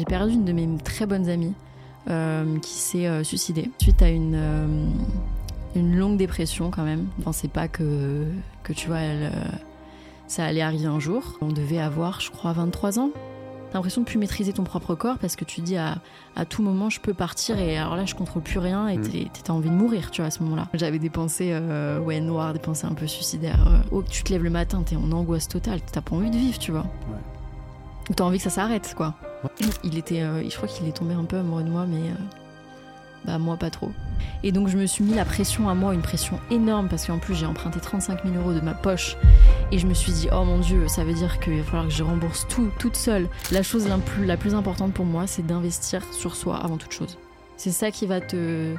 J'ai 0.00 0.06
perdu 0.06 0.32
une 0.32 0.46
de 0.46 0.52
mes 0.52 0.66
très 0.82 1.04
bonnes 1.04 1.28
amies 1.28 1.52
euh, 2.08 2.58
qui 2.60 2.72
s'est 2.72 3.06
euh, 3.06 3.22
suicidée 3.22 3.70
suite 3.78 4.00
à 4.00 4.08
une, 4.08 4.34
euh, 4.34 4.66
une 5.76 5.94
longue 5.94 6.16
dépression 6.16 6.70
quand 6.70 6.84
même. 6.84 7.08
Je 7.18 7.24
pensais 7.24 7.48
pas 7.48 7.68
que, 7.68 8.24
que 8.62 8.72
tu 8.72 8.86
vois, 8.86 9.00
elle, 9.00 9.30
ça 10.26 10.46
allait 10.46 10.62
arriver 10.62 10.86
un 10.86 11.00
jour. 11.00 11.36
On 11.42 11.48
devait 11.48 11.80
avoir, 11.80 12.22
je 12.22 12.30
crois, 12.30 12.54
23 12.54 12.98
ans. 12.98 13.10
T'as 13.70 13.74
l'impression 13.74 14.00
de 14.00 14.06
plus 14.06 14.16
maîtriser 14.16 14.54
ton 14.54 14.64
propre 14.64 14.94
corps 14.94 15.18
parce 15.18 15.36
que 15.36 15.44
tu 15.44 15.60
dis 15.60 15.76
à, 15.76 15.98
à 16.34 16.46
tout 16.46 16.62
moment 16.62 16.88
je 16.88 16.98
peux 16.98 17.12
partir 17.12 17.58
et 17.58 17.76
alors 17.76 17.94
là 17.94 18.06
je 18.06 18.14
contrôle 18.14 18.42
plus 18.42 18.58
rien 18.58 18.88
et 18.88 18.96
Mm. 18.96 19.28
t'as 19.44 19.52
envie 19.52 19.68
de 19.68 19.74
mourir 19.74 20.10
tu 20.10 20.22
vois 20.22 20.28
à 20.28 20.30
ce 20.30 20.42
moment-là. 20.44 20.66
J'avais 20.72 20.98
des 20.98 21.10
pensées 21.10 21.50
euh, 21.52 22.00
ouais 22.00 22.20
noires, 22.20 22.54
des 22.54 22.58
pensées 22.58 22.86
un 22.86 22.94
peu 22.94 23.06
suicidaires. 23.06 23.82
oh 23.92 24.02
tu 24.02 24.24
te 24.24 24.32
lèves 24.32 24.42
le 24.44 24.50
matin 24.50 24.82
t'es 24.82 24.96
en 24.96 25.12
angoisse 25.12 25.46
totale, 25.46 25.80
t'as 25.82 26.00
pas 26.00 26.16
envie 26.16 26.30
de 26.30 26.36
vivre 26.38 26.58
tu 26.58 26.72
vois. 26.72 26.86
Ou 28.08 28.14
t'as 28.14 28.24
envie 28.24 28.38
que 28.38 28.44
ça 28.44 28.50
s'arrête 28.50 28.94
quoi. 28.96 29.14
Il 29.84 29.96
était, 29.96 30.22
euh, 30.22 30.48
je 30.48 30.56
crois 30.56 30.68
qu'il 30.68 30.86
est 30.86 30.96
tombé 30.96 31.14
un 31.14 31.24
peu 31.24 31.38
amoureux 31.38 31.62
de 31.62 31.70
moi 31.70 31.86
mais 31.86 32.10
euh, 32.10 32.14
bah 33.24 33.38
moi 33.38 33.56
pas 33.56 33.70
trop. 33.70 33.92
Et 34.42 34.52
donc 34.52 34.68
je 34.68 34.76
me 34.76 34.86
suis 34.86 35.04
mis 35.04 35.14
la 35.14 35.24
pression 35.24 35.68
à 35.68 35.74
moi, 35.74 35.94
une 35.94 36.02
pression 36.02 36.38
énorme 36.50 36.88
parce 36.88 37.06
qu'en 37.06 37.18
plus 37.18 37.34
j'ai 37.34 37.46
emprunté 37.46 37.80
35 37.80 38.24
000 38.24 38.36
euros 38.36 38.52
de 38.52 38.60
ma 38.60 38.74
poche 38.74 39.16
et 39.72 39.78
je 39.78 39.86
me 39.86 39.94
suis 39.94 40.12
dit 40.12 40.28
oh 40.32 40.44
mon 40.44 40.58
dieu 40.58 40.88
ça 40.88 41.04
veut 41.04 41.14
dire 41.14 41.40
qu'il 41.40 41.58
va 41.58 41.64
falloir 41.64 41.86
que 41.86 41.92
je 41.92 42.02
rembourse 42.02 42.46
tout 42.48 42.70
toute 42.78 42.96
seule. 42.96 43.28
La 43.50 43.62
chose 43.62 43.88
la 43.88 44.36
plus, 44.36 44.54
importante 44.54 44.92
pour 44.92 45.04
moi 45.04 45.26
c'est 45.26 45.46
d'investir 45.46 46.02
sur 46.12 46.36
soi 46.36 46.56
avant 46.56 46.76
toute 46.76 46.92
chose. 46.92 47.18
C'est 47.56 47.72
ça 47.72 47.90
qui 47.90 48.06
va 48.06 48.20
te 48.20 48.74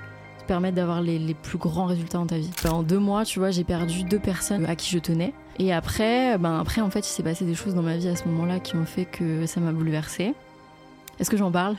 permettre 0.47 0.75
d'avoir 0.75 1.01
les, 1.01 1.35
plus 1.35 1.57
grands 1.57 1.85
résultats 1.85 2.17
dans 2.17 2.25
ta 2.25 2.37
vie. 2.37 2.49
En 2.69 2.83
deux 2.83 2.97
mois, 2.97 3.23
tu 3.25 3.39
vois, 3.39 3.51
j'ai 3.51 3.63
perdu 3.63 4.03
deux 4.03 4.19
personnes 4.19 4.65
à 4.65 4.75
qui 4.75 4.89
je 4.89 4.97
tenais. 4.99 5.33
Et 5.59 5.71
après, 5.71 6.37
ben 6.39 6.59
après, 6.59 6.81
en 6.81 6.89
fait, 6.89 7.01
il 7.01 7.11
s'est 7.11 7.23
passé 7.23 7.45
des 7.45 7.53
choses 7.53 7.75
dans 7.75 7.83
ma 7.83 7.95
vie 7.95 8.07
à 8.07 8.15
ce 8.15 8.27
moment-là 8.27 8.59
qui 8.59 8.75
ont 8.75 8.85
fait 8.85 9.05
que 9.05 9.45
ça 9.45 9.61
m'a 9.61 9.71
bouleversée. 9.71 10.33
Est-ce 11.21 11.29
que 11.29 11.37
j'en 11.37 11.51
parle? 11.51 11.75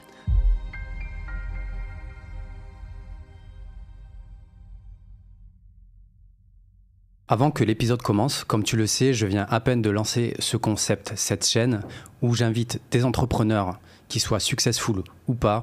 Avant 7.27 7.51
que 7.51 7.65
l'épisode 7.65 8.03
commence, 8.03 8.45
comme 8.45 8.63
tu 8.63 8.77
le 8.77 8.87
sais, 8.87 9.13
je 9.13 9.27
viens 9.27 9.49
à 9.51 9.59
peine 9.59 9.83
de 9.83 9.91
lancer 9.91 10.37
ce 10.39 10.57
concept, 10.57 11.15
cette 11.17 11.45
chaîne, 11.45 11.83
où 12.21 12.37
j'invite 12.37 12.81
des 12.93 13.05
entrepreneurs, 13.05 13.81
qui 14.07 14.21
soient 14.21 14.39
successful 14.39 15.03
ou 15.27 15.35
pas, 15.35 15.63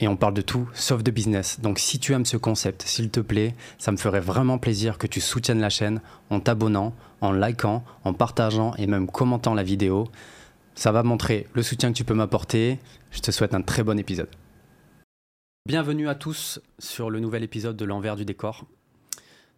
et 0.00 0.08
on 0.08 0.16
parle 0.16 0.34
de 0.34 0.42
tout 0.42 0.68
sauf 0.74 1.04
de 1.04 1.12
business. 1.12 1.60
Donc 1.60 1.78
si 1.78 2.00
tu 2.00 2.14
aimes 2.14 2.26
ce 2.26 2.36
concept, 2.36 2.82
s'il 2.82 3.10
te 3.10 3.20
plaît, 3.20 3.54
ça 3.78 3.92
me 3.92 3.98
ferait 3.98 4.18
vraiment 4.18 4.58
plaisir 4.58 4.98
que 4.98 5.06
tu 5.06 5.20
soutiennes 5.20 5.60
la 5.60 5.70
chaîne 5.70 6.00
en 6.30 6.40
t'abonnant, 6.40 6.92
en 7.20 7.30
likant, 7.30 7.84
en 8.02 8.14
partageant 8.14 8.74
et 8.78 8.88
même 8.88 9.06
commentant 9.06 9.54
la 9.54 9.62
vidéo. 9.62 10.08
Ça 10.74 10.90
va 10.90 11.02
montrer 11.02 11.46
le 11.52 11.62
soutien 11.62 11.92
que 11.92 11.96
tu 11.96 12.04
peux 12.04 12.14
m'apporter. 12.14 12.78
Je 13.10 13.20
te 13.20 13.30
souhaite 13.30 13.54
un 13.54 13.62
très 13.62 13.82
bon 13.82 13.98
épisode. 13.98 14.28
Bienvenue 15.66 16.08
à 16.08 16.14
tous 16.14 16.60
sur 16.78 17.10
le 17.10 17.20
nouvel 17.20 17.42
épisode 17.42 17.76
de 17.76 17.84
l'envers 17.84 18.16
du 18.16 18.24
décor. 18.24 18.64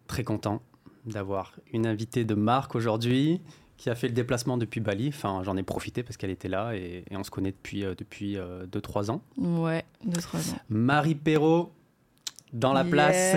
Très 0.07 0.23
content 0.23 0.61
d'avoir 1.05 1.53
une 1.71 1.87
invitée 1.87 2.25
de 2.25 2.35
marque 2.35 2.75
aujourd'hui 2.75 3.41
qui 3.77 3.89
a 3.89 3.95
fait 3.95 4.07
le 4.07 4.13
déplacement 4.13 4.57
depuis 4.57 4.81
Bali. 4.81 5.07
Enfin, 5.07 5.41
j'en 5.43 5.57
ai 5.57 5.63
profité 5.63 6.03
parce 6.03 6.17
qu'elle 6.17 6.29
était 6.29 6.47
là 6.47 6.75
et, 6.75 7.05
et 7.09 7.17
on 7.17 7.23
se 7.23 7.31
connaît 7.31 7.51
depuis 7.51 7.83
2-3 7.83 7.95
depuis, 7.95 8.37
euh, 8.37 8.65
deux, 8.65 8.81
trois 8.81 9.09
ans. 9.09 9.21
Ouais, 9.37 9.85
deux, 10.03 10.21
trois 10.21 10.41
ans. 10.51 10.57
Marie 10.69 11.15
Perrault, 11.15 11.71
dans 12.55 12.73
la 12.73 12.83
place. 12.83 13.35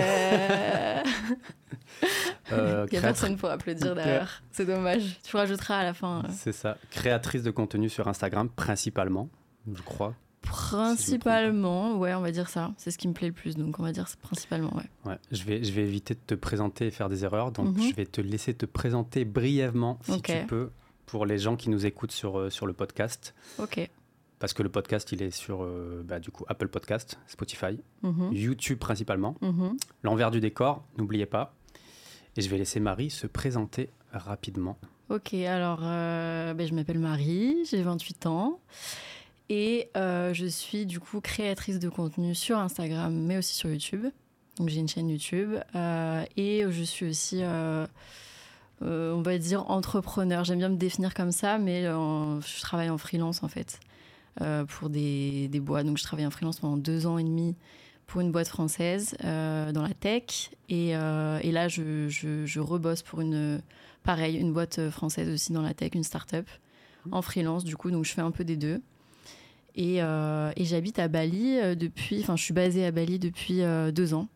Euh, 2.51 2.87
Il 2.91 2.95
y 2.95 2.97
a 2.97 3.01
personne 3.01 3.37
pour 3.37 3.49
applaudir 3.49 3.93
derrière. 3.93 4.41
C'est 4.51 4.65
dommage. 4.65 5.19
Tu 5.23 5.35
rajouteras 5.35 5.79
à 5.79 5.83
la 5.83 5.93
fin. 5.93 6.23
euh. 6.25 6.27
C'est 6.31 6.51
ça. 6.53 6.77
Créatrice 6.89 7.43
de 7.43 7.51
contenu 7.51 7.89
sur 7.89 8.07
Instagram, 8.07 8.49
principalement, 8.49 9.29
je 9.71 9.81
crois. 9.81 10.15
Principalement, 10.41 11.97
ouais, 11.97 12.13
on 12.15 12.21
va 12.21 12.31
dire 12.31 12.49
ça. 12.49 12.71
C'est 12.77 12.91
ce 12.91 12.97
qui 12.97 13.07
me 13.07 13.13
plaît 13.13 13.27
le 13.27 13.33
plus, 13.33 13.55
donc 13.55 13.79
on 13.79 13.83
va 13.83 13.91
dire 13.91 14.07
principalement, 14.21 14.73
ouais. 14.75 14.83
Ouais, 15.05 15.17
je 15.31 15.43
vais, 15.43 15.63
je 15.63 15.71
vais 15.73 15.81
éviter 15.83 16.13
de 16.15 16.19
te 16.25 16.33
présenter 16.33 16.87
et 16.87 16.91
faire 16.91 17.09
des 17.09 17.23
erreurs, 17.25 17.51
donc 17.51 17.75
Mhm. 17.77 17.89
je 17.89 17.95
vais 17.95 18.05
te 18.05 18.21
laisser 18.21 18.53
te 18.53 18.65
présenter 18.65 19.25
brièvement, 19.25 19.99
si 20.03 20.21
tu 20.21 20.33
peux, 20.47 20.71
pour 21.05 21.25
les 21.25 21.37
gens 21.37 21.55
qui 21.55 21.69
nous 21.69 21.85
écoutent 21.85 22.11
sur, 22.13 22.39
euh, 22.39 22.49
sur 22.49 22.65
le 22.65 22.73
podcast. 22.73 23.35
Ok. 23.59 23.89
Parce 24.39 24.53
que 24.53 24.63
le 24.63 24.69
podcast, 24.69 25.11
il 25.11 25.21
est 25.21 25.31
sur 25.31 25.63
euh, 25.63 26.01
bah, 26.05 26.19
du 26.19 26.31
coup 26.31 26.45
Apple 26.47 26.69
Podcast, 26.69 27.19
Spotify, 27.27 27.79
Mhm. 28.03 28.29
YouTube 28.31 28.79
principalement. 28.79 29.35
Mhm. 29.41 29.77
L'envers 30.03 30.31
du 30.31 30.39
décor, 30.39 30.83
n'oubliez 30.97 31.25
pas. 31.25 31.53
Et 32.37 32.41
je 32.41 32.49
vais 32.49 32.57
laisser 32.57 32.79
Marie 32.79 33.09
se 33.09 33.27
présenter 33.27 33.89
rapidement. 34.13 34.77
Ok, 35.09 35.33
alors 35.33 35.79
euh, 35.81 36.53
ben, 36.53 36.67
je 36.67 36.73
m'appelle 36.73 36.99
Marie, 36.99 37.57
j'ai 37.69 37.81
28 37.81 38.27
ans 38.27 38.59
et 39.49 39.89
euh, 39.97 40.33
je 40.33 40.45
suis 40.45 40.85
du 40.85 40.99
coup 40.99 41.19
créatrice 41.19 41.79
de 41.79 41.89
contenu 41.89 42.35
sur 42.35 42.59
Instagram 42.59 43.13
mais 43.13 43.37
aussi 43.37 43.55
sur 43.55 43.69
YouTube. 43.69 44.05
Donc 44.57 44.69
j'ai 44.69 44.79
une 44.79 44.87
chaîne 44.87 45.09
YouTube 45.09 45.55
et 46.37 46.63
je 46.69 46.83
suis 46.83 47.07
aussi, 47.09 47.39
euh, 47.41 47.87
on 48.81 49.21
va 49.21 49.37
dire, 49.37 49.69
entrepreneur. 49.71 50.43
J'aime 50.43 50.59
bien 50.59 50.69
me 50.69 50.75
définir 50.77 51.13
comme 51.13 51.31
ça, 51.31 51.57
mais 51.57 51.85
euh, 51.85 52.39
je 52.41 52.61
travaille 52.61 52.89
en 52.89 52.97
freelance 52.97 53.41
en 53.43 53.47
fait 53.47 53.79
pour 54.67 54.89
des, 54.89 55.47
des 55.47 55.59
boîtes. 55.59 55.85
Donc 55.85 55.97
je 55.97 56.03
travaille 56.03 56.25
en 56.25 56.31
freelance 56.31 56.59
pendant 56.59 56.77
deux 56.77 57.05
ans 57.05 57.17
et 57.17 57.23
demi 57.23 57.55
pour 58.07 58.21
une 58.21 58.31
boîte 58.31 58.47
française 58.47 59.15
euh, 59.23 59.71
dans 59.71 59.83
la 59.83 59.93
tech 59.93 60.49
et, 60.67 60.95
euh, 60.95 61.39
et 61.43 61.51
là 61.51 61.67
je, 61.67 62.07
je, 62.09 62.43
je 62.43 62.59
rebosse 62.59 63.03
pour 63.03 63.21
une 63.21 63.61
pareil, 64.03 64.35
une 64.37 64.51
boîte 64.51 64.79
euh, 64.79 64.89
française 64.89 65.29
aussi 65.29 65.53
dans 65.53 65.61
la 65.61 65.75
tech, 65.75 65.91
une 65.93 66.03
start-up, 66.03 66.47
en 67.11 67.21
freelance 67.21 67.63
du 67.63 67.77
coup, 67.77 67.91
donc 67.91 68.05
je 68.05 68.11
fais 68.11 68.21
un 68.21 68.31
peu 68.31 68.43
des 68.43 68.57
deux. 68.57 68.81
Et, 69.75 70.01
euh, 70.01 70.51
et 70.55 70.65
j'habite 70.65 70.97
à 70.97 71.07
Bali 71.07 71.59
euh, 71.59 71.75
depuis, 71.75 72.19
enfin 72.21 72.35
je 72.35 72.43
suis 72.43 72.53
basée 72.53 72.83
à 72.85 72.91
Bali 72.91 73.19
depuis 73.19 73.61
euh, 73.61 73.91
deux 73.91 74.15
ans. 74.15 74.27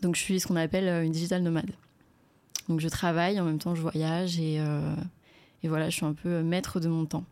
Donc 0.00 0.16
je 0.16 0.22
suis 0.22 0.40
ce 0.40 0.46
qu'on 0.46 0.56
appelle 0.56 0.88
euh, 0.88 1.04
une 1.04 1.12
digital 1.12 1.42
nomade. 1.42 1.70
Donc 2.70 2.80
je 2.80 2.88
travaille, 2.88 3.38
en 3.38 3.44
même 3.44 3.58
temps 3.58 3.74
je 3.74 3.82
voyage 3.82 4.40
et, 4.40 4.56
euh, 4.58 4.96
et 5.62 5.68
voilà, 5.68 5.90
je 5.90 5.96
suis 5.96 6.06
un 6.06 6.14
peu 6.14 6.42
maître 6.42 6.80
de 6.80 6.88
mon 6.88 7.04
temps 7.04 7.26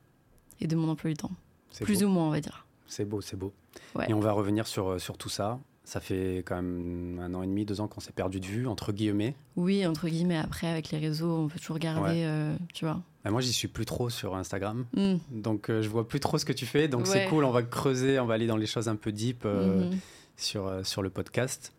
et 0.61 0.67
de 0.67 0.77
mon 0.77 0.91
emploi 0.91 1.11
du 1.11 1.17
temps. 1.17 1.33
Plus 1.81 2.01
beau. 2.01 2.07
ou 2.07 2.09
moins, 2.11 2.27
on 2.27 2.31
va 2.31 2.41
dire. 2.41 2.67
C'est 2.87 3.05
beau, 3.05 3.21
c'est 3.21 3.37
beau. 3.37 3.53
Ouais. 3.95 4.07
Et 4.11 4.15
on 4.15 4.21
va 4.21 4.33
revenir 4.33 4.67
sur, 4.67 4.89
euh, 4.93 4.99
sur 4.99 5.17
tout 5.17 5.29
ça. 5.31 5.59
Ça 5.85 5.99
fait 6.01 6.43
quand 6.47 6.57
même 6.57 7.19
un 7.21 7.35
an 7.35 7.43
et 7.43 7.47
demi, 7.47 7.65
deux 7.65 7.81
ans 7.81 7.89
qu'on 7.89 8.01
s'est 8.01 8.13
perdu 8.13 8.39
de 8.39 8.47
vue, 8.47 8.67
entre 8.69 8.93
guillemets. 8.93 9.35
Oui, 9.57 9.85
entre 9.87 10.09
guillemets, 10.09 10.37
après 10.39 10.69
avec 10.69 10.91
les 10.91 10.99
réseaux, 10.99 11.45
on 11.45 11.49
peut 11.49 11.59
toujours 11.59 11.79
garder, 11.79 12.03
Ouais. 12.21 12.25
euh, 12.25 12.57
tu 12.73 12.85
vois. 12.85 13.01
Bah, 13.25 13.31
moi, 13.31 13.41
j'y 13.41 13.53
suis 13.53 13.67
plus 13.69 13.85
trop 13.85 14.09
sur 14.11 14.37
Instagram. 14.37 14.85
Mm. 14.95 15.15
Donc, 15.31 15.71
euh, 15.71 15.83
je 15.83 15.89
vois 15.89 16.07
plus 16.07 16.21
trop 16.21 16.39
ce 16.39 16.45
que 16.45 16.53
tu 16.53 16.67
fais. 16.67 16.87
Donc, 16.89 17.07
c'est 17.07 17.27
cool. 17.27 17.45
On 17.45 17.51
va 17.51 17.63
creuser, 17.63 18.21
on 18.21 18.27
va 18.27 18.35
aller 18.35 18.47
dans 18.47 18.57
les 18.57 18.67
choses 18.67 18.89
un 18.89 18.97
peu 18.97 19.11
deep 19.11 19.43
euh, 19.45 19.91
Mhm. 19.91 19.99
sur, 20.37 20.87
sur 20.87 21.03
le 21.03 21.11
podcast. 21.11 21.73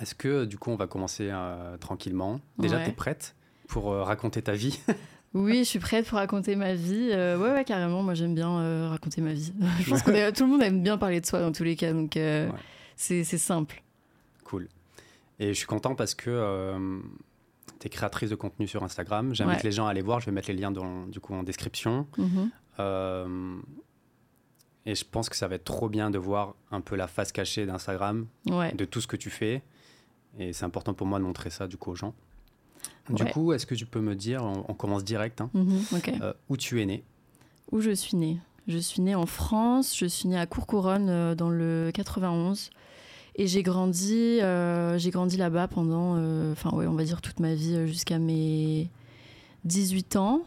Est-ce 0.00 0.14
que, 0.16 0.44
du 0.44 0.58
coup, 0.58 0.70
on 0.70 0.76
va 0.76 0.86
commencer 0.88 1.30
tranquillement? 1.80 2.40
Déjà, 2.58 2.82
tu 2.82 2.90
es 2.90 2.92
prête 2.92 3.36
pour 3.68 3.86
raconter 3.92 4.42
ta 4.42 4.52
vie? 4.52 4.80
Oui, 5.34 5.58
je 5.58 5.64
suis 5.64 5.78
prête 5.80 6.06
pour 6.06 6.18
raconter 6.18 6.54
ma 6.56 6.74
vie. 6.74 7.10
Euh, 7.12 7.36
ouais, 7.38 7.50
ouais, 7.52 7.64
carrément. 7.64 8.02
Moi, 8.02 8.14
j'aime 8.14 8.34
bien 8.34 8.50
euh, 8.60 8.88
raconter 8.88 9.20
ma 9.20 9.32
vie. 9.32 9.52
je 9.80 9.90
pense 9.90 10.02
que 10.02 10.30
tout 10.30 10.44
le 10.44 10.50
monde 10.50 10.62
aime 10.62 10.82
bien 10.82 10.96
parler 10.96 11.20
de 11.20 11.26
soi 11.26 11.40
dans 11.40 11.52
tous 11.52 11.64
les 11.64 11.74
cas, 11.76 11.92
donc 11.92 12.16
euh, 12.16 12.48
Ouais. 12.50 12.58
c'est 12.96 13.24
simple. 13.24 13.82
Cool. 14.44 14.68
Et 15.40 15.48
je 15.48 15.52
suis 15.54 15.66
content 15.66 15.94
parce 15.96 16.14
que 16.14 16.78
tu 17.80 17.86
es 17.86 17.90
créatrice 17.90 18.30
de 18.30 18.36
contenu 18.36 18.68
sur 18.68 18.84
Instagram. 18.84 19.34
J'invite 19.34 19.56
Ouais. 19.56 19.62
les 19.64 19.72
gens 19.72 19.86
à 19.86 19.90
aller 19.90 20.02
voir. 20.02 20.20
Je 20.20 20.26
vais 20.26 20.32
mettre 20.32 20.48
les 20.48 20.54
liens 20.56 20.70
dans, 20.70 21.06
du 21.06 21.18
coup, 21.18 21.34
en 21.34 21.42
description. 21.42 22.06
Mhm. 22.16 22.50
Euh, 22.78 23.56
et 24.86 24.94
je 24.94 25.04
pense 25.04 25.28
que 25.28 25.34
ça 25.36 25.48
va 25.48 25.56
être 25.56 25.64
trop 25.64 25.88
bien 25.88 26.10
de 26.10 26.18
voir 26.18 26.54
un 26.70 26.80
peu 26.80 26.94
la 26.94 27.08
face 27.08 27.32
cachée 27.32 27.66
d'Instagram, 27.66 28.26
Ouais. 28.50 28.72
de 28.74 28.84
tout 28.84 29.00
ce 29.00 29.06
que 29.08 29.16
tu 29.16 29.30
fais. 29.30 29.62
Et 30.38 30.52
c'est 30.52 30.64
important 30.64 30.94
pour 30.94 31.06
moi 31.06 31.18
de 31.18 31.24
montrer 31.24 31.50
ça 31.50 31.66
du 31.66 31.76
coup 31.76 31.90
aux 31.92 31.96
gens. 31.96 32.14
Du 33.10 33.22
Ouais. 33.22 33.30
coup, 33.30 33.52
est-ce 33.52 33.66
que 33.66 33.74
tu 33.74 33.84
peux 33.86 34.00
me 34.00 34.14
dire, 34.14 34.42
on, 34.42 34.64
on 34.68 34.74
commence 34.74 35.04
direct, 35.04 35.40
hein, 35.40 35.50
Mhm, 35.54 35.82
euh, 36.22 36.32
où 36.48 36.56
tu 36.56 36.80
es 36.80 36.86
né? 36.86 37.04
Où 37.72 37.80
je 37.80 37.90
suis 37.90 38.16
née 38.16 38.38
Je 38.66 38.78
suis 38.78 39.02
née 39.02 39.14
en 39.14 39.26
France. 39.26 39.94
Je 39.96 40.06
suis 40.06 40.28
née 40.28 40.38
à 40.38 40.46
Courcouronne 40.46 41.08
euh, 41.10 41.34
dans 41.34 41.50
le 41.50 41.90
91. 41.92 42.70
Et 43.36 43.46
j'ai 43.46 43.62
grandi, 43.62 44.40
euh, 44.40 44.96
j'ai 44.96 45.10
grandi 45.10 45.36
là-bas 45.36 45.66
pendant, 45.68 46.12
enfin 46.52 46.70
ouais, 46.70 46.86
on 46.86 46.94
va 46.94 47.02
dire 47.04 47.20
toute 47.20 47.40
ma 47.40 47.52
vie 47.54 47.86
jusqu'à 47.88 48.18
mes 48.20 48.88
18 49.64 50.16
ans. 50.16 50.42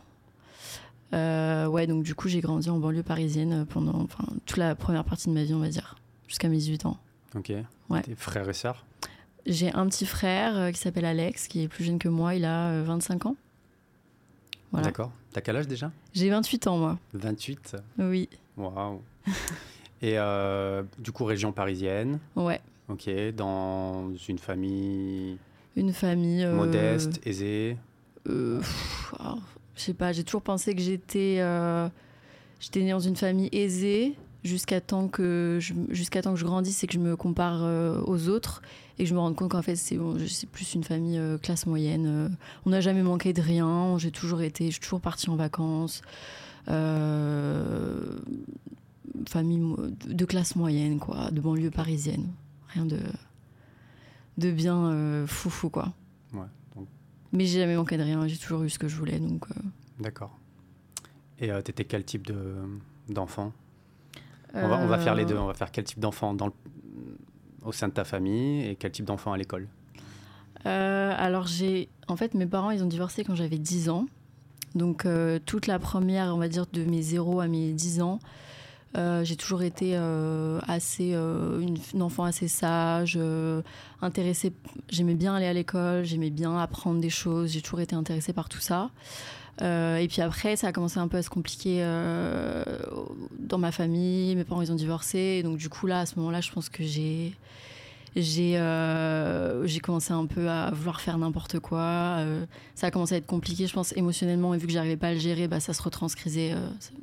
Ouais, 1.12 1.86
donc 1.88 2.04
du 2.04 2.16
coup 2.16 2.28
j'ai 2.30 2.40
grandi 2.42 2.70
en 2.70 2.80
banlieue 2.80 3.04
parisienne 3.04 3.66
pendant, 3.70 4.00
enfin 4.02 4.24
toute 4.46 4.58
la 4.58 4.74
première 4.76 5.04
partie 5.04 5.28
de 5.28 5.34
ma 5.34 5.44
vie, 5.44 5.54
on 5.54 5.60
va 5.60 5.70
dire, 5.70 5.96
jusqu'à 6.28 6.48
mes 6.50 6.58
18 6.58 6.86
ans. 6.86 6.98
Ok. 7.36 7.52
Ouais. 7.90 8.02
Tes 8.04 8.16
frères 8.16 8.48
et 8.50 8.54
sœurs? 8.54 8.86
J'ai 9.48 9.72
un 9.74 9.88
petit 9.88 10.06
frère 10.06 10.58
euh, 10.58 10.72
qui 10.72 10.78
s'appelle 10.80 11.06
Alex, 11.06 11.48
qui 11.48 11.64
est 11.64 11.68
plus 11.68 11.84
jeune 11.86 12.00
que 12.00 12.10
moi, 12.10 12.36
il 12.36 12.44
a 12.46 12.70
euh, 12.72 12.84
25 12.86 13.26
ans. 13.28 13.36
Voilà. 14.72 14.88
D'accord. 14.88 15.12
T'as 15.32 15.42
quel 15.42 15.56
âge 15.56 15.68
déjà? 15.68 15.92
J'ai 16.14 16.30
28 16.30 16.68
ans, 16.68 16.78
moi. 16.78 17.00
28. 17.14 17.78
Oui, 18.00 18.28
Waouh. 18.58 19.02
et 20.02 20.18
euh, 20.20 20.84
du 21.00 21.12
coup, 21.12 21.24
région 21.26 21.52
parisienne? 21.52 22.20
ouais. 22.36 22.60
Ok. 22.90 23.10
Dans 23.36 24.14
une 24.30 24.38
famille 24.40 25.38
Une 25.76 25.92
famille. 25.92 26.44
euh, 26.44 26.54
modeste, 26.56 27.20
aisée? 27.26 27.76
euh, 28.30 28.62
alors, 29.20 29.40
je 29.76 29.82
sais 29.82 29.94
pas, 29.94 30.12
j'ai 30.14 30.24
toujours 30.24 30.42
pensé 30.42 30.74
que 30.74 30.82
j'étais. 30.82 31.38
euh, 31.40 31.88
j'étais 32.62 32.82
née 32.82 32.92
dans 32.92 33.00
une 33.00 33.16
famille 33.18 33.50
aisée. 33.52 34.16
Jusqu'à 34.48 34.82
temps 34.82 35.08
que 35.08 35.60
je, 35.62 35.74
jusqu'à 35.90 36.22
temps 36.22 36.34
que 36.34 36.40
je 36.40 36.46
grandisse 36.46 36.84
et 36.84 36.88
que 36.88 36.94
je 36.94 37.00
me 37.00 37.16
compare 37.16 37.60
euh, 37.64 38.02
aux 38.06 38.30
autres 38.30 38.62
et 38.98 39.04
que 39.04 39.10
je 39.10 39.14
me 39.14 39.20
rende 39.20 39.36
compte 39.36 39.52
qu'en 39.52 39.62
fait 39.62 39.76
c'est 39.76 39.98
plus 40.52 40.74
une 40.74 40.84
famille 40.84 41.20
euh, 41.20 41.38
classe 41.38 41.66
moyenne. 41.68 42.06
euh, 42.08 42.30
on 42.66 42.72
n'a 42.72 42.82
jamais 42.82 43.04
manqué 43.04 43.34
de 43.34 43.42
rien. 43.42 43.98
J'ai 44.00 44.10
toujours 44.12 44.42
été, 44.42 44.66
je 44.68 44.72
suis 44.72 44.80
toujours 44.82 45.02
partie 45.02 45.30
en 45.30 45.36
vacances. 45.36 46.02
Famille 49.28 49.76
de 50.08 50.26
classe 50.26 50.56
moyenne 50.56 51.00
quoi, 51.00 51.32
de 51.32 51.42
banlieue 51.42 51.72
parisienne. 51.72 52.28
Rien 52.70 52.86
de 52.86 53.00
de 54.38 54.52
bien 54.52 55.26
foufou 55.28 55.70
quoi. 55.70 55.94
Ouais, 56.34 56.46
donc- 56.76 56.88
Mais 57.34 57.46
j'ai 57.46 57.60
jamais 57.60 57.76
manqué 57.76 57.98
de 57.98 58.04
rien. 58.04 58.28
J'ai 58.28 58.38
toujours 58.38 58.64
eu 58.64 58.70
ce 58.70 58.78
que 58.80 58.88
je 58.88 58.96
voulais 58.96 59.20
donc. 59.20 59.46
D'accord. 60.00 60.38
Et 61.40 61.50
t'étais 61.64 61.86
quel 61.86 62.04
type 62.04 62.26
de 62.28 62.56
d'enfant? 63.10 63.54
On, 64.54 64.68
va, 64.68 64.80
on 64.80 64.88
va 64.88 64.98
faire 64.98 65.16
les 65.16 65.24
euh, 65.24 65.28
deux. 65.28 65.38
On 65.38 65.48
va 65.48 65.54
faire 65.54 65.72
quel 65.72 65.84
type 65.84 66.00
d'enfant 66.00 66.34
dans 66.34 66.48
le- 66.48 66.54
au 67.66 67.72
sein 67.72 67.88
de 67.90 67.94
ta 67.94 68.04
famille 68.06 68.66
et 68.68 68.76
quel 68.76 68.92
type 68.92 69.06
d'enfant 69.06 69.34
à 69.34 69.38
l'école? 69.38 69.68
Euh, 70.66 71.14
alors 71.18 71.48
j'ai, 71.48 71.90
en 72.08 72.16
fait, 72.16 72.34
mes 72.34 72.46
parents 72.46 72.72
ils 72.72 72.84
ont 72.84 72.88
divorcé 72.88 73.24
quand 73.24 73.36
j'avais 73.36 73.58
10 73.60 73.90
ans, 73.90 74.06
donc 74.76 75.06
euh, 75.06 75.40
toute 75.46 75.68
la 75.68 75.80
première, 75.80 76.34
on 76.34 76.38
va 76.38 76.48
dire 76.48 76.66
de 76.72 76.84
mes 76.84 77.02
0 77.02 77.40
à 77.40 77.48
mes 77.48 77.74
10 77.74 78.02
ans, 78.02 78.20
euh, 78.98 79.24
j'ai 79.24 79.36
toujours 79.36 79.62
été 79.62 79.92
euh, 79.96 80.60
assez, 80.68 81.12
euh, 81.14 81.60
une, 81.60 81.78
une 81.94 82.02
enfant 82.02 82.24
assez 82.24 82.48
sage, 82.48 83.18
euh, 83.22 83.62
intéressée. 84.02 84.54
J'aimais 84.90 85.14
bien 85.16 85.36
aller 85.36 85.46
à 85.46 85.54
l'école, 85.54 86.04
j'aimais 86.06 86.32
bien 86.32 86.58
apprendre 86.58 87.00
des 87.00 87.10
choses, 87.10 87.52
j'ai 87.52 87.62
toujours 87.62 87.82
été 87.82 87.96
intéressée 87.96 88.34
par 88.34 88.50
tout 88.50 88.60
ça. 88.62 88.90
Euh, 89.62 89.98
et 89.98 90.08
puis 90.08 90.22
après, 90.22 90.56
ça 90.56 90.68
a 90.68 90.72
commencé 90.72 91.00
un 91.00 91.08
peu 91.08 91.18
à 91.18 91.22
se 91.22 91.30
compliquer 91.30 91.80
euh, 91.82 92.64
dans 93.40 93.58
ma 93.58 93.72
famille. 93.72 94.36
Mes 94.36 94.44
parents, 94.44 94.62
ils 94.62 94.72
ont 94.72 94.76
divorcé. 94.76 95.18
Et 95.18 95.44
donc, 95.44 95.58
du 95.58 95.70
coup, 95.70 95.88
là, 95.88 96.02
à 96.02 96.06
ce 96.06 96.16
moment-là, 96.18 96.42
je 96.42 96.52
pense 96.52 96.70
que 96.70 96.84
j'ai 96.84 97.34
j'ai 98.16 98.54
euh, 98.56 99.68
commencé 99.84 100.12
un 100.12 100.26
peu 100.26 100.50
à 100.50 100.72
vouloir 100.72 101.02
faire 101.02 101.20
n'importe 101.20 101.60
quoi. 101.60 102.18
Euh, 102.20 102.46
ça 102.74 102.88
a 102.88 102.92
commencé 102.92 103.14
à 103.14 103.18
être 103.20 103.28
compliqué, 103.28 103.68
je 103.68 103.74
pense, 103.74 103.96
émotionnellement. 103.96 104.54
Et 104.56 104.58
vu 104.58 104.66
que 104.66 104.74
j'arrivais 104.74 104.98
pas 104.98 105.10
à 105.10 105.14
le 105.14 105.20
gérer, 105.20 105.48
bah, 105.48 105.60
ça 105.60 105.74
se 105.74 105.84
retranscrisait. 105.84 106.56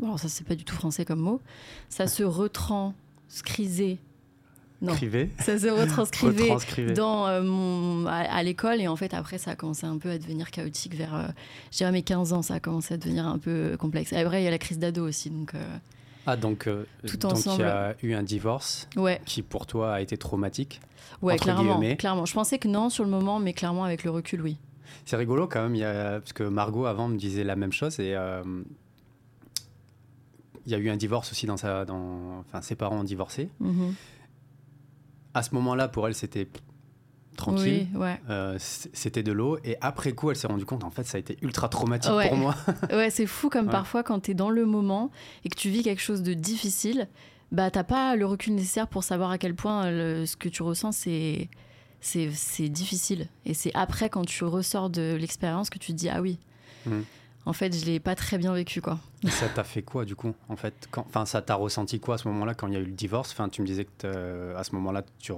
alors 0.02 0.18
ça, 0.18 0.28
c'est 0.28 0.44
pas 0.44 0.56
du 0.56 0.64
tout 0.64 0.74
français 0.74 1.04
comme 1.04 1.20
mot. 1.20 1.40
Ça 1.88 2.08
se 2.08 2.24
retranscrisait. 2.24 3.98
Non, 4.84 4.92
ça 5.40 5.58
se 5.58 5.66
retranscrivait 5.68 6.92
dans 6.94 7.26
euh, 7.26 7.42
mon 7.42 8.06
à, 8.06 8.16
à 8.18 8.42
l'école 8.42 8.80
et 8.80 8.88
en 8.88 8.96
fait 8.96 9.14
après 9.14 9.38
ça 9.38 9.52
a 9.52 9.56
commencé 9.56 9.86
un 9.86 9.98
peu 9.98 10.10
à 10.10 10.18
devenir 10.18 10.50
chaotique 10.50 10.94
vers 10.94 11.14
euh, 11.14 11.22
je 11.72 11.78
dirais 11.78 11.92
mes 11.92 12.02
15 12.02 12.32
ans 12.32 12.42
ça 12.42 12.54
a 12.54 12.60
commencé 12.60 12.94
à 12.94 12.96
devenir 12.96 13.26
un 13.26 13.38
peu 13.38 13.76
complexe 13.78 14.12
et 14.12 14.16
après 14.16 14.42
il 14.42 14.44
y 14.44 14.48
a 14.48 14.50
la 14.50 14.58
crise 14.58 14.78
d'ado 14.78 15.06
aussi 15.06 15.30
donc 15.30 15.54
euh, 15.54 15.76
Ah, 16.26 16.36
donc, 16.36 16.66
euh, 16.66 16.84
Tout 17.06 17.16
donc 17.16 17.32
il 17.32 17.34
y 17.36 17.48
ensemble. 17.48 17.64
a 17.64 17.94
eu 18.02 18.12
un 18.14 18.22
divorce 18.22 18.88
ouais 18.96 19.20
qui 19.24 19.42
pour 19.42 19.66
toi 19.66 19.94
a 19.94 20.00
été 20.00 20.16
traumatique. 20.16 20.80
ouais 21.22 21.36
clairement 21.38 21.80
clairement 21.96 22.26
je 22.26 22.34
pensais 22.34 22.58
que 22.58 22.68
non 22.68 22.90
sur 22.90 23.04
le 23.04 23.10
moment 23.10 23.38
mais 23.40 23.52
clairement 23.52 23.84
avec 23.84 24.04
le 24.04 24.10
recul 24.10 24.40
oui 24.42 24.56
C'est 25.06 25.16
rigolo 25.16 25.46
quand 25.48 25.62
même, 25.62 25.74
il 25.74 25.80
y 25.80 25.84
a, 25.84 26.20
parce 26.20 26.32
que 26.32 26.44
Margot 26.44 26.86
avant 26.86 27.08
me 27.08 27.16
disait 27.16 27.44
la 27.44 27.56
même 27.56 27.72
chose 27.72 27.98
et 28.00 28.14
il 30.66 30.72
y 30.72 30.74
a 30.74 30.78
eu 30.78 30.88
un 30.88 30.96
divorce 30.96 31.30
aussi 31.30 31.46
dans 31.46 31.56
sa, 31.58 31.84
dans, 31.84 32.38
enfin 32.40 32.62
ses 32.62 32.74
parents 32.74 33.00
ont 33.00 33.04
divorcé. 33.04 33.50
Mhm. 33.60 33.94
À 35.34 35.42
ce 35.42 35.54
moment-là, 35.54 35.88
pour 35.88 36.06
elle, 36.08 36.14
c'était 36.14 36.48
tranquille. 37.36 37.88
oui 37.92 37.98
ouais 37.98 38.20
Euh, 38.30 38.56
c'était 38.58 39.24
de 39.24 39.32
l'eau 39.32 39.58
et 39.64 39.76
après 39.80 40.12
coup 40.12 40.30
elle 40.30 40.36
s'est 40.36 40.46
rendue 40.46 40.64
compte 40.64 40.84
en 40.84 40.90
fait 40.92 41.02
ça 41.04 41.16
a 41.16 41.18
été 41.18 41.36
ultra 41.42 41.68
traumatique 41.68 42.12
Ouais. 42.12 42.28
pour 42.28 42.36
moi 42.38 42.54
ouais 42.92 43.10
c'est 43.10 43.26
fou 43.26 43.48
comme 43.48 43.66
Ouais. 43.66 43.72
parfois 43.72 44.04
quand 44.04 44.20
tu 44.20 44.30
es 44.30 44.34
dans 44.34 44.50
le 44.50 44.64
moment 44.66 45.10
et 45.44 45.48
que 45.48 45.56
tu 45.56 45.68
vis 45.68 45.82
quelque 45.82 46.00
chose 46.00 46.22
de 46.22 46.32
difficile 46.32 47.08
bah 47.50 47.72
t'as 47.72 47.82
pas 47.82 48.14
le 48.14 48.24
recul 48.24 48.54
nécessaire 48.54 48.86
pour 48.86 49.02
savoir 49.02 49.32
à 49.32 49.38
quel 49.38 49.56
point 49.56 49.90
le- 49.90 50.26
ce 50.26 50.36
que 50.36 50.48
tu 50.48 50.62
ressens 50.62 50.92
c'est 50.92 51.48
c'est 52.00 52.68
difficile 52.68 53.26
et 53.46 53.52
c'est 53.54 53.72
après 53.74 54.08
quand 54.10 54.24
tu 54.24 54.44
ressors 54.44 54.88
de 54.88 55.16
l'expérience 55.18 55.70
que 55.70 55.78
tu 55.80 55.92
te 55.92 55.96
dis 55.98 56.08
ah 56.08 56.20
oui 56.22 56.38
Mhm. 56.86 57.02
En 57.46 57.52
fait 57.52 57.74
je 57.78 57.84
l'ai 57.84 58.00
pas 58.00 58.14
très 58.14 58.38
bien 58.38 58.52
vécu 58.54 58.80
quoi 58.80 58.98
Et 59.24 59.30
ça 59.30 59.48
t'a 59.48 59.64
fait 59.64 59.82
quoi 59.82 60.04
du 60.04 60.14
coup 60.16 60.34
en 60.48 60.56
fait 60.56 60.74
enfin 60.96 61.26
ça 61.26 61.42
t'a 61.42 61.54
ressenti 61.54 62.00
quoi 62.00 62.14
à 62.14 62.18
ce 62.18 62.28
moment-là 62.28 62.54
quand 62.54 62.68
il 62.68 62.74
y 62.74 62.76
a 62.76 62.80
eu 62.80 62.84
le 62.86 62.92
divorce? 62.92 63.32
Enfin 63.32 63.48
tu 63.48 63.60
me 63.62 63.66
disais 63.66 63.84
que 63.84 63.90
t'as- 63.98 64.58
à 64.58 64.64
ce 64.64 64.74
moment-là 64.74 65.02
tu 65.18 65.32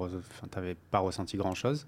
n'avais 0.54 0.76
pas 0.90 0.98
ressenti 1.00 1.36
grand 1.36 1.54
chose 1.54 1.86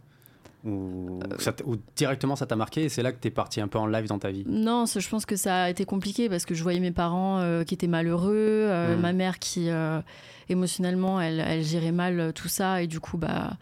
ou, 0.65 1.20
Euh. 1.23 1.37
ça 1.38 1.55
ou 1.67 1.76
directement 1.94 2.35
ça 2.35 2.44
t'a 2.47 2.56
marqué 2.56 2.82
et 2.85 2.88
c'est 2.88 3.03
là 3.05 3.12
que 3.12 3.19
t'es 3.19 3.31
parti 3.31 3.61
un 3.61 3.69
peu 3.69 3.79
en 3.79 3.87
live 3.87 4.09
dans 4.09 4.19
ta 4.19 4.31
vie? 4.32 4.43
Non, 4.49 4.87
je 4.87 5.09
pense 5.09 5.25
que 5.25 5.37
ça 5.37 5.62
a 5.65 5.70
été 5.70 5.85
compliqué 5.85 6.29
parce 6.29 6.44
que 6.44 6.55
je 6.55 6.62
voyais 6.64 6.81
mes 6.81 6.91
parents 6.91 7.38
euh, 7.38 7.62
qui 7.62 7.75
étaient 7.75 7.87
malheureux, 7.87 8.35
euh, 8.35 8.97
Mm. 8.97 9.00
ma 9.00 9.12
mère 9.12 9.38
qui 9.38 9.71
euh, 9.71 10.00
émotionnellement 10.49 11.21
elle, 11.21 11.38
elle 11.41 11.62
gérait 11.62 11.93
mal 11.93 12.19
euh, 12.19 12.32
tout 12.32 12.49
ça 12.49 12.82
et 12.82 12.87
du 12.88 12.99
coup 12.99 13.19
bah 13.19 13.53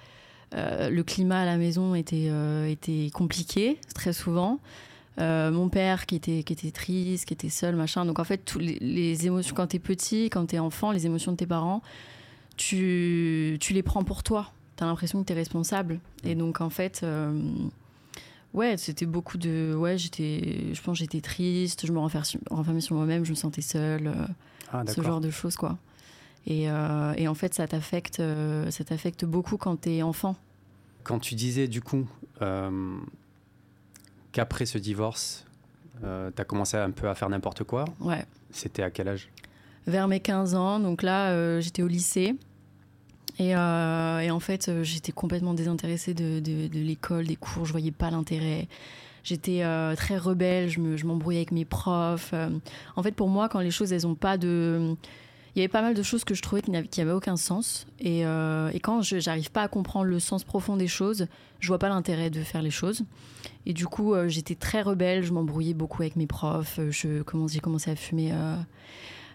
euh, 0.55 0.89
le 0.89 1.03
climat 1.03 1.41
à 1.41 1.45
la 1.45 1.59
maison 1.59 1.95
était 1.95 2.29
euh, 2.31 2.67
était 2.67 3.11
compliqué 3.13 3.79
très 3.95 4.13
souvent. 4.15 4.59
Euh, 5.19 5.51
mon 5.51 5.69
père 5.71 6.05
qui 6.07 6.15
était 6.17 6.43
qui 6.43 6.53
était 6.53 6.71
triste, 6.71 7.25
qui 7.25 7.33
était 7.35 7.49
seul, 7.49 7.75
machin. 7.77 8.05
Donc 8.05 8.19
en 8.19 8.25
fait, 8.25 8.39
tous 8.45 8.59
les, 8.59 8.79
les 8.81 9.27
émotions 9.27 9.55
quand 9.55 9.69
t'es 9.69 9.79
petit, 9.79 10.27
quand 10.27 10.47
t'es 10.47 10.59
enfant, 10.59 10.93
les 10.93 11.07
émotions 11.07 11.33
de 11.33 11.37
tes 11.39 11.47
parents, 11.47 11.83
tu 12.57 13.57
tu 13.61 13.73
les 13.73 13.83
prends 13.83 14.05
pour 14.05 14.23
toi. 14.23 14.53
T'as 14.77 14.87
l'impression 14.87 15.23
que 15.23 15.27
t'es 15.29 15.35
responsable. 15.35 16.01
Et 16.25 16.35
donc 16.35 16.61
en 16.61 16.71
fait. 16.71 17.01
euh, 17.03 17.41
Ouais, 18.55 18.79
c'était 18.79 19.05
beaucoup 19.05 19.37
de. 19.37 19.75
Ouais, 19.77 19.99
j'étais. 19.99 20.73
Je 20.73 20.81
pense 20.81 20.97
que 20.97 21.01
j'étais 21.05 21.21
triste, 21.21 21.87
je 21.87 21.93
me 21.93 21.99
renfer- 21.99 22.39
renfermais 22.51 22.81
sur 22.81 22.97
moi-même, 22.97 23.23
je 23.23 23.31
me 23.31 23.35
sentais 23.37 23.61
seule, 23.61 24.07
euh, 24.07 24.27
ah 24.73 24.83
ce 24.87 25.03
genre 25.03 25.21
de 25.21 25.29
choses, 25.31 25.57
quoi. 25.57 25.77
Et, 26.47 26.71
euh, 26.71 27.13
et 27.19 27.29
en 27.29 27.35
fait, 27.35 27.53
ça 27.53 27.67
t'affecte, 27.69 28.23
ça 28.71 28.85
t'affecte 28.85 29.27
beaucoup 29.27 29.59
quand 29.59 29.77
t'es 29.77 30.01
enfant. 30.01 30.37
quand 31.03 31.19
tu 31.19 31.35
disais 31.35 31.69
du 31.69 31.83
coup 31.83 32.07
qu'après 34.37 34.67
ce 34.67 34.77
divorce 34.77 35.47
euh, 36.05 36.31
t'as 36.31 36.45
commencé 36.45 36.77
un 36.77 36.91
peu 36.91 37.09
à 37.09 37.15
faire 37.15 37.31
n'importe 37.31 37.65
quoi 37.65 37.87
Ouais. 38.01 38.23
c'était 38.51 38.83
à 38.83 38.91
quel 38.91 39.09
âge? 39.09 39.31
Vers 39.87 40.09
mes 40.09 40.21
15 40.21 40.55
ans, 40.55 40.79
donc 40.79 41.03
là, 41.03 41.31
euh, 41.31 41.61
j'étais 41.63 41.83
au 41.83 41.87
lycée. 41.87 42.35
Et, 43.39 43.57
euh, 43.57 44.19
et 44.21 44.31
en 44.31 44.41
fait, 44.41 44.69
euh, 44.69 44.83
j'étais 44.83 45.13
complètement 45.13 45.55
désintéressée 45.55 46.13
de, 46.13 46.41
de- 46.41 46.67
de 46.67 46.79
l'école, 46.81 47.27
des 47.27 47.37
cours, 47.37 47.65
je 47.65 47.73
voyais 47.73 47.93
pas 47.93 48.11
l'intérêt. 48.11 48.69
J'étais 49.25 49.63
très 49.97 50.19
rebelle, 50.19 50.69
je 50.69 50.81
me- 50.81 50.97
je 50.97 51.07
m'embrouillais 51.07 51.39
avec 51.41 51.51
mes 51.53 51.65
profs. 51.65 52.33
En 52.95 53.03
fait, 53.03 53.13
pour 53.13 53.29
moi, 53.29 53.49
quand 53.49 53.61
les 53.61 53.71
choses, 53.73 53.93
elles 53.93 54.07
ont 54.07 54.15
pas 54.15 54.37
de. 54.39 54.95
Il 55.57 55.61
y 55.61 55.63
avait 55.63 55.73
pas 55.73 55.81
mal 55.81 55.95
de 55.95 56.03
choses 56.03 56.23
que 56.23 56.35
je 56.35 56.43
trouvais 56.43 56.61
qui 56.61 56.71
n'avaient 56.71 57.13
aucun 57.13 57.39
sens. 57.39 57.87
Et, 57.99 58.27
euh, 58.27 58.71
quand 58.83 59.01
je 59.01 59.19
j'arrive 59.21 59.51
pas 59.51 59.63
à 59.63 59.69
comprendre 59.69 60.05
le 60.05 60.21
sens 60.21 60.45
profond 60.45 60.77
des 60.77 60.87
choses, 60.87 61.29
je 61.61 61.69
vois 61.69 61.79
pas 61.79 61.89
l'intérêt 61.89 62.29
de 62.29 62.43
faire 62.43 62.61
les 62.61 62.71
choses. 62.71 63.05
Et 63.65 63.73
du 63.73 63.87
coup, 63.87 64.13
euh, 64.13 64.29
j'étais 64.29 64.55
très 64.55 64.83
rebelle, 64.83 65.23
je 65.23 65.33
m'embrouillais 65.33 65.73
beaucoup 65.73 66.03
avec 66.03 66.15
mes 66.17 66.27
profs. 66.27 66.79
euh, 66.79 66.91
j'ai 66.91 67.61
commencé 67.61 67.91
à 67.91 67.97
fumer 67.97 68.33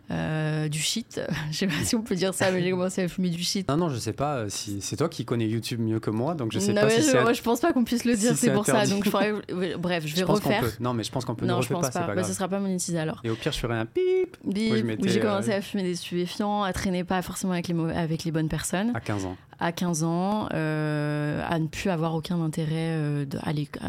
euh, 0.10 0.68
du 0.68 0.80
shit. 0.80 1.22
je 1.52 1.58
sais 1.58 1.68
pas 1.68 1.84
si 1.84 1.96
on 1.96 2.02
peut 2.02 2.16
dire 2.16 2.34
ça, 2.34 2.52
mais 2.52 2.62
j'ai 2.64 2.72
commencé 2.72 3.04
à 3.04 3.08
fumer 3.08 3.30
du 3.30 3.44
shit. 3.44 3.68
non 3.70 3.78
non 3.78 3.90
je 3.90 3.98
sais 3.98 4.14
pas 4.14 4.38
euh, 4.38 4.46
si 4.50 4.82
c'est 4.82 4.98
toi 4.98 5.08
qui 5.10 5.24
connais 5.26 5.48
YouTube 5.48 5.80
mieux 5.80 6.00
que 6.00 6.10
moi 6.10 6.34
donc 6.36 6.52
je 6.52 6.60
sais 6.60 6.74
Non, 6.74 6.82
pas 6.82 6.90
si 6.90 6.98
je, 6.98 7.02
c'est 7.04 7.22
moi, 7.22 7.34
je 7.34 7.42
pense 7.42 7.60
pas 7.62 7.72
qu'on 7.74 7.84
puisse 7.84 8.04
le 8.06 8.16
dire, 8.16 8.32
si 8.32 8.38
c'est 8.38 8.54
pour 8.54 8.66
ça. 8.66 8.86
Donc, 8.88 9.06
faudrait- 9.06 9.34
bref, 9.78 10.06
je 10.06 10.14
vais 10.16 10.22
je 10.22 10.26
refaire. 10.26 10.62
peut 10.62 10.72
non 10.80 10.94
mais 10.94 11.04
je 11.04 11.12
pense 11.12 11.24
qu'on 11.26 11.36
peut 11.36 11.46
ne 11.46 11.52
Non, 11.52 11.62
je 11.62 11.68
refait 11.70 11.74
pense 11.76 11.90
pas, 11.94 12.00
pas. 12.02 12.08
pas 12.08 12.16
Bah, 12.16 12.24
ce 12.24 12.34
sera 12.34 12.48
pas 12.48 12.60
monétisé 12.60 12.98
alors. 13.00 13.22
et 13.24 13.30
au 13.30 13.36
pire 13.36 13.52
je 13.52 13.60
ferai 13.60 13.76
un 13.76 13.86
bip 13.86 14.38
Bip, 14.44 14.74
je 15.04 15.08
j'ai 15.10 15.20
euh, 15.20 15.24
commencé 15.24 15.52
à 15.54 15.62
fumer 15.62 15.84
des 15.84 15.96
stupéfiants, 15.96 16.64
à 16.64 16.74
traîner 16.74 17.04
pas 17.04 17.22
forcément 17.22 17.54
avec 17.54 17.68
les, 17.68 17.74
mau- 17.74 17.88
avec 17.90 18.24
les 18.24 18.32
bonnes 18.32 18.50
personnes. 18.50 18.92
à 18.96 19.00
15 19.00 19.26
ans 19.26 19.38
À 19.60 19.72
15 19.72 20.04
ans, 20.04 20.50
euh, 20.54 21.42
à 21.48 21.60
ne 21.60 21.68
plus 21.68 21.90
avoir 21.90 22.16
aucun 22.16 22.42
intérêt 22.42 22.72
euh, 22.98 23.26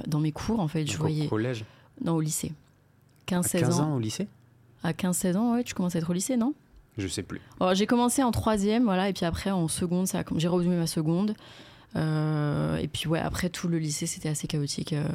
dans 0.07 0.21
mes 0.21 0.33
cours, 0.33 0.61
en 0.61 0.69
fait. 0.69 0.85
Je 0.87 0.93
Donc, 0.93 1.01
au 1.01 1.03
voyais. 1.05 1.27
collège 1.27 1.65
Non, 2.05 2.13
au 2.17 2.21
lycée. 2.21 2.53
à 3.31 3.41
15-16 3.41 3.61
15 3.61 3.81
ans. 3.81 3.85
ans 3.93 3.97
au 3.97 3.99
lycée? 3.99 4.29
À 4.83 4.93
15-16 4.93 5.37
ans, 5.37 5.55
ouais, 5.55 5.65
tu 5.65 5.75
commences 5.75 5.95
à 5.95 5.99
être 5.99 6.11
au 6.11 6.13
lycée, 6.13 6.37
non? 6.37 6.55
Je 6.99 7.09
sais 7.09 7.23
plus 7.23 7.41
J'ai 7.73 7.87
commencé 7.87 8.23
en 8.23 8.31
troisième, 8.33 8.85
voilà, 8.85 9.09
et 9.09 9.13
puis 9.13 9.25
après 9.25 9.51
en 9.51 9.67
seconde, 9.69 10.07
ça 10.09 10.23
j'ai 10.37 10.49
résumé 10.49 10.77
ma 10.77 10.87
seconde. 10.87 11.35
Euh, 11.97 12.77
et 12.79 12.89
puis 12.89 13.07
ouais, 13.09 13.19
après 13.21 13.49
tout 13.49 13.69
le 13.69 13.79
lycée, 13.79 14.07
c'était 14.07 14.29
assez 14.29 14.47
chaotique. 14.47 14.93
euh, 14.93 15.07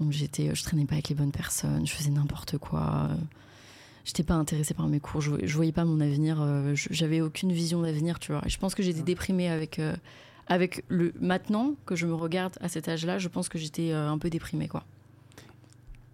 donc 0.00 0.12
j'étais, 0.12 0.54
je 0.54 0.62
traînais 0.62 0.84
pas 0.86 0.94
avec 0.94 1.08
les 1.08 1.14
bonnes 1.14 1.32
personnes, 1.32 1.86
je 1.86 1.92
faisais 1.92 2.10
n'importe 2.10 2.58
quoi. 2.58 3.08
euh, 3.10 3.14
J'étais 4.04 4.22
pas 4.22 4.34
intéressée 4.34 4.72
par 4.74 4.86
mes 4.88 5.00
cours, 5.00 5.20
je, 5.20 5.32
je 5.44 5.54
voyais 5.54 5.72
pas 5.72 5.84
mon 5.84 6.00
avenir, 6.00 6.38
euh, 6.40 6.72
j'avais 6.74 7.20
aucune 7.20 7.52
vision 7.52 7.82
d'avenir, 7.82 8.18
tu 8.18 8.32
vois. 8.32 8.40
Et 8.46 8.48
je 8.48 8.58
pense 8.58 8.74
que 8.74 8.82
j'étais 8.82 9.02
déprimée 9.02 9.50
avec, 9.50 9.78
euh, 9.78 9.94
avec 10.46 10.82
le. 10.88 11.12
Maintenant 11.20 11.74
que 11.84 11.94
je 11.94 12.06
me 12.06 12.14
regarde 12.14 12.54
à 12.62 12.68
cet 12.68 12.88
âge-là, 12.88 13.18
je 13.18 13.28
pense 13.28 13.48
que 13.50 13.58
j'étais 13.58 13.92
euh, 13.92 14.08
un 14.08 14.16
peu 14.18 14.30
déprimée, 14.30 14.66
quoi. 14.68 14.84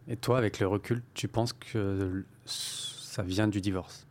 Et 0.09 0.17
toi 0.17 0.39
avec 0.39 0.61
le 0.61 0.67
recul 0.67 1.03
tu 1.15 1.29
penses 1.29 1.53
que 1.53 2.25
ça 2.45 3.23
vient 3.23 3.49
du 3.49 3.61
divorce? 3.61 4.07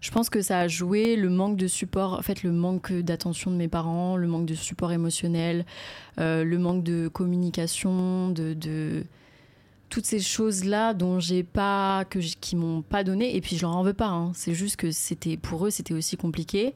Je 0.00 0.10
pense 0.10 0.30
que 0.30 0.42
ça 0.42 0.60
a 0.60 0.68
joué 0.68 1.16
le 1.16 1.28
manque 1.28 1.56
de 1.56 1.66
support, 1.66 2.14
en 2.14 2.22
fait, 2.22 2.42
le 2.42 2.52
manque 2.52 2.92
d'attention 2.92 3.50
de 3.50 3.56
mes 3.56 3.68
parents, 3.68 4.16
le 4.16 4.28
manque 4.28 4.46
de 4.46 4.54
support 4.54 4.92
émotionnel, 4.92 5.66
euh, 6.20 6.44
le 6.44 6.58
manque 6.58 6.84
de 6.84 7.08
communication, 7.08 8.30
de, 8.30 9.04
toutes 9.88 10.04
ces 10.04 10.20
choses-là 10.20 10.94
dont 10.94 11.18
j'ai 11.18 11.42
pas 11.42 12.04
que 12.04 12.18
qui 12.18 12.56
m'ont 12.56 12.82
pas 12.82 13.02
donné. 13.02 13.34
Et 13.34 13.40
puis 13.40 13.56
je 13.56 13.62
leur 13.62 13.74
en 13.74 13.82
veux 13.82 13.94
pas 13.94 14.08
hein. 14.08 14.32
c'est 14.34 14.54
juste 14.54 14.76
que 14.76 14.90
c'était 14.90 15.38
pour 15.38 15.66
eux 15.66 15.70
c'était 15.70 15.94
aussi 15.94 16.18
compliqué 16.18 16.74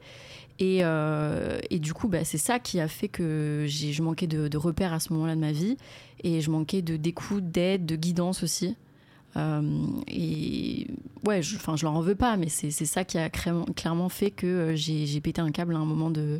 et, 0.59 0.79
euh, 0.81 1.59
et 1.69 1.79
du 1.79 1.93
coup 1.93 2.07
bah, 2.07 2.23
c'est 2.23 2.37
ça 2.37 2.59
qui 2.59 2.79
a 2.79 2.87
fait 2.87 3.07
que 3.07 3.65
j'ai 3.67 3.91
je 3.91 4.03
manquais 4.03 4.27
de, 4.27 4.47
de 4.47 4.57
repères 4.57 4.93
à 4.93 4.99
ce 4.99 5.13
moment-là 5.13 5.35
de 5.35 5.41
ma 5.41 5.51
vie. 5.51 5.77
Et 6.23 6.41
je 6.41 6.51
manquais 6.51 6.81
de 6.81 6.95
d'écoute 6.95 7.51
d'aide 7.51 7.85
de 7.85 7.95
guidance 7.95 8.43
aussi. 8.43 8.75
Euh, 9.35 9.61
et 10.07 10.87
ouais 11.25 11.41
je, 11.41 11.55
enfin 11.55 11.75
je 11.75 11.85
leur 11.85 11.95
en 11.95 12.01
veux 12.01 12.13
pas 12.13 12.37
mais 12.37 12.49
c'est 12.49 12.69
ça 12.69 13.03
qui 13.03 13.17
a 13.17 13.31
clairement 13.31 14.07
fait 14.07 14.29
que 14.29 14.45
euh, 14.45 14.75
j'ai 14.75 15.19
pété 15.21 15.41
un 15.41 15.49
câble 15.49 15.75
à 15.75 15.79
un 15.79 15.85
moment 15.85 16.11
de 16.11 16.39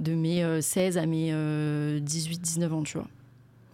de 0.00 0.12
mes 0.12 0.60
16 0.60 0.98
à 0.98 1.06
mes 1.06 1.32
18 2.00 2.40
19 2.40 2.72
ans 2.74 2.82
tu 2.82 2.98
vois. 2.98 3.08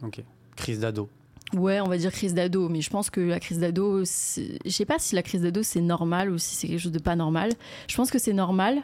Ok. 0.02 0.22
Crise 0.54 0.78
d'ado. 0.78 1.08
Ouais, 1.54 1.80
on 1.80 1.88
va 1.88 1.98
dire 1.98 2.12
crise 2.12 2.32
d'ado, 2.32 2.68
mais 2.68 2.80
je 2.80 2.88
pense 2.88 3.10
que 3.10 3.20
la 3.20 3.38
crise 3.38 3.58
d'ado, 3.58 4.04
je 4.04 4.70
sais 4.70 4.84
pas 4.86 4.98
si 4.98 5.14
la 5.14 5.22
crise 5.22 5.42
d'ado 5.42 5.62
c'est 5.62 5.82
normal 5.82 6.30
ou 6.30 6.38
si 6.38 6.54
c'est 6.54 6.66
quelque 6.66 6.80
chose 6.80 6.92
de 6.92 6.98
pas 6.98 7.14
normal. 7.14 7.52
Je 7.88 7.96
pense 7.96 8.10
que 8.10 8.18
c'est 8.18 8.32
normal, 8.32 8.82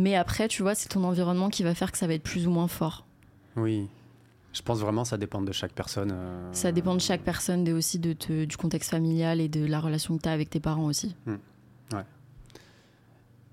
mais 0.00 0.16
après, 0.16 0.48
tu 0.48 0.62
vois, 0.62 0.74
c'est 0.74 0.88
ton 0.88 1.04
environnement 1.04 1.50
qui 1.50 1.62
va 1.62 1.74
faire 1.74 1.92
que 1.92 1.98
ça 1.98 2.06
va 2.06 2.14
être 2.14 2.22
plus 2.22 2.46
ou 2.46 2.50
moins 2.50 2.68
fort. 2.68 3.04
Oui, 3.56 3.86
je 4.52 4.62
pense 4.62 4.78
vraiment 4.78 5.04
ça 5.04 5.18
dépend 5.18 5.42
de 5.42 5.52
chaque 5.52 5.72
personne. 5.72 6.10
Euh, 6.12 6.52
ça 6.52 6.72
dépend 6.72 6.94
de 6.94 7.00
chaque 7.00 7.20
personne 7.20 7.68
et 7.68 7.72
aussi 7.72 7.98
de 7.98 8.14
du 8.44 8.56
contexte 8.56 8.90
familial 8.90 9.40
et 9.40 9.48
de 9.48 9.64
la 9.64 9.78
relation 9.78 10.16
que 10.16 10.22
tu 10.22 10.28
as 10.28 10.32
avec 10.32 10.48
tes 10.48 10.60
parents 10.60 10.86
aussi. 10.86 11.14
Hmm. 11.26 11.36
Ouais. 11.92 12.04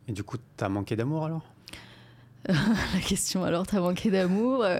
Et 0.08 0.14
du 0.14 0.24
coup, 0.24 0.38
tu 0.38 0.64
as 0.64 0.70
manqué 0.70 0.96
d'amour 0.96 1.26
alors? 1.26 1.44
La 2.48 3.02
question 3.06 3.44
alors 3.44 3.68
t'as 3.68 3.82
manqué 3.82 4.10
d'amour 4.10 4.64
euh, 4.64 4.80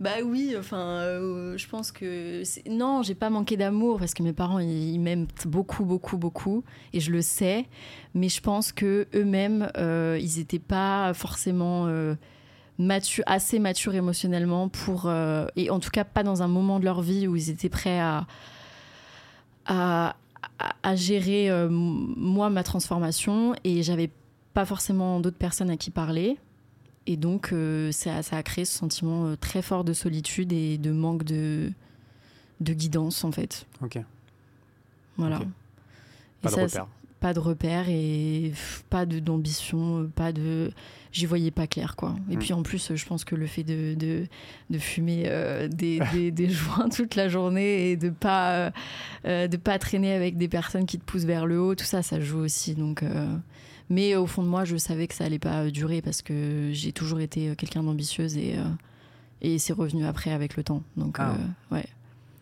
bah 0.00 0.10
oui 0.24 0.54
enfin 0.56 1.00
euh, 1.00 1.58
je 1.58 1.66
pense 1.66 1.90
que 1.90 2.42
non 2.70 3.02
j'ai 3.02 3.16
pas 3.16 3.30
manqué 3.30 3.56
d'amour 3.56 3.98
parce 3.98 4.14
que 4.14 4.22
mes 4.22 4.32
parents 4.32 4.60
ils, 4.60 5.00
m'aiment 5.00 5.26
beaucoup 5.44 5.84
beaucoup 5.84 6.16
beaucoup 6.16 6.62
et 6.92 7.00
je 7.00 7.10
le 7.10 7.20
sais. 7.20 7.66
Mais 8.14 8.28
je 8.28 8.40
pense 8.40 8.70
que 8.70 9.08
eux-mêmes 9.14 9.70
euh, 9.76 10.16
ils 10.20 10.38
étaient 10.38 10.60
pas 10.60 11.12
forcément 11.14 11.88
assez 13.26 13.58
matures 13.58 13.94
émotionnellement 13.96 14.68
pour 14.68 15.10
et 15.56 15.70
en 15.70 15.80
tout 15.80 15.90
cas 15.90 16.04
pas 16.04 16.22
dans 16.22 16.42
un 16.42 16.48
moment 16.48 16.78
de 16.78 16.84
leur 16.84 17.02
vie 17.02 17.26
où 17.26 17.34
ils 17.34 17.50
étaient 17.50 17.68
prêts 17.68 17.98
à 17.98 18.26
à, 19.66 20.14
à 20.82 20.94
gérer 20.94 21.50
moi 21.68 22.50
ma 22.50 22.62
transformation. 22.62 23.54
Et 23.64 23.82
j'avais 23.82 24.10
pas 24.54 24.64
forcément 24.64 25.20
d'autres 25.20 25.36
personnes 25.36 25.70
à 25.70 25.76
qui 25.76 25.90
parler 25.90 26.38
et 27.08 27.16
donc, 27.16 27.54
euh, 27.54 27.90
ça, 27.90 28.20
a 28.30 28.42
créé 28.42 28.66
ce 28.66 28.76
sentiment 28.76 29.28
euh, 29.28 29.36
très 29.36 29.62
fort 29.62 29.82
de 29.82 29.94
solitude 29.94 30.52
et 30.52 30.76
de 30.76 30.92
manque 30.92 31.24
de, 31.24 31.72
de 32.60 32.72
guidance, 32.74 33.24
en 33.24 33.32
fait. 33.32 33.66
Ok. 33.82 33.98
Voilà. 35.16 35.40
Pas 36.42 36.50
de 36.50 36.60
repère. 36.60 36.86
Pas 37.18 37.32
de 37.32 37.40
repère 37.40 37.88
et 37.88 38.52
pas 38.90 39.06
d'ambition, 39.06 40.02
euh, 40.02 40.04
pas 40.04 40.32
de. 40.32 40.70
J'y 41.10 41.24
voyais 41.24 41.50
pas 41.50 41.66
clair, 41.66 41.96
quoi. 41.96 42.14
Et 42.30 42.36
hmm. 42.36 42.40
puis 42.40 42.52
en 42.52 42.62
plus, 42.62 42.94
je 42.94 43.06
pense 43.06 43.24
que 43.24 43.34
le 43.34 43.46
fait 43.46 43.64
de, 43.64 43.94
de, 43.94 44.26
de 44.68 44.78
fumer 44.78 45.22
des, 45.72 46.00
des, 46.12 46.30
des, 46.30 46.50
joints 46.50 46.90
toute 46.90 47.14
la 47.14 47.30
journée 47.30 47.90
et 47.90 47.96
de 47.96 48.10
pas, 48.10 48.70
de 49.24 49.56
pas 49.56 49.78
traîner 49.78 50.12
avec 50.12 50.36
des 50.36 50.48
personnes 50.48 50.84
qui 50.84 50.98
te 50.98 51.04
poussent 51.04 51.24
vers 51.24 51.46
le 51.46 51.58
haut, 51.58 51.74
tout 51.74 51.86
ça, 51.86 52.02
ça 52.02 52.20
joue 52.20 52.40
aussi. 52.40 52.74
Donc. 52.74 53.02
Mais 53.90 54.14
au 54.16 54.26
fond 54.26 54.42
de 54.42 54.48
moi, 54.48 54.64
je 54.64 54.76
savais 54.76 55.06
que 55.06 55.14
ça 55.14 55.24
allait 55.24 55.38
pas 55.38 55.64
euh, 55.64 55.70
durer 55.70 56.02
parce 56.02 56.22
que 56.22 56.70
j'ai 56.72 56.92
toujours 56.92 57.20
été 57.20 57.48
euh, 57.48 57.54
quelqu'un 57.54 57.82
d'ambitieuse 57.82 58.36
et, 58.36 58.56
euh, 58.56 58.64
et 59.40 59.58
c'est 59.58 59.72
revenu 59.72 60.04
après 60.04 60.30
avec 60.30 60.56
le 60.56 60.62
temps. 60.62 60.82
Donc, 60.96 61.16
ah. 61.18 61.34
ouais. 61.70 61.86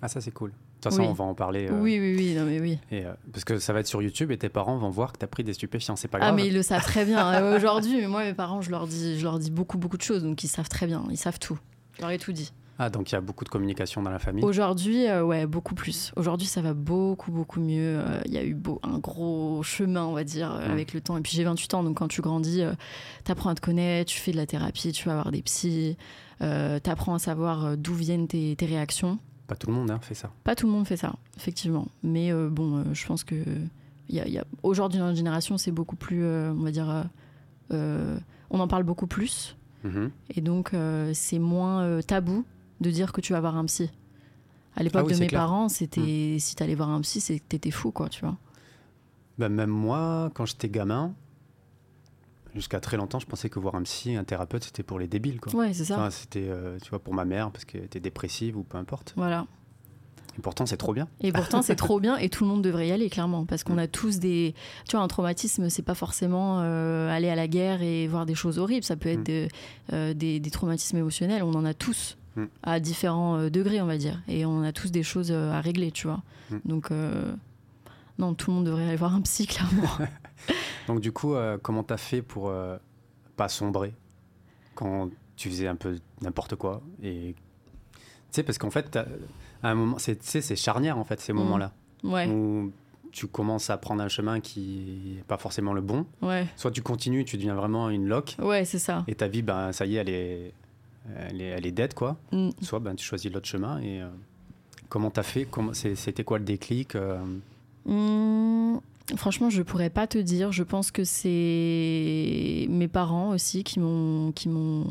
Ah, 0.02 0.08
ça, 0.08 0.20
c'est 0.20 0.32
cool. 0.32 0.50
De 0.50 0.90
toute 0.90 0.92
façon, 0.92 1.08
on 1.08 1.14
va 1.14 1.24
en 1.24 1.34
parler. 1.34 1.68
oui, 1.70 1.98
oui, 1.98 2.14
oui, 2.16 2.34
non, 2.34 2.44
mais 2.44 2.60
oui. 2.60 2.78
Et, 2.92 3.04
parce 3.32 3.44
que 3.44 3.58
ça 3.58 3.72
va 3.72 3.80
être 3.80 3.86
sur 3.86 4.02
YouTube 4.02 4.30
et 4.30 4.36
tes 4.36 4.48
parents 4.50 4.76
vont 4.76 4.90
voir 4.90 5.12
que 5.12 5.18
tu 5.18 5.24
as 5.24 5.28
pris 5.28 5.42
des 5.42 5.54
stupéfiants. 5.54 5.96
C'est 5.96 6.06
pas 6.08 6.18
grave. 6.18 6.30
Ah, 6.32 6.36
mais 6.36 6.46
ils 6.46 6.54
le 6.54 6.62
savent 6.62 6.84
très 6.84 7.04
bien. 7.04 7.54
Aujourd'hui, 7.56 8.06
moi, 8.06 8.24
mes 8.24 8.34
parents, 8.34 8.60
je 8.60 8.70
leur, 8.70 8.86
dis, 8.86 9.18
je 9.18 9.24
leur 9.24 9.38
dis 9.38 9.50
beaucoup, 9.50 9.78
beaucoup 9.78 9.96
de 9.96 10.02
choses. 10.02 10.22
Donc, 10.22 10.44
ils 10.44 10.48
savent 10.48 10.68
très 10.68 10.86
bien. 10.86 11.02
Ils 11.10 11.16
savent 11.16 11.38
tout. 11.38 11.58
Je 11.94 12.02
leur 12.02 12.10
ai 12.10 12.18
tout 12.18 12.32
dit. 12.32 12.52
Ah, 12.78 12.90
donc 12.90 13.10
il 13.10 13.14
y 13.14 13.18
a 13.18 13.20
beaucoup 13.20 13.44
de 13.44 13.48
communication 13.48 14.02
dans 14.02 14.10
la 14.10 14.18
famille 14.18 14.44
Aujourd'hui, 14.44 15.06
euh, 15.06 15.24
ouais, 15.24 15.46
beaucoup 15.46 15.74
plus. 15.74 16.12
Aujourd'hui, 16.16 16.46
ça 16.46 16.60
va 16.60 16.74
beaucoup, 16.74 17.32
beaucoup 17.32 17.60
mieux. 17.60 17.98
Euh, 17.98 18.20
il 18.26 18.32
y 18.32 18.38
a 18.38 18.44
eu 18.44 18.54
beau, 18.54 18.80
un 18.82 18.98
gros 18.98 19.62
chemin, 19.62 20.04
on 20.04 20.12
va 20.12 20.24
dire, 20.24 20.52
euh, 20.52 20.68
mm. 20.68 20.70
avec 20.70 20.92
le 20.92 21.00
temps. 21.00 21.16
Et 21.16 21.22
puis 21.22 21.32
j'ai 21.34 21.44
28 21.44 21.74
ans, 21.74 21.82
donc 21.82 21.96
quand 21.96 22.08
tu 22.08 22.20
grandis, 22.20 22.62
tu 23.24 23.32
apprends 23.32 23.50
à 23.50 23.54
te 23.54 23.62
connaître, 23.62 24.12
tu 24.12 24.20
fais 24.20 24.32
de 24.32 24.36
la 24.36 24.46
thérapie, 24.46 24.92
tu 24.92 25.06
vas 25.06 25.12
avoir 25.12 25.32
des 25.32 25.42
psys, 25.42 25.96
tu 26.40 26.44
apprends 26.44 27.14
à 27.14 27.18
savoir 27.18 27.76
d'où 27.78 27.94
viennent 27.94 28.28
tes, 28.28 28.56
réactions. 28.60 29.18
Pas 29.46 29.56
tout 29.56 29.68
le 29.68 29.74
monde 29.74 29.90
hein, 29.90 30.00
fait 30.02 30.14
ça. 30.14 30.30
Pas 30.44 30.54
tout 30.54 30.66
le 30.66 30.72
monde 30.72 30.86
fait 30.86 30.96
ça, 30.96 31.14
effectivement. 31.36 31.86
Mais 32.02 32.32
bon, 32.32 32.84
je 32.92 33.06
pense 33.06 33.24
que 33.24 33.36
y 34.08 34.20
a, 34.20 34.28
y 34.28 34.38
a... 34.38 34.44
aujourd'hui, 34.62 34.98
dans 34.98 35.06
notre 35.06 35.16
génération, 35.16 35.56
c'est 35.56 35.70
beaucoup 35.70 35.96
plus, 35.96 36.26
on 36.26 36.62
va 36.62 36.70
dire, 36.70 37.06
on 37.70 38.60
en 38.60 38.68
parle 38.68 38.82
beaucoup 38.82 39.06
plus. 39.06 39.56
Mm-hmm. 39.86 40.10
Et 40.34 40.40
donc, 40.42 40.72
c'est 41.14 41.38
moins 41.38 42.02
tabou 42.02 42.44
de 42.80 42.90
dire 42.90 43.12
que 43.12 43.20
tu 43.20 43.32
vas 43.32 43.40
voir 43.40 43.56
un 43.56 43.64
psy. 43.64 43.90
À 44.76 44.82
l'époque 44.82 45.06
ah 45.10 45.14
de 45.14 45.18
mes 45.18 45.26
parents, 45.28 45.68
c'était 45.68 46.34
hmm. 46.36 46.38
si 46.38 46.54
tu 46.54 46.62
allais 46.62 46.74
voir 46.74 46.90
un 46.90 47.00
psy, 47.00 47.20
c'est 47.20 47.38
que 47.38 47.44
t'étais 47.48 47.70
fou, 47.70 47.90
quoi, 47.92 48.08
tu 48.08 48.20
vois. 48.20 48.36
Ben, 49.38 49.48
même 49.48 49.70
moi, 49.70 50.30
quand 50.34 50.44
j'étais 50.44 50.68
gamin, 50.68 51.14
jusqu'à 52.54 52.80
très 52.80 52.96
longtemps, 52.96 53.18
je 53.18 53.26
pensais 53.26 53.48
que 53.48 53.58
voir 53.58 53.74
un 53.74 53.82
psy, 53.82 54.16
un 54.16 54.24
thérapeute, 54.24 54.64
c'était 54.64 54.82
pour 54.82 54.98
les 54.98 55.08
débiles, 55.08 55.40
quoi. 55.40 55.54
Ouais, 55.54 55.72
c'est 55.72 55.84
ça. 55.84 56.10
c'était, 56.10 56.46
euh, 56.48 56.78
tu 56.82 56.90
vois, 56.90 56.98
pour 56.98 57.14
ma 57.14 57.24
mère, 57.24 57.50
parce 57.50 57.64
qu'elle 57.64 57.84
était 57.84 58.00
dépressive 58.00 58.56
ou 58.56 58.64
peu 58.64 58.76
importe. 58.76 59.14
Voilà. 59.16 59.46
Et 60.38 60.42
pourtant, 60.42 60.66
c'est 60.66 60.76
trop 60.76 60.92
bien. 60.92 61.08
Et 61.22 61.32
pourtant, 61.32 61.62
c'est 61.62 61.76
trop 61.76 61.98
bien 62.00 62.18
et 62.18 62.28
tout 62.28 62.44
le 62.44 62.50
monde 62.50 62.62
devrait 62.62 62.88
y 62.88 62.92
aller, 62.92 63.08
clairement. 63.08 63.46
Parce 63.46 63.64
qu'on 63.64 63.78
a 63.78 63.86
tous 63.86 64.18
des. 64.18 64.54
Tu 64.86 64.96
vois, 64.96 65.04
un 65.04 65.08
traumatisme, 65.08 65.70
c'est 65.70 65.82
pas 65.82 65.94
forcément 65.94 66.60
euh, 66.60 67.08
aller 67.08 67.30
à 67.30 67.34
la 67.34 67.48
guerre 67.48 67.80
et 67.82 68.06
voir 68.06 68.26
des 68.26 68.34
choses 68.34 68.58
horribles. 68.58 68.84
Ça 68.84 68.96
peut 68.96 69.08
être 69.08 69.30
hmm. 69.30 69.48
euh, 69.94 70.14
des, 70.14 70.40
des, 70.40 70.50
traumatismes 70.50 70.98
émotionnels. 70.98 71.42
On 71.42 71.54
en 71.54 71.64
a 71.64 71.72
tous 71.72 72.18
à 72.62 72.80
différents 72.80 73.38
euh, 73.38 73.50
degrés, 73.50 73.80
on 73.80 73.86
va 73.86 73.96
dire. 73.96 74.22
Et 74.28 74.44
on 74.46 74.62
a 74.62 74.72
tous 74.72 74.90
des 74.90 75.02
choses 75.02 75.30
euh, 75.30 75.52
à 75.52 75.60
régler, 75.60 75.90
tu 75.90 76.06
vois. 76.06 76.22
Mm. 76.50 76.56
Donc, 76.64 76.90
euh, 76.90 77.34
non, 78.18 78.34
tout 78.34 78.50
le 78.50 78.56
monde 78.56 78.66
devrait 78.66 78.86
aller 78.86 78.96
voir 78.96 79.14
un 79.14 79.20
psy, 79.22 79.46
clairement. 79.46 79.88
Donc, 80.86 81.00
du 81.00 81.12
coup, 81.12 81.34
comment 81.62 81.82
t'as 81.82 81.96
fait 81.96 82.22
pour 82.22 82.52
pas 83.36 83.48
sombrer 83.48 83.92
quand 84.74 85.10
tu 85.36 85.50
faisais 85.50 85.66
un 85.66 85.76
peu 85.76 85.98
n'importe 86.22 86.56
quoi 86.56 86.80
et 87.02 87.34
tu 87.92 88.00
sais 88.30 88.42
parce 88.42 88.58
qu'en 88.58 88.70
fait 88.70 88.96
à 88.96 89.70
un 89.70 89.74
moment 89.74 89.98
c'est 89.98 90.22
c'est 90.22 90.56
charnière 90.56 90.96
en 90.96 91.04
fait 91.04 91.20
ces 91.20 91.32
mm. 91.32 91.36
moments-là 91.36 91.72
ouais. 92.04 92.28
où 92.28 92.72
tu 93.12 93.26
commences 93.26 93.68
à 93.70 93.76
prendre 93.76 94.02
un 94.02 94.08
chemin 94.08 94.40
qui 94.40 95.16
n'est 95.16 95.22
pas 95.24 95.36
forcément 95.36 95.72
le 95.72 95.80
bon 95.80 96.06
ouais. 96.22 96.46
soit 96.56 96.70
tu 96.70 96.82
continues 96.82 97.24
tu 97.24 97.36
deviens 97.36 97.54
vraiment 97.54 97.90
une 97.90 98.06
loque 98.06 98.36
ouais 98.38 98.64
c'est 98.64 98.78
ça 98.78 99.04
et 99.08 99.14
ta 99.14 99.28
vie 99.28 99.42
ben 99.42 99.72
ça 99.72 99.86
y 99.86 99.96
est 99.96 100.00
elle 100.00 100.08
est 100.08 100.52
elle 101.14 101.40
est, 101.40 101.46
elle 101.46 101.66
est 101.66 101.72
dead, 101.72 101.94
quoi. 101.94 102.16
Mm. 102.32 102.50
Soit 102.62 102.80
ben, 102.80 102.94
tu 102.94 103.04
choisis 103.04 103.30
l'autre 103.30 103.48
chemin. 103.48 103.80
Et 103.80 104.00
euh, 104.00 104.08
comment 104.88 105.10
t'as 105.10 105.22
fait? 105.22 105.46
C'était 105.72 106.24
quoi 106.24 106.38
le 106.38 106.44
déclic 106.44 106.94
euh? 106.94 107.18
mm, 107.86 108.80
Franchement, 109.16 109.50
je 109.50 109.62
pourrais 109.62 109.90
pas 109.90 110.06
te 110.06 110.18
dire. 110.18 110.52
Je 110.52 110.62
pense 110.62 110.90
que 110.90 111.04
c'est 111.04 112.66
mes 112.68 112.88
parents 112.88 113.30
aussi 113.30 113.62
qui 113.62 113.78
m'ont 113.78 114.32
qui 114.32 114.48
m'ont 114.48 114.86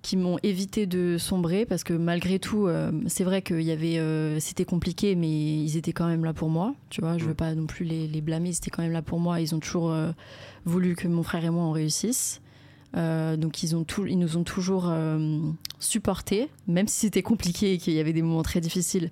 qui 0.00 0.16
m'ont 0.16 0.38
évité 0.44 0.86
de 0.86 1.18
sombrer 1.18 1.66
parce 1.66 1.82
que 1.82 1.92
malgré 1.92 2.38
tout, 2.38 2.68
euh, 2.68 2.92
c'est 3.08 3.24
vrai 3.24 3.42
qu'il 3.42 3.62
y 3.62 3.72
avait, 3.72 4.38
c'était 4.38 4.64
compliqué, 4.64 5.16
mais 5.16 5.28
ils 5.28 5.76
étaient 5.76 5.92
quand 5.92 6.06
même 6.06 6.24
là 6.24 6.32
pour 6.32 6.48
moi. 6.48 6.74
Tu 6.88 7.00
vois, 7.00 7.18
je 7.18 7.24
veux 7.24 7.32
mm. 7.32 7.36
pas 7.36 7.54
non 7.54 7.66
plus 7.66 7.84
les, 7.84 8.06
les 8.06 8.20
blâmer. 8.20 8.50
Ils 8.50 8.56
étaient 8.56 8.70
quand 8.70 8.82
même 8.82 8.92
là 8.92 9.02
pour 9.02 9.18
moi. 9.18 9.40
Ils 9.40 9.54
ont 9.56 9.58
toujours 9.58 9.92
voulu 10.64 10.94
que 10.94 11.08
mon 11.08 11.24
frère 11.24 11.44
et 11.44 11.50
moi 11.50 11.64
on 11.64 11.72
réussisse. 11.72 12.40
Euh, 12.96 13.36
donc 13.36 13.62
ils, 13.62 13.76
ont 13.76 13.84
tout, 13.84 14.06
ils 14.06 14.18
nous 14.18 14.36
ont 14.36 14.44
toujours 14.44 14.86
euh, 14.88 15.38
supportés, 15.78 16.48
même 16.66 16.88
si 16.88 17.00
c'était 17.00 17.22
compliqué 17.22 17.74
et 17.74 17.78
qu'il 17.78 17.92
y 17.94 18.00
avait 18.00 18.12
des 18.12 18.22
moments 18.22 18.42
très 18.42 18.60
difficiles. 18.60 19.10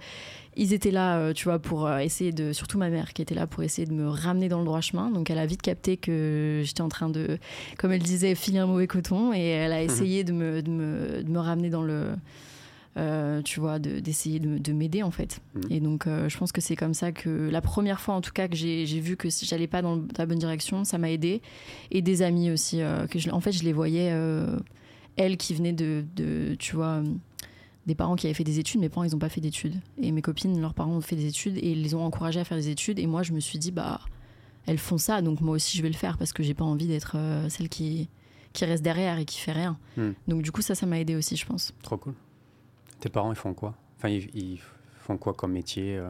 Ils 0.59 0.73
étaient 0.73 0.91
là, 0.91 1.19
euh, 1.19 1.33
tu 1.35 1.45
vois, 1.45 1.59
pour 1.59 1.91
essayer 1.91 2.33
de, 2.33 2.55
surtout 2.55 2.79
ma 2.79 2.89
mère 2.89 3.13
qui 3.13 3.21
était 3.21 3.35
là 3.35 3.47
pour 3.47 3.63
essayer 3.63 3.87
de 3.87 3.93
me 3.93 4.09
ramener 4.09 4.49
dans 4.49 4.59
le 4.59 4.65
droit 4.65 4.81
chemin. 4.81 5.11
Donc 5.11 5.29
elle 5.29 5.39
a 5.39 5.45
vite 5.45 5.61
capté 5.61 5.99
que 5.99 6.63
j'étais 6.65 6.81
en 6.81 6.89
train 6.89 7.11
de, 7.11 7.39
comme 7.77 7.93
elle 7.93 8.03
disait, 8.03 8.35
filer 8.35 8.59
un 8.59 8.67
mauvais 8.67 8.87
coton 8.87 9.35
et 9.35 9.41
elle 9.41 9.73
a 9.73 9.79
mhm. 9.79 9.85
essayé 9.85 10.25
de, 10.25 10.33
me, 10.33 10.63
de, 10.63 10.71
me, 10.71 11.23
de 11.23 11.31
me 11.31 11.39
ramener 11.39 11.69
dans 11.69 11.83
le, 11.83 12.13
euh, 12.97 13.43
tu 13.43 13.61
vois, 13.61 13.79
d'essayer 13.79 14.41
de, 14.41 14.73
m'aider 14.73 15.03
en 15.03 15.11
fait. 15.11 15.41
Mhm. 15.55 15.63
Et 15.71 15.81
donc, 15.81 16.07
euh, 16.07 16.31
je 16.31 16.39
pense 16.39 16.51
que 16.51 16.63
c'est 16.63 16.77
comme 16.77 16.95
ça 16.95 17.13
que 17.13 17.51
la 17.51 17.61
première 17.61 18.01
fois 18.01 18.15
en 18.15 18.23
tout 18.23 18.33
cas 18.33 18.49
que 18.49 18.57
j'ai 18.57 18.85
vu 19.01 19.17
que 19.17 19.29
j'allais 19.31 19.67
pas 19.67 19.83
dans 19.83 20.03
la 20.17 20.25
bonne 20.25 20.39
direction, 20.39 20.85
ça 20.85 20.97
m'a 20.97 21.11
aidé. 21.11 21.43
Et 21.91 22.01
des 22.01 22.23
amis 22.23 22.51
aussi, 22.51 22.81
euh, 22.81 23.07
que 23.07 23.19
je, 23.19 23.29
en 23.31 23.41
fait, 23.41 23.53
je 23.53 23.65
les 23.65 23.75
voyais, 23.75 24.15
elles 25.17 25.37
qui 25.37 25.55
venaient 25.55 25.75
de, 25.75 26.05
de, 26.17 26.55
tu 26.59 26.75
vois, 26.75 27.03
des 27.87 27.95
parents 27.95 28.17
qui 28.17 28.27
avaient 28.27 28.35
fait 28.35 28.45
des 28.45 28.59
études, 28.59 28.81
mes 28.81 28.89
parents 28.89 29.05
ils 29.05 29.15
ont 29.15 29.19
pas 29.19 29.29
fait 29.29 29.43
d'études. 29.43 29.75
Et 30.01 30.11
mes 30.11 30.23
copines, 30.23 30.59
leurs 30.59 30.75
parents 30.75 30.97
ont 30.97 31.03
fait 31.03 31.17
des 31.17 31.27
études 31.27 31.59
et 31.59 31.73
ils 31.73 31.83
les 31.83 31.95
ont 31.95 32.05
encouragées 32.05 32.41
à 32.41 32.45
faire 32.45 32.57
des 32.57 32.71
études. 32.71 32.99
Et 32.99 33.07
moi, 33.07 33.23
je 33.23 33.33
me 33.33 33.41
suis 33.41 33.59
dit, 33.59 33.73
bah, 33.73 34.01
elles 34.65 34.79
font 34.79 34.99
ça, 34.99 35.21
donc 35.21 35.43
moi 35.43 35.55
aussi 35.55 35.77
je 35.77 35.83
vais 35.83 35.89
le 35.89 35.95
faire 35.95 36.17
parce 36.17 36.33
que 36.33 36.43
j'ai 36.43 36.55
pas 36.55 36.65
envie 36.65 36.89
d'être 36.89 37.17
celle 37.51 37.69
qui, 37.69 38.09
qui 38.55 38.65
reste 38.65 38.83
derrière 38.83 39.19
et 39.19 39.27
qui 39.27 39.39
fait 39.39 39.53
rien. 39.53 39.79
Hmm. 39.99 40.13
Donc, 40.29 40.41
du 40.41 40.51
coup, 40.51 40.63
ça, 40.63 40.75
ça 40.75 40.87
m'a 40.87 40.99
aidé 40.99 41.15
aussi, 41.15 41.37
je 41.37 41.45
pense. 41.45 41.75
Trop 41.83 41.99
cool. 41.99 42.15
Tes 43.01 43.09
parents, 43.09 43.33
ils 43.33 43.37
font 43.37 43.55
quoi? 43.55 43.75
Enfin, 43.97 44.09
ils, 44.09 44.59
font 44.99 45.17
quoi 45.19 45.35
comme 45.35 45.53
métier 45.53 46.01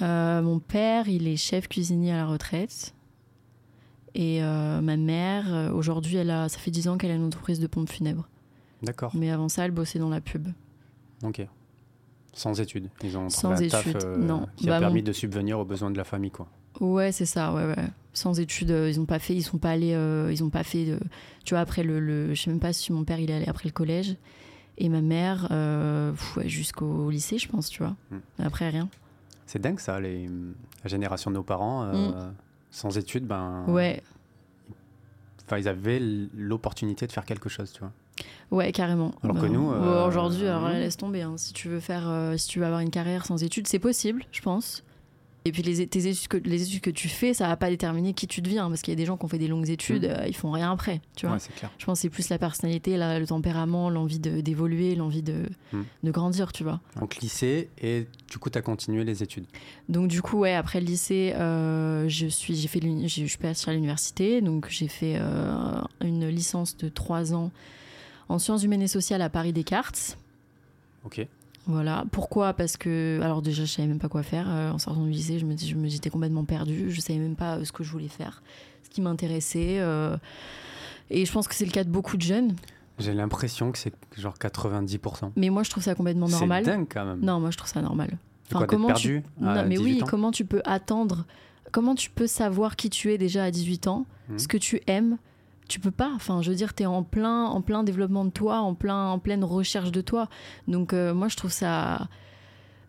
Mon 0.00 0.60
père, 0.60 1.08
il 1.08 1.26
est 1.28 1.36
chef 1.36 1.68
cuisinier 1.68 2.12
à 2.12 2.16
la 2.16 2.26
retraite. 2.26 2.94
Et 4.14 4.40
ma 4.40 4.96
mère, 4.96 5.70
aujourd'hui, 5.74 6.16
elle 6.16 6.30
a, 6.30 6.48
ça 6.48 6.58
fait 6.58 6.70
10 6.70 6.88
ans 6.88 6.98
qu'elle 6.98 7.10
a 7.10 7.14
une 7.14 7.24
entreprise 7.24 7.60
de 7.60 7.66
pompes 7.66 7.90
funèbres. 7.90 8.28
D'accord. 8.82 9.12
Mais 9.14 9.30
avant 9.30 9.48
ça, 9.48 9.64
elle 9.64 9.72
bossait 9.72 9.98
dans 9.98 10.08
la 10.08 10.20
pub. 10.20 10.48
Ok. 11.24 11.44
Sans 12.32 12.60
études. 12.60 12.88
Ils 13.02 13.18
ont 13.18 13.28
Sans 13.28 13.56
études, 13.56 13.70
taf, 13.98 14.06
non. 14.18 14.46
qui 14.56 14.68
a 14.68 14.72
Bah, 14.74 14.78
permis 14.80 15.00
mon- 15.00 15.06
de 15.08 15.12
subvenir 15.12 15.58
aux 15.58 15.64
besoins 15.64 15.90
de 15.90 15.96
la 15.98 16.04
famille, 16.04 16.30
quoi. 16.30 16.46
Ouais, 16.80 17.10
c'est 17.10 17.26
ça, 17.26 17.52
ouais, 17.52 17.64
ouais. 17.64 17.74
Sans 18.12 18.38
études, 18.38 18.70
euh, 18.70 18.88
ils 18.88 19.00
ont 19.00 19.06
pas 19.06 19.18
fait, 19.18 19.34
ils 19.34 19.42
sont 19.42 19.58
pas 19.58 19.70
allés, 19.70 19.94
euh, 19.94 20.30
ils 20.32 20.44
ont 20.44 20.50
pas 20.50 20.62
fait, 20.62 20.96
tu 21.44 21.54
vois, 21.54 21.60
après 21.60 21.82
le, 21.82 21.98
le- 21.98 22.34
je 22.34 22.42
sais 22.42 22.50
même 22.50 22.60
pas 22.60 22.72
si 22.72 22.92
mon 22.92 23.02
père 23.02 23.18
il 23.18 23.30
est 23.30 23.34
allé 23.34 23.46
après 23.48 23.68
le 23.68 23.72
collège 23.72 24.14
et 24.78 24.88
ma 24.88 25.00
mère 25.02 25.48
euh, 25.50 26.12
jusqu'au 26.46 27.10
lycée, 27.10 27.38
je 27.38 27.48
pense, 27.48 27.68
tu 27.68 27.82
vois. 27.82 27.94
Hmm. 28.10 28.18
Après 28.42 28.68
rien. 28.70 28.88
C'est 29.46 29.60
dingue 29.60 29.80
ça, 29.80 29.98
les, 30.00 30.26
la 30.84 30.88
génération 30.88 31.30
de 31.30 31.36
nos 31.36 31.42
parents, 31.42 31.84
euh, 31.84 32.30
sans 32.70 32.96
études, 32.98 33.26
ben. 33.26 33.64
Ouais, 33.68 34.02
enfin, 35.46 35.58
ils 35.58 35.68
avaient 35.68 36.00
l'opportunité 36.36 37.06
de 37.06 37.12
faire 37.12 37.24
quelque 37.24 37.48
chose, 37.48 37.72
tu 37.72 37.80
vois. 37.80 37.92
ouais, 38.50 38.72
carrément. 38.72 39.12
Alors 39.22 39.36
que 39.36 39.42
Bah, 39.42 39.48
nous, 39.48 39.66
bon, 39.66 39.72
euh, 39.72 40.06
aujourd'hui, 40.06 40.46
alors 40.46 40.68
hmm. 40.68 40.72
laisse 40.72 40.96
tomber. 40.96 41.22
hein. 41.22 41.34
Si 41.36 41.52
tu 41.52 41.68
veux 41.68 41.80
faire, 41.80 42.34
si 42.36 42.48
tu 42.48 42.58
veux 42.60 42.66
avoir 42.66 42.80
une 42.80 42.90
carrière 42.90 43.24
sans 43.26 43.42
études, 43.42 43.66
c'est 43.66 43.78
possible, 43.78 44.24
je 44.32 44.42
pense. 44.42 44.84
Et 45.48 45.52
puis 45.52 45.62
les, 45.62 45.86
tes 45.86 46.06
études 46.06 46.28
que, 46.28 46.36
les 46.36 46.62
études 46.62 46.80
que 46.82 46.90
tu 46.90 47.08
fais, 47.08 47.32
ça 47.34 47.48
va 47.48 47.56
pas 47.56 47.70
déterminer 47.70 48.12
qui 48.14 48.26
tu 48.26 48.42
deviens, 48.42 48.68
parce 48.68 48.82
qu'il 48.82 48.92
y 48.92 48.96
a 48.96 48.96
des 48.96 49.06
gens 49.06 49.16
qui 49.16 49.24
ont 49.24 49.28
fait 49.28 49.38
des 49.38 49.48
longues 49.48 49.68
études, 49.70 50.04
Hmm. 50.04 50.20
euh, 50.20 50.26
ils 50.28 50.36
font 50.36 50.50
rien 50.50 50.70
après, 50.70 51.00
tu 51.16 51.26
vois. 51.26 51.34
Ouais, 51.36 51.40
c'est 51.40 51.54
clair. 51.54 51.70
Je 51.78 51.84
pense 51.86 51.98
que 51.98 52.02
c'est 52.02 52.10
plus 52.10 52.28
la 52.28 52.38
personnalité, 52.38 52.96
la- 52.96 53.18
le 53.18 53.26
tempérament, 53.26 53.90
l'envie 53.90 54.18
d'évoluer, 54.18 54.94
l'envie 54.94 55.22
de, 55.22 55.46
Hmm. 55.72 55.82
de 56.04 56.10
grandir, 56.10 56.52
tu 56.52 56.62
vois. 56.64 56.80
Donc 57.00 57.16
lycée, 57.16 57.70
et 57.82 58.06
du 58.30 58.38
coup, 58.38 58.50
tu 58.50 58.58
as 58.58 58.62
continué 58.62 59.04
les 59.04 59.22
études. 59.22 59.46
Donc 59.88 60.08
du 60.08 60.22
coup, 60.22 60.38
ouais, 60.38 60.54
après 60.54 60.80
le 60.80 60.86
lycée, 60.86 61.32
euh, 61.34 62.08
je 62.08 62.26
suis, 62.26 62.54
j'ai 62.54 62.68
fait, 62.68 62.80
je 62.82 63.08
suis 63.26 63.38
passée 63.38 63.70
à 63.70 63.72
l'université, 63.72 64.40
donc 64.42 64.68
j'ai 64.68 64.88
fait 64.88 65.16
euh, 65.18 65.80
une 66.02 66.28
licence 66.28 66.76
de 66.76 66.88
trois 66.88 67.32
ans 67.34 67.50
en 68.28 68.38
sciences 68.38 68.62
humaines 68.64 68.82
et 68.82 68.88
sociales 68.88 69.22
à 69.22 69.30
Paris 69.30 69.52
Descartes. 69.54 70.18
Ok. 71.04 71.26
Voilà. 71.68 72.04
Pourquoi? 72.10 72.54
Parce 72.54 72.76
que, 72.76 73.20
alors 73.22 73.42
déjà, 73.42 73.64
je 73.64 73.70
savais 73.70 73.86
même 73.86 73.98
pas 74.00 74.08
quoi 74.08 74.22
faire 74.24 74.46
euh, 74.50 74.72
en 74.72 74.78
sortant 74.78 75.04
du 75.04 75.10
lycée. 75.10 75.38
Je 75.38 75.44
me, 75.46 75.56
je 75.56 75.74
me 75.76 75.86
j'étais 75.88 76.10
complètement 76.10 76.44
perdue. 76.44 76.90
Je 76.90 77.00
savais 77.00 77.18
même 77.20 77.36
pas 77.36 77.56
euh, 77.58 77.64
ce 77.64 77.70
que 77.72 77.84
je 77.84 77.92
voulais 77.92 78.08
faire, 78.08 78.42
ce 78.82 78.88
qui 78.90 79.00
m'intéressait. 79.00 79.76
euh, 79.78 80.16
et 81.10 81.24
je 81.24 81.32
pense 81.32 81.46
que 81.46 81.54
c'est 81.54 81.64
le 81.66 81.70
cas 81.70 81.84
de 81.84 81.90
beaucoup 81.90 82.16
de 82.16 82.22
jeunes. 82.22 82.54
J'ai 82.98 83.14
l'impression 83.14 83.70
que 83.70 83.78
c'est 83.78 83.92
genre 84.16 84.34
90%. 84.34 85.30
Mais 85.36 85.50
moi, 85.50 85.62
je 85.62 85.70
trouve 85.70 85.82
ça 85.84 85.94
complètement 85.94 86.28
normal. 86.28 86.64
C'est 86.64 86.70
dingue 86.72 86.86
quand 86.90 87.04
même. 87.04 87.20
Non, 87.20 87.38
moi 87.38 87.50
je 87.50 87.56
trouve 87.56 87.70
ça 87.70 87.80
normal. 87.80 88.10
Quoi, 88.50 88.66
d'être 88.66 88.86
perdu 88.86 89.22
à 89.40 89.54
Non, 89.56 89.62
mais 89.68 89.76
18 89.76 89.82
oui, 89.84 90.02
comment 90.08 90.30
tu 90.32 90.44
peux 90.44 90.62
attendre 90.64 91.24
Comment 91.70 91.94
tu 91.94 92.08
peux 92.10 92.26
savoir 92.26 92.76
qui 92.76 92.88
tu 92.90 93.12
es 93.12 93.18
déjà 93.18 93.44
à 93.44 93.50
18 93.50 93.86
ans 93.88 94.06
Mhm. 94.30 94.38
Ce 94.38 94.48
que 94.48 94.56
tu 94.58 94.80
aimes 94.86 95.16
Tu 95.68 95.80
peux 95.80 95.90
pas. 95.90 96.10
Enfin, 96.14 96.42
je 96.42 96.50
veux 96.50 96.56
dire, 96.56 96.74
tu 96.74 96.82
es 96.82 96.86
en 96.86 97.02
plein, 97.02 97.44
en 97.44 97.60
plein 97.60 97.84
développement 97.84 98.24
de 98.24 98.30
toi, 98.30 98.60
en, 98.60 98.74
plein, 98.74 99.08
en 99.08 99.18
pleine 99.18 99.44
recherche 99.44 99.92
de 99.92 100.00
toi. 100.00 100.28
Donc, 100.66 100.92
euh, 100.92 101.14
moi, 101.14 101.28
je 101.28 101.36
trouve 101.36 101.52
ça 101.52 102.08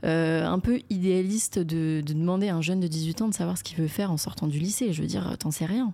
euh, 0.05 0.45
un 0.45 0.59
peu 0.59 0.79
idéaliste 0.89 1.59
de, 1.59 2.01
de 2.05 2.13
demander 2.13 2.47
à 2.47 2.55
un 2.55 2.61
jeune 2.61 2.79
de 2.79 2.87
18 2.87 3.21
ans 3.21 3.27
de 3.27 3.33
savoir 3.33 3.57
ce 3.57 3.63
qu'il 3.63 3.77
veut 3.77 3.87
faire 3.87 4.11
en 4.11 4.17
sortant 4.17 4.47
du 4.47 4.59
lycée. 4.59 4.93
Je 4.93 5.01
veux 5.01 5.07
dire, 5.07 5.37
t'en 5.37 5.51
sais 5.51 5.65
rien. 5.65 5.93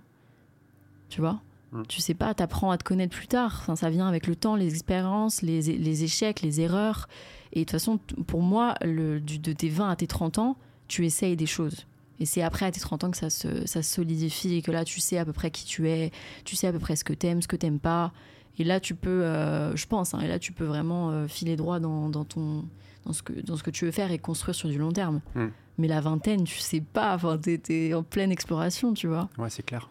Tu 1.09 1.21
vois? 1.21 1.41
Mhm. 1.71 1.85
Tu 1.87 2.01
sais 2.01 2.13
pas, 2.13 2.33
t'apprends 2.33 2.71
à 2.71 2.77
te 2.77 2.83
connaître 2.83 3.15
plus 3.15 3.27
tard. 3.27 3.57
Enfin, 3.61 3.75
ça 3.75 3.89
vient 3.89 4.07
avec 4.07 4.27
le 4.27 4.35
temps, 4.35 4.55
les 4.55 4.73
expériences, 4.73 5.41
les, 5.41 5.61
les 5.61 6.03
échecs, 6.03 6.41
les 6.41 6.61
erreurs. 6.61 7.07
Et 7.53 7.59
de 7.59 7.63
toute 7.63 7.71
façon, 7.71 7.99
pour 8.27 8.41
moi, 8.41 8.75
le, 8.83 9.19
du, 9.19 9.39
de 9.39 9.53
tes 9.53 9.69
20 9.69 9.89
à 9.89 9.95
tes 9.95 10.07
30 10.07 10.39
ans, 10.39 10.57
tu 10.87 11.05
essayes 11.05 11.35
des 11.35 11.45
choses. 11.45 11.85
Et 12.19 12.25
c'est 12.25 12.41
après 12.41 12.65
à 12.65 12.71
tes 12.71 12.79
30 12.79 13.03
ans 13.03 13.11
que 13.11 13.17
ça 13.17 13.29
se, 13.29 13.65
ça 13.65 13.81
se 13.81 13.93
solidifie 13.93 14.55
et 14.55 14.61
que 14.61 14.71
là, 14.71 14.85
tu 14.85 14.99
sais 14.99 15.17
à 15.17 15.25
peu 15.25 15.33
près 15.33 15.51
qui 15.51 15.65
tu 15.65 15.89
es, 15.89 16.11
tu 16.45 16.55
sais 16.55 16.67
à 16.67 16.71
peu 16.71 16.79
près 16.79 16.95
ce 16.95 17.03
que 17.03 17.13
t'aimes, 17.13 17.41
ce 17.41 17.47
que 17.47 17.55
t'aimes 17.55 17.79
pas. 17.79 18.13
Et 18.57 18.63
là, 18.63 18.79
tu 18.79 18.95
peux, 18.95 19.23
euh, 19.23 19.75
je 19.75 19.85
pense, 19.85 20.13
hein, 20.13 20.21
et 20.21 20.27
là, 20.27 20.39
tu 20.39 20.53
peux 20.53 20.63
vraiment 20.63 21.11
euh, 21.11 21.27
filer 21.27 21.57
droit 21.57 21.79
dans, 21.79 22.07
dans 22.09 22.23
ton, 22.23 22.63
dans, 23.05 23.11
ce 23.11 23.21
que, 23.21 23.33
dans 23.33 23.57
ce 23.57 23.63
que 23.63 23.69
tu 23.69 23.85
veux 23.85 23.91
faire 23.91 24.11
et 24.11 24.17
construire 24.17 24.55
sur 24.55 24.69
du 24.69 24.77
long 24.77 24.91
terme. 24.91 25.21
Mm. 25.35 25.47
Mais 25.77 25.87
la 25.89 25.99
vingtaine, 25.99 26.45
tu 26.45 26.59
sais 26.59 26.79
pas, 26.79 27.15
enfin, 27.15 27.37
t'es, 27.37 27.57
t'es 27.57 27.93
en 27.93 28.03
pleine 28.03 28.31
exploration, 28.31 28.93
tu 28.93 29.07
vois. 29.07 29.29
Ouais, 29.37 29.49
c'est 29.49 29.63
clair. 29.63 29.89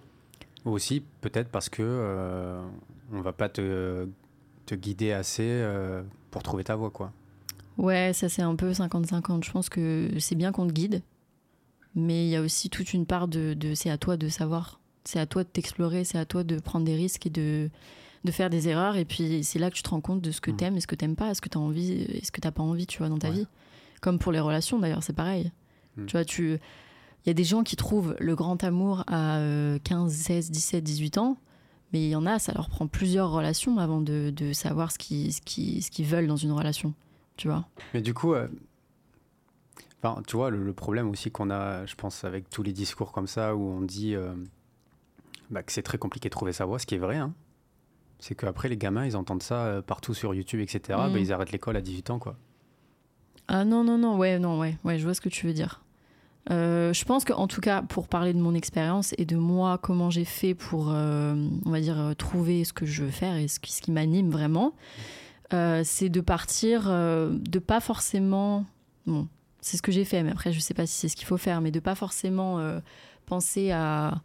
Ou 0.65 0.71
aussi, 0.71 1.03
peut-être 1.21 1.51
parce 1.51 1.69
que 1.69 1.83
euh, 1.83 2.63
on 3.13 3.21
va 3.21 3.33
pas 3.33 3.51
te, 3.51 4.09
te 4.65 4.75
guider 4.75 5.13
assez 5.13 5.43
euh, 5.43 6.03
pour 6.31 6.43
trouver 6.43 6.65
ta 6.65 6.75
voie, 6.75 6.91
quoi. 6.91 7.13
Ouais, 7.77 8.13
ça 8.15 8.29
c'est 8.29 8.43
un 8.43 8.55
peu 8.55 8.71
50-50. 8.71 9.45
Je 9.45 9.51
pense 9.51 9.69
que 9.69 10.11
c'est 10.19 10.37
bien 10.37 10.53
qu'on 10.53 10.67
te 10.67 10.73
guide, 10.73 11.03
mais 11.95 12.27
il 12.27 12.31
y 12.31 12.37
a 12.37 12.41
aussi 12.43 12.71
toute 12.71 12.93
une 12.93 13.07
part 13.07 13.29
de, 13.29 13.55
de 13.55 13.75
c'est 13.75 13.91
à 13.91 13.99
toi 13.99 14.17
de 14.17 14.29
savoir. 14.29 14.81
C'est 15.05 15.19
à 15.21 15.27
toi 15.27 15.45
de 15.45 15.49
t'explorer, 15.49 16.05
c'est 16.05 16.19
à 16.19 16.25
toi 16.25 16.45
de 16.45 16.59
prendre 16.59 16.85
des 16.87 16.97
risques 16.97 17.27
et 17.27 17.31
de, 17.31 17.69
de 18.25 18.31
faire 18.31 18.49
des 18.51 18.69
erreurs. 18.69 18.97
Et 18.97 19.05
puis 19.05 19.45
c'est 19.45 19.59
là 19.59 19.71
que 19.71 19.77
tu 19.77 19.83
te 19.83 19.91
rends 19.91 20.01
compte 20.01 20.21
de 20.23 20.31
ce 20.31 20.41
que 20.41 20.51
Mm. 20.51 20.57
t'aimes 20.57 20.77
et 20.77 20.81
ce 20.81 20.87
que 20.87 20.95
t'aimes 20.95 21.17
pas, 21.17 21.31
est-ce 21.31 21.43
que 21.43 21.49
t'as 21.49 21.59
envie 21.61 21.93
et 21.93 22.25
ce 22.25 22.33
que 22.33 22.41
t'as 22.41 22.51
pas 22.53 22.63
envie, 22.63 22.87
tu 22.87 22.99
vois, 22.99 23.09
dans 23.09 23.19
ta 23.19 23.29
Ouais. 23.29 23.35
vie. 23.41 23.47
Comme 24.01 24.19
pour 24.19 24.33
les 24.33 24.41
relations 24.41 24.79
d'ailleurs, 24.79 25.03
c'est 25.03 25.13
pareil. 25.13 25.53
Mm. 25.97 26.07
Tu 26.07 26.13
vois, 26.13 26.25
tu. 26.25 26.53
Il 26.53 27.29
y 27.29 27.31
a 27.31 27.35
des 27.35 27.45
gens 27.45 27.63
qui 27.63 27.77
trouvent 27.77 28.15
le 28.19 28.35
grand 28.35 28.63
amour 28.65 29.05
à 29.07 29.39
euh, 29.39 29.79
15, 29.85 30.13
16, 30.13 30.51
17, 30.51 30.85
18 30.85 31.17
ans, 31.19 31.39
mais 31.93 32.03
il 32.05 32.11
y 32.11 32.17
en 32.17 32.27
a, 32.27 32.39
ça 32.39 32.53
leur 32.53 32.69
prend 32.69 32.87
plusieurs 32.87 33.31
relations 33.31 33.79
avant 33.79 34.01
de, 34.03 34.31
de 34.35 34.53
savoir 34.53 34.91
ce 34.93 34.99
qu'ils 34.99 35.33
ce 35.33 35.41
qu'ils- 35.41 35.83
ce 35.83 35.91
qu'ils 35.91 36.05
veulent 36.07 36.27
dans 36.27 36.37
une 36.37 36.53
relation. 36.53 36.93
Tu 37.37 37.49
vois 37.49 37.67
Mais 37.95 38.03
du 38.03 38.13
coup, 38.15 38.35
euh, 38.35 38.49
enfin, 40.05 40.23
tu 40.27 40.37
vois, 40.37 40.51
le, 40.51 40.63
le 40.63 40.73
problème 40.73 41.09
aussi 41.11 41.31
qu'on 41.31 41.51
a, 41.51 41.87
je 41.87 41.95
pense, 41.95 42.25
avec 42.25 42.51
tous 42.51 42.63
les 42.63 42.73
discours 42.73 43.13
comme 43.13 43.27
ça, 43.27 43.55
où 43.55 43.63
on 43.63 43.81
dit 43.81 44.15
euh, 44.15 44.35
bah, 45.51 45.63
que 45.63 45.73
c'est 45.73 45.83
très 45.83 45.99
compliqué 45.99 46.29
de 46.29 46.35
trouver 46.35 46.53
sa 46.53 46.65
voie, 46.65 46.79
ce 46.79 46.87
qui 46.87 46.95
est 46.95 46.99
vrai, 46.99 47.17
hein, 47.17 47.33
c'est 48.19 48.35
qu'après, 48.35 48.69
les 48.69 48.77
gamins, 48.77 49.05
ils 49.05 49.17
entendent 49.17 49.43
ça 49.43 49.67
euh, 49.67 49.83
partout 49.83 50.15
sur 50.15 50.35
YouTube, 50.35 50.61
etc. 50.61 50.81
Bah, 50.89 51.19
ils 51.19 51.33
arrêtent 51.33 51.53
l'école 51.53 51.77
à 51.77 51.81
18 51.81 52.11
ans, 52.11 52.19
quoi. 52.19 52.37
Ah 53.49 53.65
non, 53.65 53.85
non, 53.85 53.99
non, 53.99 54.17
ouais, 54.17 54.39
non, 54.39 54.59
ouais, 54.59 54.79
ouais, 54.85 54.99
je 54.99 55.05
vois 55.05 55.15
ce 55.15 55.21
que 55.21 55.29
tu 55.29 55.47
veux 55.47 55.53
dire. 55.53 55.83
Euh, 56.51 56.93
je 56.93 57.05
pense 57.05 57.25
qu'en 57.25 57.47
tout 57.47 57.61
cas, 57.61 57.83
pour 57.83 58.09
parler 58.09 58.35
de 58.35 58.39
mon 58.39 58.55
expérience 58.55 59.15
et 59.17 59.25
de 59.25 59.37
moi, 59.37 59.79
comment 59.79 60.11
j'ai 60.11 60.25
fait 60.25 60.55
pour, 60.55 60.91
euh, 60.91 61.35
on 61.65 61.71
va 61.71 61.81
dire, 61.81 62.15
trouver 62.19 62.65
ce 62.65 62.73
que 62.73 62.87
je 62.87 63.05
veux 63.05 63.11
faire 63.11 63.37
et 63.37 63.49
ce 63.49 63.61
qui, 63.61 63.73
ce 63.73 63.81
qui 63.81 63.93
m'anime 63.93 64.31
vraiment, 64.31 64.75
euh, 65.53 65.83
c'est 65.85 66.09
de 66.09 66.21
partir, 66.21 66.89
de 66.89 67.59
pas 67.59 67.81
forcément. 67.81 68.67
Bon, 69.07 69.29
c'est 69.65 69.77
ce 69.79 69.83
que 69.83 69.91
j'ai 69.93 70.05
fait, 70.05 70.23
mais 70.23 70.31
après, 70.31 70.53
je 70.53 70.61
sais 70.61 70.75
pas 70.75 70.87
si 70.87 70.95
c'est 70.95 71.09
ce 71.09 71.17
qu'il 71.17 71.27
faut 71.27 71.39
faire, 71.39 71.61
mais 71.63 71.71
de 71.71 71.81
pas 71.81 71.95
forcément 71.95 72.59
euh, 72.59 72.81
penser 73.27 73.71
à 73.71 74.21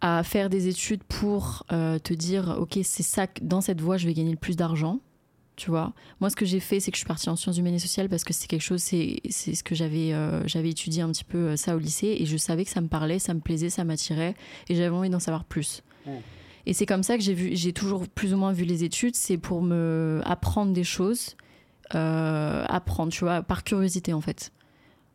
à 0.00 0.22
faire 0.22 0.48
des 0.48 0.68
études 0.68 1.02
pour 1.02 1.64
euh, 1.72 1.98
te 1.98 2.14
dire 2.14 2.56
ok 2.60 2.78
c'est 2.84 3.02
ça 3.02 3.26
que- 3.26 3.42
dans 3.42 3.60
cette 3.60 3.80
voie 3.80 3.96
je 3.96 4.06
vais 4.06 4.14
gagner 4.14 4.30
le 4.30 4.36
plus 4.36 4.54
d'argent 4.54 5.00
tu 5.56 5.70
vois. 5.70 5.92
Moi 6.20 6.30
ce 6.30 6.36
que 6.36 6.46
j'ai 6.46 6.60
fait 6.60 6.78
c'est 6.78 6.92
que 6.92 6.96
je 6.96 7.00
suis 7.00 7.06
partie 7.08 7.28
en 7.28 7.34
sciences 7.34 7.58
humaines 7.58 7.74
et 7.74 7.78
sociales 7.80 8.08
parce 8.08 8.22
que 8.22 8.32
c'est 8.32 8.46
quelque 8.46 8.62
chose 8.62 8.80
c'est 8.80 9.16
c'est 9.28 9.56
ce 9.56 9.64
que 9.64 9.74
j'avais 9.74 10.12
euh, 10.12 10.46
j'avais 10.46 10.68
étudié 10.70 11.02
un 11.02 11.10
petit 11.10 11.24
peu 11.24 11.56
ça 11.56 11.74
au 11.74 11.80
lycée 11.80 12.16
et 12.20 12.26
je 12.26 12.36
savais 12.36 12.64
que 12.64 12.70
ça 12.70 12.80
me 12.80 12.86
parlait 12.86 13.18
ça 13.18 13.34
me 13.34 13.40
plaisait 13.40 13.70
ça 13.70 13.82
m'attirait 13.82 14.36
et 14.68 14.76
j'avais 14.76 14.94
envie 14.94 15.10
d'en 15.10 15.18
savoir 15.18 15.42
plus. 15.44 15.82
Mm. 16.06 16.10
et 16.66 16.74
c'est 16.74 16.86
comme 16.86 17.02
ça 17.02 17.16
que 17.16 17.24
j'ai 17.24 17.34
vu 17.34 17.56
j'ai 17.56 17.72
toujours 17.72 18.06
plus 18.06 18.34
ou 18.34 18.36
moins 18.36 18.52
vu 18.52 18.64
les 18.64 18.84
études. 18.84 19.16
C'est 19.16 19.38
pour 19.38 19.62
me 19.62 20.20
apprendre 20.24 20.72
des 20.72 20.84
choses 20.84 21.34
euh, 21.94 22.64
apprendre 22.68 23.12
tu 23.12 23.24
vois 23.24 23.42
par 23.42 23.64
curiosité 23.64 24.12
en 24.12 24.20
fait 24.20 24.52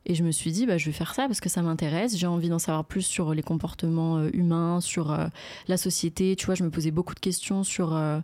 et 0.06 0.16
je 0.16 0.24
me 0.26 0.32
suis 0.32 0.52
dit, 0.52 0.66
bah, 0.66 0.78
je 0.78 0.88
vais 0.88 0.92
faire 0.92 1.14
ça 1.16 1.28
parce 1.28 1.40
que 1.40 1.48
ça 1.48 1.62
m'intéresse. 1.62 2.18
J'ai 2.18 2.28
envie 2.28 2.50
d'en 2.50 2.60
savoir 2.60 2.84
plus 2.84 3.04
sur 3.04 3.34
les 3.34 3.42
comportements 3.42 4.18
euh, 4.18 4.30
humains, 4.34 4.82
sur 4.82 5.14
euh, 5.14 5.28
la 5.70 5.78
société. 5.78 6.36
Tu 6.36 6.46
vois, 6.46 6.56
je 6.56 6.64
me 6.66 6.70
posais 6.70 6.92
beaucoup 6.92 7.16
de 7.16 7.22
questions 7.22 7.64
sur 7.64 7.96
euh, 7.96 8.20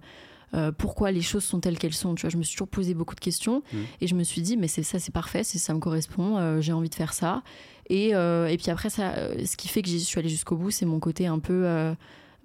euh, 0.55 0.73
pourquoi 0.73 1.11
les 1.11 1.21
choses 1.21 1.45
sont 1.45 1.61
telles 1.61 1.77
qu'elles 1.79 1.93
sont. 1.93 2.15
Tu 2.15 2.23
vois, 2.23 2.29
je 2.31 2.35
me 2.35 2.43
suis 2.43 2.55
toujours 2.55 2.67
posé 2.67 2.93
beaucoup 2.93 3.15
de 3.15 3.21
questions 3.21 3.63
Mhm. 3.71 3.85
et 4.01 4.07
je 4.07 4.15
me 4.15 4.23
suis 4.25 4.41
dit, 4.41 4.57
mais 4.57 4.67
c'est 4.67 4.83
ça, 4.83 4.99
c'est 4.99 5.13
parfait, 5.13 5.45
c'est 5.45 5.57
ça 5.57 5.73
me 5.73 5.79
correspond. 5.79 6.35
euh, 6.37 6.59
J'ai 6.59 6.73
envie 6.73 6.89
de 6.89 6.95
faire 6.95 7.13
ça. 7.13 7.43
Et, 7.89 8.13
euh, 8.13 8.47
et 8.47 8.57
puis 8.57 8.69
après, 8.71 8.89
ça, 8.89 9.11
euh, 9.13 9.45
ce 9.45 9.55
qui 9.55 9.69
fait 9.69 9.81
que 9.81 9.87
j'y 9.87 10.01
suis 10.01 10.19
allée 10.19 10.27
jusqu'au 10.27 10.57
bout, 10.57 10.71
c'est 10.71 10.85
mon 10.85 10.99
côté 10.99 11.27
un 11.27 11.39
peu 11.39 11.63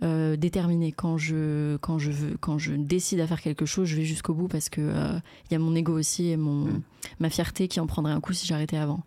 euh, 0.03 0.33
euh, 0.33 0.37
déterminé. 0.37 0.93
Quand 0.93 1.17
je, 1.19 1.77
quand 1.79 1.99
je 1.99 2.11
veux, 2.11 2.37
quand 2.41 2.59
je 2.59 2.73
décide 2.75 3.21
à 3.21 3.27
faire 3.27 3.41
quelque 3.41 3.65
chose, 3.67 3.87
je 3.89 3.97
vais 3.97 4.05
jusqu'au 4.05 4.35
bout 4.35 4.49
parce 4.49 4.69
que 4.69 4.81
euh, 4.81 5.19
il 5.49 5.53
y 5.53 5.57
a 5.57 5.59
mon 5.59 5.75
ego 5.75 5.93
aussi 5.99 6.29
et 6.29 6.37
mon 6.37 6.65
Mhm. 6.65 6.81
ma 7.21 7.31
fierté 7.31 7.69
qui 7.69 7.81
en 7.81 7.87
prendrait 7.87 8.13
un 8.13 8.21
coup 8.21 8.33
si 8.33 8.47
j'arrêtais 8.47 8.77
avant. 8.77 9.01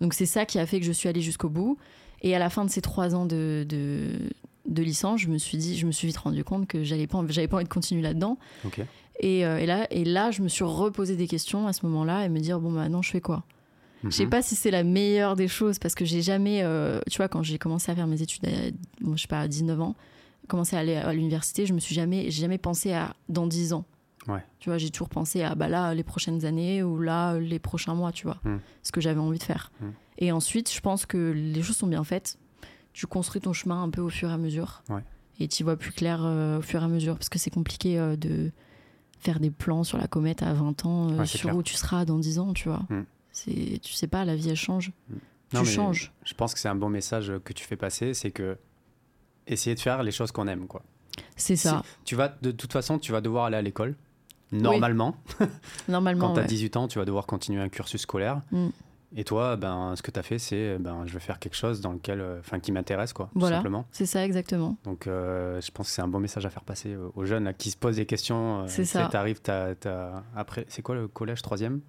Donc 0.00 0.12
c'est 0.14 0.26
ça 0.26 0.44
qui 0.44 0.58
a 0.58 0.66
fait 0.66 0.78
que 0.80 0.86
je 0.86 0.92
suis 0.92 1.08
allée 1.08 1.20
jusqu'au 1.22 1.48
bout. 1.48 1.78
Et 2.22 2.34
à 2.34 2.38
la 2.38 2.50
fin 2.50 2.64
de 2.64 2.70
ces 2.70 2.80
trois 2.80 3.14
ans 3.14 3.24
de, 3.26 3.64
de, 3.68 4.10
de 4.66 4.82
licence, 4.82 5.20
je 5.20 5.28
me 5.28 5.38
suis 5.38 5.58
dit, 5.58 5.76
je 5.78 5.86
me 5.86 5.92
suis 5.92 6.06
vite 6.08 6.16
rendu 6.18 6.44
compte 6.44 6.66
que 6.66 6.82
j'avais 6.84 7.06
pas, 7.06 7.22
j'avais 7.28 7.48
pas 7.48 7.56
envie 7.56 7.64
de 7.64 7.68
continuer 7.72 8.02
là-dedans. 8.02 8.36
Et, 9.20 9.46
euh, 9.46 9.58
et 9.58 9.66
là, 9.66 9.86
et 9.90 10.04
là, 10.04 10.30
je 10.30 10.42
me 10.42 10.48
suis 10.48 10.64
reposé 10.64 11.16
des 11.16 11.26
questions 11.26 11.66
à 11.66 11.72
ce 11.72 11.86
moment-là 11.86 12.24
et 12.24 12.28
me 12.28 12.38
dire 12.40 12.60
bon 12.60 12.70
bah 12.72 12.80
maintenant 12.82 13.00
je 13.02 13.10
fais 13.10 13.20
quoi? 13.22 13.44
Je 14.04 14.10
sais 14.10 14.24
Mhm. 14.24 14.30
pas 14.30 14.42
si 14.42 14.54
c'est 14.56 14.70
la 14.70 14.84
meilleure 14.84 15.36
des 15.36 15.48
choses 15.48 15.78
parce 15.78 15.94
que 15.94 16.04
j'ai 16.04 16.20
jamais, 16.22 16.60
euh, 16.62 17.00
tu 17.10 17.16
vois, 17.16 17.28
quand 17.28 17.42
j'ai 17.42 17.56
commencé 17.58 17.90
à 17.90 17.94
faire 17.94 18.06
mes 18.06 18.20
études, 18.20 18.44
à, 18.46 18.50
bon, 19.00 19.16
je 19.16 19.22
sais 19.22 19.28
pas, 19.28 19.40
à 19.40 19.48
19 19.48 19.80
ans, 19.80 19.94
commencé 20.46 20.76
à 20.76 20.80
aller 20.80 20.96
à 20.96 21.12
l'université, 21.12 21.66
je 21.66 21.72
me 21.74 21.78
suis 21.80 21.94
jamais, 21.94 22.30
j'ai 22.30 22.42
jamais 22.42 22.58
pensé 22.58 22.92
à 22.92 23.14
dans 23.28 23.46
10 23.46 23.72
ans. 23.72 23.84
Ouais. 24.28 24.42
Tu 24.58 24.68
vois, 24.70 24.78
j'ai 24.78 24.90
toujours 24.90 25.08
pensé 25.08 25.42
à 25.42 25.54
bah 25.54 25.68
là 25.68 25.94
les 25.94 26.02
prochaines 26.02 26.44
années 26.44 26.82
ou 26.82 26.98
là 27.00 27.38
les 27.38 27.58
prochains 27.60 27.94
mois, 27.94 28.10
tu 28.12 28.26
vois, 28.26 28.38
Mm. 28.44 28.56
ce 28.82 28.90
que 28.92 29.00
j'avais 29.00 29.20
envie 29.20 29.38
de 29.38 29.42
faire. 29.44 29.70
Mm. 29.80 29.86
Et 30.18 30.32
ensuite, 30.32 30.72
je 30.72 30.80
pense 30.80 31.06
que 31.06 31.30
les 31.32 31.62
choses 31.62 31.76
sont 31.76 31.86
bien 31.86 32.02
faites. 32.02 32.38
Tu 32.92 33.06
construis 33.06 33.40
ton 33.40 33.52
chemin 33.52 33.82
un 33.82 33.90
peu 33.90 34.00
au 34.00 34.08
fur 34.08 34.30
et 34.30 34.32
à 34.32 34.38
mesure. 34.38 34.82
Ouais. 34.88 35.04
Et 35.38 35.46
tu 35.48 35.62
vois 35.62 35.76
plus 35.76 35.92
clair 35.92 36.20
euh, 36.24 36.58
au 36.58 36.62
fur 36.62 36.80
et 36.80 36.84
à 36.84 36.88
mesure 36.88 37.14
parce 37.16 37.28
que 37.28 37.38
c'est 37.38 37.50
compliqué 37.50 37.98
euh, 37.98 38.16
de 38.16 38.50
faire 39.20 39.38
des 39.38 39.50
plans 39.50 39.84
sur 39.84 39.98
la 39.98 40.08
comète 40.08 40.42
à 40.42 40.52
20 40.54 40.86
ans 40.86 41.10
euh, 41.10 41.18
Ouais, 41.18 41.26
sur 41.26 41.40
clair. 41.42 41.56
où 41.56 41.62
tu 41.62 41.74
seras 41.74 42.04
dans 42.04 42.18
10 42.18 42.38
ans, 42.38 42.52
tu 42.54 42.68
vois. 42.68 42.82
Mm. 42.88 43.04
C'est 43.32 43.78
tu 43.82 43.92
sais 43.92 44.06
pas, 44.08 44.24
la 44.24 44.34
vie 44.34 44.48
elle 44.48 44.56
change. 44.56 44.90
Non, 45.52 45.60
tu 45.62 45.66
changes. 45.68 46.12
Je 46.24 46.34
pense 46.34 46.52
que 46.54 46.58
c'est 46.58 46.68
un 46.68 46.74
bon 46.74 46.88
message 46.88 47.32
que 47.44 47.52
tu 47.52 47.64
fais 47.64 47.76
passer, 47.76 48.14
c'est 48.14 48.30
que 48.32 48.56
essayer 49.46 49.74
de 49.74 49.80
faire 49.80 50.02
les 50.02 50.10
choses 50.12 50.32
qu'on 50.32 50.46
aime, 50.48 50.66
quoi. 50.66 50.82
C'est 51.36 51.56
ça. 51.56 51.82
Tu 52.04 52.14
vas, 52.16 52.28
de 52.42 52.50
toute 52.50 52.72
façon, 52.72 52.98
tu 52.98 53.12
vas 53.12 53.20
devoir 53.20 53.46
aller 53.46 53.56
à 53.56 53.62
l'école. 53.62 53.94
Normalement, 54.52 55.16
Normalement 55.88 56.28
quand 56.28 56.34
tu 56.34 56.38
as 56.40 56.42
ouais. 56.42 56.48
18 56.48 56.76
ans, 56.76 56.88
tu 56.88 56.98
vas 56.98 57.04
devoir 57.04 57.26
continuer 57.26 57.60
un 57.60 57.68
cursus 57.68 58.02
scolaire. 58.02 58.40
Mm. 58.52 58.68
Et 59.16 59.24
toi, 59.24 59.56
ben, 59.56 59.94
ce 59.96 60.02
que 60.02 60.10
tu 60.10 60.18
as 60.18 60.22
fait, 60.22 60.38
c'est 60.38 60.78
ben, 60.78 61.04
je 61.06 61.12
vais 61.14 61.20
faire 61.20 61.38
quelque 61.38 61.54
chose 61.56 61.80
dans 61.80 61.92
lequel, 61.92 62.20
euh, 62.20 62.40
enfin, 62.40 62.58
qui 62.60 62.70
m'intéresse, 62.70 63.12
quoi, 63.12 63.30
tout 63.32 63.40
simplement. 63.48 63.86
C'est 63.92 64.04
ça 64.06 64.24
exactement. 64.24 64.76
Donc, 64.84 65.06
euh, 65.06 65.60
je 65.60 65.70
pense 65.70 65.86
que 65.88 65.92
c'est 65.94 66.02
un 66.02 66.08
bon 66.08 66.20
message 66.20 66.44
à 66.44 66.50
faire 66.50 66.64
passer 66.64 66.96
aux 67.14 67.24
jeunes 67.24 67.44
là, 67.44 67.52
qui 67.54 67.70
se 67.70 67.76
posent 67.76 67.96
des 67.96 68.06
questions. 68.06 68.62
euh, 68.62 68.64
C'est 68.68 68.84
ça. 68.84 69.06
T'arrives, 69.10 69.40
t'as- 69.40 69.74
t'as- 69.74 70.22
après, 70.36 70.66
c'est 70.68 70.82
quoi 70.82 70.94
le 70.96 71.08
collège 71.08 71.40
troisième? 71.42 71.80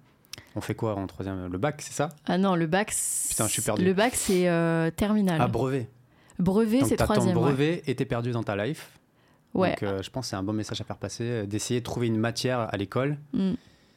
On 0.56 0.60
fait 0.60 0.74
quoi 0.74 0.94
en 0.96 1.06
troisième? 1.06 1.46
Le 1.50 1.58
bac, 1.58 1.82
c'est 1.82 1.92
ça? 1.92 2.08
Ah 2.26 2.38
non, 2.38 2.54
le 2.54 2.66
bac. 2.66 2.90
c'est- 2.92 3.30
Putain, 3.30 3.46
je 3.46 3.52
suis 3.52 3.62
perdu. 3.62 3.84
Le 3.84 3.92
bac 3.92 4.14
c'est 4.14 4.48
euh, 4.48 4.90
terminal. 4.90 5.38
Ah, 5.40 5.48
brevet. 5.48 5.88
Brevet 6.38 6.84
c'est 6.84 6.96
troisième. 6.96 7.34
brevet 7.34 7.82
et 7.86 7.94
t'es 7.94 8.04
perdu 8.04 8.30
dans 8.32 8.42
ta 8.42 8.56
life. 8.64 8.90
Ouais. 9.54 9.70
Donc, 9.70 9.82
euh, 9.82 10.02
je 10.02 10.10
pense 10.10 10.26
que 10.26 10.30
c'est 10.30 10.36
un 10.36 10.42
bon 10.42 10.52
message 10.52 10.80
à 10.80 10.84
faire 10.84 10.98
passer, 10.98 11.24
euh, 11.24 11.46
d'essayer 11.46 11.80
de 11.80 11.84
trouver 11.84 12.06
une 12.06 12.18
matière 12.18 12.68
à 12.72 12.76
l'école 12.76 13.18
Mm. 13.32 13.52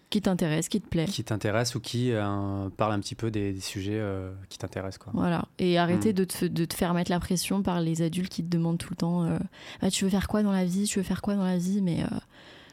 Qui 0.09 0.21
t'intéresse, 0.21 0.67
qui 0.67 0.81
te 0.81 0.87
plaît. 0.89 1.05
qui 1.05 1.23
t'intéresse 1.23 1.73
ou 1.75 1.79
qui 1.79 2.11
euh, 2.11 2.67
parle 2.75 2.91
un 2.91 2.99
petit 2.99 3.15
peu 3.15 3.31
des, 3.31 3.53
des 3.53 3.61
sujets 3.61 4.01
qui 4.49 4.57
t'intéressent. 4.57 4.97
Quoi. 4.97 5.13
Voilà. 5.15 5.45
Et 5.57 5.77
arrêter 5.77 6.09
Mm. 6.11 6.15
de, 6.15 6.23
te, 6.25 6.45
de 6.45 6.65
te 6.65 6.73
faire 6.73 6.93
mettre 6.93 7.09
la 7.11 7.19
pression 7.21 7.61
par 7.61 7.79
les 7.79 8.01
adultes 8.01 8.29
qui 8.33 8.43
te 8.43 8.49
demandent 8.49 8.77
tout 8.77 8.89
le 8.91 8.97
temps 8.97 9.25
Ah, 9.81 9.89
Tu 9.89 10.03
veux 10.03 10.09
faire 10.09 10.27
quoi 10.27 10.43
dans 10.43 10.51
la 10.51 10.65
vie? 10.65 10.83
Tu 10.83 10.99
veux 10.99 11.03
faire 11.05 11.21
quoi 11.21 11.35
dans 11.35 11.45
la 11.45 11.57
vie? 11.57 11.81
Mais 11.81 12.03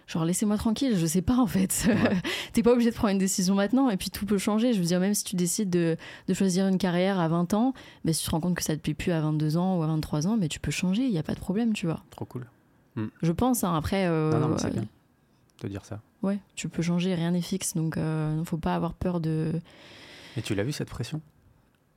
genre, 0.09 0.25
laissez-moi 0.25 0.57
tranquille, 0.57 0.97
je 0.99 1.07
sais 1.07 1.23
pas 1.23 1.37
en 1.37 1.47
fait. 1.47 1.87
Ouais. 1.87 2.17
T'es 2.53 2.63
pas 2.65 2.73
obligé 2.73 2.91
de 2.91 2.95
prendre 2.97 3.13
une 3.13 3.19
décision 3.19 3.55
maintenant 3.55 3.89
et 3.91 3.97
puis 3.97 4.11
tout 4.11 4.27
peut 4.27 4.39
changer. 4.39 4.73
Je 4.73 4.81
veux 4.81 4.85
dire, 4.87 4.99
même 4.99 5.15
si 5.15 5.23
tu 5.23 5.37
décides 5.37 5.71
de, 5.71 5.97
de 6.27 6.35
choisir 6.35 6.67
une 6.67 6.79
carrière 6.79 7.21
à 7.21 7.29
20 7.29 7.55
ans, 7.55 7.75
mais 8.05 8.13
si 8.13 8.23
tu 8.23 8.27
te 8.27 8.31
rends 8.33 8.41
compte 8.41 8.57
que 8.57 8.63
ça 8.65 8.75
te 8.75 8.81
plaît 8.81 8.95
plus 8.95 9.13
à 9.13 9.21
22 9.21 9.57
ans 9.59 9.79
ou 9.79 9.83
à 9.85 9.87
23 9.87 10.27
ans, 10.27 10.37
mais 10.37 10.49
tu 10.49 10.59
peux 10.59 10.71
changer, 10.73 11.05
il 11.05 11.11
n'y 11.13 11.19
a 11.19 11.23
pas 11.23 11.35
de 11.35 11.41
problème, 11.41 11.73
tu 11.75 11.87
vois. 11.87 12.03
Trop 12.11 12.25
cool 12.25 12.47
Je 13.23 13.31
pense, 13.33 13.63
hein, 13.63 13.75
après. 13.77 14.07
euh, 14.09 14.33
Non, 14.33 14.41
non, 14.41 14.49
mais 14.49 14.59
c'est 14.59 14.67
euh, 14.69 14.71
bien 14.71 14.87
de 15.63 15.69
dire 15.69 15.85
ça. 15.85 16.01
Ouais, 16.23 16.39
tu 16.55 16.69
peux 16.69 16.83
changer, 16.83 17.15
rien 17.15 17.33
n'est 17.33 17.41
fixe, 17.43 17.75
donc 17.75 17.97
il 17.99 18.45
faut 18.45 18.59
pas 18.59 18.75
avoir 18.77 18.95
peur 18.95 19.21
de. 19.21 19.53
Et 20.37 20.43
tu 20.43 20.55
l'as 20.55 20.63
vu 20.63 20.71
cette 20.73 20.89
pression? 20.89 21.21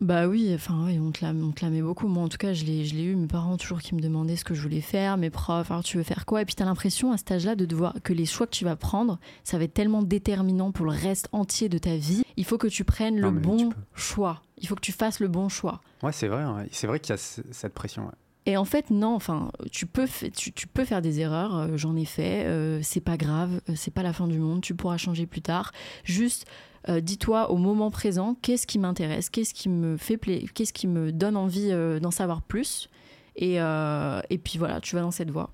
Bah 0.01 0.27
oui, 0.27 0.51
enfin 0.55 0.83
oui, 0.87 0.99
on 0.99 1.11
te 1.11 1.23
la, 1.23 1.31
on 1.31 1.51
te 1.51 1.63
la 1.63 1.69
met 1.69 1.83
beaucoup. 1.83 2.07
Moi 2.07 2.23
en 2.23 2.27
tout 2.27 2.37
cas, 2.39 2.53
je 2.53 2.65
l'ai, 2.65 2.85
je 2.85 2.95
l'ai 2.95 3.03
eu, 3.03 3.15
mes 3.15 3.27
parents 3.27 3.55
toujours 3.55 3.81
qui 3.81 3.93
me 3.93 3.99
demandaient 4.01 4.35
ce 4.35 4.43
que 4.43 4.55
je 4.55 4.61
voulais 4.63 4.81
faire, 4.81 5.15
mes 5.17 5.29
profs, 5.29 5.69
alors 5.69 5.83
tu 5.83 5.97
veux 5.97 6.03
faire 6.03 6.25
quoi? 6.25 6.41
Et 6.41 6.45
puis 6.45 6.55
t'as 6.55 6.65
l'impression 6.65 7.11
à 7.11 7.17
cet 7.17 7.31
âge-là 7.31 7.55
de 7.55 7.65
devoir 7.65 7.93
que 8.03 8.11
les 8.11 8.25
choix 8.25 8.47
que 8.47 8.51
tu 8.55 8.65
vas 8.65 8.75
prendre, 8.75 9.19
ça 9.43 9.59
va 9.59 9.65
être 9.65 9.75
tellement 9.75 10.01
déterminant 10.01 10.71
pour 10.71 10.85
le 10.87 10.91
reste 10.91 11.29
entier 11.33 11.69
de 11.69 11.77
ta 11.77 11.95
vie. 11.97 12.23
Il 12.35 12.45
faut 12.45 12.57
que 12.57 12.65
tu 12.67 12.83
prennes 12.83 13.19
Non, 13.21 13.29
le 13.29 13.39
tu 13.41 13.47
bon 13.47 13.69
choix. 13.93 14.41
Il 14.57 14.67
faut 14.67 14.73
que 14.75 14.81
tu 14.81 14.91
fasses 14.91 15.19
le 15.19 15.27
bon 15.27 15.49
choix. 15.49 15.81
Ouais, 16.01 16.11
c'est 16.11 16.27
vrai. 16.27 16.43
C'est 16.71 16.87
vrai 16.87 16.99
qu'il 16.99 17.11
y 17.11 17.13
a 17.13 17.17
ce- 17.17 17.41
cette 17.51 17.73
pression. 17.75 18.05
ouais. 18.05 18.11
Et 18.47 18.57
en 18.57 18.65
fait, 18.65 18.89
non, 18.89 19.13
enfin, 19.13 19.51
tu 19.71 19.85
peux, 19.85 20.07
tu, 20.35 20.51
tu 20.51 20.65
peux 20.65 20.83
faire 20.83 21.03
des 21.03 21.19
erreurs, 21.19 21.55
euh, 21.55 21.67
j'en 21.77 21.95
ai 21.95 22.05
fait, 22.05 22.45
euh, 22.47 22.79
c'est 22.81 22.99
pas 22.99 23.15
grave, 23.15 23.61
euh, 23.69 23.73
c'est 23.75 23.93
pas 23.93 24.01
la 24.01 24.13
fin 24.13 24.27
du 24.27 24.39
monde, 24.39 24.61
tu 24.61 24.73
pourras 24.73 24.97
changer 24.97 25.27
plus 25.27 25.43
tard. 25.43 25.71
Juste, 26.05 26.47
euh, 26.89 26.99
dis-toi 27.01 27.51
au 27.51 27.57
moment 27.57 27.91
présent, 27.91 28.35
qu'est-ce 28.41 28.65
qui 28.67 28.79
m'intéresse, 28.79 29.29
qu'est-ce 29.29 29.53
qui 29.53 29.69
me 29.69 29.97
fait 29.97 30.17
plaisir, 30.17 30.51
qu'est-ce 30.53 30.73
qui 30.73 30.87
me 30.87 31.11
donne 31.11 31.37
envie 31.37 31.69
euh, 31.71 31.99
d'en 31.99 32.11
savoir 32.11 32.41
plus. 32.41 32.89
Et, 33.35 33.61
euh, 33.61 34.21
et 34.29 34.37
puis 34.37 34.57
voilà, 34.57 34.81
tu 34.81 34.95
vas 34.95 35.01
dans 35.01 35.11
cette 35.11 35.31
voie, 35.31 35.51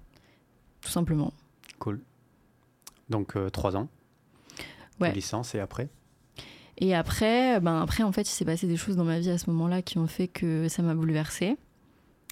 tout 0.81 0.89
simplement. 0.89 1.33
Cool. 1.79 2.01
Donc, 3.09 3.35
trois 3.51 3.75
ans. 3.77 3.87
Ouais. 4.99 5.11
licence 5.13 5.53
et 5.53 5.59
après? 5.59 5.89
Et 6.79 6.95
après, 6.95 7.59
ben 7.59 7.81
après, 7.81 8.03
en 8.03 8.11
fait, 8.11 8.21
il 8.23 8.31
s'est 8.33 8.45
passé 8.45 8.67
des 8.67 8.77
choses 8.77 8.95
dans 8.95 9.03
ma 9.03 9.19
vie 9.19 9.29
à 9.29 9.37
ce 9.37 9.49
moment-là 9.49 9.81
qui 9.81 9.97
ont 9.97 10.07
fait 10.07 10.27
que 10.27 10.67
ça 10.69 10.81
m'a 10.83 10.93
bouleversée. 10.95 11.55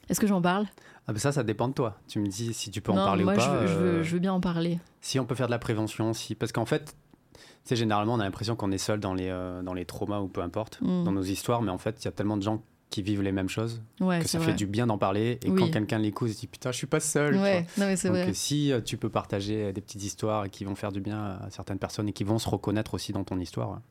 Est-ce 0.09 0.19
que 0.19 0.27
j'en 0.27 0.41
parle? 0.41 0.65
Ah, 1.07 1.13
ben 1.13 1.19
Ça, 1.19 1.31
ça 1.31 1.43
dépend 1.43 1.67
de 1.67 1.73
toi. 1.73 1.99
Tu 2.07 2.19
me 2.19 2.27
dis 2.27 2.53
si 2.53 2.69
tu 2.71 2.81
peux 2.81 2.91
en 2.91 2.95
parler 2.95 3.23
moi, 3.23 3.33
ou 3.33 3.37
pas. 3.37 3.43
je, 3.45 3.51
veux, 3.51 3.67
je 3.67 3.73
veux- 3.73 4.03
je 4.03 4.13
veux 4.13 4.19
bien 4.19 4.33
en 4.33 4.41
parler. 4.41 4.79
Si 5.01 5.19
on 5.19 5.25
peut 5.25 5.33
faire 5.35 5.47
de 5.47 5.51
la 5.51 5.59
prévention, 5.59 6.13
si... 6.13 6.35
parce 6.35 6.51
qu'en 6.51 6.65
fait, 6.65 6.95
tu 7.35 7.69
sais, 7.69 7.75
généralement, 7.75 8.13
on 8.13 8.19
a 8.19 8.23
l'impression 8.23 8.55
qu'on 8.55 8.71
est 8.71 8.77
seul 8.77 8.99
dans 8.99 9.13
les, 9.13 9.29
euh, 9.29 9.61
dans 9.61 9.73
les 9.73 9.85
traumas 9.85 10.19
ou 10.21 10.27
peu 10.27 10.41
importe, 10.41 10.79
Mm. 10.81 11.03
dans 11.03 11.11
nos 11.11 11.23
histoires, 11.23 11.61
mais 11.61 11.71
en 11.71 11.77
fait, 11.77 11.97
il 12.01 12.05
y 12.05 12.07
a 12.07 12.11
tellement 12.11 12.37
de 12.37 12.43
gens 12.43 12.61
qui 12.91 13.01
vivent 13.01 13.23
les 13.23 13.31
mêmes 13.31 13.49
choses 13.49 13.81
Ouais, 13.99 14.19
que 14.19 14.27
ça 14.27 14.37
vrai. 14.37 14.47
fait 14.51 14.53
du 14.53 14.67
bien 14.67 14.87
d'en 14.87 14.97
parler. 14.97 15.39
Et 15.43 15.49
Oui. 15.49 15.59
quand 15.59 15.69
quelqu'un 15.71 15.97
l'écoute, 15.97 16.29
il 16.29 16.33
se 16.35 16.39
dit 16.41 16.47
Putain, 16.47 16.71
je 16.71 16.77
suis 16.77 16.87
pas 16.87 16.99
seul. 16.99 17.33
tu 17.35 17.41
Ouais, 17.41 17.61
non 17.77 17.87
mais 17.87 17.95
c'est 17.97 18.07
vois. 18.09 18.17
vrai. 18.17 18.25
Donc, 18.27 18.31
euh, 18.35 18.37
si 18.37 18.71
euh, 18.71 18.79
tu 18.79 18.95
peux 18.97 19.09
partager 19.09 19.73
des 19.73 19.81
petites 19.81 20.03
histoires 20.03 20.49
qui 20.49 20.63
vont 20.65 20.75
faire 20.75 20.91
du 20.91 21.01
bien 21.01 21.39
à 21.41 21.49
certaines 21.49 21.79
personnes 21.79 22.07
et 22.07 22.13
qui 22.13 22.23
vont 22.23 22.37
se 22.39 22.47
reconnaître 22.47 22.93
aussi 22.93 23.11
dans 23.11 23.23
ton 23.23 23.39
histoire, 23.39 23.81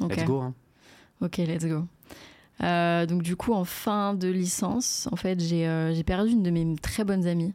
Ok. 0.00 0.16
let's 0.16 0.24
go. 0.24 0.40
hein. 0.40 0.54
Ok, 1.20 1.36
let's 1.36 1.66
go. 1.66 1.84
Euh, 2.62 3.06
donc 3.06 3.22
du 3.22 3.36
coup, 3.36 3.52
en 3.52 3.64
fin 3.64 4.14
de 4.14 4.28
licence, 4.28 5.08
en 5.12 5.16
fait, 5.16 5.38
j'ai 5.40 5.68
euh, 5.68 5.94
perdu 6.02 6.32
une 6.32 6.42
de 6.42 6.50
mes 6.50 6.74
très 6.76 7.04
bonnes 7.04 7.26
amies 7.28 7.52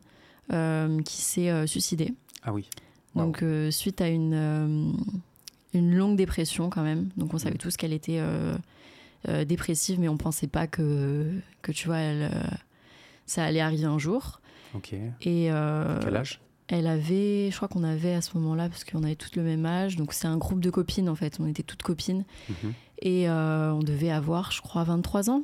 euh, 0.53 1.01
qui 1.01 1.21
s'est 1.21 1.67
suicidée. 1.67 2.13
Ah 2.43 2.53
oui. 2.53 2.69
Wow. 3.15 3.23
Donc 3.25 3.43
suite 3.71 3.99
à 3.99 4.07
une, 4.07 4.93
une 5.79 5.95
longue 5.95 6.15
dépression 6.15 6.69
quand 6.69 6.83
même. 6.83 7.09
Donc 7.17 7.33
on 7.33 7.37
savait 7.37 7.55
Mm. 7.55 7.59
tous 7.59 7.77
qu'elle 7.77 7.93
était 7.93 8.19
euh, 8.19 8.55
euh, 9.29 9.45
dépressive, 9.45 9.99
mais 9.99 10.07
on 10.09 10.17
pensait 10.17 10.47
pas 10.47 10.67
que, 10.67 11.31
que 11.61 11.71
tu 11.71 11.87
vois, 11.87 11.97
elle, 11.97 12.23
euh, 12.33 12.43
ça 13.25 13.43
allait 13.43 13.61
arriver 13.61 13.85
un 13.85 13.97
jour. 13.99 14.39
Ok. 14.75 14.93
Et 14.93 15.49
Quel 16.01 16.15
âge? 16.17 16.41
elle 16.67 16.87
avait, 16.87 17.49
je 17.51 17.55
crois 17.55 17.67
qu'on 17.67 17.83
avait 17.83 18.13
à 18.13 18.21
ce 18.21 18.35
moment-là, 18.37 18.69
parce 18.69 18.83
qu'on 18.83 19.03
avait 19.03 19.15
toutes 19.15 19.35
le 19.35 19.43
même 19.43 19.65
âge, 19.65 19.95
donc 19.97 20.13
c'est 20.13 20.27
un 20.27 20.37
groupe 20.37 20.59
de 20.59 20.69
copines 20.71 21.09
en 21.09 21.15
fait, 21.15 21.37
on 21.39 21.47
était 21.47 21.61
toutes 21.63 21.83
copines. 21.83 22.25
Mhm. 22.49 22.73
Et 23.03 23.29
euh, 23.29 23.71
on 23.73 23.79
devait 23.83 24.09
avoir, 24.11 24.51
je 24.51 24.61
crois, 24.61 24.83
23 24.83 25.29
ans. 25.29 25.43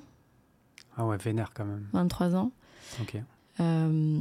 Ah 0.97 1.05
ouais, 1.05 1.17
vénère 1.17 1.51
quand 1.53 1.65
même. 1.65 1.87
23 1.93 2.35
ans. 2.35 2.51
Ok. 3.01 3.17
Euh, 3.59 4.19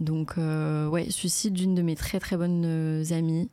donc, 0.00 0.34
euh, 0.38 0.88
ouais, 0.88 1.10
suicide 1.10 1.52
d'une 1.54 1.74
de 1.74 1.82
mes 1.82 1.94
très 1.96 2.18
très 2.18 2.36
bonnes 2.36 3.04
amies. 3.10 3.48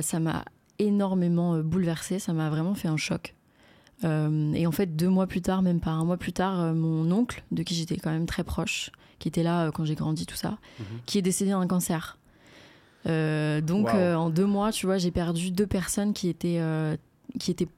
Ça 0.00 0.18
m'a 0.20 0.44
énormément 0.78 1.54
euh, 1.54 1.62
bouleversée, 1.62 2.18
ça 2.18 2.32
m'a 2.32 2.50
vraiment 2.50 2.74
fait 2.74 2.88
un 2.88 2.96
choc. 2.96 3.34
Euh, 4.04 4.52
et 4.52 4.66
en 4.66 4.72
fait, 4.72 4.94
deux 4.96 5.08
mois 5.08 5.26
plus 5.26 5.40
tard, 5.40 5.62
même 5.62 5.80
pas 5.80 5.90
un 5.90 6.04
mois 6.04 6.16
plus 6.18 6.32
tard, 6.32 6.60
euh, 6.60 6.74
mon 6.74 7.10
oncle, 7.10 7.42
de 7.50 7.62
qui 7.62 7.74
j'étais 7.74 7.96
quand 7.96 8.10
même 8.10 8.26
très 8.26 8.44
proche, 8.44 8.90
qui 9.18 9.28
était 9.28 9.42
là 9.42 9.70
quand 9.72 9.84
j'ai 9.84 9.94
grandi, 9.94 10.26
tout 10.26 10.36
ça, 10.36 10.58
Mhm. 10.78 10.84
qui 11.06 11.18
est 11.18 11.22
décédé 11.22 11.50
d'un 11.50 11.66
cancer. 11.66 12.18
Euh, 13.06 13.60
donc, 13.60 13.88
euh, 13.94 14.14
en 14.14 14.30
deux 14.30 14.46
mois, 14.46 14.72
tu 14.72 14.86
vois, 14.86 14.98
j'ai 14.98 15.10
perdu 15.12 15.50
deux 15.50 15.66
personnes 15.66 16.12
qui 16.12 16.28
étaient, 16.28 16.58
euh, 16.58 16.96
qui 17.38 17.50
étaient, 17.50 17.68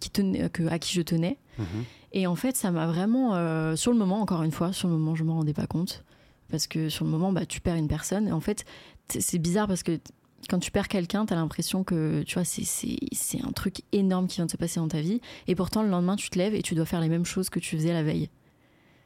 qui 0.00 0.10
tenaient, 0.10 0.48
que, 0.50 0.66
à 0.68 0.78
qui 0.80 0.92
je 0.94 1.02
tenais. 1.02 1.38
Mhm. 1.58 1.64
Et 2.12 2.26
en 2.26 2.34
fait, 2.34 2.56
ça 2.56 2.72
m'a 2.72 2.86
vraiment, 2.88 3.30
sur 3.76 3.92
le 3.92 3.98
moment, 3.98 4.20
encore 4.20 4.42
une 4.42 4.50
fois, 4.50 4.72
sur 4.72 4.88
le 4.88 4.94
moment, 4.94 5.14
je 5.14 5.22
me 5.22 5.30
rendais 5.30 5.52
pas 5.54 5.66
compte. 5.68 6.04
Parce 6.50 6.66
que 6.66 6.88
sur 6.88 7.04
le 7.04 7.12
moment, 7.12 7.32
bah, 7.32 7.46
tu 7.46 7.60
perds 7.60 7.76
une 7.76 7.86
personne. 7.86 8.26
Et 8.26 8.32
en 8.32 8.40
fait, 8.40 8.64
c'est 9.08 9.38
bizarre 9.38 9.68
parce 9.68 9.84
que 9.84 10.00
quand 10.48 10.58
tu 10.58 10.70
perds 10.70 10.88
quelqu'un, 10.88 11.26
tu 11.26 11.32
as 11.32 11.36
l'impression 11.36 11.84
que, 11.84 12.22
tu 12.26 12.34
vois, 12.34 12.44
c'est- 12.44 12.64
c'est 12.64 12.96
c'est 13.12 13.42
un 13.44 13.52
truc 13.52 13.82
énorme 13.92 14.26
qui 14.26 14.36
vient 14.36 14.46
de 14.46 14.50
se 14.50 14.56
passer 14.56 14.80
dans 14.80 14.88
ta 14.88 15.00
vie. 15.00 15.20
Et 15.46 15.54
pourtant, 15.54 15.82
le 15.82 15.88
lendemain, 15.90 16.16
tu 16.16 16.30
te 16.30 16.38
lèves 16.38 16.54
et 16.54 16.62
tu 16.62 16.74
dois 16.74 16.86
faire 16.86 17.00
les 17.00 17.08
mêmes 17.08 17.24
choses 17.26 17.50
que 17.50 17.58
tu 17.60 17.76
faisais 17.76 17.92
la 17.92 18.02
veille. 18.02 18.30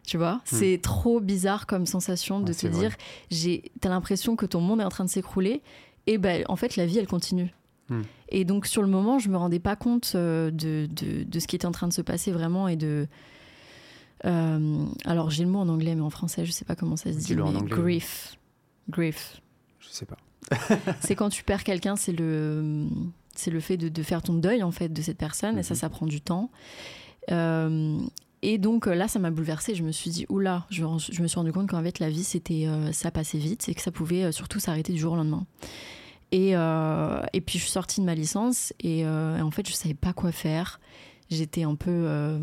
Tu 0.07 0.16
vois? 0.18 0.42
C'est 0.44 0.79
trop 0.83 1.18
bizarre 1.20 1.66
comme 1.66 1.87
sensation 1.87 2.38
de 2.40 2.44
Hmm. 2.44 2.49
Ouais, 2.49 2.55
te 2.55 2.66
dire, 2.68 2.97
j'ai- 3.31 3.73
t'as 3.81 3.88
l'impression 3.88 4.37
que 4.37 4.44
ton 4.47 4.61
monde 4.61 4.81
est 4.81 4.85
en 4.85 4.90
train 4.90 5.05
de 5.05 5.11
s'écrouler. 5.11 5.62
Et 6.07 6.18
ben, 6.18 6.44
en 6.49 6.57
fait, 6.57 6.77
la 6.77 6.85
vie, 6.87 6.99
elle 6.99 7.07
continue. 7.07 7.53
Hmm. 7.88 8.03
Et 8.29 8.44
donc, 8.44 8.66
sur 8.66 8.83
le 8.83 8.88
moment, 8.88 9.18
je 9.18 9.29
me 9.31 9.37
rendais 9.38 9.59
pas 9.61 9.77
compte 9.77 10.12
euh, 10.14 10.51
de, 10.51 10.87
de, 10.90 11.23
de 11.25 11.38
ce 11.40 11.47
qui 11.47 11.57
était 11.57 11.66
en 11.66 11.70
train 11.73 11.88
de 11.88 11.92
se 11.92 12.03
passer 12.03 12.33
vraiment 12.33 12.68
et 12.68 12.77
de. 12.77 13.07
Euh, 14.27 14.85
alors, 15.05 15.31
j'ai 15.31 15.44
le 15.44 15.51
mot 15.51 15.59
en 15.61 15.68
anglais, 15.68 15.94
mais 15.94 16.01
en 16.03 16.11
français, 16.11 16.44
je 16.47 16.53
sais 16.53 16.64
pas 16.64 16.77
comment 16.77 16.97
ça 16.97 17.12
se 17.12 17.18
dit. 17.18 17.25
Mais 17.35 17.51
grief. 17.83 18.37
Grief. 18.88 19.40
Je 19.81 19.88
sais 19.88 20.07
pas. 20.07 20.16
c'est 21.00 21.14
quand 21.14 21.28
tu 21.30 21.42
perds 21.44 21.64
quelqu'un, 21.64 21.96
c'est 21.96 22.12
le, 22.12 22.87
c'est 23.35 23.50
le 23.50 23.61
fait 23.61 23.76
de, 23.76 23.88
de 23.88 24.02
faire 24.02 24.22
ton 24.22 24.35
deuil, 24.35 24.62
en 24.62 24.70
fait, 24.70 24.88
de 24.92 25.02
cette 25.02 25.18
personne. 25.18 25.59
Et 25.59 25.62
ça, 25.62 25.74
Mhm. 25.74 25.80
ça 25.80 25.88
prend 25.88 26.07
du 26.07 26.20
temps. 26.20 26.50
Euh, 27.30 27.98
et 28.42 28.59
donc 28.59 28.87
euh, 28.87 28.94
là, 28.94 29.09
ça 29.09 29.18
m'a 29.18 29.30
bouleversée. 29.30 29.74
Je 29.74 29.83
me 29.83 29.90
suis 29.92 30.11
dit, 30.11 30.26
oula, 30.28 30.66
je, 30.70 30.85
me- 30.85 30.98
je 30.98 31.22
me 31.22 31.26
suis 31.26 31.38
rendu 31.38 31.52
compte 31.52 31.68
qu'en 31.70 31.83
fait, 31.83 31.98
la 31.98 32.11
vie, 32.11 32.24
c'était, 32.24 32.66
euh, 32.66 32.92
ça 32.92 33.11
passait 33.11 33.38
vite 33.38 33.68
et 33.68 33.74
que 33.74 33.80
ça 33.80 33.90
pouvait 33.90 34.30
surtout 34.33 34.61
s'arrêter 34.61 34.92
du 34.92 34.98
jour 34.98 35.14
au 35.14 35.16
lendemain. 35.16 35.46
Et, 36.33 36.50
euh, 36.57 37.22
et 37.33 37.40
puis, 37.40 37.59
je 37.59 37.64
suis 37.64 37.72
sortie 37.72 38.00
de 38.00 38.07
ma 38.07 38.14
licence 38.14 38.72
et, 38.80 39.00
et 39.00 39.07
en 39.07 39.50
fait, 39.50 39.66
je 39.68 39.72
savais 39.72 39.94
pas 39.94 40.12
quoi 40.12 40.33
faire. 40.33 40.80
J'étais 41.30 41.62
un 41.62 41.74
peu, 41.76 42.38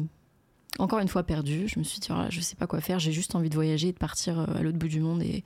encore 0.79 0.99
une 0.99 1.07
fois, 1.09 1.23
perdue. 1.23 1.67
Je 1.67 1.77
me 1.77 1.83
suis 1.83 1.99
dit, 1.99 2.07
voilà, 2.09 2.29
je 2.29 2.39
sais 2.41 2.55
pas 2.55 2.67
quoi 2.67 2.79
faire. 2.81 2.99
J'ai 2.99 3.11
juste 3.11 3.35
envie 3.35 3.49
de 3.49 3.55
voyager 3.55 3.89
et 3.89 3.91
de 3.91 3.97
partir 3.97 4.39
à 4.39 4.61
l'autre 4.63 4.77
bout 4.77 4.87
du 4.87 5.01
monde 5.01 5.21
et, 5.21 5.43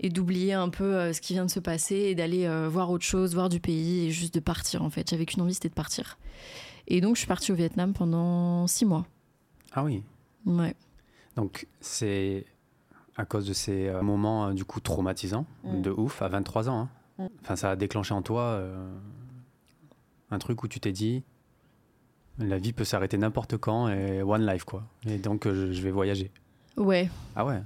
et 0.00 0.08
d'oublier 0.08 0.52
un 0.52 0.68
peu 0.68 0.96
euh, 0.96 1.12
ce 1.12 1.20
qui 1.20 1.32
vient 1.34 1.44
de 1.46 1.50
se 1.50 1.60
passer 1.60 1.94
et 1.96 2.14
d'aller 2.14 2.46
euh, 2.46 2.68
voir 2.68 2.90
autre 2.90 3.04
chose, 3.04 3.34
voir 3.34 3.48
du 3.48 3.60
pays 3.60 4.06
et 4.06 4.10
juste 4.10 4.34
de 4.34 4.40
partir 4.40 4.82
en 4.82 4.90
fait. 4.90 5.08
J'avais 5.10 5.26
qu'une 5.26 5.42
envie, 5.42 5.54
c'était 5.54 5.68
de 5.68 5.74
partir. 5.74 6.18
Et 6.88 7.00
donc 7.00 7.14
je 7.16 7.20
suis 7.20 7.28
partie 7.28 7.52
au 7.52 7.54
Vietnam 7.54 7.92
pendant 7.94 8.66
six 8.66 8.84
mois. 8.84 9.06
Ah 9.72 9.84
oui. 9.84 10.02
Ouais. 10.46 10.74
Donc 11.36 11.66
c'est 11.80 12.44
à 13.16 13.24
cause 13.24 13.46
de 13.46 13.52
ces 13.52 13.88
euh, 13.88 14.02
moments 14.02 14.52
du 14.52 14.64
coup 14.64 14.80
traumatisants 14.80 15.46
Mm. 15.64 15.80
de 15.82 15.90
ouf 15.90 16.20
à 16.22 16.28
23 16.28 16.68
ans. 16.68 16.80
hein. 16.80 16.88
Mm. 17.18 17.26
Enfin, 17.42 17.56
ça 17.56 17.70
a 17.70 17.76
déclenché 17.76 18.12
en 18.12 18.22
toi 18.22 18.42
euh, 18.42 18.92
un 20.30 20.38
truc 20.38 20.62
où 20.62 20.68
tu 20.68 20.80
t'es 20.80 20.92
dit 20.92 21.22
la 22.38 22.58
vie 22.58 22.72
peut 22.72 22.84
s'arrêter 22.84 23.16
n'importe 23.16 23.56
quand 23.56 23.88
et 23.88 24.20
one 24.22 24.44
life 24.44 24.64
quoi. 24.64 24.82
Et 25.06 25.18
donc 25.18 25.44
je 25.46 25.80
vais 25.80 25.92
voyager. 25.92 26.32
Ouais. 26.76 27.08
Ah 27.36 27.46
ouais. 27.46 27.62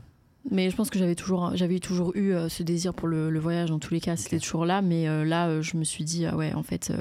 Mais 0.51 0.71
je 0.71 0.77
pense 0.77 0.91
que 0.91 0.99
j'avais 0.99 1.15
toujours, 1.15 1.55
j'avais 1.55 1.79
toujours 1.79 2.17
eu 2.17 2.33
euh, 2.33 2.49
ce 2.49 2.63
désir 2.63 2.95
pour 2.95 3.09
le, 3.09 3.31
le 3.31 3.39
voyage 3.39 3.69
dans 3.69 3.79
tous 3.79 3.93
les 3.93 4.01
cas, 4.01 4.17
c'était 4.17 4.39
toujours 4.39 4.65
là. 4.65 4.83
Mais 4.83 5.09
euh, 5.09 5.25
là, 5.25 5.49
euh, 5.49 5.63
je 5.63 5.77
me 5.77 5.85
suis 5.85 6.05
dit, 6.05 6.27
ah 6.27 6.37
ouais, 6.37 6.55
en 6.55 6.63
fait, 6.63 6.93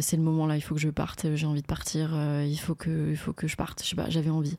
c'est 0.00 0.16
le 0.16 0.22
moment 0.22 0.46
là, 0.46 0.56
il 0.56 0.60
faut 0.60 0.74
que 0.74 0.80
je 0.80 0.88
parte, 0.88 1.26
j'ai 1.34 1.46
envie 1.46 1.62
de 1.62 1.66
partir, 1.66 2.16
il, 2.42 2.56
faut 2.56 2.74
que, 2.74 3.10
il 3.10 3.16
faut 3.16 3.32
que 3.32 3.46
je 3.46 3.56
parte. 3.56 3.82
Je 3.82 3.88
sais 3.88 3.96
pas, 3.96 4.08
j'avais 4.08 4.30
envie. 4.30 4.56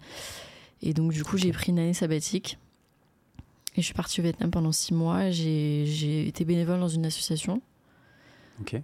Et 0.82 0.94
donc, 0.94 1.14
du 1.14 1.24
coup, 1.24 1.38
j'ai 1.38 1.52
pris 1.52 1.72
une 1.72 1.80
année 1.80 1.94
sabbatique. 1.94 2.60
Et 3.78 3.82
je 3.82 3.86
suis 3.86 3.94
partie 3.94 4.22
au 4.22 4.24
Vietnam 4.24 4.52
pendant 4.52 4.72
six 4.72 4.94
mois. 4.94 5.32
J'ai, 5.32 5.86
j'ai 5.86 6.28
été 6.28 6.46
bénévole 6.46 6.80
dans 6.80 6.88
une 6.88 7.06
association. 7.06 7.62
Ok. 8.62 8.80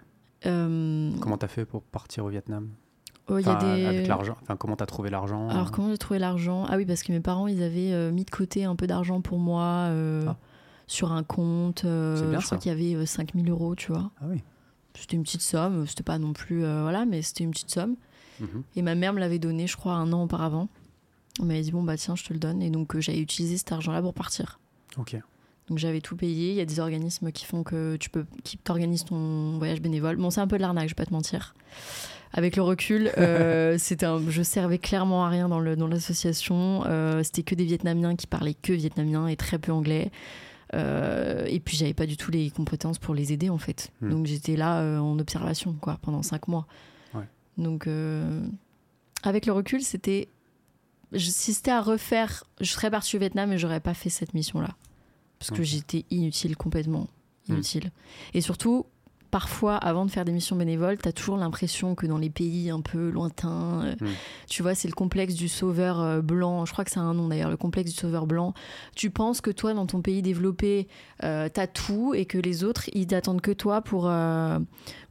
Euh, 0.45 1.11
Comment 1.21 1.37
t'as 1.37 1.47
fait 1.47 1.65
pour 1.65 1.83
partir 1.83 2.25
au 2.25 2.29
Vietnam? 2.29 2.69
Oh, 3.31 3.37
il 3.39 3.45
y 3.45 3.49
a 3.49 3.55
Enfin, 3.55 3.75
des... 3.75 3.85
Avec 3.85 4.07
l'argent. 4.07 4.35
Enfin, 4.41 4.55
comment 4.55 4.75
t'as 4.75 4.85
trouvé 4.85 5.09
l'argent 5.09 5.49
Alors 5.49 5.71
comment 5.71 5.89
j'ai 5.89 5.97
trouvé 5.97 6.19
l'argent? 6.19 6.65
Ah 6.69 6.77
oui, 6.77 6.85
parce 6.85 7.01
que 7.03 7.11
mes 7.11 7.19
parents, 7.19 7.47
ils 7.47 7.63
avaient 7.63 7.93
euh, 7.93 8.11
mis 8.11 8.25
de 8.25 8.29
côté 8.31 8.65
un 8.65 8.75
peu 8.75 8.85
d'argent 8.87 9.21
pour 9.21 9.39
moi 9.39 9.63
euh, 9.89 10.25
Ah. 10.27 10.37
sur 10.87 11.11
un 11.11 11.23
compte. 11.23 11.85
euh, 11.85 12.29
bien, 12.29 12.39
je 12.39 12.45
crois 12.45 12.57
qu'il 12.57 12.71
y 12.71 12.75
avait 12.75 12.95
euh, 12.95 13.05
5000 13.05 13.49
euros, 13.49 13.75
tu 13.75 13.91
vois. 13.91 14.11
Ah 14.21 14.25
oui. 14.29 14.43
C'était 14.93 15.15
une 15.15 15.23
petite 15.23 15.41
somme, 15.41 15.87
c'était 15.87 16.03
pas 16.03 16.17
non 16.19 16.33
plus... 16.33 16.63
euh, 16.65 16.81
voilà, 16.83 17.05
mais 17.05 17.21
c'était 17.21 17.43
une 17.45 17.51
petite 17.51 17.71
somme. 17.71 17.95
Mhm. 18.41 18.63
Et 18.75 18.81
ma 18.81 18.93
mère 18.95 19.13
me 19.13 19.19
l'avait 19.19 19.39
donné, 19.39 19.65
je 19.67 19.77
crois, 19.77 19.93
un 19.93 20.11
an 20.13 20.23
auparavant. 20.23 20.67
Elle 21.39 21.45
m'avait 21.45 21.61
dit, 21.61 21.71
bon, 21.71 21.81
bah 21.83 21.95
tiens, 21.95 22.15
je 22.15 22.23
te 22.25 22.33
le 22.33 22.39
donne. 22.39 22.61
Et 22.61 22.69
donc, 22.69 22.95
euh, 22.95 22.99
j'avais 23.01 23.19
utilisé 23.19 23.55
cet 23.57 23.71
argent-là 23.71 24.01
pour 24.01 24.13
partir. 24.13 24.59
Ok. 24.97 25.15
Donc, 25.69 25.77
j'avais 25.77 26.01
tout 26.01 26.17
payé. 26.17 26.49
Il 26.49 26.55
y 26.55 26.59
a 26.59 26.65
des 26.65 26.81
organismes 26.81 27.31
qui 27.31 27.45
font 27.45 27.63
que 27.63 27.95
tu 27.95 28.09
peux... 28.09 28.25
qui 28.43 28.57
t'organisent 28.57 29.05
ton 29.05 29.57
voyage 29.59 29.79
bénévole. 29.79 30.17
Bon, 30.17 30.29
c'est 30.29 30.41
un 30.41 30.47
peu 30.47 30.57
de 30.57 30.61
l'arnaque, 30.61 30.89
je 30.89 30.91
vais 30.93 30.95
pas 30.95 31.05
te 31.05 31.13
mentir. 31.13 31.55
Avec 32.33 32.55
le 32.55 32.61
recul, 32.61 33.11
euh, 33.17 33.77
c'était 33.79 34.05
un- 34.05 34.21
je 34.29 34.41
servais 34.41 34.77
clairement 34.77 35.25
à 35.25 35.29
rien 35.29 35.49
dans 35.49 35.59
le- 35.59 35.75
dans 35.75 35.87
l'association. 35.87 36.83
Euh, 36.85 37.23
c'était 37.23 37.43
que 37.43 37.55
des 37.55 37.65
Vietnamiens 37.65 38.15
qui 38.15 38.27
parlaient 38.27 38.53
que 38.53 38.71
vietnamien 38.73 39.27
et 39.27 39.35
très 39.35 39.59
peu 39.59 39.71
anglais. 39.71 40.11
Euh, 40.73 41.43
et 41.47 41.59
puis 41.59 41.75
j'avais 41.75 41.93
pas 41.93 42.05
du 42.05 42.15
tout 42.15 42.31
les 42.31 42.49
compétences 42.49 42.97
pour 42.97 43.13
les 43.13 43.33
aider 43.33 43.49
en 43.49 43.57
fait. 43.57 43.91
Hmm. 43.99 44.09
Donc 44.11 44.25
j'étais 44.25 44.55
là 44.55 44.79
euh, 44.79 44.99
en 44.99 45.19
observation 45.19 45.73
quoi 45.73 45.99
pendant 46.01 46.21
cinq 46.23 46.47
mois. 46.47 46.65
Ouais. 47.13 47.25
Donc 47.57 47.87
avec 49.23 49.45
le 49.45 49.51
recul, 49.51 49.81
c'était 49.81 50.29
je- 51.11 51.29
si 51.29 51.53
c'était 51.53 51.71
à 51.71 51.81
refaire, 51.81 52.45
je 52.61 52.71
serais 52.71 52.89
partie 52.89 53.17
au 53.17 53.19
Vietnam 53.19 53.51
et 53.51 53.57
j'aurais 53.57 53.81
pas 53.81 53.93
fait 53.93 54.09
cette 54.09 54.33
mission 54.33 54.61
là 54.61 54.69
parce 55.39 55.51
que 55.51 55.63
j'étais 55.63 56.05
inutile 56.09 56.55
complètement 56.55 57.07
Hmm. 57.49 57.53
inutile. 57.55 57.91
Et 58.33 58.39
surtout 58.41 58.85
parfois, 59.31 59.75
avant 59.77 60.05
de 60.05 60.11
faire 60.11 60.25
des 60.25 60.31
missions 60.31 60.55
bénévoles, 60.55 60.97
tu 60.97 61.07
as 61.07 61.13
toujours 61.13 61.37
l'impression 61.37 61.95
que 61.95 62.05
dans 62.05 62.17
les 62.17 62.29
pays 62.29 62.69
un 62.69 62.81
peu 62.81 63.09
lointains, 63.09 63.83
euh, 63.85 63.95
Mm. 64.01 64.07
tu 64.47 64.61
vois, 64.61 64.75
c'est 64.75 64.87
le 64.87 64.93
complexe 64.93 65.33
du 65.33 65.47
sauveur 65.47 65.99
euh, 66.01 66.21
blanc. 66.21 66.65
Je 66.65 66.71
crois 66.73 66.83
que 66.85 66.91
c'est 66.91 66.99
un 66.99 67.13
nom 67.13 67.27
d'ailleurs, 67.29 67.49
le 67.49 67.57
complexe 67.57 67.91
du 67.91 67.97
sauveur 67.97 68.27
blanc. 68.27 68.53
Tu 68.95 69.09
penses 69.09 69.41
que 69.41 69.49
toi, 69.51 69.73
dans 69.73 69.85
ton 69.85 70.01
pays 70.01 70.21
développé, 70.21 70.87
euh, 71.23 71.49
t'as 71.51 71.67
tout 71.67 72.13
et 72.13 72.25
que 72.25 72.37
les 72.37 72.63
autres, 72.63 72.89
ils 72.93 73.07
t'attendent 73.07 73.41
que 73.41 73.51
toi 73.51 73.81
pour, 73.81 74.07
euh, 74.07 74.59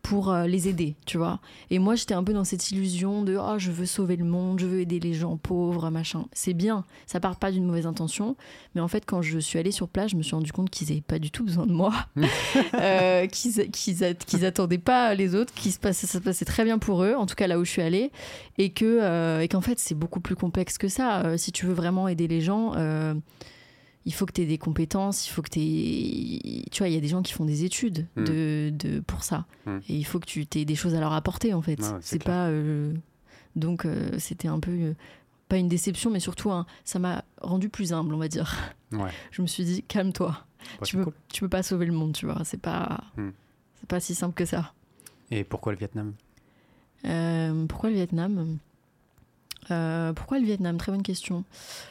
pour 0.02 0.30
euh, 0.30 0.46
les 0.46 0.68
aider, 0.68 0.96
tu 1.06 1.18
vois. 1.18 1.40
Et 1.70 1.78
moi, 1.78 1.94
j'étais 1.94 2.14
un 2.14 2.24
peu 2.24 2.32
dans 2.32 2.44
cette 2.44 2.70
illusion 2.70 3.22
de 3.22 3.36
oh, 3.36 3.58
je 3.58 3.70
veux 3.70 3.86
sauver 3.86 4.16
le 4.16 4.24
monde, 4.24 4.58
je 4.60 4.66
veux 4.66 4.80
aider 4.80 5.00
les 5.00 5.14
gens 5.14 5.36
pauvres, 5.36 5.90
machin. 5.90 6.26
C'est 6.32 6.54
bien, 6.54 6.84
ça 7.06 7.20
part 7.20 7.36
pas 7.36 7.50
d'une 7.50 7.64
mauvaise 7.64 7.86
intention. 7.86 8.36
Mais 8.74 8.80
en 8.80 8.88
fait, 8.88 9.04
quand 9.06 9.22
je 9.22 9.38
suis 9.38 9.58
allée 9.58 9.72
sur 9.72 9.88
place, 9.88 10.10
je 10.10 10.16
me 10.16 10.22
suis 10.22 10.34
rendu 10.34 10.52
compte 10.52 10.70
qu'ils 10.70 10.90
avaient 10.92 11.00
pas 11.00 11.18
du 11.18 11.30
tout 11.30 11.44
besoin 11.44 11.66
de 11.66 11.72
moi, 11.72 11.92
euh, 12.74 13.26
qu'ils 13.26 13.70
qu'ils 13.70 14.16
qu'ils 14.16 14.44
attendaient 14.44 14.78
pas 14.78 15.14
les 15.14 15.34
autres, 15.34 15.52
qu'ils 15.54 15.72
se 15.72 15.78
passait, 15.78 16.06
ça 16.06 16.18
se 16.18 16.24
passait 16.24 16.44
très 16.44 16.64
bien 16.64 16.78
pour 16.78 17.02
eux, 17.04 17.14
en 17.14 17.26
tout 17.26 17.34
cas 17.34 17.46
là 17.46 17.58
où 17.58 17.64
je 17.64 17.70
suis 17.70 17.82
allée, 17.82 18.10
et 18.58 18.70
que 18.70 18.84
euh, 18.84 19.40
et 19.40 19.48
qu'en 19.48 19.60
fait 19.60 19.78
c'est 19.78 19.94
beaucoup 19.94 20.20
plus 20.20 20.36
complexe 20.36 20.78
que 20.78 20.88
ça. 20.88 21.24
Euh, 21.24 21.36
si 21.36 21.52
tu 21.52 21.66
veux 21.66 21.74
vraiment 21.74 22.08
aider 22.08 22.28
les 22.28 22.40
gens, 22.40 22.74
il 24.06 24.14
faut 24.14 24.24
que 24.26 24.32
tu 24.32 24.40
aies 24.42 24.46
des 24.46 24.58
compétences, 24.58 25.26
il 25.28 25.30
faut 25.30 25.42
que 25.42 25.50
tu 25.50 25.60
Tu 26.70 26.78
vois, 26.78 26.88
il 26.88 26.94
y 26.94 26.96
a 26.96 27.00
des 27.00 27.08
gens 27.08 27.22
qui 27.22 27.32
font 27.32 27.44
des 27.44 27.64
études 27.64 28.06
Mm. 28.16 28.24
de, 28.24 28.72
de, 28.74 29.00
pour 29.00 29.22
ça. 29.24 29.46
Mm. 29.66 29.78
Et 29.88 29.96
il 29.96 30.04
faut 30.04 30.18
que 30.20 30.26
tu 30.26 30.46
aies 30.56 30.64
des 30.64 30.74
choses 30.74 30.94
à 30.94 31.00
leur 31.00 31.12
apporter, 31.12 31.52
en 31.54 31.62
fait. 31.62 31.80
Ouais, 31.80 31.98
c'est 32.00 32.22
pas. 32.22 32.46
euh, 32.48 32.94
donc, 33.56 33.84
euh, 33.84 34.10
c'était 34.18 34.48
un 34.48 34.60
peu. 34.60 34.70
euh, 34.70 34.94
pas 35.48 35.56
une 35.56 35.68
déception, 35.68 36.10
mais 36.10 36.20
surtout, 36.20 36.50
ça 36.84 36.98
m'a 37.00 37.24
rendu 37.40 37.68
plus 37.68 37.92
humble, 37.92 38.14
on 38.14 38.18
va 38.18 38.28
dire. 38.28 38.56
Ouais. 38.92 39.10
Je 39.32 39.42
me 39.42 39.46
suis 39.48 39.64
dit, 39.64 39.82
calme-toi. 39.82 40.28
Bah, 40.78 40.86
tu, 40.86 40.96
peux, 40.96 41.04
cool. 41.04 41.12
tu 41.28 41.40
peux 41.40 41.48
pas 41.48 41.62
sauver 41.64 41.86
le 41.86 41.92
monde, 41.92 42.12
tu 42.12 42.24
vois. 42.26 42.40
C'est 42.44 42.60
pas. 42.60 43.02
Mm. 43.16 43.30
C'est 43.80 43.88
pas 43.88 43.98
si 44.00 44.14
simple 44.14 44.34
que 44.34 44.44
ça. 44.44 44.72
Et 45.32 45.42
pourquoi 45.44 45.72
le 45.72 45.78
Vietnam? 45.78 46.12
Pourquoi 47.68 47.88
le 47.90 47.96
Vietnam? 47.96 48.58
Euh, 49.70 50.12
Pourquoi 50.12 50.38
le 50.38 50.44
Vietnam? 50.44 50.76
Très 50.78 50.92
bonne 50.92 51.02
question. 51.02 51.44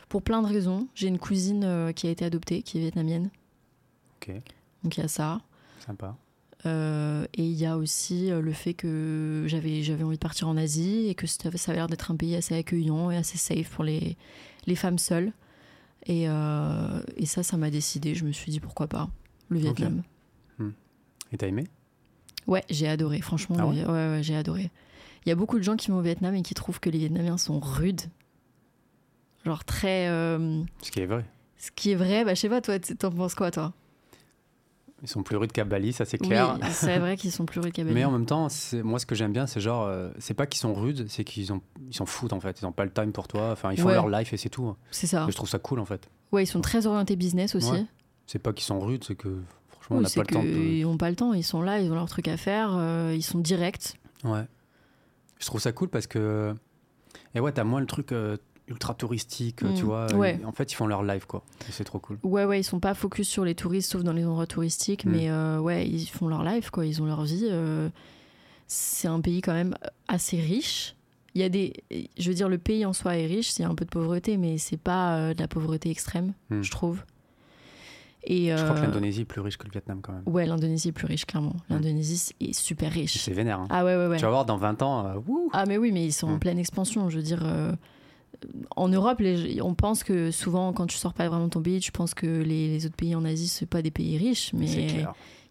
Pour 0.09 0.21
plein 0.21 0.41
de 0.41 0.47
raisons. 0.47 0.87
J'ai 0.95 1.07
une 1.07 1.19
cousine 1.19 1.63
euh, 1.63 1.91
qui 1.91 2.07
a 2.07 2.09
été 2.09 2.25
adoptée, 2.25 2.61
qui 2.61 2.77
est 2.77 2.81
vietnamienne. 2.81 3.29
Ok, 4.21 4.31
Donc 4.83 4.97
il 4.97 5.01
y 5.01 5.03
a 5.03 5.07
ça. 5.07 5.41
sympa. 5.85 6.15
Euh, 6.65 7.25
et 7.35 7.43
il 7.43 7.53
y 7.55 7.65
a 7.65 7.77
aussi 7.77 8.31
le 8.31 8.51
fait 8.51 8.73
que 8.73 9.45
j'avais 9.47 9.81
j'avais 9.81 10.03
envie 10.03 10.17
de 10.17 10.21
partir 10.21 10.49
en 10.49 10.57
Asie 10.57 11.07
et 11.07 11.15
que 11.15 11.25
ça, 11.25 11.47
avait 11.47 11.75
l'air 11.75 11.87
d'être 11.87 12.11
un 12.11 12.17
pays 12.17 12.35
assez 12.35 12.53
accueillant 12.53 13.11
et 13.11 13.15
assez 13.15 13.37
safe 13.37 13.69
pour 13.69 13.85
les, 13.85 14.17
les 14.65 14.75
femmes 14.75 14.97
seules. 14.97 15.31
Et, 16.05 16.23
et 16.23 17.25
ça, 17.25 17.43
ça 17.43 17.55
m'a 17.55 17.69
décidé. 17.69 18.13
Je 18.13 18.25
me 18.25 18.33
suis 18.33 18.51
dit 18.51 18.59
pourquoi 18.59 18.87
pas 18.87 19.09
le 19.47 19.59
Vietnam. 19.59 20.03
Et 21.31 21.37
t'as 21.37 21.47
aimé? 21.47 21.65
Ouais, 22.47 22.63
j'ai 22.69 22.87
adoré. 22.87 23.21
Franchement, 23.21 23.55
Ah 23.59 23.67
ouais, 23.67 24.19
j'ai 24.23 24.35
adoré. 24.35 24.71
Il 25.29 25.33
y 25.33 25.33
a 25.33 25.35
beaucoup 25.35 25.59
de 25.59 25.63
gens 25.63 25.75
qui 25.75 25.91
vont 25.91 25.99
au 25.99 26.01
Vietnam 26.01 26.33
et 26.33 26.41
qui 26.41 26.55
trouvent 26.55 26.79
que 26.79 26.89
les 26.89 26.97
Vietnamiens 26.97 27.37
sont 27.37 27.59
rudes. 27.59 28.01
Genre 29.45 29.63
très. 29.63 30.07
euh, 30.09 30.63
Ce 30.81 30.89
qui 30.89 31.01
est 31.01 31.05
vrai. 31.05 31.23
ce 31.57 31.69
qui 31.69 31.91
est 31.91 31.95
vrai, 31.95 32.25
bah, 32.25 32.33
je 32.33 32.39
sais 32.39 32.49
pas, 32.49 32.61
toi, 32.61 32.79
t'en 32.79 33.11
penses 33.11 33.35
quoi, 33.35 33.51
toi? 33.51 33.73
Ils 35.03 35.07
sont 35.07 35.21
plus 35.21 35.37
rudes 35.37 35.51
qu'à 35.51 35.65
Bali, 35.65 35.93
ça 35.93 36.03
c'est 36.03 36.17
clair. 36.17 36.57
Oui, 36.59 36.67
c'est 36.71 36.97
vrai 36.97 37.15
qu'ils 37.15 37.31
sont 37.31 37.45
plus 37.45 37.59
rudes 37.61 37.71
qu'à 37.73 37.83
Bali. 37.85 37.93
Mais 37.93 38.05
en 38.05 38.11
même 38.11 38.25
temps, 38.25 38.47
moi 38.83 38.97
ce 38.97 39.05
que 39.05 39.13
j'aime 39.13 39.31
bien, 39.31 39.45
c'est 39.45 39.61
genre, 39.61 39.83
euh, 39.85 40.09
c'est 40.17 40.33
pas 40.33 40.47
qu'ils 40.47 40.59
sont 40.61 40.73
rudes, 40.73 41.05
c'est 41.09 41.23
qu'ils 41.23 41.53
ont, 41.53 41.61
ils 41.87 41.93
s'en 41.95 42.07
foutent 42.07 42.33
en 42.33 42.39
fait. 42.39 42.59
Ils 42.59 42.65
ont 42.65 42.71
pas 42.71 42.85
le 42.85 42.91
time 42.91 43.11
pour 43.11 43.27
toi. 43.27 43.51
Enfin, 43.51 43.71
ils 43.71 43.79
font 43.79 43.87
Ouais. 43.89 43.93
leur 43.93 44.09
life 44.09 44.33
et 44.33 44.37
c'est 44.37 44.49
tout. 44.49 44.75
C'est 44.89 45.05
ça. 45.07 45.25
Et 45.27 45.31
je 45.31 45.35
trouve 45.35 45.47
ça 45.47 45.59
cool 45.59 45.79
en 45.79 45.85
fait. 45.85 46.09
Ouais, 46.31 46.43
ils 46.43 46.47
sont 46.47 46.61
très 46.61 46.87
orientés 46.87 47.15
business 47.15 47.53
aussi. 47.53 47.69
Ouais. 47.71 47.85
C'est 48.25 48.39
pas 48.39 48.51
qu'ils 48.51 48.65
sont 48.65 48.79
rudes, 48.79 49.03
c'est 49.03 49.15
que 49.15 49.37
franchement, 49.69 49.97
on 49.97 50.01
n'a 50.01 50.09
pas 50.09 50.21
le 50.21 50.25
temps. 50.27 50.43
de- 50.43 50.49
qu'ils 50.49 50.81
n'ont 50.83 50.97
pas 50.97 51.09
le 51.11 51.15
temps, 51.15 51.33
ils 51.33 51.43
sont 51.43 51.61
là, 51.61 51.79
ils 51.79 51.91
ont 51.91 51.95
leur 51.95 52.09
truc 52.09 52.27
à 52.27 52.35
faire, 52.37 52.71
euh, 52.73 53.13
ils 53.15 53.21
sont 53.23 53.37
directs. 53.39 53.93
Ouais. 54.23 54.43
Je 55.39 55.45
trouve 55.45 55.61
ça 55.61 55.71
cool 55.71 55.89
parce 55.89 56.07
que. 56.07 56.53
Et 57.33 57.39
ouais, 57.39 57.51
t'as 57.51 57.63
moins 57.63 57.79
le 57.79 57.85
truc 57.87 58.11
euh, 58.11 58.37
ultra 58.67 58.93
touristique, 58.93 59.63
Mm. 59.63 59.73
tu 59.73 59.83
vois. 59.83 60.13
Ouais. 60.13 60.39
En 60.45 60.51
fait, 60.51 60.71
ils 60.71 60.75
font 60.75 60.85
leur 60.87 61.01
live 61.03 61.25
quoi. 61.25 61.43
C'est 61.71 61.83
trop 61.83 61.97
cool. 61.99 62.19
Ouais, 62.23 62.45
ouais, 62.45 62.59
ils 62.59 62.63
sont 62.63 62.79
pas 62.79 62.93
focus 62.93 63.27
sur 63.27 63.43
les 63.45 63.55
touristes, 63.55 63.91
sauf 63.91 64.03
dans 64.03 64.13
les 64.13 64.25
endroits 64.25 64.45
touristiques, 64.47 65.05
Mm. 65.05 65.11
mais 65.11 65.29
euh, 65.31 65.59
ouais, 65.59 65.87
ils 65.87 66.05
font 66.05 66.27
leur 66.27 66.43
life, 66.43 66.69
quoi, 66.69 66.85
ils 66.85 67.01
ont 67.01 67.05
leur 67.05 67.23
vie. 67.23 67.47
euh, 67.49 67.89
c'est 68.67 69.07
un 69.07 69.19
pays 69.21 69.41
quand 69.41 69.53
même 69.53 69.75
assez 70.07 70.39
riche. 70.39 70.95
Il 71.35 71.41
y 71.41 71.43
a 71.43 71.49
des, 71.49 71.73
je 72.17 72.29
veux 72.29 72.35
dire, 72.35 72.49
le 72.49 72.57
pays 72.59 72.85
en 72.85 72.93
soi 72.93 73.15
est 73.17 73.25
riche, 73.25 73.57
il 73.57 73.61
y 73.63 73.65
a 73.65 73.69
un 73.69 73.75
peu 73.75 73.85
de 73.85 73.89
pauvreté, 73.89 74.37
mais 74.37 74.57
c'est 74.59 74.77
pas 74.77 75.15
euh, 75.17 75.33
de 75.33 75.39
la 75.41 75.47
pauvreté 75.47 75.89
extrême, 75.89 76.33
Mm. 76.51 76.61
je 76.61 76.71
trouve. 76.71 77.03
Et 78.31 78.49
Je 78.55 78.63
crois 78.63 78.75
que 78.75 78.81
euh, 78.81 78.83
l'Indonésie 78.85 79.21
est 79.21 79.25
plus 79.25 79.41
riche 79.41 79.57
que 79.57 79.65
le 79.65 79.71
Vietnam 79.71 80.01
quand 80.01 80.13
même. 80.13 80.21
ouais, 80.27 80.45
l'Indonésie 80.45 80.89
est 80.89 80.91
plus 80.93 81.07
riche, 81.07 81.25
clairement. 81.25 81.55
L'Indonésie 81.69 82.31
est 82.39 82.53
super 82.53 82.91
riche. 82.91 83.17
C'est 83.17 83.33
vénère. 83.33 83.59
hein. 83.59 83.67
Ah 83.71 83.83
ouais, 83.83 83.95
ouais, 83.95 84.07
ouais. 84.07 84.17
Tu 84.17 84.23
vas 84.23 84.29
voir 84.29 84.45
dans 84.45 84.57
20 84.57 84.81
ans, 84.83 85.05
euh, 85.07 85.15
wouh 85.27 85.49
Ah 85.51 85.65
mais 85.65 85.77
oui, 85.79 85.91
mais 85.91 86.05
ils 86.05 86.13
sont 86.13 86.27
en 86.27 86.35
Mm. 86.35 86.39
pleine 86.39 86.59
expansion. 86.59 87.09
Je 87.09 87.17
veux 87.17 87.23
dire, 87.23 87.41
euh, 87.43 87.73
en 88.75 88.87
Europe, 88.87 89.19
les- 89.19 89.61
on 89.61 89.73
pense 89.73 90.03
que 90.03 90.31
souvent, 90.31 90.71
quand 90.73 90.85
tu 90.87 90.97
sors 90.97 91.13
pas 91.13 91.27
vraiment 91.27 91.45
de 91.45 91.49
ton 91.49 91.61
pays, 91.61 91.79
tu 91.79 91.91
penses 91.91 92.13
que 92.13 92.27
les, 92.27 92.67
les 92.69 92.85
autres 92.85 92.95
pays 92.95 93.15
en 93.15 93.25
Asie, 93.25 93.47
c'est 93.47 93.65
pas 93.65 93.81
des 93.81 93.91
pays 93.91 94.17
riches, 94.17 94.53
mais 94.53 95.03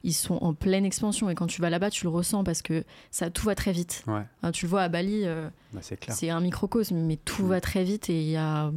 ils 0.05 0.15
sont 0.15 0.37
en 0.41 0.55
pleine 0.55 0.85
expansion. 0.85 1.29
Et 1.29 1.35
quand 1.35 1.49
tu 1.49 1.61
vas 1.61 1.71
là-bas, 1.71 1.91
tu 1.91 2.05
le 2.05 2.11
ressens 2.11 2.45
parce 2.45 2.63
que 2.63 2.85
ça 3.11 3.29
tout 3.31 3.45
va 3.45 3.57
très 3.57 3.73
vite. 3.73 4.05
Ouais, 4.07 4.23
tu 4.53 4.67
le 4.67 4.71
vois 4.71 4.83
à 4.83 4.89
Bali, 4.89 5.23
euh, 5.25 5.49
bah, 5.73 5.81
c'est 5.83 6.31
un 6.31 6.41
microcosme, 6.41 6.97
mais 6.97 7.17
tout 7.17 7.45
Mm. 7.45 7.49
va 7.49 7.61
très 7.61 7.83
vite 7.83 8.09
et 8.09 8.23
il 8.23 8.31
y 8.31 8.37
a 8.37 8.71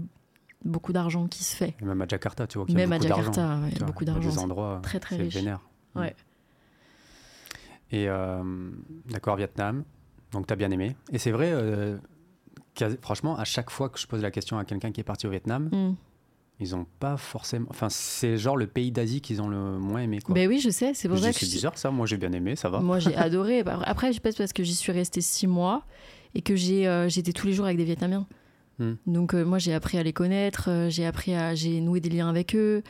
beaucoup 0.63 0.93
d'argent 0.93 1.27
qui 1.27 1.43
se 1.43 1.55
fait. 1.55 1.75
Et 1.81 1.85
même 1.85 2.01
à 2.01 2.07
Jakarta, 2.07 2.47
tu 2.47 2.57
vois 2.57 2.67
y 2.69 2.73
a 2.73 2.75
Même 2.75 2.91
à. 2.93 2.99
Jakarta, 2.99 3.59
il 3.71 3.79
y 3.79 3.81
a 3.81 3.85
beaucoup 3.85 4.05
d'argent. 4.05 4.29
Des 4.29 4.37
endroits 4.39 4.79
Très 4.83 4.99
très 4.99 5.15
c'est 5.17 5.21
riche. 5.23 5.33
vénère. 5.35 5.59
Mm. 5.95 5.99
Ouais. 5.99 6.15
Et 7.91 8.07
euh, 8.07 8.43
d'accord, 9.09 9.35
Vietnam. 9.35 9.83
Donc, 10.31 10.47
tu 10.47 10.53
as 10.53 10.55
bien 10.55 10.71
aimé. 10.71 10.95
Et 11.11 11.17
c'est 11.17 11.31
vrai, 11.31 11.51
euh, 11.51 11.97
franchement, 13.01 13.37
à 13.37 13.43
chaque 13.43 13.69
fois 13.69 13.89
que 13.89 13.99
je 13.99 14.07
pose 14.07 14.21
la 14.21 14.31
question 14.31 14.57
à 14.57 14.63
quelqu'un 14.65 14.91
qui 14.91 15.01
est 15.01 15.05
parti 15.05 15.27
au 15.27 15.29
Vietnam, 15.29 15.69
Mm. 15.73 15.95
ils 16.61 16.73
ont 16.75 16.85
pas 16.99 17.17
forcément. 17.17 17.67
Enfin, 17.69 17.89
c'est 17.89 18.37
genre 18.37 18.55
le 18.55 18.67
pays 18.67 18.91
d'Asie 18.91 19.19
qu'ils 19.19 19.41
ont 19.41 19.49
le 19.49 19.77
moins 19.77 20.01
aimé. 20.01 20.19
Quoi. 20.21 20.33
Ben 20.33 20.47
oui, 20.47 20.59
je 20.59 20.69
sais, 20.69 20.93
c'est 20.93 21.09
pour 21.09 21.17
Je 21.17 21.23
ça 21.23 21.31
dis, 21.31 21.33
que 21.39 21.45
c'est 21.45 21.51
bizarre 21.51 21.77
ça, 21.77 21.91
moi 21.91 22.05
j'ai 22.05 22.17
bien 22.17 22.31
aimé, 22.31 22.55
ça 22.55 22.69
va. 22.69 22.79
moi 22.79 22.99
j'ai 22.99 23.15
adoré. 23.17 23.61
Après, 23.83 24.13
je 24.13 24.21
pas 24.21 24.31
parce 24.31 24.53
que 24.53 24.63
j'y 24.63 24.75
suis 24.75 24.91
restée 24.93 25.19
six 25.21 25.47
mois 25.47 25.83
et 26.33 26.41
que 26.41 26.53
euh, 26.53 27.09
j'étais 27.09 27.33
tous 27.33 27.47
les 27.47 27.53
jours 27.53 27.65
avec 27.65 27.77
des 27.77 27.83
Vietnamiens. 27.83 28.25
Hmm. 28.81 28.95
Donc 29.05 29.35
euh, 29.35 29.45
moi 29.45 29.59
j'ai 29.59 29.73
appris 29.75 29.97
à 29.99 30.03
les 30.03 30.11
connaître, 30.13 30.69
euh, 30.69 30.89
j'ai 30.89 31.05
appris 31.05 31.35
à 31.35 31.53
j'ai 31.53 31.79
noué 31.81 31.99
des 31.99 32.09
liens 32.09 32.29
avec 32.29 32.55
eux. 32.55 32.81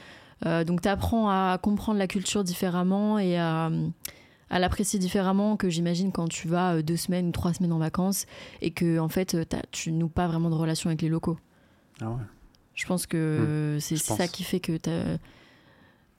Euh, 0.45 0.63
donc 0.63 0.81
tu 0.81 0.87
apprends 0.87 1.29
à 1.29 1.59
comprendre 1.61 1.99
la 1.99 2.07
culture 2.07 2.43
différemment 2.45 3.19
et 3.19 3.37
à, 3.37 3.69
à 4.49 4.59
l'apprécier 4.59 4.99
différemment 4.99 5.57
que 5.57 5.69
j'imagine 5.69 6.13
quand 6.13 6.29
tu 6.29 6.47
vas 6.47 6.81
deux 6.81 6.95
semaines 6.95 7.27
ou 7.27 7.31
trois 7.31 7.53
semaines 7.53 7.73
en 7.73 7.77
vacances 7.77 8.25
et 8.61 8.71
que 8.71 8.99
en 8.99 9.09
fait 9.09 9.35
tu 9.71 9.91
noues 9.91 10.07
pas 10.07 10.27
vraiment 10.27 10.49
de 10.49 10.55
relation 10.55 10.89
avec 10.89 11.01
les 11.01 11.09
locaux. 11.09 11.37
Ah 11.99 12.09
ouais. 12.11 12.23
Je 12.73 12.85
pense 12.85 13.05
que 13.05 13.17
euh, 13.17 13.79
c'est 13.81 13.97
ça 13.97 14.15
pense. 14.15 14.29
qui 14.31 14.43
fait 14.43 14.61
que 14.61 14.77
t'as- 14.77 15.17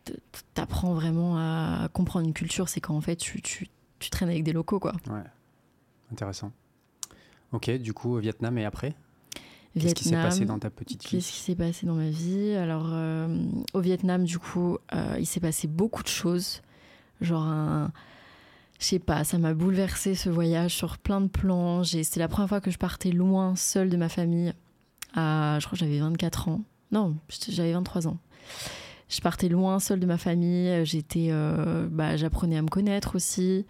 t- 0.05 0.15
t'apprends 0.53 0.93
vraiment 0.93 1.37
à 1.39 1.89
comprendre 1.95 2.27
une 2.27 2.35
culture, 2.35 2.69
c'est 2.69 2.81
quand 2.81 2.95
en 2.95 3.01
fait 3.01 3.17
tu, 3.17 3.41
tu, 3.41 3.69
tu 3.99 4.11
traînes 4.11 4.29
avec 4.29 4.45
des 4.45 4.53
locaux 4.53 4.79
quoi. 4.79 4.93
Ouais. 5.09 5.25
Intéressant. 6.13 6.53
Ok, 7.53 7.71
du 7.71 7.93
coup, 7.93 8.17
Vietnam 8.19 8.57
et 8.59 8.65
après? 8.65 8.95
Qu'est-ce 9.79 9.95
qui 9.95 10.05
s'est 10.05 10.15
passé 10.15 10.45
dans 10.45 10.59
ta 10.59 10.71
petite 10.71 11.03
vie 11.03 11.09
Qu'est-ce 11.09 11.33
qui 11.33 11.39
s'est 11.39 11.55
passé 11.55 11.87
dans 11.87 11.95
ma 11.95 12.11
vie 12.11 12.53
Alors, 12.55 12.91
euh, 12.93 13.45
au 13.73 13.81
Vietnam, 13.81 14.25
du 14.25 14.39
coup, 14.39 14.77
euh, 14.95 15.17
il 15.19 15.27
s'est 15.27 15.41
passé 15.41 15.67
beaucoup 15.67 16.03
de 16.03 16.09
choses. 16.09 16.61
Genre 17.21 17.43
un. 17.43 17.93
Je 18.79 18.87
sais 18.87 18.99
pas, 18.99 19.23
ça 19.23 19.39
m'a 19.39 19.55
bouleversé 19.55 20.17
ce 20.17 20.29
voyage 20.29 20.75
sur 20.75 20.99
plein 20.99 21.21
de 21.21 21.29
plans. 21.29 21.85
C'était 21.85 22.19
la 22.19 22.27
première 22.27 22.49
fois 22.49 22.61
que 22.61 22.71
je 22.71 22.79
partais 22.79 23.13
loin, 23.13 23.55
seule 23.55 23.89
de 23.89 23.97
ma 23.97 24.09
famille. 24.09 24.53
À, 25.15 25.59
je 25.61 25.67
crois 25.67 25.79
que 25.79 25.85
j'avais 25.85 26.01
24 26.01 26.49
ans. 26.49 26.63
Non, 26.91 27.15
j'avais 27.49 27.73
23 27.73 28.09
ans. 28.09 28.19
Je 29.09 29.21
partais 29.21 29.49
loin, 29.49 29.79
seule 29.79 30.01
de 30.01 30.07
ma 30.07 30.19
famille. 30.19 30.85
J'étais, 30.85 31.29
euh, 31.31 31.87
bah, 31.89 32.17
j'apprenais 32.17 32.57
à 32.57 32.63
me 32.63 32.69
connaître 32.69 33.15
aussi. 33.15 33.65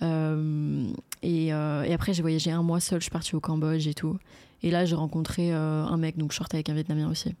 Et, 0.00 1.46
et 1.46 1.52
après, 1.52 2.14
j'ai 2.14 2.22
voyagé 2.22 2.50
un 2.50 2.62
mois 2.62 2.80
seule. 2.80 3.00
Je 3.00 3.04
suis 3.04 3.10
partie 3.10 3.36
au 3.36 3.40
Cambodge 3.40 3.86
et 3.86 3.94
tout. 3.94 4.16
Et 4.62 4.70
là, 4.70 4.84
j'ai 4.84 4.96
rencontré 4.96 5.52
euh, 5.54 5.84
un 5.84 5.96
mec, 5.96 6.16
donc 6.16 6.32
je 6.32 6.36
sortais 6.36 6.56
avec 6.56 6.68
un 6.70 6.74
Vietnamien 6.74 7.08
aussi. 7.08 7.34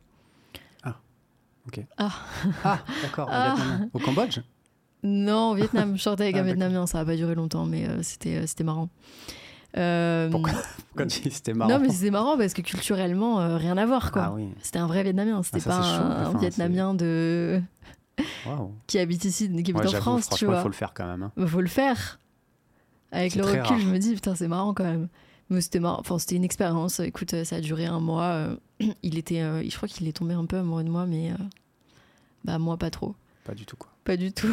Ah, 1.98 2.14
d'accord, 3.02 3.26
au 3.28 3.30
Ah. 3.32 3.54
Vietnam. 3.56 3.90
Au 3.92 3.98
Cambodge? 3.98 4.38
Non, 5.02 5.50
au 5.50 5.54
Vietnam, 5.54 5.96
je 5.96 6.02
sortais 6.02 6.24
avec 6.24 6.36
Ah, 6.36 6.38
un 6.38 6.42
d'accord. 6.42 6.56
Vietnamien, 6.58 6.86
ça 6.86 6.98
n'a 6.98 7.04
pas 7.04 7.16
duré 7.16 7.34
longtemps, 7.34 7.64
mais 7.66 7.88
euh, 7.88 8.02
c'était, 8.02 8.36
euh, 8.36 8.46
c'était 8.46 8.64
marrant. 8.64 8.88
Euh, 9.76 10.30
Pourquoi 10.30 10.52
Pourquoi 10.88 11.06
tu 11.06 11.20
dis 11.20 11.30
c'était 11.30 11.52
marrant? 11.54 11.70
Non, 11.72 11.78
mais 11.80 11.88
c'était 11.90 12.10
marrant 12.10 12.38
parce 12.38 12.54
que 12.54 12.62
culturellement, 12.62 13.40
euh, 13.40 13.56
rien 13.56 13.76
à 13.76 13.84
voir, 13.84 14.12
quoi. 14.12 14.22
Ah 14.26 14.32
oui, 14.32 14.48
C'était 14.62 14.78
un 14.78 14.86
vrai 14.86 15.02
Vietnamien, 15.02 15.42
c'était 15.42 15.60
ça, 15.60 15.70
pas 15.70 15.82
chaud, 15.82 16.02
un, 16.04 16.26
enfin, 16.28 16.38
Vietnamien 16.38 16.94
de... 16.94 17.60
qui 18.86 18.98
habite 18.98 19.24
ici, 19.24 19.48
qui 19.48 19.54
habite 19.72 19.76
Ouais, 19.76 19.86
en 19.88 20.00
France, 20.00 20.28
tu 20.30 20.46
vois. 20.46 20.56
il 20.58 20.62
faut 20.62 20.68
le 20.68 20.74
faire 20.74 20.94
quand 20.94 21.06
même. 21.06 21.24
hein. 21.24 21.32
Bah, 21.36 21.46
faut 21.46 21.60
le 21.60 21.66
faire. 21.68 22.18
Avec 23.12 23.34
le 23.34 23.44
recul, 23.44 23.60
rare. 23.60 23.78
je 23.78 23.86
me 23.88 23.98
dis, 23.98 24.14
putain, 24.14 24.34
c'est 24.34 24.48
marrant 24.48 24.72
quand 24.72 24.84
même. 24.84 25.08
Mais 25.50 25.60
c'était 25.60 25.80
marrant. 25.80 26.00
Enfin, 26.00 26.18
c'était 26.18 26.36
une 26.36 26.44
expérience. 26.44 26.98
Écoute, 27.00 27.34
euh, 27.34 27.44
ça 27.44 27.56
a 27.56 27.60
duré 27.60 27.86
un 27.86 28.00
mois. 28.00 28.24
euh, 28.24 28.56
Il 29.02 29.16
était, 29.18 29.40
euh, 29.42 29.62
je 29.68 29.76
crois 29.76 29.88
qu'il 29.88 30.08
est 30.08 30.12
tombé 30.12 30.34
un 30.34 30.44
peu 30.46 30.56
amoureux 30.58 30.84
de 30.84 30.90
moi, 30.90 31.06
mais 31.06 31.30
bah 32.44 32.58
moi 32.58 32.76
pas 32.76 32.90
trop, 32.90 33.14
Pas 33.44 33.54
du 33.54 33.66
tout, 33.66 33.76
quoi. 33.76 33.90
pas 34.04 34.16
du 34.16 34.32
tout. 34.32 34.52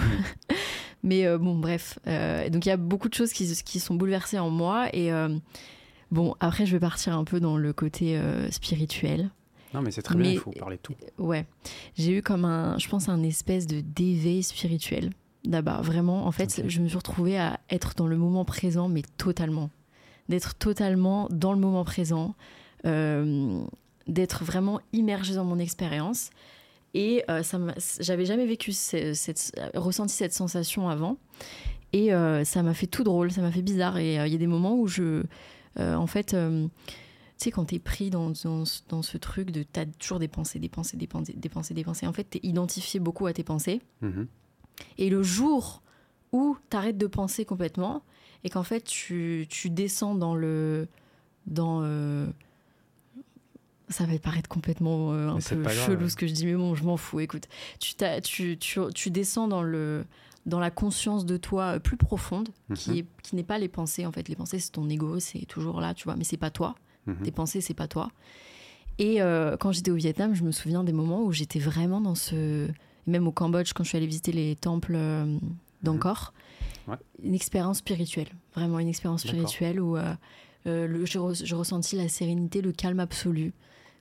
mais 1.03 1.37
bon, 1.37 1.55
bref. 1.57 1.99
Donc 2.05 2.65
il 2.65 2.69
y 2.69 2.71
a 2.71 2.77
beaucoup 2.77 3.09
de 3.09 3.13
choses 3.13 3.33
qui, 3.33 3.51
qui 3.63 3.79
sont 3.79 3.95
bouleversées 3.95 4.39
en 4.39 4.49
moi 4.49 4.87
et 4.95 5.11
bon, 6.11 6.35
après 6.39 6.65
je 6.65 6.71
vais 6.71 6.79
partir 6.79 7.15
un 7.17 7.23
peu 7.23 7.39
dans 7.39 7.57
le 7.57 7.73
côté 7.73 8.17
euh, 8.17 8.49
spirituel. 8.51 9.29
Non, 9.73 9.81
mais 9.81 9.89
c'est 9.91 10.01
très 10.03 10.15
bien, 10.15 10.25
Mais- 10.27 10.33
il 10.33 10.39
faut 10.39 10.51
parler 10.51 10.77
de 10.77 10.81
tout. 10.81 10.93
Ouais, 11.17 11.45
j'ai 11.97 12.17
eu 12.17 12.21
comme 12.21 12.45
un, 12.45 12.77
je 12.77 12.87
pense, 12.87 13.09
un 13.09 13.21
espèce 13.23 13.65
de 13.67 13.81
d'éveil 13.81 14.43
spirituel 14.43 15.11
là-bas. 15.45 15.81
Vraiment, 15.81 16.25
en 16.27 16.31
fait, 16.31 16.63
je 16.67 16.79
me 16.79 16.87
suis 16.87 16.97
retrouvée 16.97 17.37
à 17.39 17.59
être 17.69 17.93
dans 17.95 18.05
le 18.07 18.15
moment 18.17 18.45
présent, 18.45 18.87
mais 18.89 19.01
totalement. 19.17 19.69
D'être 20.29 20.55
totalement 20.55 21.27
dans 21.31 21.53
le 21.53 21.59
moment 21.59 21.83
présent, 21.83 22.35
euh, 22.85 23.63
d'être 24.07 24.43
vraiment 24.43 24.79
immergée 24.93 25.35
dans 25.35 25.45
mon 25.45 25.59
expérience. 25.59 26.29
Et 26.93 27.23
euh, 27.29 27.41
ça 27.43 27.59
j'avais 27.99 28.25
jamais 28.25 28.45
vécu 28.45 28.71
ce- 28.71 29.13
cette, 29.13 29.51
ressenti 29.75 30.13
cette 30.13 30.33
sensation 30.33 30.89
avant. 30.89 31.17
Et 31.91 32.13
euh, 32.13 32.43
ça 32.43 32.63
m'a 32.63 32.73
fait 32.73 32.87
tout 32.87 33.03
drôle, 33.03 33.31
ça 33.31 33.41
m'a 33.41 33.51
fait 33.51 33.61
bizarre. 33.61 33.97
Et 33.97 34.15
il 34.15 34.31
y 34.31 34.35
a 34.35 34.37
des 34.37 34.47
moments 34.47 34.75
où 34.75 34.87
je. 34.87 35.23
en 35.79 36.07
fait. 36.07 36.27
tu 36.27 36.69
sais, 37.37 37.51
quand 37.51 37.65
t'es 37.65 37.79
pris 37.79 38.09
dans, 38.09 38.29
dans, 38.43 38.65
ce- 38.65 38.81
dans 38.89 39.01
ce 39.01 39.17
truc 39.17 39.51
de 39.51 39.63
t'as 39.63 39.85
toujours 39.85 40.19
des 40.19 40.27
pensées, 40.27 40.59
des 40.59 40.69
pensées, 40.69 40.97
des 40.97 41.07
pensées, 41.07 41.33
des 41.35 41.49
pensées, 41.49 41.73
des 41.73 41.83
pensées. 41.83 42.07
En 42.07 42.13
fait, 42.13 42.23
t'es 42.25 42.39
identifié 42.43 42.99
beaucoup 42.99 43.25
à 43.25 43.33
tes 43.33 43.43
pensées. 43.43 43.81
Mhm. 44.01 44.27
Et 44.97 45.09
le 45.09 45.21
jour 45.23 45.81
où 46.31 46.57
t'arrêtes 46.69 46.97
de 46.97 47.07
penser 47.07 47.43
complètement 47.45 48.01
et 48.43 48.49
qu'en 48.49 48.63
fait 48.63 48.81
tu, 48.83 49.45
tu 49.49 49.69
descends 49.69 50.15
dans 50.15 50.35
le. 50.35 50.87
dans. 51.47 51.81
euh, 51.83 52.27
ça 53.89 54.05
va 54.05 54.17
paraître 54.17 54.49
complètement 54.49 55.11
euh, 55.13 55.29
un 55.29 55.39
peu 55.39 55.55
grave, 55.61 55.73
chelou 55.85 56.09
ce 56.09 56.15
que 56.15 56.25
je 56.25 56.33
dis, 56.33 56.45
mais 56.45 56.55
bon, 56.55 56.73
je 56.73 56.83
m'en 56.83 56.97
fous. 56.97 57.19
Écoute, 57.19 57.47
tu, 57.79 57.93
t'as- 57.95 58.21
tu, 58.21 58.57
tu, 58.57 58.79
tu 58.95 59.11
descends 59.11 59.47
dans, 59.47 59.61
le, 59.61 60.05
dans 60.47 60.59
la 60.59 60.71
conscience 60.71 61.25
de 61.25 61.37
toi 61.37 61.75
euh, 61.75 61.79
plus 61.79 61.97
profonde, 61.97 62.49
Mhm. 62.69 62.75
qui 62.77 62.99
est- 62.99 63.05
qui 63.21 63.35
n'est 63.35 63.43
pas 63.43 63.59
les 63.59 63.67
pensées. 63.67 64.05
En 64.05 64.11
fait, 64.11 64.27
les 64.29 64.35
pensées, 64.35 64.57
c'est 64.59 64.71
ton 64.71 64.89
ego, 64.89 65.19
c'est 65.19 65.45
toujours 65.45 65.79
là, 65.79 65.93
tu 65.93 66.05
vois, 66.05 66.15
mais 66.15 66.23
c'est 66.23 66.37
pas 66.37 66.49
toi. 66.49 66.75
Mhm. 67.05 67.17
Tes 67.23 67.31
pensées, 67.31 67.61
c'est 67.61 67.73
pas 67.75 67.87
toi. 67.87 68.09
Et 68.97 69.21
euh, 69.21 69.57
quand 69.57 69.71
j'étais 69.71 69.91
au 69.91 69.95
Vietnam, 69.95 70.33
je 70.33 70.43
me 70.43 70.51
souviens 70.51 70.83
des 70.83 70.93
moments 70.93 71.21
où 71.23 71.31
j'étais 71.31 71.59
vraiment 71.59 72.01
dans 72.01 72.15
ce. 72.15 72.67
et 72.67 72.71
Même 73.11 73.27
au 73.27 73.31
Cambodge, 73.31 73.73
quand 73.73 73.83
je 73.83 73.89
suis 73.89 73.97
allée 73.97 74.07
visiter 74.07 74.31
les 74.31 74.55
temples 74.55 74.97
d'Angkor, 75.83 76.33
Ouais. 76.87 76.95
une 77.23 77.33
expérience 77.33 77.77
spirituelle. 77.79 78.27
Vraiment 78.55 78.79
une 78.79 78.87
expérience 78.89 79.21
spirituelle 79.21 79.79
où 79.79 79.95
euh, 79.97 80.13
euh, 80.67 80.87
le- 80.87 81.05
j'ai 81.05 81.19
re- 81.19 81.45
j'ai 81.45 81.55
ressenti 81.55 81.95
la 81.95 82.07
sérénité, 82.09 82.61
le 82.61 82.71
calme 82.71 82.99
absolu, 82.99 83.53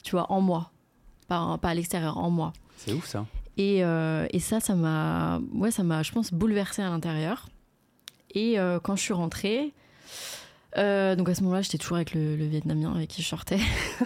tu 0.03 0.13
vois, 0.13 0.31
en 0.33 0.41
moi. 0.41 0.71
Pas, 1.29 1.59
pas 1.59 1.69
à 1.71 1.75
l'extérieur, 1.75 2.19
en 2.19 2.31
moi. 2.31 2.53
C'est 2.77 2.93
ouf, 2.93 3.07
ça. 3.07 3.27
Et, 3.57 3.85
euh, 3.85 4.27
et 4.31 4.41
ça, 4.41 4.61
ça 4.61 4.75
m'a, 4.75 5.41
ouais, 5.55 5.71
ça 5.71 5.83
m'a, 5.83 6.03
je 6.03 6.11
pense, 6.13 6.33
bouleversée 6.33 6.83
à 6.83 6.89
l'intérieur. 6.91 7.49
Et 8.35 8.59
euh, 8.59 8.81
quand 8.81 8.97
je 8.97 9.03
suis 9.03 9.13
rentrée, 9.13 9.73
euh, 10.79 11.15
donc 11.17 11.29
à 11.29 11.35
ce 11.35 11.43
moment-là, 11.43 11.61
j'étais 11.63 11.77
toujours 11.79 11.97
avec 11.99 12.15
le, 12.15 12.35
le 12.35 12.47
Vietnamien 12.47 12.93
avec 12.95 13.11
qui 13.11 13.23
je 13.23 13.29
sortais. 13.29 13.59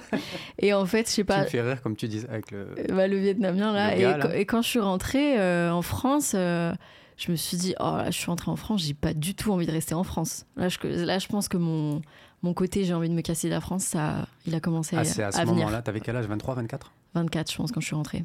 et 0.58 0.74
en 0.74 0.84
fait, 0.84 1.06
je 1.08 1.12
sais 1.12 1.22
Tu 1.22 1.24
pas, 1.26 1.42
me 1.42 1.46
fais 1.46 1.62
rire, 1.62 1.80
comme 1.80 1.96
tu 1.96 2.08
dis, 2.08 2.22
avec 2.28 2.50
le... 2.50 2.74
bah, 2.88 3.06
le 3.06 3.18
Vietnamien 3.18 3.72
là. 3.72 3.94
Le 3.94 4.00
et, 4.00 4.02
là. 4.02 4.18
quand- 4.20 4.30
et 4.32 4.46
quand 4.46 4.62
je 4.62 4.68
suis 4.68 4.80
rentrée 4.80 5.38
euh, 5.38 5.70
en 5.70 5.82
France, 5.82 6.32
euh, 6.34 6.72
je 7.16 7.31
me 7.31 7.37
suis 7.37 7.57
dit, 7.57 7.74
oh 7.81 7.85
là, 7.96 8.11
je 8.11 8.16
suis 8.16 8.26
rentrée 8.26 8.50
en 8.50 8.57
France, 8.57 8.83
j'ai 8.83 8.94
pas 8.94 9.14
du 9.14 9.35
tout 9.35 9.52
envie 9.52 9.66
de 9.66 9.72
rester 9.72 9.94
en 9.94 10.05
France. 10.05 10.44
Là, 10.57 10.68
je, 10.68 10.79
là, 10.87 11.18
je 11.18 11.26
pense 11.29 11.48
que 11.48 11.57
mon, 11.57 12.02
mon 12.42 12.52
côté, 12.55 12.85
j'ai 12.85 12.94
envie 12.94 13.09
de 13.09 13.14
me 13.14 13.22
casser 13.22 13.48
de 13.48 13.55
la 13.55 13.61
France, 13.61 13.85
ça, 13.85 14.26
il 14.46 14.55
a 14.55 14.61
commencé 14.61 14.96
Ah, 14.96 15.05
c'est 15.05 15.22
à 15.22 15.33
ce 15.33 15.38
venir. 15.40 15.55
moment-là, 15.55 15.83
t'avais 15.83 16.00
quel 16.00 16.16
âge? 16.16 16.26
23, 16.26 16.55
24 16.57 16.92
24, 17.14 17.50
je 17.50 17.57
pense, 17.57 17.72
quand 17.72 17.81
je 17.81 17.87
suis 17.87 17.96
rentrée. 17.96 18.24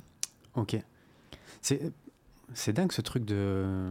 Ok. 0.56 0.78
C'est, 1.62 1.92
c'est 2.54 2.74
dingue 2.74 2.92
ce 2.92 3.02
truc 3.02 3.24
de. 3.24 3.90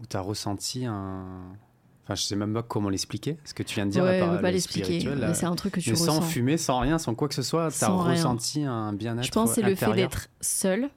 où 0.00 0.06
t'as 0.06 0.20
ressenti 0.20 0.84
un. 0.86 1.24
Enfin, 2.02 2.16
je 2.16 2.22
sais 2.22 2.36
même 2.36 2.52
pas 2.52 2.62
comment 2.62 2.88
l'expliquer. 2.90 3.38
Ce 3.44 3.54
que 3.54 3.62
tu 3.62 3.76
viens 3.76 3.86
de 3.86 3.92
dire, 3.92 4.02
ouais, 4.02 4.18
là, 4.18 4.26
par 4.26 4.40
pas 4.40 4.48
le 4.48 4.54
l'expliquer. 4.54 5.08
mais 5.16 5.32
C'est 5.34 5.46
un 5.46 5.54
truc 5.54 5.74
que 5.74 5.80
tu 5.80 5.90
mais 5.90 5.96
sans 5.96 6.16
ressens. 6.16 6.22
fumer, 6.28 6.58
sans 6.58 6.80
rien, 6.80 6.98
sans 6.98 7.14
quoi 7.14 7.28
que 7.28 7.34
ce 7.34 7.42
soit, 7.42 7.66
t'as 7.70 7.86
Sans 7.86 7.98
ressenti 7.98 8.62
un 8.64 8.92
bien-être 8.92 9.24
Je 9.26 9.30
pense 9.30 9.50
que 9.50 9.54
c'est 9.54 9.62
le 9.62 9.74
fait 9.74 9.92
d'être 9.94 10.28
seul, 10.40 10.90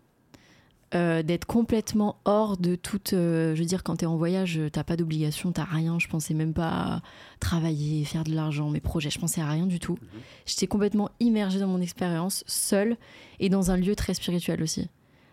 euh, 0.96 1.22
d'être 1.22 1.46
complètement 1.46 2.18
hors 2.26 2.58
de 2.58 2.76
toute. 2.76 3.14
euh, 3.14 3.54
je 3.56 3.60
veux 3.60 3.66
dire, 3.68 3.84
quand 3.84 3.98
t'es 3.98 4.06
en 4.06 4.16
voyage, 4.16 4.58
euh, 4.58 4.70
t'as 4.70 4.84
pas 4.84 4.96
d'obligation, 4.96 5.52
t'as 5.52 5.66
rien. 5.66 6.00
Je 6.00 6.08
pensais 6.08 6.34
même 6.34 6.54
pas 6.54 6.70
à 6.70 7.02
travailler, 7.40 8.06
faire 8.06 8.24
de 8.24 8.34
l'argent, 8.34 8.70
mes 8.70 8.80
projets. 8.80 9.10
Je 9.10 9.20
pensais 9.20 9.42
à 9.42 9.50
rien 9.50 9.66
du 9.66 9.80
tout. 9.80 9.94
Mhm. 10.02 10.22
J'étais 10.46 10.68
complètement 10.68 11.10
immergée 11.20 11.60
dans 11.60 11.68
mon 11.68 11.82
expérience, 11.82 12.44
seule 12.48 12.96
et 13.40 13.50
dans 13.50 13.72
un 13.72 13.78
lieu 13.78 13.96
très 13.96 14.14
spirituel 14.14 14.64
aussi. 14.64 14.88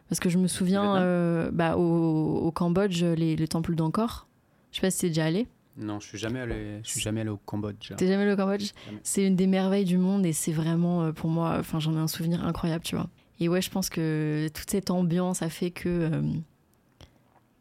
Parce 0.09 0.21
que 0.21 0.29
je 0.29 0.39
me 0.39 0.49
souviens, 0.49 0.97
euh, 0.97 1.51
bah, 1.53 1.77
au, 1.77 2.39
au 2.47 2.51
Cambodge, 2.51 3.03
les, 3.05 3.37
le 3.37 3.49
temple 3.49 3.75
d'Angkor. 3.75 4.27
Je 4.71 4.77
sais 4.77 4.81
pas 4.81 4.91
si 4.91 5.01
t'es 5.03 5.09
déjà 5.09 5.25
allé. 5.27 5.47
Non, 5.77 5.99
je 5.99 6.07
suis 6.07 6.19
jamais 6.19 6.39
allé, 6.41 6.81
je 6.85 6.89
suis 6.91 7.01
jamais 7.01 7.23
allé 7.23 7.31
au 7.31 7.37
Cambodge. 7.37 7.93
T'es 7.97 8.07
jamais 8.07 8.23
allé 8.23 8.33
au 8.33 8.37
Cambodge. 8.37 8.71
C'est 9.03 9.25
une 9.27 9.35
des 9.35 9.47
merveilles 9.49 9.85
du 9.85 9.99
monde 9.99 10.25
et 10.27 10.33
c'est 10.33 10.53
vraiment 10.53 11.13
pour 11.13 11.31
moi, 11.31 11.57
enfin 11.59 11.81
j'en 11.81 11.95
ai 11.95 11.99
un 11.99 12.07
souvenir 12.07 12.45
incroyable, 12.45 12.85
tu 12.85 12.95
vois. 12.95 13.09
Et 13.41 13.49
ouais, 13.49 13.61
je 13.61 13.71
pense 13.71 13.91
que 13.91 14.49
toute 14.55 14.71
cette 14.71 14.91
ambiance 14.91 15.43
a 15.43 15.49
fait 15.49 15.71
que 15.71 15.89
euh, 15.89 16.23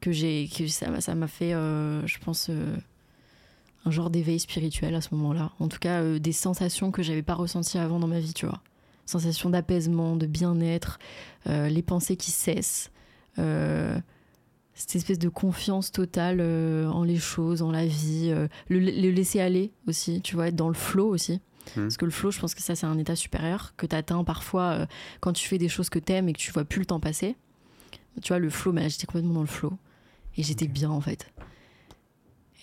que 0.02 0.12
j'ai 0.12 0.50
que 0.56 0.68
ça 0.68 1.16
m'a 1.16 1.28
fait, 1.28 1.54
euh, 1.54 2.06
je 2.06 2.20
pense, 2.20 2.48
euh, 2.50 2.76
un 3.86 3.92
genre 3.92 4.10
d'éveil 4.10 4.40
spirituel 4.40 4.94
à 4.96 5.02
ce 5.02 5.16
moment-là. 5.16 5.52
En 5.60 5.68
tout 5.68 5.80
cas, 5.80 6.04
des 6.20 6.32
sensations 6.32 6.92
que 6.92 7.02
j'avais 7.02 7.24
pas 7.24 7.34
ressenties 7.34 7.78
avant 7.78 8.00
dans 8.00 8.08
ma 8.08 8.20
vie, 8.20 8.34
tu 8.34 8.46
vois. 8.46 8.62
Sensation 9.06 9.50
d'apaisement, 9.50 10.16
de 10.16 10.26
bien-être, 10.26 11.00
les 11.46 11.82
pensées 11.82 12.16
qui 12.16 12.32
cessent. 12.32 12.92
cette 13.36 14.96
espèce 14.96 15.20
de 15.20 15.28
confiance 15.28 15.92
totale 15.92 16.40
en 16.42 17.04
les 17.04 17.18
choses, 17.18 17.62
en 17.62 17.72
la 17.72 17.86
vie, 17.86 18.34
le, 18.70 18.80
le 18.80 19.12
laisser 19.12 19.42
aller 19.42 19.74
aussi, 19.88 20.22
tu 20.22 20.36
vois, 20.36 20.48
être 20.48 20.56
dans 20.56 20.70
le 20.70 20.74
flow 20.76 21.10
aussi. 21.10 21.42
Hmm. 21.76 21.82
Parce 21.82 21.98
que 21.98 22.06
le 22.06 22.12
flow, 22.12 22.32
je 22.32 22.40
pense 22.40 22.56
que 22.56 22.62
ça, 22.62 22.76
c'est 22.76 22.86
un 22.86 22.98
état 22.98 23.16
supérieur 23.16 23.74
que 23.78 23.86
tu 23.86 23.96
atteins 23.96 24.24
parfois 24.24 24.72
euh, 24.72 24.86
quand 25.20 25.34
tu 25.34 25.48
fais 25.48 25.58
des 25.58 25.70
choses 25.70 25.90
que 25.90 26.00
t'aimes 26.00 26.30
et 26.30 26.34
que 26.34 26.40
tu 26.40 26.52
vois 26.52 26.66
plus 26.66 26.80
le 26.80 26.86
temps 26.86 27.00
passer. 27.00 27.36
Tu 28.22 28.28
vois, 28.28 28.40
le 28.40 28.50
flow, 28.50 28.74
mais 28.74 28.90
j'étais 28.90 29.06
complètement 29.06 29.34
dans 29.34 29.42
le 29.42 29.48
flow. 29.48 29.74
Et 30.38 30.44
j'étais 30.44 30.68
bien, 30.68 30.90
en 30.90 31.02
fait. 31.02 31.32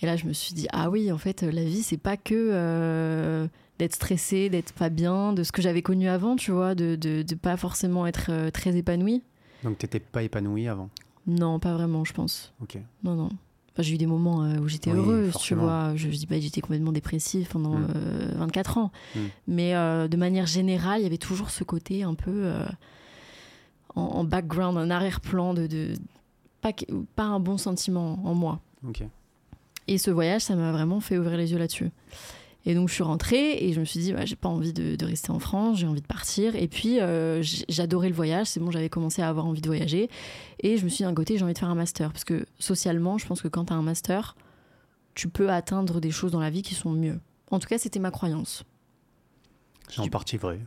Et 0.01 0.05
là, 0.05 0.15
je 0.15 0.25
me 0.25 0.33
suis 0.33 0.53
dit, 0.53 0.67
ah 0.71 0.89
oui, 0.89 1.11
en 1.11 1.17
fait, 1.17 1.43
la 1.43 1.63
vie, 1.63 1.83
c'est 1.83 1.97
pas 1.97 2.17
que 2.17 2.33
euh, 2.33 3.47
d'être 3.79 3.95
stressé, 3.95 4.49
d'être 4.49 4.73
pas 4.73 4.89
bien, 4.89 5.33
de 5.33 5.43
ce 5.43 5.51
que 5.51 5.61
j'avais 5.61 5.81
connu 5.81 6.07
avant, 6.07 6.35
tu 6.35 6.51
vois, 6.51 6.75
de, 6.75 6.95
de, 6.95 7.21
de 7.21 7.35
pas 7.35 7.57
forcément 7.57 8.05
être 8.07 8.27
euh, 8.29 8.49
très 8.49 8.75
épanoui. 8.77 9.23
Donc 9.63 9.77
t'étais 9.77 9.99
pas 9.99 10.23
épanoui 10.23 10.67
avant? 10.67 10.89
Non, 11.27 11.59
pas 11.59 11.73
vraiment, 11.73 12.03
je 12.03 12.13
pense. 12.13 12.53
Ok. 12.61 12.77
Non, 13.03 13.15
non. 13.15 13.29
Enfin, 13.73 13.83
j'ai 13.83 13.93
eu 13.95 13.97
des 13.97 14.05
moments 14.05 14.43
euh, 14.43 14.57
où 14.59 14.67
j'étais 14.67 14.91
Oui, 14.91 14.97
heureuse, 14.97 15.33
tu 15.41 15.55
vois. 15.55 15.93
Je, 15.95 16.09
je 16.11 16.17
dis 16.17 16.27
pas 16.27 16.35
que 16.35 16.41
j'étais 16.41 16.59
complètement 16.61 16.91
dépressive 16.91 17.47
pendant 17.49 17.75
Mm. 17.75 17.87
euh, 17.95 18.31
24 18.35 18.77
ans. 18.77 18.91
Mm. 19.15 19.19
Mais 19.47 19.75
euh, 19.75 20.07
de 20.09 20.17
manière 20.17 20.45
générale, 20.45 20.99
il 20.99 21.03
y 21.03 21.05
avait 21.07 21.17
toujours 21.17 21.49
ce 21.51 21.63
côté 21.63 22.03
un 22.03 22.13
peu 22.13 22.31
euh, 22.31 22.65
en, 23.95 24.01
en 24.01 24.23
background, 24.25 24.77
un 24.77 24.89
arrière-plan 24.89 25.53
de, 25.53 25.67
de 25.67 25.93
pas, 26.61 26.71
pas 27.15 27.23
un 27.23 27.39
bon 27.39 27.57
sentiment 27.57 28.19
en 28.25 28.33
moi. 28.35 28.59
Et 29.87 29.97
ce 29.97 30.11
voyage, 30.11 30.41
ça 30.41 30.55
m'a 30.55 30.71
vraiment 30.71 30.99
fait 30.99 31.17
ouvrir 31.17 31.37
les 31.37 31.51
yeux 31.53 31.57
là-dessus. 31.57 31.91
Et 32.65 32.75
donc 32.75 32.89
je 32.89 32.93
suis 32.93 33.03
rentrée 33.03 33.53
et 33.63 33.73
je 33.73 33.79
me 33.79 33.85
suis 33.85 33.99
dit, 33.99 34.13
ouais, 34.13 34.27
j'ai 34.27 34.35
pas 34.35 34.47
envie 34.49 34.71
de, 34.71 34.95
de 34.95 35.05
rester 35.05 35.31
en 35.31 35.39
France, 35.39 35.79
j'ai 35.79 35.87
envie 35.87 36.01
de 36.01 36.05
partir. 36.07 36.55
Et 36.55 36.67
puis 36.67 36.99
euh, 36.99 37.41
j'adorais 37.69 38.09
le 38.09 38.13
voyage, 38.15 38.47
c'est 38.47 38.59
bon, 38.59 38.69
j'avais 38.69 38.89
commencé 38.89 39.21
à 39.23 39.29
avoir 39.29 39.47
envie 39.47 39.61
de 39.61 39.67
voyager. 39.67 40.09
Et 40.59 40.77
je 40.77 40.83
me 40.83 40.89
suis 40.89 40.97
dit 40.97 41.03
d'un 41.03 41.13
côté, 41.15 41.37
j'ai 41.37 41.43
envie 41.43 41.53
de 41.53 41.57
faire 41.59 41.69
un 41.69 41.75
master. 41.75 42.11
Parce 42.11 42.23
que 42.23 42.45
socialement, 42.59 43.17
je 43.17 43.25
pense 43.25 43.41
que 43.41 43.47
quand 43.47 43.65
tu 43.65 43.73
as 43.73 43.75
un 43.75 43.81
master, 43.81 44.35
tu 45.15 45.27
peux 45.27 45.49
atteindre 45.49 45.99
des 45.99 46.11
choses 46.11 46.31
dans 46.31 46.39
la 46.39 46.51
vie 46.51 46.61
qui 46.61 46.75
sont 46.75 46.91
mieux. 46.91 47.19
En 47.49 47.57
tout 47.59 47.67
cas, 47.67 47.77
c'était 47.79 47.99
ma 47.99 48.11
croyance. 48.11 48.63
C'est 49.89 49.99
en 50.01 50.07
partie 50.07 50.37
vrai. 50.37 50.59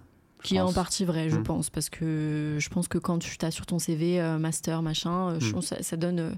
Qui 0.43 0.57
est 0.57 0.61
en 0.61 0.73
partie 0.73 1.05
vrai, 1.07 1.31
je 1.31 1.37
Mm. 1.39 1.43
pense. 1.45 1.71
Parce 1.71 1.89
que 1.89 2.57
je 2.59 2.69
pense 2.69 2.89
que 2.89 2.99
quand 2.99 3.19
tu 3.21 3.37
as 3.43 3.51
sur 3.51 3.65
ton 3.67 3.79
CV 3.79 4.21
euh, 4.21 4.37
master, 4.37 4.83
machin, 4.83 5.31
euh, 5.31 5.37
je 5.41 5.49
Mm. 5.49 5.53
pense 5.53 5.71
que 5.71 5.77
ça, 5.77 5.83
ça 5.83 5.97
donne 5.97 6.37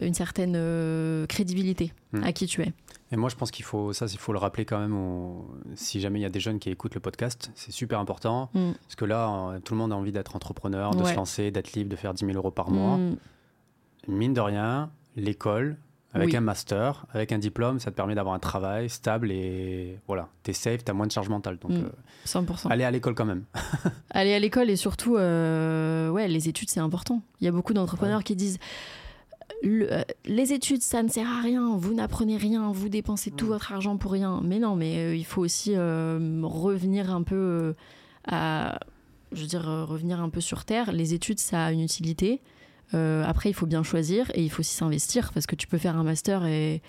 une 0.00 0.14
certaine 0.14 0.54
euh, 0.56 1.26
crédibilité 1.26 1.92
Mm. 2.12 2.22
à 2.24 2.32
qui 2.32 2.46
tu 2.46 2.62
es. 2.62 2.72
Et 3.12 3.16
moi, 3.16 3.28
je 3.30 3.36
pense 3.36 3.50
qu'il 3.50 3.64
faut, 3.64 3.92
ça, 3.92 4.06
il 4.10 4.18
faut 4.18 4.32
le 4.32 4.38
rappeler 4.38 4.64
quand 4.64 4.78
même, 4.80 4.94
au- 4.96 5.46
si 5.76 6.00
jamais 6.00 6.18
il 6.18 6.22
y 6.22 6.26
a 6.26 6.28
des 6.30 6.40
jeunes 6.40 6.58
qui 6.58 6.70
écoutent 6.70 6.94
le 6.94 7.00
podcast, 7.00 7.50
c'est 7.54 7.70
super 7.72 8.00
important. 8.00 8.50
Mm. 8.54 8.72
Parce 8.82 8.94
que 8.96 9.04
là, 9.04 9.28
euh, 9.52 9.60
tout 9.60 9.74
le 9.74 9.78
monde 9.78 9.92
a 9.92 9.96
envie 9.96 10.12
d'être 10.12 10.34
entrepreneur, 10.34 10.90
de 10.94 11.02
Ouais. 11.02 11.10
se 11.12 11.16
lancer, 11.16 11.50
d'être 11.50 11.72
libre, 11.74 11.90
de 11.90 11.96
faire 11.96 12.14
10 12.14 12.24
000 12.26 12.36
euros 12.36 12.50
par 12.50 12.70
mois. 12.70 12.96
Mm. 12.96 13.16
Mine 14.08 14.34
de 14.34 14.40
rien, 14.40 14.90
l'école, 15.16 15.76
avec 16.14 16.28
Oui. 16.30 16.36
un 16.36 16.40
master, 16.40 17.06
avec 17.12 17.30
un 17.32 17.38
diplôme, 17.38 17.78
ça 17.78 17.90
te 17.90 17.96
permet 17.96 18.14
d'avoir 18.14 18.34
un 18.34 18.38
travail 18.38 18.88
stable 18.88 19.30
et 19.30 19.98
voilà, 20.06 20.28
t'es 20.42 20.52
safe, 20.52 20.82
t'as 20.84 20.92
moins 20.92 21.06
de 21.06 21.12
charge 21.12 21.28
mentale. 21.28 21.58
Donc, 21.58 21.72
Mm. 21.72 21.84
euh, 21.84 21.88
100%. 22.24 22.70
allez 22.70 22.84
à 22.84 22.90
l'école 22.90 23.14
quand 23.14 23.24
même. 23.26 23.44
Aller 24.10 24.32
à 24.34 24.38
l'école 24.38 24.70
et 24.70 24.76
surtout, 24.76 25.16
euh, 25.16 26.08
ouais, 26.10 26.26
les 26.28 26.48
études, 26.48 26.70
c'est 26.70 26.80
important. 26.80 27.20
Il 27.40 27.44
y 27.44 27.48
a 27.48 27.52
beaucoup 27.52 27.74
d'entrepreneurs 27.74 28.24
qui 28.24 28.34
disent 28.36 28.58
le- 29.62 29.92
euh, 29.92 30.02
les 30.26 30.52
études, 30.52 30.82
ça 30.82 31.02
ne 31.02 31.08
sert 31.08 31.28
à 31.28 31.40
rien, 31.40 31.76
vous 31.76 31.94
n'apprenez 31.94 32.36
rien, 32.36 32.70
vous 32.72 32.88
dépensez 32.88 33.30
tout 33.30 33.46
Mm. 33.46 33.48
votre 33.48 33.72
argent 33.72 33.96
pour 33.96 34.12
rien. 34.12 34.40
Mais 34.44 34.58
non, 34.58 34.76
mais 34.76 34.98
euh, 34.98 35.16
il 35.16 35.24
faut 35.24 35.42
aussi 35.42 35.72
euh, 35.74 36.40
revenir 36.42 37.10
un 37.14 37.22
peu 37.22 37.74
à. 38.26 38.78
Je 39.32 39.40
veux 39.42 39.48
dire, 39.48 39.64
revenir 39.64 40.20
un 40.20 40.28
peu 40.30 40.40
sur 40.40 40.64
terre. 40.64 40.92
Les 40.92 41.12
études, 41.12 41.40
ça 41.40 41.64
a 41.66 41.72
une 41.72 41.80
utilité. 41.80 42.40
Euh, 42.94 43.24
après, 43.26 43.50
il 43.50 43.54
faut 43.54 43.66
bien 43.66 43.82
choisir 43.82 44.30
et 44.34 44.42
il 44.44 44.50
faut 44.50 44.60
aussi 44.60 44.74
s'investir 44.74 45.32
parce 45.32 45.46
que 45.46 45.56
tu 45.56 45.66
peux 45.66 45.78
faire 45.78 45.96
un 45.96 46.04
master 46.04 46.44
et. 46.46 46.82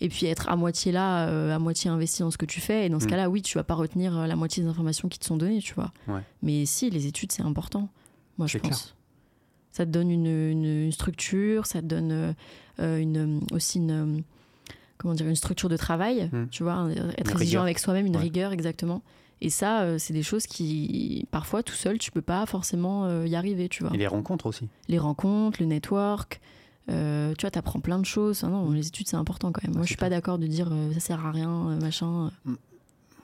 Et 0.00 0.08
puis 0.08 0.26
être 0.26 0.48
à 0.48 0.56
moitié 0.56 0.90
là, 0.90 1.28
euh, 1.28 1.54
à 1.54 1.58
moitié 1.60 1.88
investi 1.88 2.22
dans 2.22 2.32
ce 2.32 2.36
que 2.36 2.44
tu 2.46 2.60
fais. 2.60 2.84
Et 2.84 2.88
dans 2.88 2.98
ce 2.98 3.06
Mm. 3.06 3.10
cas-là, 3.10 3.30
oui, 3.30 3.42
tu 3.42 3.56
vas 3.56 3.62
pas 3.64 3.74
retenir 3.74 4.26
la 4.26 4.34
moitié 4.34 4.60
des 4.62 4.68
informations 4.68 5.08
qui 5.08 5.20
te 5.20 5.24
sont 5.24 5.36
données, 5.36 5.60
tu 5.60 5.72
vois. 5.74 5.92
Ouais. 6.08 6.20
Mais 6.42 6.66
si, 6.66 6.90
les 6.90 7.06
études, 7.06 7.30
c'est 7.30 7.44
important. 7.44 7.88
Moi, 8.36 8.48
je 8.48 8.58
pense. 8.58 8.96
Ça 9.76 9.84
te 9.84 9.90
donne 9.90 10.08
une, 10.10 10.26
une- 10.26 10.84
une 10.84 10.92
structure, 10.92 11.66
ça 11.66 11.80
te 11.82 11.86
donne 11.86 12.12
euh, 12.12 12.32
euh, 12.78 12.98
une, 12.98 13.40
aussi 13.52 13.78
une, 13.78 13.90
euh, 13.90 14.20
comment 14.98 15.14
dire, 15.14 15.26
une 15.28 15.34
structure 15.36 15.68
de 15.68 15.76
travail, 15.76 16.30
Hmm. 16.32 16.44
tu 16.50 16.62
vois, 16.62 16.88
être 17.18 17.32
exigeant 17.32 17.62
avec 17.62 17.78
soi-même, 17.80 18.06
une 18.06 18.14
Ouais. 18.16 18.22
rigueur, 18.22 18.52
exactement. 18.52 19.02
Et 19.40 19.50
ça, 19.50 19.98
c'est 19.98 20.12
des 20.14 20.22
choses 20.22 20.46
qui, 20.46 21.26
parfois, 21.32 21.62
tout 21.64 21.74
seul, 21.74 21.98
tu 21.98 22.10
peux 22.12 22.22
pas 22.22 22.46
forcément 22.46 23.24
y 23.24 23.34
arriver, 23.34 23.68
tu 23.68 23.82
vois. 23.82 23.92
Et 23.92 23.98
les 23.98 24.06
rencontres 24.06 24.46
aussi. 24.46 24.68
Les 24.88 24.98
rencontres, 24.98 25.60
le 25.60 25.66
network, 25.66 26.40
euh, 26.88 27.34
tu 27.36 27.42
vois, 27.42 27.50
t'apprends 27.50 27.80
plein 27.80 27.98
de 27.98 28.06
choses. 28.06 28.42
Ah 28.44 28.48
non, 28.48 28.66
Hmm. 28.70 28.74
les 28.74 28.86
études, 28.86 29.08
c'est 29.08 29.16
important 29.16 29.50
quand 29.52 29.62
même. 29.64 29.74
Moi, 29.74 29.82
je 29.82 29.88
suis 29.88 29.96
pas 29.96 30.08
d'accord 30.08 30.38
de 30.38 30.46
dire 30.46 30.68
euh, 30.70 30.92
ça 30.94 31.00
sert 31.00 31.26
à 31.26 31.32
rien, 31.32 31.76
machin. 31.82 32.30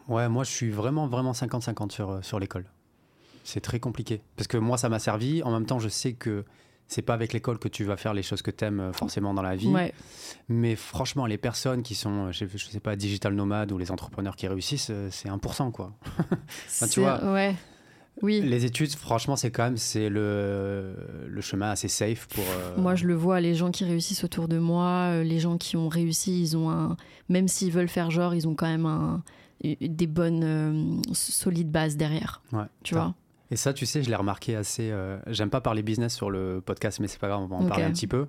Ouais, 0.09 0.29
moi, 0.29 0.43
je 0.45 0.51
suis 0.51 0.71
vraiment, 0.71 1.07
vraiment 1.07 1.33
50-50 1.33 1.93
sur, 1.93 2.19
sur 2.25 2.41
l'école. 2.41 2.65
C'est 3.45 3.61
très 3.61 3.81
compliqué. 3.81 4.21
Parce 4.37 4.47
que 4.49 4.57
moi, 4.57 4.77
ça 4.79 4.89
m'a 4.89 4.99
servi. 4.99 5.43
En 5.43 5.51
même 5.53 5.67
temps, 5.67 5.79
je 5.79 5.89
sais 5.89 6.13
que 6.13 6.45
c'est 6.89 7.03
pas 7.03 7.15
avec 7.15 7.33
l'école 7.33 7.59
que 7.59 7.69
tu 7.69 7.85
vas 7.85 7.97
faire 7.97 8.15
les 8.15 8.23
choses 8.23 8.43
que 8.43 8.51
tu 8.51 8.65
aimes 8.65 8.91
forcément 8.93 9.33
dans 9.33 9.43
la 9.43 9.55
vie. 9.57 9.69
Ouais, 9.69 9.95
Mais 10.49 10.75
franchement, 10.77 11.25
les 11.27 11.39
personnes 11.39 11.83
qui 11.83 11.95
sont, 11.95 12.27
euh, 12.27 12.33
je 12.33 12.45
je 12.47 12.67
sais 12.67 12.81
pas, 12.81 12.97
digital 12.97 13.33
nomades 13.35 13.71
ou 13.73 13.79
les 13.79 13.91
entrepreneurs 13.93 14.35
qui 14.37 14.49
réussissent, 14.49 14.89
euh, 14.91 15.09
c'est 15.13 15.29
1%, 15.29 15.71
quoi. 15.71 15.93
tu 16.91 17.01
vois, 17.01 17.33
ouais. 17.33 17.55
Oui. 18.23 18.41
Les 18.43 18.65
études, 18.67 18.93
franchement, 18.93 19.35
c'est 19.37 19.51
quand 19.51 19.63
même 19.63 19.77
c'est 19.79 20.11
le, 20.11 20.95
le 21.27 21.41
chemin 21.41 21.71
assez 21.71 21.89
safe 21.89 22.27
pour. 22.27 22.45
euh, 22.45 22.77
Moi, 22.77 22.95
je 22.95 23.07
le 23.07 23.15
vois, 23.15 23.41
les 23.41 23.55
gens 23.55 23.71
qui 23.71 23.85
réussissent 23.85 24.25
autour 24.25 24.47
de 24.49 24.59
moi, 24.59 25.11
euh, 25.13 25.23
les 25.23 25.39
gens 25.39 25.57
qui 25.57 25.77
ont 25.77 25.89
réussi, 25.89 26.39
ils 26.43 26.57
ont 26.57 26.71
un. 26.71 26.97
Même 27.31 27.49
s'ils 27.49 27.73
veulent 27.73 27.89
faire 27.89 28.11
genre, 28.11 28.35
ils 28.35 28.47
ont 28.47 28.55
quand 28.55 28.67
même 28.67 28.85
un, 28.85 29.23
des 29.63 30.07
bonnes, 30.07 30.43
euh, 30.45 31.01
solides 31.15 31.71
bases 31.71 31.97
derrière. 31.97 32.43
Ouais, 32.53 32.65
Tu 32.83 32.95
vois? 32.95 33.15
Et 33.51 33.57
ça, 33.57 33.73
tu 33.73 33.85
sais, 33.87 34.03
je 34.03 34.09
l'ai 34.11 34.17
remarqué 34.17 34.55
assez. 34.57 34.91
euh, 34.93 35.19
J'aime 35.27 35.51
pas 35.51 35.61
parler 35.61 35.83
business 35.83 36.15
sur 36.15 36.31
le 36.31 36.61
podcast, 36.65 37.01
mais 37.01 37.09
c'est 37.09 37.19
pas 37.19 37.29
grave, 37.29 37.41
on 37.43 37.47
va 37.47 37.57
en 37.57 37.65
parler 37.69 37.85
un 37.85 37.93
petit 37.93 38.07
peu. 38.07 38.27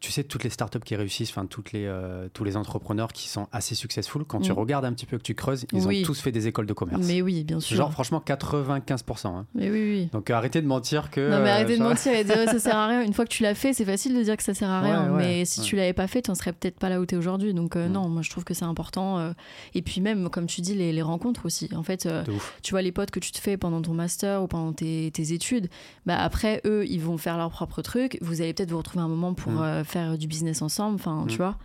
Tu 0.00 0.12
sais, 0.12 0.22
toutes 0.22 0.44
les 0.44 0.50
startups 0.50 0.78
qui 0.84 0.94
réussissent, 0.94 1.30
enfin, 1.30 1.46
toutes 1.46 1.72
les, 1.72 1.84
euh, 1.84 2.28
tous 2.32 2.44
les 2.44 2.56
entrepreneurs 2.56 3.12
qui 3.12 3.28
sont 3.28 3.48
assez 3.50 3.74
successful, 3.74 4.24
quand 4.24 4.38
tu 4.40 4.52
Mm. 4.52 4.54
regardes 4.54 4.84
un 4.84 4.92
petit 4.92 5.06
peu, 5.06 5.18
que 5.18 5.24
tu 5.24 5.34
creuses, 5.34 5.66
ils 5.72 5.86
Oui. 5.88 6.02
ont 6.02 6.06
tous 6.06 6.20
fait 6.20 6.30
des 6.30 6.46
écoles 6.46 6.66
de 6.66 6.72
commerce. 6.72 7.04
Mais 7.04 7.20
oui, 7.20 7.42
bien 7.42 7.58
sûr. 7.58 7.76
Genre, 7.76 7.90
franchement, 7.92 8.20
95%. 8.20 9.36
hein. 9.36 9.46
Mais 9.54 9.70
oui, 9.70 9.80
oui. 9.80 10.08
Donc, 10.12 10.30
euh, 10.30 10.34
arrêtez 10.34 10.62
de 10.62 10.66
mentir 10.68 11.10
que. 11.10 11.20
Non, 11.20 11.38
mais 11.42 11.48
euh, 11.48 11.52
arrêtez 11.54 11.72
de 11.72 11.78
ça- 11.78 11.84
mentir 11.84 12.12
et 12.14 12.22
de 12.22 12.28
dire 12.32 12.36
ça 12.48 12.58
sert 12.60 12.76
à 12.76 12.86
rien. 12.86 13.02
Une 13.02 13.12
fois 13.12 13.24
que 13.24 13.30
tu 13.30 13.42
l'as 13.42 13.56
fait, 13.56 13.72
c'est 13.72 13.84
facile 13.84 14.16
de 14.16 14.22
dire 14.22 14.36
que 14.36 14.42
ça 14.44 14.54
sert 14.54 14.70
à 14.70 14.80
rien. 14.80 15.10
Ouais, 15.10 15.16
ouais, 15.16 15.26
mais 15.38 15.44
si 15.44 15.62
tu 15.62 15.74
l'avais 15.74 15.92
pas 15.92 16.06
fait, 16.06 16.22
tu 16.22 16.32
serais 16.34 16.52
peut-être 16.52 16.78
pas 16.78 16.88
là 16.88 17.00
où 17.00 17.06
tu 17.06 17.16
es 17.16 17.18
aujourd'hui. 17.18 17.52
Donc, 17.52 17.74
euh, 17.74 17.88
Mm. 17.88 17.92
non, 17.92 18.08
moi 18.08 18.22
je 18.22 18.30
trouve 18.30 18.44
que 18.44 18.54
c'est 18.54 18.64
important. 18.66 19.18
euh. 19.18 19.32
Et 19.74 19.82
puis, 19.82 20.00
même, 20.00 20.28
comme 20.30 20.46
tu 20.46 20.60
dis, 20.60 20.74
les, 20.76 20.92
les 20.92 21.02
rencontres 21.02 21.44
aussi. 21.44 21.68
En 21.74 21.82
fait, 21.82 22.06
euh, 22.06 22.22
tu 22.62 22.70
vois 22.70 22.82
les 22.82 22.92
potes 22.92 23.10
que 23.10 23.18
tu 23.20 23.32
te 23.32 23.38
fais 23.38 23.56
pendant 23.56 23.82
ton 23.82 23.94
master 23.94 24.42
ou 24.42 24.46
pendant 24.46 24.72
tes, 24.72 25.10
tes 25.12 25.32
études, 25.32 25.68
bah 26.06 26.16
après 26.20 26.60
eux 26.66 26.84
ils 26.86 27.00
vont 27.00 27.18
faire 27.18 27.36
leur 27.36 27.50
propre 27.50 27.82
truc, 27.82 28.16
vous 28.20 28.40
allez 28.40 28.54
peut-être 28.54 28.70
vous 28.70 28.78
retrouver 28.78 29.02
un 29.04 29.08
moment 29.08 29.34
pour 29.34 29.50
Mm. 29.52 29.84
Faire 29.88 30.16
du 30.18 30.26
business 30.26 30.62
ensemble, 30.62 30.94
enfin 30.96 31.24
Mm. 31.24 31.28
tu 31.28 31.36
vois. 31.38 31.58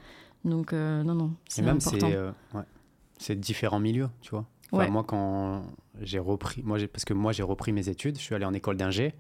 Donc 0.45 0.74
euh, 0.74 1.03
non 1.03 1.15
non, 1.15 1.34
c'est 1.47 1.61
important. 1.67 2.07
c'est 2.09 2.15
euh, 2.15 2.32
ouais, 2.53 3.36
différents 3.36 3.80
milieux, 3.80 4.09
tu 4.21 4.32
vois. 4.32 4.45
Enfin, 4.71 4.86
Ouais. 4.86 4.89
Moi, 4.89 5.03
quand 5.03 5.61
j'ai 6.01 6.17
repris, 6.17 6.63
moi, 6.63 6.80
parce 6.91 7.05
que 7.05 7.13
moi, 7.13 7.32
j'ai 7.32 7.43
repris 7.43 7.71
mes 7.71 7.89
études, 7.89 8.17
je 8.17 8.21
suis 8.24 8.34
allé 8.34 8.43
en 8.45 8.53
école 8.55 8.76
d'ingé. 8.76 9.13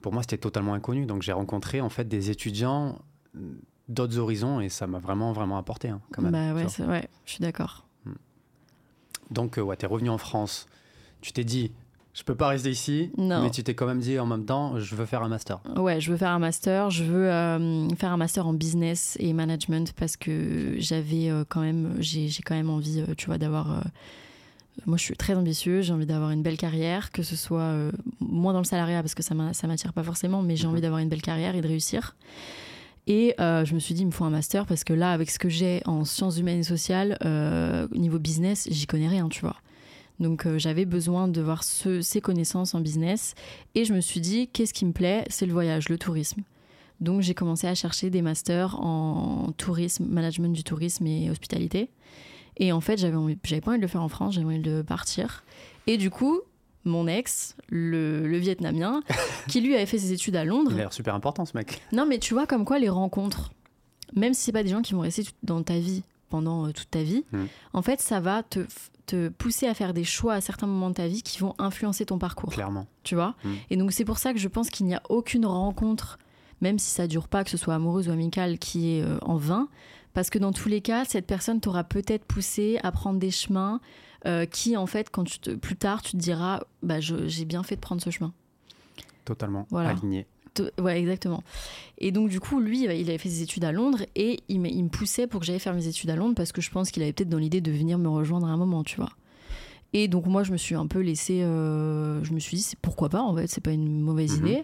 Pour 0.00 0.12
moi, 0.12 0.22
c'était 0.22 0.38
totalement 0.38 0.74
inconnu. 0.74 1.06
Donc, 1.06 1.22
j'ai 1.22 1.32
rencontré 1.32 1.80
en 1.80 1.88
fait 1.88 2.06
des 2.06 2.30
étudiants 2.30 3.00
d'autres 3.88 4.18
horizons 4.18 4.60
et 4.60 4.68
ça 4.68 4.86
m'a 4.86 5.00
vraiment, 5.00 5.32
vraiment 5.32 5.58
apporté. 5.58 5.88
hein, 5.88 6.00
quand 6.12 6.22
même, 6.22 6.30
bah 6.32 6.54
ouais, 6.54 6.66
ouais, 6.86 7.08
je 7.24 7.32
suis 7.32 7.40
d'accord. 7.42 7.84
Donc, 9.30 9.58
euh, 9.58 9.62
ouais, 9.62 9.76
t'es 9.76 9.86
revenu 9.86 10.08
en 10.08 10.18
France. 10.18 10.66
Tu 11.20 11.32
t'es 11.32 11.42
dit, 11.44 11.72
je 12.16 12.22
peux 12.22 12.34
pas 12.34 12.48
rester 12.48 12.70
ici, 12.70 13.10
Non. 13.18 13.42
mais 13.42 13.50
tu 13.50 13.62
t'es 13.62 13.74
quand 13.74 13.86
même 13.86 14.00
dit 14.00 14.18
en 14.18 14.24
même 14.26 14.44
temps, 14.46 14.78
je 14.80 14.94
veux 14.94 15.04
faire 15.04 15.22
un 15.22 15.28
master. 15.28 15.60
Ouais, 15.76 16.00
je 16.00 16.10
veux 16.10 16.16
faire 16.16 16.30
un 16.30 16.38
master, 16.38 16.90
je 16.90 17.04
veux 17.04 17.30
euh, 17.30 17.88
faire 17.90 18.10
un 18.10 18.16
master 18.16 18.46
en 18.46 18.54
business 18.54 19.16
et 19.20 19.32
management 19.34 19.92
parce 19.92 20.16
que 20.16 20.74
j'avais 20.78 21.28
euh, 21.30 21.44
quand 21.48 21.60
même, 21.60 21.94
j'ai 22.00 22.28
quand 22.44 22.54
même 22.54 22.70
envie, 22.70 23.00
euh, 23.06 23.14
tu 23.16 23.26
vois, 23.26 23.36
d'avoir. 23.38 23.84
moi, 24.86 24.96
je 24.98 25.02
suis 25.02 25.16
très 25.16 25.34
ambitieuse, 25.34 25.86
j'ai 25.86 25.92
envie 25.92 26.06
d'avoir 26.06 26.30
une 26.30 26.42
belle 26.42 26.56
carrière, 26.56 27.10
que 27.12 27.22
ce 27.22 27.36
soit 27.36 27.72
moins 28.20 28.52
dans 28.52 28.60
le 28.60 28.64
salariat 28.64 29.02
parce 29.02 29.14
que 29.14 29.22
ça 29.22 29.34
m'a- 29.34 29.52
ça 29.54 29.66
m'attire 29.66 29.92
pas 29.92 30.02
forcément, 30.02 30.42
mais 30.42 30.56
j'ai 30.56 30.64
Mhm. 30.66 30.70
envie 30.72 30.80
d'avoir 30.82 31.00
une 31.00 31.08
belle 31.08 31.22
carrière 31.22 31.54
et 31.54 31.60
de 31.60 31.68
réussir. 31.68 32.14
Et 33.06 33.34
euh, 33.40 33.64
je 33.64 33.74
me 33.74 33.78
suis 33.78 33.94
dit, 33.94 34.02
il 34.02 34.06
me 34.06 34.10
faut 34.10 34.24
un 34.24 34.30
master 34.30 34.66
parce 34.66 34.82
que 34.84 34.92
là, 34.92 35.12
avec 35.12 35.30
ce 35.30 35.38
que 35.38 35.48
j'ai 35.48 35.80
en 35.86 36.04
sciences 36.04 36.38
humaines 36.38 36.58
et 36.60 36.64
sociales, 36.64 37.16
euh, 37.24 37.86
au 37.94 37.96
niveau 37.98 38.18
business, 38.18 38.66
j'y 38.70 38.86
connais 38.86 39.06
rien, 39.08 39.28
tu 39.28 39.40
vois. 39.42 39.56
Donc 40.20 40.46
euh, 40.46 40.58
j'avais 40.58 40.84
besoin 40.86 41.28
de 41.28 41.40
voir 41.42 41.62
ce- 41.64 42.00
ces 42.00 42.20
connaissances 42.20 42.74
en 42.74 42.80
business. 42.80 43.34
Et 43.74 43.84
je 43.84 43.92
me 43.92 44.00
suis 44.00 44.20
dit, 44.20 44.48
qu'est-ce 44.48 44.72
qui 44.72 44.84
me 44.86 44.92
plaît? 44.92 45.24
C'est 45.28 45.46
le 45.46 45.52
voyage, 45.52 45.88
le 45.88 45.98
tourisme. 45.98 46.42
Donc 47.00 47.20
j'ai 47.20 47.34
commencé 47.34 47.66
à 47.66 47.74
chercher 47.74 48.08
des 48.08 48.22
masters 48.22 48.80
en 48.80 49.52
tourisme, 49.58 50.06
management 50.06 50.52
du 50.54 50.64
tourisme 50.64 51.06
et 51.06 51.30
hospitalité. 51.30 51.90
Et 52.58 52.72
en 52.72 52.80
fait, 52.80 52.96
j'avais 52.96 53.12
pas 53.12 53.18
envie 53.18 53.34
de 53.76 53.82
le 53.82 53.86
faire 53.88 54.02
en 54.02 54.08
France, 54.08 54.34
j'avais 54.34 54.46
envie 54.46 54.58
de 54.60 54.80
partir. 54.80 55.44
Et 55.86 55.98
du 55.98 56.08
coup, 56.08 56.40
mon 56.84 57.06
ex, 57.06 57.54
le, 57.68 58.26
le 58.26 58.38
Vietnamien, 58.38 59.02
qui 59.48 59.60
lui 59.60 59.74
avait 59.74 59.84
fait 59.84 59.98
ses 59.98 60.12
études 60.12 60.36
à 60.36 60.44
Londres, 60.46 60.70
Il 60.72 60.76
a 60.78 60.84
l'air 60.84 60.92
super 60.94 61.14
important, 61.14 61.44
ce 61.44 61.54
mec. 61.54 61.82
non, 61.92 62.06
mais 62.06 62.18
tu 62.18 62.32
vois, 62.32 62.46
comme 62.46 62.64
quoi 62.64 62.78
les 62.78 62.88
rencontres, 62.88 63.50
même 64.14 64.32
si 64.32 64.44
c'est 64.44 64.52
pas 64.52 64.62
des 64.62 64.70
gens 64.70 64.80
qui 64.80 64.94
vont 64.94 65.00
rester 65.00 65.24
dans 65.42 65.62
ta 65.62 65.78
vie 65.78 66.02
pendant 66.30 66.66
euh, 66.66 66.72
toute 66.72 66.90
ta 66.90 67.02
vie, 67.02 67.24
Mm. 67.32 67.44
en 67.74 67.82
fait, 67.82 68.00
ça 68.00 68.20
va 68.20 68.42
te, 68.42 68.60
te 69.06 69.28
pousser 69.28 69.66
à 69.66 69.74
faire 69.74 69.94
des 69.94 70.04
choix 70.04 70.34
à 70.34 70.40
certains 70.40 70.66
moments 70.66 70.90
de 70.90 70.94
ta 70.94 71.06
vie 71.08 71.22
qui 71.22 71.38
vont 71.38 71.54
influencer 71.58 72.04
ton 72.06 72.18
parcours 72.18 72.50
Clairement. 72.50 72.86
tu 73.04 73.14
vois. 73.14 73.34
Mm. 73.44 73.50
Et 73.70 73.76
donc 73.76 73.92
c'est 73.92 74.04
pour 74.04 74.18
ça 74.18 74.32
que 74.32 74.38
je 74.38 74.48
pense 74.48 74.68
qu'il 74.70 74.86
n'y 74.86 74.94
a 74.94 75.02
aucune 75.08 75.46
rencontre, 75.46 76.18
même 76.60 76.78
si 76.78 76.90
ça 76.90 77.06
dure 77.06 77.28
pas, 77.28 77.44
que 77.44 77.50
ce 77.50 77.56
soit 77.56 77.74
amoureuse 77.74 78.08
ou 78.08 78.12
amicale, 78.12 78.58
qui 78.58 78.96
est 78.96 79.02
euh, 79.02 79.18
en 79.22 79.36
vain, 79.36 79.68
parce 80.12 80.30
que 80.30 80.38
dans 80.38 80.52
tous 80.52 80.68
les 80.68 80.80
cas, 80.80 81.04
cette 81.04 81.26
personne 81.26 81.60
t'aura 81.60 81.84
peut-être 81.84 82.24
poussé 82.24 82.78
à 82.82 82.90
prendre 82.92 83.18
des 83.18 83.30
chemins 83.30 83.80
euh, 84.26 84.46
qui, 84.46 84.76
en 84.76 84.86
fait, 84.86 85.10
quand 85.10 85.24
tu 85.24 85.38
te, 85.38 85.50
plus 85.50 85.76
tard, 85.76 86.02
tu 86.02 86.12
te 86.12 86.16
diras, 86.16 86.60
bah 86.82 87.00
j'ai 87.00 87.44
bien 87.44 87.62
fait 87.62 87.76
de 87.76 87.80
prendre 87.80 88.00
ce 88.02 88.10
chemin. 88.10 88.32
Totalement 89.24 89.66
Voilà. 89.70 89.90
aligné. 89.90 90.26
Ouais, 90.80 90.98
exactement. 90.98 91.42
Et 91.98 92.12
donc, 92.12 92.28
du 92.28 92.40
coup, 92.40 92.60
lui, 92.60 92.82
il 92.84 92.90
avait 93.08 93.18
fait 93.18 93.28
ses 93.28 93.42
études 93.42 93.64
à 93.64 93.72
Londres 93.72 94.00
et 94.14 94.40
il 94.48 94.60
me, 94.60 94.68
il 94.68 94.82
me 94.84 94.88
poussait 94.88 95.26
pour 95.26 95.40
que 95.40 95.46
j'aille 95.46 95.58
faire 95.60 95.74
mes 95.74 95.86
études 95.86 96.10
à 96.10 96.16
Londres 96.16 96.34
parce 96.36 96.52
que 96.52 96.60
je 96.60 96.70
pense 96.70 96.90
qu'il 96.90 97.02
avait 97.02 97.12
peut-être 97.12 97.28
dans 97.30 97.38
l'idée 97.38 97.60
de 97.60 97.70
venir 97.72 97.98
me 97.98 98.08
rejoindre 98.08 98.46
à 98.46 98.50
un 98.50 98.56
moment, 98.56 98.84
tu 98.84 98.96
vois. 98.96 99.10
Et 99.92 100.08
donc, 100.08 100.26
moi, 100.26 100.42
je 100.42 100.52
me 100.52 100.56
suis 100.58 100.74
un 100.74 100.86
peu 100.86 101.00
laissée. 101.00 101.42
euh, 101.42 102.22
je 102.22 102.32
me 102.34 102.38
suis 102.38 102.56
dit, 102.58 102.62
c'est 102.62 102.78
pourquoi 102.80 103.08
pas, 103.08 103.22
en 103.22 103.34
fait, 103.34 103.46
c'est 103.46 103.62
pas 103.62 103.72
une 103.72 104.00
mauvaise 104.00 104.38
Mhm. 104.40 104.46
idée. 104.46 104.62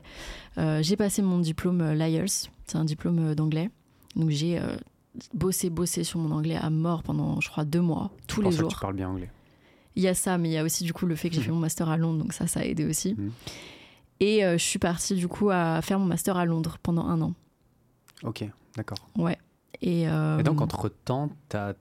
Euh, 0.59 0.83
j'ai 0.83 0.97
passé 0.97 1.23
mon 1.23 1.39
diplôme 1.39 1.81
euh, 1.81 1.95
l'IELTS, 1.95 2.51
c'est 2.67 2.77
un 2.77 2.85
diplôme 2.85 3.35
d'anglais. 3.35 3.71
Donc, 4.17 4.29
j'ai 4.31 4.59
euh, 4.59 4.77
bossé, 5.33 5.71
bossé 5.71 6.05
sur 6.05 6.19
mon 6.19 6.35
anglais 6.35 6.57
à 6.57 6.69
mort 6.69 7.03
pendant, 7.03 7.41
je 7.41 7.49
crois, 7.49 7.65
deux 7.65 7.81
mois, 7.81 8.11
tous 8.27 8.41
les 8.43 8.45
pour 8.47 8.53
ça 8.53 8.57
que 8.59 8.63
jours. 8.65 8.75
tu 8.75 8.81
parles 8.81 8.97
bien 8.97 9.09
anglais. 9.09 9.31
Il 9.97 10.03
y 10.03 10.09
a 10.09 10.15
ça, 10.15 10.37
mais 10.39 10.49
il 10.51 10.53
y 10.53 10.59
a 10.59 10.65
aussi 10.65 10.85
du 10.85 10.93
coup 10.93 11.07
le 11.07 11.15
fait 11.17 11.29
que 11.29 11.35
j'ai 11.35 11.41
Mhm. 11.41 11.47
fait 11.47 11.53
mon 11.53 11.59
master 11.61 11.89
à 11.89 11.97
Londres, 11.97 12.19
donc 12.19 12.33
ça, 12.35 12.47
ça 12.47 12.61
a 12.61 12.65
aidé 12.65 12.85
aussi. 12.85 13.15
Mhm. 13.17 13.31
Et 14.23 14.45
euh, 14.45 14.57
je 14.57 14.63
suis 14.65 14.79
partie 14.79 15.15
du 15.15 15.27
coup 15.29 15.51
à 15.51 15.83
faire 15.83 15.99
mon 15.99 16.07
master 16.07 16.37
à 16.37 16.45
Londres 16.45 16.79
pendant 16.83 17.05
un 17.07 17.21
an. 17.23 17.35
Ok, 18.23 18.45
d'accord. 18.77 18.99
Ouais. 19.19 19.37
Et, 19.81 20.09
euh, 20.09 20.39
Et 20.39 20.43
donc, 20.45 20.61
entre-temps, 20.61 21.31
t'as- 21.49 21.75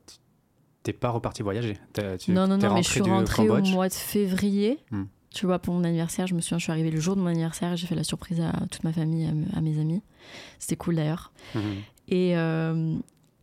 t'es 0.82 0.94
pas 0.94 1.10
reparti 1.12 1.44
voyager 1.44 1.78
tu- 2.20 2.32
non, 2.32 2.48
non, 2.48 2.58
non, 2.58 2.74
mais 2.74 2.82
je 2.84 2.90
suis 2.90 3.02
rentrée 3.02 3.48
au 3.48 3.62
mois 3.62 3.88
de 3.90 3.94
février. 3.94 4.80
Hmm. 4.90 5.04
Tu 5.30 5.46
vois, 5.46 5.60
pour 5.60 5.74
mon 5.76 5.84
anniversaire, 5.84 6.26
je 6.28 6.34
me 6.34 6.42
souviens, 6.42 6.58
je 6.58 6.64
suis 6.64 6.72
arrivée 6.72 6.90
le 6.92 7.00
jour 7.00 7.16
de 7.16 7.22
mon 7.22 7.28
anniversaire 7.28 7.72
et 7.74 7.78
j'ai 7.78 7.86
fait 7.88 7.96
la 7.96 8.04
surprise 8.04 8.42
à 8.42 8.52
toute 8.72 8.84
ma 8.84 8.92
famille, 8.92 9.28
à, 9.28 9.32
me- 9.34 9.46
à 9.56 9.62
mes 9.62 9.80
amis. 9.80 10.02
C'était 10.60 10.76
cool 10.76 10.96
d'ailleurs. 10.96 11.32
Mhm. 11.56 11.62
Et, 12.10 12.36
euh, 12.38 12.96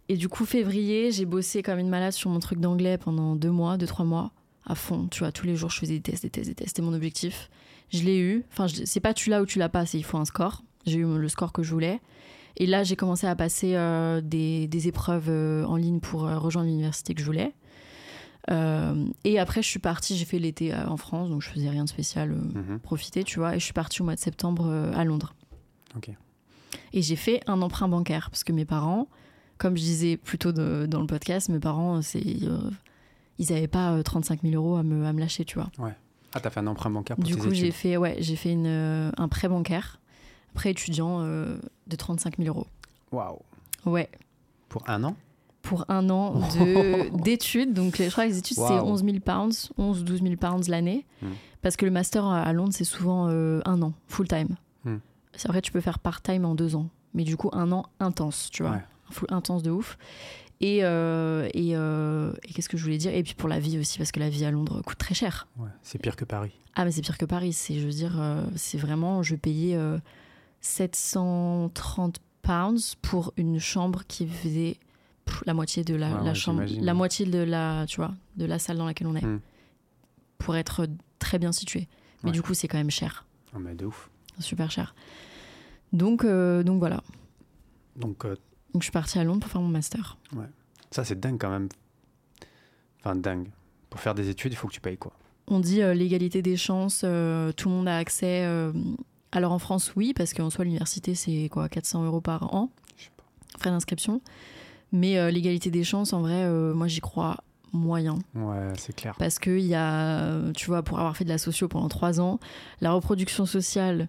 et 0.09 0.17
du 0.17 0.29
coup, 0.29 0.45
février, 0.45 1.13
j'ai 1.13 1.25
bossé 1.25 1.63
comme 1.63 1.79
une 1.79 1.89
malade 1.89 2.13
sur 2.13 2.29
mon 2.31 2.41
truc 2.41 2.59
d'anglais 2.59 2.99
pendant 2.99 3.37
deux 3.37 3.51
mois, 3.53 3.79
deux, 3.79 3.87
trois 3.87 4.05
mois, 4.05 4.33
à 4.67 4.75
fond. 4.75 5.07
Tu 5.11 5.21
vois, 5.21 5.31
tous 5.33 5.47
les 5.47 5.55
jours, 5.57 5.71
je 5.71 5.79
faisais 5.79 5.95
des 5.95 6.01
tests, 6.03 6.25
des 6.25 6.31
tests, 6.31 6.49
des 6.49 6.55
tests. 6.57 6.71
C'était 6.71 6.83
mon 6.83 6.93
objectif. 6.93 7.49
Je 7.91 8.03
l'ai 8.03 8.19
eu. 8.19 8.45
Enfin, 8.53 8.67
c'est 8.69 9.01
pas 9.01 9.15
tu 9.15 9.31
l'as 9.31 9.41
ou 9.43 9.47
tu 9.47 9.59
l'as 9.59 9.69
pas, 9.69 9.87
c'est 9.87 9.99
il 9.99 10.05
faut 10.05 10.19
un 10.19 10.25
score. 10.25 10.63
J'ai 10.87 10.99
eu 10.99 11.19
le 11.19 11.29
score 11.29 11.53
que 11.53 11.63
je 11.63 11.73
voulais. 11.73 12.01
Et 12.57 12.67
là, 12.67 12.83
j'ai 12.83 12.97
commencé 12.97 13.27
à 13.27 13.37
passer 13.37 13.75
euh, 13.77 14.21
des, 14.21 14.67
des 14.69 14.89
épreuves 14.89 15.29
euh, 15.29 15.65
en 15.65 15.77
ligne 15.77 16.01
pour 16.01 16.27
euh, 16.27 16.39
rejoindre 16.39 16.69
l'université 16.69 17.15
que 17.15 17.21
je 17.21 17.27
voulais. 17.27 17.55
Et 19.25 19.39
après, 19.39 19.63
je 19.63 19.69
suis 19.69 19.79
partie, 19.79 20.17
j'ai 20.17 20.25
fait 20.25 20.39
l'été 20.39 20.75
en 20.75 20.97
France, 20.97 21.29
donc 21.29 21.43
je 21.43 21.49
faisais 21.51 21.69
rien 21.69 21.85
de 21.85 21.89
spécial, 21.89 22.31
Mhm. 22.31 22.79
profiter, 22.81 23.23
tu 23.25 23.39
vois. 23.39 23.55
Et 23.55 23.59
je 23.59 23.65
suis 23.65 23.75
partie 23.75 24.01
au 24.01 24.05
mois 24.07 24.15
de 24.15 24.21
septembre 24.21 24.67
à 24.95 25.05
Londres. 25.05 25.35
Ok. 25.97 26.11
Et 26.95 27.03
j'ai 27.03 27.17
fait 27.17 27.41
un 27.47 27.61
emprunt 27.61 27.89
bancaire 27.89 28.31
parce 28.31 28.45
que 28.45 28.53
mes 28.53 28.65
parents, 28.65 29.09
comme 29.59 29.77
je 29.77 29.83
disais 29.83 30.17
plus 30.17 30.39
tôt 30.39 30.53
de- 30.53 30.87
dans 30.89 31.01
le 31.01 31.07
podcast, 31.07 31.51
mes 31.51 31.59
parents, 31.61 32.01
c'est, 32.01 32.21
ils 32.23 33.47
n'avaient 33.51 33.69
pas 33.69 33.93
euh, 33.93 34.03
35 34.03 34.41
000 34.43 34.55
euros 34.55 34.77
à 34.77 34.83
me, 34.83 35.05
à 35.05 35.13
me 35.13 35.21
lâcher, 35.21 35.45
tu 35.45 35.57
vois. 35.59 35.71
Ah, 36.35 36.41
t'as 36.41 36.51
fait 36.51 36.61
un 36.61 36.67
emprunt 36.67 36.91
bancaire 36.91 37.17
pour 37.17 37.25
Du 37.25 37.35
tes 37.35 37.41
coup, 37.41 37.55
j'ai 37.55 37.71
fait, 37.71 37.97
ouais, 37.97 38.17
j'ai 38.21 38.37
fait 38.37 38.53
une, 38.53 38.67
euh, 38.67 39.11
un 39.17 39.29
prêt 39.29 39.49
bancaire, 39.49 39.99
prêt 40.55 40.71
étudiant 40.71 41.21
euh, 41.23 41.59
de 41.87 41.97
35 41.97 42.37
000 42.39 42.49
euros. 42.49 42.67
Waouh 43.13 43.39
Ouais, 43.87 44.11
Pour 44.69 44.89
un 44.89 45.03
an? 45.05 45.17
Pour 45.63 45.85
un 45.89 46.09
an 46.11 46.35
de- 46.35 47.09
d'études. 47.23 47.73
Donc, 47.73 47.97
je 48.03 48.11
crois 48.11 48.25
que 48.25 48.31
les 48.31 48.39
études, 48.39 48.57
c'est 48.57 48.63
Waouh. 48.63 48.87
11 48.93 49.05
000 49.05 49.21
pounds, 49.21 49.71
11 49.79 50.05
12 50.05 50.23
000 50.23 50.37
pounds 50.37 50.69
l'année. 50.69 51.05
Hmm. 51.23 51.29
Parce 51.63 51.77
que 51.77 51.85
le 51.87 51.91
master 51.91 52.27
à 52.27 52.53
Londres, 52.53 52.73
c'est 52.75 52.85
souvent 52.85 53.27
euh, 53.29 53.61
un 53.65 53.81
an, 53.83 53.93
full 54.07 54.29
time. 54.29 54.57
Hmm. 54.85 54.99
C'est 55.35 55.49
vrai, 55.49 55.61
tu 55.63 55.73
peux 55.73 55.81
faire 55.81 55.99
part-time 55.99 56.45
en 56.45 56.55
deux 56.55 56.77
ans. 56.77 56.89
Mais 57.15 57.25
du 57.25 57.37
coup, 57.37 57.49
un 57.53 57.73
an 57.73 57.87
intense, 58.01 58.51
tu 58.53 58.63
vois. 58.63 58.73
Ouais. 58.73 58.85
Un 59.09 59.13
full 59.13 59.29
intense 59.31 59.63
de 59.63 59.71
ouf. 59.71 59.97
Et, 60.61 60.81
euh, 60.83 61.49
et, 61.55 61.77
euh, 61.77 62.33
et 62.43 62.53
qu'est-ce 62.53 62.69
que 62.69 62.77
je 62.77 62.83
voulais 62.83 62.99
dire? 62.99 63.15
Et 63.15 63.23
puis 63.23 63.35
pour 63.35 63.49
la 63.49 63.61
vie 63.61 63.79
aussi, 63.79 63.97
parce 63.99 64.11
que 64.11 64.19
la 64.21 64.29
vie 64.29 64.45
à 64.45 64.51
Londres 64.51 64.83
coûte 64.83 64.99
très 64.99 65.15
cher. 65.15 65.47
Ouais, 65.57 65.69
c'est 65.83 65.99
pire 66.01 66.17
que 66.17 66.25
Paris. 66.25 66.53
Ah, 66.75 66.85
mais 66.85 66.91
c'est 66.91 67.03
pire 67.03 67.17
que 67.19 67.25
Paris. 67.25 67.53
C'est, 67.53 67.79
je 67.79 67.87
veux 67.87 67.93
dire, 67.93 68.21
euh, 68.21 68.45
c'est 68.57 68.79
vraiment, 68.79 69.23
je 69.23 69.37
payais 69.37 69.77
euh, 69.77 69.99
730 70.61 72.19
pounds 72.43 72.97
pour 73.03 73.33
une 73.37 73.59
chambre 73.61 74.03
qui 74.09 74.27
faisait 74.27 74.79
pff, 75.25 75.43
la 75.47 75.55
moitié 75.55 75.85
de 75.85 75.95
la, 75.95 76.09
Ouais, 76.11 76.17
la 76.25 76.31
ouais, 76.31 76.35
chambre, 76.35 76.63
la 76.81 76.95
moitié 76.95 77.27
de 77.27 77.39
la, 77.39 77.85
tu 77.87 77.97
vois, 77.97 78.13
de 78.37 78.45
la 78.45 78.59
salle 78.59 78.79
dans 78.79 78.87
laquelle 78.87 79.07
on 79.07 79.17
est, 79.17 79.25
Hmm. 79.25 79.41
pour 80.39 80.57
être 80.57 80.87
très 81.19 81.39
bien 81.39 81.53
situé. 81.53 81.89
Mais 82.25 82.33
du 82.33 82.43
coup, 82.43 82.55
c'est 82.55 82.67
quand 82.69 82.79
même 82.79 82.91
cher, 82.91 83.27
Ah, 83.55 83.59
mais 83.61 83.75
de 83.75 83.87
ouf. 83.87 84.11
super 84.41 84.71
cher. 84.71 84.95
Donc, 85.93 86.25
euh, 86.25 86.63
donc 86.65 86.79
voilà. 86.81 87.03
Donc, 87.97 88.25
euh, 88.25 88.35
Donc 88.73 88.83
je 88.83 88.87
suis 88.87 88.93
partie 88.93 89.19
à 89.19 89.25
Londres 89.25 89.41
pour 89.41 89.51
faire 89.51 89.61
mon 89.61 89.69
master. 89.69 90.17
ça, 90.91 91.05
c'est 91.05 91.19
dingue 91.19 91.39
quand 91.41 91.51
même. 91.51 91.69
Enfin, 93.01 93.17
dingue. 93.17 93.49
Pour 93.91 94.01
faire 94.01 94.15
des 94.15 94.29
études, 94.29 94.53
il 94.53 94.57
faut 94.57 94.69
que 94.69 94.73
tu 94.75 94.81
payes 94.81 94.99
quoi 94.99 95.13
On 95.47 95.61
dit 95.61 95.81
euh, 95.83 95.95
l'égalité 95.95 96.43
des 96.43 96.57
chances, 96.57 97.03
euh, 97.05 97.53
tout 97.53 97.69
le 97.69 97.75
monde 97.75 97.89
a 97.89 97.97
accès. 97.97 98.45
euh, 98.45 98.73
alors 99.33 99.53
en 99.53 99.59
France, 99.59 99.93
oui, 99.97 100.13
parce 100.15 100.35
qu'en 100.35 100.51
soi, 100.51 100.65
l'université, 100.65 101.15
c'est 101.15 101.49
quoi, 101.51 101.69
400 101.69 102.05
euros 102.05 102.21
par 102.21 102.55
an, 102.55 102.71
Je 102.97 103.05
sais 103.05 103.11
pas. 103.17 103.25
frais 103.59 103.71
d'inscription. 103.71 104.21
Mais 104.93 105.31
l'égalité 105.31 105.71
des 105.71 105.85
chances, 105.85 106.15
en 106.15 106.23
vrai, 106.23 106.49
moi, 106.73 106.87
j'y 106.89 107.01
crois 107.01 107.37
moyen. 107.75 108.19
Ouais, 108.35 108.73
c'est 108.79 108.97
clair. 108.97 109.15
Parce 109.19 109.39
qu'il 109.39 109.61
y 109.61 109.75
a, 109.75 110.51
tu 110.57 110.67
vois, 110.67 110.83
pour 110.83 110.99
avoir 110.99 111.15
fait 111.15 111.25
de 111.25 111.29
la 111.29 111.37
socio 111.37 111.69
pendant 111.69 111.89
trois 111.89 112.21
ans, 112.23 112.41
la 112.81 112.93
reproduction 112.93 113.45
sociale, 113.45 114.09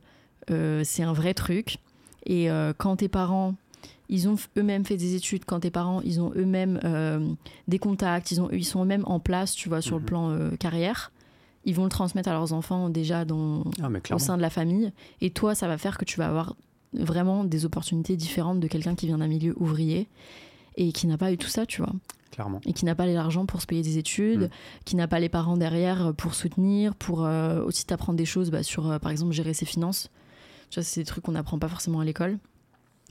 euh, 0.49 0.81
c'est 0.85 1.03
un 1.03 1.11
vrai 1.11 1.33
truc. 1.33 1.79
Et 2.25 2.49
euh, 2.49 2.71
quand 2.77 2.95
tes 2.97 3.09
parents, 3.09 3.55
ils 4.09 4.27
ont 4.27 4.35
eux-mêmes 4.57 4.85
fait 4.85 4.97
des 4.97 5.15
études, 5.15 5.45
quand 5.45 5.59
tes 5.61 5.69
parents, 5.71 6.01
ils 6.01 6.19
ont 6.21 6.31
eux-mêmes 6.35 6.79
euh, 6.83 7.19
des 7.67 7.79
contacts, 7.79 8.31
ils, 8.31 8.41
ont, 8.41 8.49
ils 8.51 8.65
sont 8.65 8.81
eux-mêmes 8.83 9.03
en 9.05 9.19
place, 9.19 9.53
tu 9.53 9.69
vois, 9.69 9.81
sur 9.81 9.95
Mhm. 9.97 10.01
le 10.01 10.05
plan 10.05 10.29
euh, 10.31 10.49
carrière, 10.57 11.11
ils 11.65 11.75
vont 11.75 11.83
le 11.83 11.89
transmettre 11.89 12.29
à 12.29 12.33
leurs 12.33 12.53
enfants 12.53 12.89
déjà 12.89 13.25
dans, 13.25 13.63
Ah, 13.83 13.89
au 14.15 14.19
sein 14.19 14.37
de 14.37 14.41
la 14.41 14.49
famille. 14.49 14.91
Et 15.21 15.29
toi, 15.29 15.53
ça 15.55 15.67
va 15.67 15.77
faire 15.77 15.97
que 15.97 16.05
tu 16.05 16.17
vas 16.17 16.27
avoir 16.27 16.55
vraiment 16.93 17.43
des 17.43 17.65
opportunités 17.65 18.15
différentes 18.15 18.59
de 18.59 18.67
quelqu'un 18.67 18.95
qui 18.95 19.05
vient 19.05 19.19
d'un 19.19 19.27
milieu 19.27 19.53
ouvrier 19.59 20.07
et 20.75 20.91
qui 20.91 21.05
n'a 21.05 21.17
pas 21.17 21.31
eu 21.31 21.37
tout 21.37 21.47
ça, 21.49 21.65
tu 21.67 21.81
vois 21.83 21.93
Clairement. 22.31 22.61
et 22.65 22.73
qui 22.73 22.85
n'a 22.85 22.95
pas 22.95 23.05
l'argent 23.05 23.45
pour 23.45 23.61
se 23.61 23.67
payer 23.67 23.81
des 23.83 23.97
études, 23.99 24.43
Mm. 24.43 24.49
qui 24.85 24.95
n'a 24.95 25.07
pas 25.07 25.19
les 25.19 25.29
parents 25.29 25.57
derrière 25.57 26.13
pour 26.15 26.33
soutenir, 26.33 26.95
pour 26.95 27.25
euh, 27.25 27.61
aussi 27.63 27.85
t'apprendre 27.85 28.17
des 28.17 28.25
choses 28.25 28.49
bah, 28.49 28.63
sur, 28.63 28.89
euh, 28.89 28.97
par 28.97 29.11
exemple, 29.11 29.33
gérer 29.33 29.53
ses 29.53 29.65
finances. 29.65 30.09
Tu 30.71 30.79
vois, 30.79 30.83
c'est 30.83 31.01
des 31.01 31.05
trucs 31.05 31.23
qu'on 31.23 31.31
n'apprend 31.33 31.59
pas 31.59 31.67
forcément 31.67 31.99
à 31.99 32.05
l'école. 32.05 32.37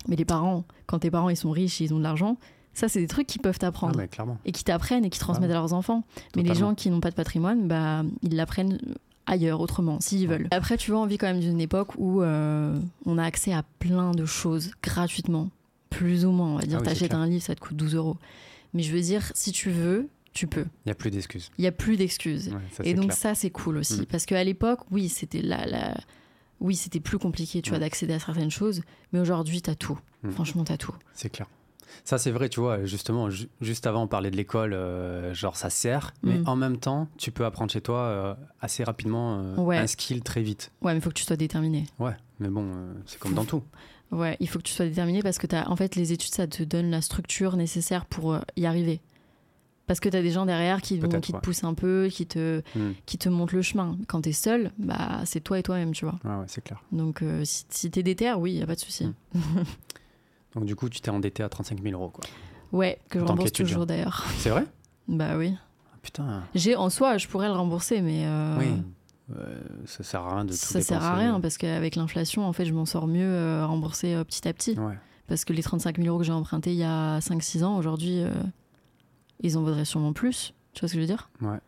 Mais 0.06 0.16
les 0.16 0.24
parents, 0.24 0.64
quand 0.86 1.00
tes 1.00 1.10
parents 1.10 1.28
ils 1.30 1.36
sont 1.36 1.50
riches 1.50 1.80
et 1.80 1.84
ils 1.84 1.94
ont 1.94 1.98
de 1.98 2.02
l'argent, 2.04 2.36
ça 2.74 2.88
c'est 2.88 3.00
des 3.00 3.06
trucs 3.08 3.26
qu'ils 3.26 3.42
peuvent 3.42 3.56
Ah, 3.56 3.66
t'apprendre 3.66 3.96
mais 3.98 4.06
clairement. 4.08 4.38
et 4.44 4.52
qui 4.52 4.62
t'apprennent 4.64 5.04
et 5.04 5.10
qui 5.10 5.18
transmettent 5.18 5.50
à 5.50 5.54
leurs 5.54 5.72
enfants. 5.72 6.04
Mais 6.36 6.42
les 6.42 6.54
gens 6.54 6.74
qui 6.74 6.90
n'ont 6.90 7.00
pas 7.00 7.10
de 7.10 7.16
patrimoine, 7.16 7.66
bah, 7.66 8.02
ils 8.22 8.36
l'apprennent 8.36 8.78
ailleurs, 9.26 9.60
autrement, 9.60 9.98
s'ils 10.00 10.28
Ouais. 10.28 10.36
veulent. 10.38 10.48
Après, 10.52 10.76
tu 10.78 10.90
vois, 10.90 11.00
on 11.00 11.06
vit 11.06 11.18
quand 11.18 11.26
même 11.26 11.40
d'une 11.40 11.60
époque 11.60 11.90
où 11.98 12.22
euh, 12.22 12.78
on 13.04 13.18
a 13.18 13.24
accès 13.24 13.52
à 13.52 13.62
plein 13.78 14.12
de 14.12 14.24
choses 14.24 14.70
gratuitement, 14.82 15.50
plus 15.90 16.24
ou 16.24 16.30
moins. 16.30 16.52
On 16.54 16.56
va 16.56 16.62
dire, 16.62 16.78
Ah 16.78 16.82
oui, 16.82 16.88
t'achètes 16.88 17.12
un 17.14 17.26
livre, 17.26 17.42
ça 17.42 17.54
te 17.54 17.60
coûte 17.60 17.76
12 17.76 17.94
euros. 17.94 18.16
Mais 18.72 18.82
je 18.82 18.90
veux 18.92 19.00
dire, 19.02 19.30
si 19.34 19.52
tu 19.52 19.70
veux, 19.70 20.08
tu 20.32 20.46
peux. 20.46 20.62
Il 20.84 20.88
n'y 20.88 20.92
a 20.92 20.94
plus 20.94 21.10
d'excuses. 21.10 21.50
Il 21.58 21.62
n'y 21.62 21.66
a 21.68 21.72
plus 21.72 21.96
d'excuses. 21.98 22.48
Ouais, 22.48 22.86
et 22.90 22.94
donc 22.94 23.06
clair. 23.06 23.16
ça, 23.18 23.34
c'est 23.34 23.50
cool 23.50 23.76
aussi. 23.78 24.00
Mm. 24.02 24.06
Parce 24.06 24.24
qu'à 24.24 24.42
l'époque, 24.44 24.80
oui, 24.90 25.08
c'était 25.10 25.42
la, 25.42 25.66
la... 25.66 25.94
Oui, 26.60 26.74
c'était 26.76 27.00
plus 27.00 27.18
compliqué, 27.18 27.62
tu 27.62 27.70
vois, 27.70 27.78
Mm. 27.78 27.82
d'accéder 27.82 28.14
à 28.14 28.18
certaines 28.18 28.50
choses. 28.50 28.82
Mais 29.12 29.20
aujourd'hui, 29.20 29.62
t'as 29.62 29.74
tout. 29.74 29.98
Mm. 30.22 30.30
Franchement, 30.30 30.64
t'as 30.64 30.76
tout. 30.76 30.94
C'est 31.14 31.30
clair. 31.30 31.46
Ça, 32.04 32.18
c'est 32.18 32.30
vrai, 32.30 32.48
tu 32.48 32.60
vois, 32.60 32.84
justement, 32.84 33.30
ju- 33.30 33.48
juste 33.60 33.86
avant, 33.86 34.02
on 34.02 34.06
parlait 34.08 34.30
de 34.30 34.36
l'école, 34.36 34.74
euh, 34.74 35.32
genre 35.32 35.56
ça 35.56 35.70
sert, 35.70 36.12
mais 36.22 36.38
Mm. 36.38 36.48
en 36.48 36.56
même 36.56 36.76
temps, 36.78 37.08
tu 37.16 37.30
peux 37.30 37.44
apprendre 37.46 37.70
chez 37.72 37.80
toi 37.80 37.98
euh, 38.00 38.34
assez 38.60 38.84
rapidement 38.84 39.38
euh, 39.40 39.56
Ouais. 39.56 39.78
un 39.78 39.86
skill 39.86 40.22
très 40.22 40.42
vite. 40.42 40.70
Ouais, 40.82 40.92
mais 40.92 40.98
il 40.98 41.02
faut 41.02 41.08
que 41.10 41.14
tu 41.14 41.24
sois 41.24 41.36
déterminé. 41.36 41.86
Ouais, 41.98 42.14
mais 42.40 42.48
bon, 42.48 42.70
c'est 43.06 43.18
comme 43.18 43.34
dans 43.34 43.44
tout. 43.44 43.62
Ouais, 44.10 44.36
il 44.40 44.48
faut 44.48 44.58
que 44.58 44.64
tu 44.64 44.72
sois 44.72 44.86
déterminé 44.86 45.22
parce 45.22 45.38
que 45.38 45.46
t'as, 45.46 45.66
en 45.68 45.76
fait, 45.76 45.94
les 45.96 46.12
études, 46.12 46.34
ça 46.34 46.46
te 46.46 46.62
donne 46.62 46.90
la 46.90 47.00
structure 47.02 47.56
nécessaire 47.56 48.04
pour 48.06 48.38
y 48.56 48.66
arriver. 48.66 49.00
Parce 49.88 49.98
que 50.00 50.08
tu 50.08 50.16
as 50.16 50.22
des 50.22 50.30
gens 50.30 50.46
derrière 50.46 50.80
qui, 50.82 50.98
vont, 51.00 51.08
te 51.08 51.32
poussent 51.38 51.64
un 51.64 51.74
peu, 51.74 52.08
qui 52.12 52.26
te, 52.26 52.62
Mm. 52.76 52.90
qui 53.06 53.18
te 53.18 53.28
montrent 53.28 53.54
le 53.56 53.62
chemin. 53.62 53.96
Quand 54.06 54.20
tu 54.22 54.28
es 54.28 54.32
seul, 54.32 54.70
bah, 54.78 55.22
c'est 55.24 55.40
toi 55.40 55.58
et 55.58 55.62
toi-même, 55.64 55.92
tu 55.92 56.04
vois. 56.04 56.14
Ouais, 56.24 56.36
ouais, 56.36 56.44
c'est 56.46 56.62
clair. 56.62 56.80
Donc, 56.92 57.22
euh, 57.22 57.42
si, 57.44 57.64
si 57.70 57.90
tu 57.90 57.98
es 57.98 58.02
déter, 58.04 58.32
oui, 58.34 58.54
il 58.54 58.62
a 58.62 58.66
pas 58.66 58.74
de 58.76 58.80
souci. 58.80 59.06
Mm. 59.34 59.40
Donc, 60.54 60.64
du 60.66 60.76
coup, 60.76 60.88
tu 60.88 61.00
t'es 61.00 61.10
endetté 61.10 61.42
à 61.42 61.48
35 61.48 61.82
000 61.82 61.94
euros, 62.00 62.10
quoi. 62.10 62.24
Ouais, 62.70 62.98
que 63.08 63.18
je 63.18 63.24
En 63.24 63.28
rembourse 63.28 63.52
toujours 63.52 63.86
d'ailleurs. 63.86 64.24
C'est 64.38 64.50
vrai? 64.50 64.64
Bah 65.08 65.36
oui. 65.36 65.54
Ah, 65.56 65.96
Putain, 66.02 66.42
J'ai, 66.54 66.76
en 66.76 66.90
soi, 66.90 67.16
je 67.18 67.26
pourrais 67.26 67.48
le 67.48 67.54
rembourser, 67.54 68.00
mais 68.02 68.24
euh, 68.26 68.56
oui. 68.58 68.66
Euh, 69.38 69.58
ça 69.86 70.02
sert 70.04 70.20
à 70.22 70.34
rien 70.36 70.44
de 70.44 70.50
tout 70.52 70.56
ça 70.56 70.80
sert 70.80 70.98
à 71.02 71.10
dépenser. 71.10 71.20
rien 71.22 71.40
parce 71.40 71.58
qu'avec 71.58 71.96
l'inflation, 71.96 72.46
en 72.46 72.52
fait, 72.52 72.64
je 72.66 72.72
m'en 72.72 72.84
sors 72.86 73.06
mieux 73.06 73.24
euh, 73.24 73.62
à 73.62 73.66
rembourser 73.66 74.22
petit 74.24 74.46
à 74.48 74.52
petit. 74.52 74.78
Ouais, 74.78 74.98
Parce 75.26 75.44
que 75.44 75.52
les 75.54 75.62
35 75.62 75.96
000 75.96 76.08
euros 76.08 76.18
que 76.18 76.24
j'ai 76.24 76.32
empruntés 76.32 76.72
il 76.72 76.78
y 76.78 76.84
a 76.84 77.18
5-6 77.20 77.64
ans, 77.64 77.76
aujourd'hui, 77.78 78.22
ils 79.40 79.56
en 79.58 79.62
vaudraient 79.62 79.84
sûrement 79.84 80.12
plus. 80.12 80.52
Tu 80.72 80.80
vois 80.80 80.88
ce 80.88 80.94
que 80.94 80.98
je 80.98 81.02
veux 81.02 81.06
dire? 81.06 81.30
Ouais. 81.40 81.58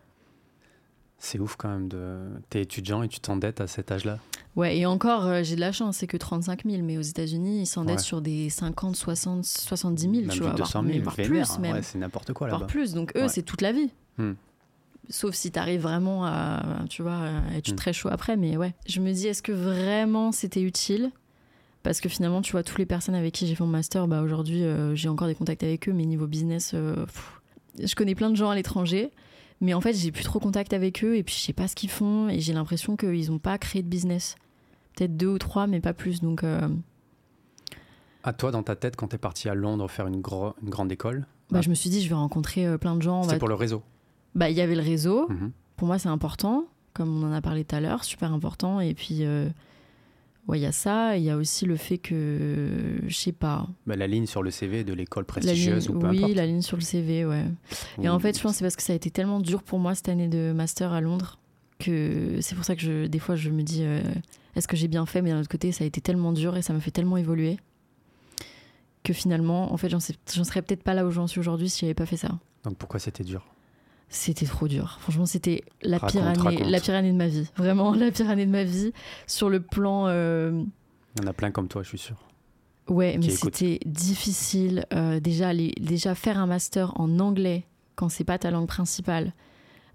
C'est 1.19 1.39
ouf 1.39 1.57
quand 1.57 1.69
même. 1.69 1.89
De... 1.89 2.29
T'es 2.49 2.63
étudiant 2.63 3.03
et 3.03 3.09
tu 3.09 3.21
t'endettes 3.21 3.61
à 3.61 3.67
cet 3.67 3.93
âge-là. 3.93 4.19
Ouais, 4.57 4.79
et 4.79 4.87
encore, 4.87 5.27
euh, 5.27 5.43
j'ai 5.43 5.55
de 5.55 5.61
la 5.61 5.71
chance, 5.71 5.99
c'est 5.99 6.07
que 6.07 6.17
35 6.17 6.65
000, 6.65 6.83
mais 6.83 6.97
aux 6.97 7.03
États-Unis, 7.03 7.61
ils 7.63 7.67
s'endettent 7.67 7.99
Ouais. 7.99 8.03
sur 8.03 8.21
des 8.23 8.49
50, 8.49 8.97
60, 8.97 9.45
70 9.45 10.03
000, 10.03 10.15
Même 10.15 10.29
tu 10.31 10.41
vois. 10.41 10.51
200 10.53 10.57
voire, 10.57 10.85
000, 10.85 10.85
mais 10.85 10.99
voire 11.03 11.15
vénère, 11.15 11.31
plus 11.47 11.59
même. 11.59 11.73
Ouais, 11.75 11.83
c'est 11.83 11.99
n'importe 11.99 12.33
quoi 12.33 12.49
voire 12.49 12.61
là-bas. 12.61 12.73
plus. 12.73 12.95
Donc 12.95 13.13
eux, 13.17 13.23
Ouais. 13.23 13.29
c'est 13.29 13.43
toute 13.43 13.61
la 13.61 13.73
vie. 13.73 13.91
Hmm. 14.19 14.33
Sauf 15.11 15.35
si 15.35 15.51
t'arrives 15.51 15.81
vraiment 15.83 16.25
à, 16.25 16.85
tu 16.89 17.03
vois, 17.03 17.17
à 17.19 17.57
être 17.57 17.73
Hmm. 17.73 17.77
très 17.77 17.93
chaud 17.93 18.09
après. 18.11 18.37
Mais 18.37 18.57
ouais, 18.57 18.75
je 18.89 19.01
me 19.01 19.13
dis, 19.13 19.27
est-ce 19.27 19.43
que 19.43 19.53
vraiment 19.53 20.33
c'était 20.33 20.63
utile? 20.63 21.11
Parce 21.83 22.01
que 22.01 22.09
finalement, 22.09 22.43
tu 22.43 22.53
vois, 22.53 22.63
toutes 22.63 22.79
les 22.79 22.87
personnes 22.87 23.15
avec 23.15 23.35
qui 23.35 23.47
j'ai 23.47 23.55
fait 23.55 23.65
mon 23.65 23.71
master, 23.71 24.07
bah, 24.09 24.23
aujourd'hui, 24.23 24.63
euh, 24.65 24.95
j'ai 24.95 25.09
encore 25.09 25.29
des 25.29 25.35
contacts 25.35 25.63
avec 25.63 25.89
eux, 25.89 25.93
mais 25.93 26.05
niveau 26.07 26.27
business, 26.27 26.73
euh, 26.75 27.05
pff, 27.07 27.40
je 27.79 27.95
connais 27.95 28.15
plein 28.15 28.31
de 28.31 28.37
gens 28.37 28.51
à 28.51 28.55
l'étranger. 28.55 29.11
Mais 29.63 29.75
en 29.75 29.81
fait, 29.83 29.93
j'ai 29.93 30.11
plus 30.11 30.25
trop 30.25 30.39
contact 30.41 30.73
avec 30.73 31.05
eux 31.05 31.17
et 31.17 31.23
puis 31.23 31.35
je 31.35 31.41
sais 31.41 31.53
pas 31.53 31.69
ce 31.69 31.75
qu'ils 31.75 31.91
font 31.91 32.29
et 32.31 32.41
j'ai 32.41 32.55
l'impression 32.55 32.97
qu'ils 32.97 33.31
ont 33.31 33.39
pas 33.39 33.59
créé 33.59 33.83
de 33.83 33.89
business. 33.89 34.37
Peut-être 34.97 35.17
deux 35.19 35.27
ou 35.29 35.39
trois, 35.39 35.67
mais 35.67 35.81
pas 35.81 35.93
plus. 35.93 36.21
Donc, 36.23 36.43
euh, 36.45 36.67
À 38.23 38.33
toi, 38.33 38.51
dans 38.51 38.63
ta 38.63 38.77
tête, 38.77 38.97
quand 38.97 39.09
t'es 39.09 39.19
parti 39.19 39.49
à 39.49 39.55
Londres 39.55 39.89
faire 39.89 40.07
une, 40.07 40.21
gro- 40.21 40.55
une 40.63 40.71
grande 40.71 40.93
école, 40.93 41.27
bah, 41.51 41.61
je 41.63 41.71
me 41.71 41.75
suis 41.75 41.91
dit, 41.91 42.03
je 42.03 42.09
vais 42.09 42.15
rencontrer 42.15 42.67
euh, 42.67 42.79
plein 42.79 42.97
de 42.97 43.03
gens. 43.03 43.23
va- 43.23 43.39
pour 43.39 43.49
le 43.49 43.55
réseau. 43.55 43.83
Bah, 44.35 44.51
il 44.51 44.57
y 44.57 44.61
avait 44.61 44.75
le 44.77 44.83
réseau. 44.83 45.29
Mhm. 45.29 45.53
Pour 45.77 45.87
moi, 45.89 45.99
c'est 45.99 46.09
important, 46.09 46.65
comme 46.93 47.23
on 47.23 47.27
en 47.29 47.33
a 47.33 47.41
parlé 47.41 47.65
tout 47.65 47.75
à 47.77 47.81
l'heure, 47.81 48.05
super 48.05 48.33
important. 48.33 48.81
Et 48.81 48.95
puis, 48.95 49.25
euh, 49.25 49.49
ouais, 50.51 50.59
il 50.59 50.63
y 50.63 50.67
a 50.67 50.73
ça. 50.73 51.17
Il 51.17 51.23
y 51.23 51.31
a 51.31 51.37
aussi 51.37 51.65
le 51.65 51.77
fait 51.77 51.99
que, 51.99 52.99
je 53.07 53.15
sais 53.15 53.33
pas, 53.33 53.67
Bah, 53.87 53.97
la 53.97 54.07
ligne 54.07 54.27
sur 54.27 54.43
le 54.43 54.51
CV 54.51 54.85
de 54.85 54.93
l'école 54.93 55.25
prestigieuse 55.25 55.87
ligne, 55.89 55.97
ou 55.97 56.01
peu 56.01 56.09
oui, 56.09 56.19
importe. 56.19 56.35
la 56.35 56.47
ligne 56.47 56.61
sur 56.63 56.77
le 56.77 56.83
CV, 56.83 57.25
ouais. 57.25 57.45
Et 58.03 58.09
en 58.09 58.19
fait, 58.19 58.37
je 58.37 58.43
pense 58.43 58.53
que 58.53 58.59
c'est 58.59 58.65
parce 58.65 58.77
que 58.77 58.83
ça 58.83 58.93
a 58.93 58.97
été 58.97 59.11
tellement 59.11 59.41
dur 59.41 59.63
pour 59.63 59.79
moi 59.79 59.95
cette 59.95 60.09
année 60.09 60.29
de 60.29 60.53
master 60.53 60.93
à 60.93 61.01
Londres 61.01 61.39
que 61.79 62.37
c'est 62.43 62.55
pour 62.55 62.65
ça 62.65 62.77
que 62.77 62.83
je, 62.83 63.07
des 63.07 63.19
fois, 63.19 63.37
je 63.37 63.49
me 63.49 63.63
dis, 63.63 63.85
euh, 63.85 64.03
est-ce 64.55 64.69
que 64.69 64.77
j'ai 64.77 64.89
bien 64.89 65.07
fait? 65.07 65.23
Mais 65.23 65.31
d'un 65.31 65.41
autre 65.41 65.49
côté, 65.49 65.73
ça 65.73 65.85
a 65.85 65.87
été 65.87 66.03
tellement 66.03 66.33
dur 66.33 66.57
et 66.59 66.63
ça 66.63 66.75
m'a 66.75 66.81
fait 66.81 66.91
tellement 66.91 67.17
évoluer 67.17 67.57
que 69.03 69.13
finalement, 69.15 69.73
en 69.73 69.77
fait, 69.79 69.89
j'en 69.89 69.99
serais 70.01 70.61
peut-être 70.63 70.83
pas 70.83 70.93
là 70.93 71.07
où 71.07 71.11
j'en 71.11 71.27
suis 71.27 71.41
aujourd'hui 71.41 71.71
si 71.71 71.81
j'avais 71.81 71.95
pas 71.95 72.05
fait 72.07 72.19
ça. 72.19 72.39
Donc 72.65 72.77
pourquoi 72.77 73.01
c'était 73.01 73.25
dur? 73.25 73.47
C'était 74.13 74.45
trop 74.47 74.67
dur. 74.69 74.99
Franchement, 75.01 75.25
c'était 75.25 75.63
la 75.83 75.99
Raconte, 75.99 76.13
pire 76.13 76.27
année, 76.27 76.43
raconte. 76.57 76.71
la 76.71 76.81
pire 76.81 76.95
année 76.95 77.13
de 77.13 77.17
ma 77.17 77.29
vie. 77.29 77.49
Vraiment, 77.57 77.95
la 77.95 78.11
pire 78.11 78.29
année 78.29 78.45
de 78.47 78.51
ma 78.51 78.65
vie 78.65 78.93
sur 79.27 79.49
le 79.49 79.61
plan. 79.61 80.07
euh, 80.09 80.65
Il 81.17 81.23
y 81.23 81.27
en 81.27 81.31
a 81.31 81.33
plein 81.33 81.51
comme 81.53 81.69
toi, 81.69 81.83
je 81.85 81.89
suis 81.89 81.99
sûr. 81.99 82.17
Ouais, 82.89 83.17
mais 83.19 83.31
c'était 83.31 83.79
difficile. 83.87 84.85
euh, 84.93 85.21
déjà, 85.21 85.53
les- 85.53 85.75
déjà 85.81 86.15
faire 86.17 86.39
un 86.39 86.47
master 86.47 86.93
en 87.01 87.21
anglais 87.21 87.65
quand 87.95 88.09
c'est 88.09 88.25
pas 88.25 88.37
ta 88.39 88.51
langue 88.51 88.67
principale. 88.67 89.33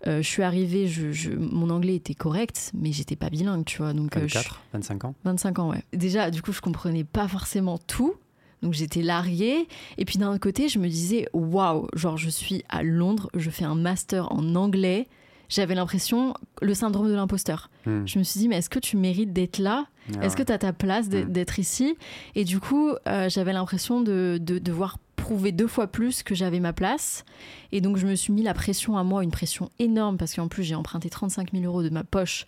Euh, 0.07 0.22
je 0.22 0.28
suis 0.28 0.43
arrivée, 0.43 0.88
je, 0.88 1.11
je- 1.11 1.32
mon 1.32 1.70
anglais 1.70 1.95
était 1.95 2.13
correct, 2.13 2.72
mais 2.74 2.91
j'étais 2.93 3.16
pas 3.18 3.30
bilingue, 3.30 3.66
tu 3.66 3.80
vois. 3.80 3.91
Donc, 3.93 4.16
euh, 4.16 4.22
je- 4.28 4.36
24, 4.38 4.61
25 4.74 5.05
ans 5.05 5.16
25 5.26 5.59
ans, 5.59 5.70
ouais. 5.72 5.84
Déjà, 5.93 6.32
du 6.32 6.41
coup, 6.41 6.53
je 6.53 6.61
comprenais 6.61 7.03
pas 7.03 7.28
forcément 7.28 7.78
tout. 7.80 8.13
Donc 8.62 8.74
j'étais 8.74 9.01
larguée. 9.01 9.68
Et 9.97 10.06
puis 10.06 10.18
d'un 10.18 10.38
côté, 10.38 10.70
je 10.70 10.80
me 10.80 10.88
disais, 10.88 11.28
waouh, 11.34 11.88
genre 11.95 12.18
je 12.18 12.30
suis 12.30 12.64
à 12.70 12.84
Londres, 12.84 13.30
je 13.36 13.49
fais 13.49 13.66
un 13.66 13.76
master 13.76 14.32
en 14.32 14.56
anglais. 14.56 15.08
J'avais 15.47 15.76
l'impression, 15.76 16.34
le 16.64 16.74
syndrome 16.74 17.08
de 17.08 17.14
l'imposteur. 17.14 17.70
Hmm. 17.86 18.01
Je 18.08 18.18
me 18.18 18.24
suis 18.24 18.39
dit, 18.39 18.47
mais 18.47 18.58
est-ce 18.58 18.70
que 18.70 18.80
tu 18.80 18.97
mérites 18.97 19.32
d'être 19.32 19.60
là? 19.60 19.86
Ah 20.20 20.26
Est-ce 20.26 20.36
que 20.36 20.41
tu 20.43 20.51
as 20.51 20.58
ta 20.58 20.74
place 20.74 21.08
d'être 21.08 21.28
Mm. 21.30 21.32
d'être 21.34 21.60
ici? 21.60 21.95
Et 22.34 22.43
du 22.45 22.60
coup, 22.60 22.91
euh, 23.08 23.30
j'avais 23.30 23.53
l'impression 23.53 24.01
de, 24.01 24.39
de 24.41 24.58
devoir 24.58 24.97
prouver 25.26 25.51
deux 25.51 25.65
fois 25.65 25.88
plus 25.88 26.21
que 26.21 26.36
j'avais 26.36 26.59
ma 26.59 26.71
place. 26.71 27.26
Et 27.71 27.82
donc, 27.82 27.97
je 27.97 28.05
me 28.05 28.13
suis 28.13 28.32
mis 28.32 28.43
la 28.43 28.53
pression 28.53 28.95
à 28.95 29.03
moi, 29.03 29.23
une 29.23 29.32
pression 29.32 29.71
énorme, 29.80 30.17
parce 30.17 30.36
qu'en 30.36 30.47
plus, 30.47 30.63
j'ai 30.63 30.76
emprunté 30.76 31.09
35 31.09 31.51
000 31.51 31.63
euros 31.63 31.82
de 31.82 31.89
ma 31.89 32.03
poche. 32.03 32.45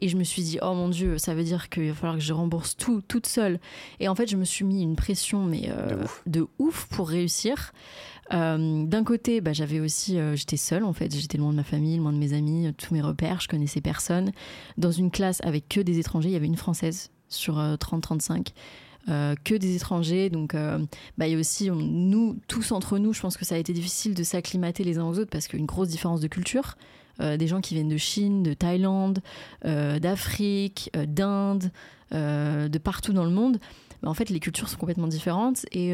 Et 0.00 0.08
je 0.08 0.16
me 0.16 0.24
suis 0.24 0.42
dit, 0.42 0.58
oh 0.60 0.74
mon 0.74 0.88
Dieu, 0.88 1.18
ça 1.18 1.36
veut 1.36 1.44
dire 1.44 1.68
qu'il 1.68 1.86
va 1.86 1.94
falloir 1.94 2.16
que 2.16 2.22
je 2.24 2.32
rembourse 2.32 2.76
tout, 2.76 3.00
toute 3.00 3.26
seule. 3.28 3.60
Et 4.00 4.08
en 4.08 4.16
fait, 4.16 4.28
je 4.28 4.36
me 4.36 4.42
suis 4.44 4.64
mis 4.64 4.82
une 4.82 4.96
pression, 4.96 5.44
mais 5.44 5.68
euh, 5.68 5.86
De 5.86 6.02
ouf. 6.02 6.22
de 6.26 6.46
ouf 6.58 6.86
pour 6.86 7.08
réussir. 7.08 7.72
Euh, 8.32 8.84
D'un 8.84 9.04
côté, 9.04 9.40
bah, 9.40 9.52
j'avais 9.52 9.78
aussi, 9.78 10.18
euh, 10.18 10.34
j'étais 10.34 10.56
seule 10.56 10.82
en 10.82 10.92
fait, 10.92 11.14
j'étais 11.14 11.38
loin 11.38 11.52
de 11.52 11.56
ma 11.56 11.62
famille, 11.62 11.96
loin 11.98 12.12
de 12.12 12.18
mes 12.18 12.32
amis, 12.32 12.74
tous 12.76 12.92
mes 12.92 13.02
repères, 13.02 13.40
je 13.40 13.46
connaissais 13.46 13.80
personne. 13.80 14.32
Dans 14.78 14.90
une 14.90 15.12
classe 15.12 15.40
avec 15.44 15.68
que 15.68 15.80
des 15.80 16.00
étrangers, 16.00 16.30
il 16.30 16.32
y 16.32 16.36
avait 16.36 16.46
une 16.46 16.56
française 16.56 17.12
sur 17.28 17.60
euh, 17.60 17.76
30-35. 17.76 18.48
Euh, 19.08 19.36
que 19.44 19.54
des 19.54 19.76
étrangers, 19.76 20.30
donc 20.30 20.54
euh, 20.54 20.78
bah, 21.16 21.28
il 21.28 21.32
y 21.32 21.36
a 21.36 21.38
aussi 21.38 21.70
nous 21.70 22.36
tous 22.48 22.72
entre 22.72 22.98
nous. 22.98 23.12
Je 23.12 23.20
pense 23.20 23.36
que 23.36 23.44
ça 23.44 23.54
a 23.54 23.58
été 23.58 23.72
difficile 23.72 24.14
de 24.14 24.24
s'acclimater 24.24 24.82
les 24.82 24.98
uns 24.98 25.04
aux 25.04 25.18
autres 25.18 25.30
parce 25.30 25.46
qu'il 25.46 25.58
y 25.58 25.58
a 25.58 25.60
une 25.60 25.66
grosse 25.66 25.88
différence 25.88 26.20
de 26.20 26.26
culture. 26.26 26.76
Euh, 27.20 27.36
des 27.36 27.46
gens 27.46 27.60
qui 27.60 27.74
viennent 27.74 27.88
de 27.88 27.96
Chine, 27.96 28.42
de 28.42 28.52
Thaïlande, 28.52 29.20
d'Afrique, 29.64 30.90
d'Inde, 31.06 31.70
de 32.10 32.78
partout 32.78 33.12
dans 33.12 33.24
le 33.24 33.30
monde. 33.30 33.58
Bah, 34.02 34.08
en 34.10 34.14
fait, 34.14 34.28
les 34.28 34.40
cultures 34.40 34.68
sont 34.68 34.76
complètement 34.76 35.08
différentes 35.08 35.66
et 35.70 35.92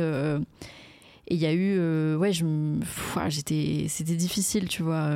il 1.28 1.38
y 1.38 1.46
a 1.46 1.52
eu, 1.52 2.16
ouais, 2.16 2.32
j'étais, 2.32 3.86
c'était 3.88 4.16
difficile, 4.16 4.68
tu 4.68 4.82
vois, 4.82 5.10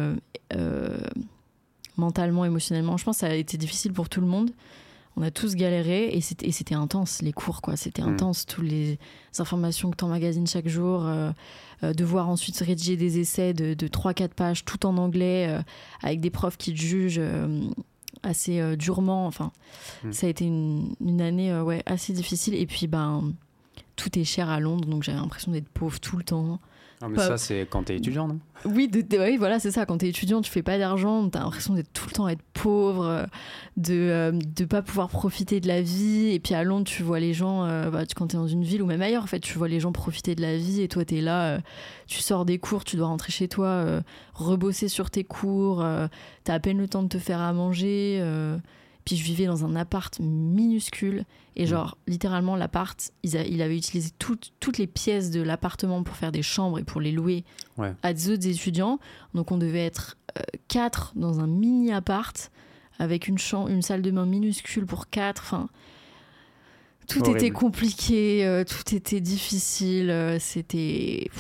mentalement, 1.97 2.45
émotionnellement. 2.45 2.99
Je 2.99 3.05
pense 3.05 3.17
que 3.17 3.21
ça 3.21 3.33
a 3.33 3.35
été 3.35 3.57
difficile 3.57 3.95
pour 3.95 4.11
tout 4.11 4.21
le 4.21 4.27
monde. 4.27 4.51
On 5.17 5.23
a 5.23 5.31
tous 5.31 5.55
galéré 5.55 6.09
et 6.15 6.21
c'était, 6.21 6.75
intense, 6.75 7.23
les 7.23 7.33
cours, 7.33 7.63
quoi. 7.63 7.77
C'était 7.77 8.03
Mm. 8.03 8.09
intense, 8.09 8.45
toutes 8.47 8.65
les 8.69 8.99
informations 9.39 9.91
que 9.91 9.97
tu 9.97 10.05
emmagasines 10.05 10.47
chaque 10.47 10.69
jour. 10.69 11.05
euh, 11.07 11.31
euh, 11.83 11.93
devoir 11.93 12.29
ensuite 12.31 12.57
rédiger 12.59 12.97
des 12.97 13.19
essais 13.19 13.53
de, 13.55 13.75
de 13.75 13.87
3-4 13.89 14.29
pages, 14.35 14.65
tout 14.65 14.87
en 14.87 14.97
anglais, 14.97 15.47
euh, 15.49 15.61
avec 16.03 16.21
des 16.21 16.31
profs 16.31 16.57
qui 16.57 16.73
te 16.73 16.79
jugent 16.79 17.21
assez 18.23 18.77
durement. 18.77 19.27
Enfin, 19.27 19.53
Mm. 20.05 20.13
ça 20.13 20.27
a 20.27 20.31
été 20.31 20.45
une, 20.47 20.95
une 21.01 21.21
année 21.21 21.59
ouais, 21.61 21.83
assez 21.87 22.13
difficile. 22.13 22.55
Et 22.55 22.67
puis, 22.67 22.87
ben, 22.87 23.33
tout 23.97 24.19
est 24.19 24.25
cher 24.25 24.49
à 24.51 24.61
Londres, 24.61 24.87
donc 24.89 25.03
j'avais 25.03 25.19
l'impression 25.19 25.53
d'être 25.53 25.69
pauvre 25.69 25.99
tout 26.01 26.17
le 26.17 26.25
temps. 26.25 26.61
Ah, 27.03 27.09
mais 27.11 27.19
ça, 27.19 27.37
c'est 27.37 27.67
quand 27.69 27.83
t'es 27.83 27.97
étudiant, 27.97 28.27
non? 28.27 28.39
Oui, 28.65 28.89
de, 28.89 29.03
de- 29.03 29.19
oui, 29.19 29.37
voilà, 29.37 29.59
c'est 29.61 29.71
ça. 29.71 29.85
Quand 29.85 29.99
t'es 29.99 30.09
étudiant, 30.09 30.41
tu 30.41 30.51
fais 30.51 30.63
pas 30.63 30.79
d'argent, 30.79 31.29
t'as 31.29 31.41
l'impression 31.41 31.75
d'être 31.75 31.93
tout 31.93 32.07
le 32.09 32.13
temps 32.13 32.27
être 32.27 32.43
pauvre, 32.55 33.05
euh, 33.07 33.25
de 33.77 33.93
euh, 33.95 34.33
de 34.33 34.65
pas 34.65 34.81
pouvoir 34.81 35.09
profiter 35.11 35.61
de 35.61 35.69
la 35.69 35.83
vie. 35.83 36.31
Et 36.33 36.41
puis 36.41 36.55
à 36.55 36.65
Londres, 36.65 36.87
tu 36.87 37.03
vois 37.03 37.21
les 37.21 37.35
gens, 37.35 37.65
euh, 37.65 37.91
bah, 37.91 38.07
tu- 38.07 38.15
quand 38.15 38.29
t'es 38.29 38.39
dans 38.39 38.47
une 38.49 38.65
ville 38.65 38.83
ou 38.83 38.87
même 38.87 39.03
ailleurs, 39.03 39.23
en 39.23 39.27
fait, 39.27 39.41
tu 39.41 39.59
vois 39.59 39.69
les 39.69 39.79
gens 39.79 39.93
profiter 39.93 40.35
de 40.35 40.41
la 40.41 40.57
vie 40.57 40.81
et 40.81 40.89
toi 40.89 41.05
t'es 41.05 41.21
là, 41.21 41.57
euh, 41.57 41.59
tu 42.07 42.21
sors 42.21 42.47
des 42.47 42.59
cours, 42.59 42.83
tu 42.85 42.97
dois 42.97 43.09
rentrer 43.09 43.31
chez 43.31 43.47
toi, 43.47 43.67
euh, 43.67 44.01
rebosser 44.33 44.89
sur 44.89 45.11
tes 45.11 45.23
cours, 45.25 45.83
euh, 45.83 46.09
t'as 46.45 46.55
à 46.55 46.61
peine 46.61 46.79
le 46.79 46.89
temps 46.89 47.03
de 47.03 47.09
te 47.09 47.19
faire 47.19 47.41
à 47.41 47.53
manger. 47.53 48.21
Puis 49.07 49.17
je 49.17 49.25
vivais 49.25 49.47
dans 49.47 49.65
un 49.65 49.75
appart 49.77 50.19
minuscule 50.21 51.25
et 51.57 51.65
Mm. 51.65 51.69
genre 51.69 51.97
littéralement 52.07 52.55
l'appart, 52.57 53.11
il 53.25 53.63
avait 53.63 53.79
utilisé 53.79 54.11
toutes 54.19 54.53
toutes 54.61 54.77
les 54.77 54.87
pièces 54.87 55.31
de 55.31 55.41
l'appartement 55.41 56.03
pour 56.03 56.15
faire 56.17 56.33
des 56.33 56.43
chambres 56.43 56.79
et 56.79 56.85
pour 56.85 57.01
les 57.01 57.13
louer 57.13 57.45
Ouais. 57.79 57.95
à 58.03 58.13
des 58.13 58.29
autres 58.31 58.47
étudiants. 58.47 58.99
Donc 59.33 59.51
on 59.53 59.57
devait 59.57 59.87
être 59.87 60.19
euh, 60.39 60.43
quatre 60.69 61.13
dans 61.17 61.41
un 61.41 61.47
mini 61.47 61.93
appart 61.93 62.51
avec 62.99 63.27
une 63.29 63.39
chambre, 63.39 63.69
une 63.71 63.81
salle 63.83 64.03
de 64.03 64.11
bain 64.11 64.27
minuscule 64.27 64.85
pour 64.87 65.09
quatre. 65.09 65.43
Enfin, 65.45 65.69
tout 67.09 67.21
Horrible. 67.21 67.37
était 67.39 67.51
compliqué, 67.51 68.45
euh, 68.45 68.65
tout 68.65 68.95
était 68.95 69.21
difficile. 69.21 70.11
euh, 70.11 70.39
c'était, 70.41 71.31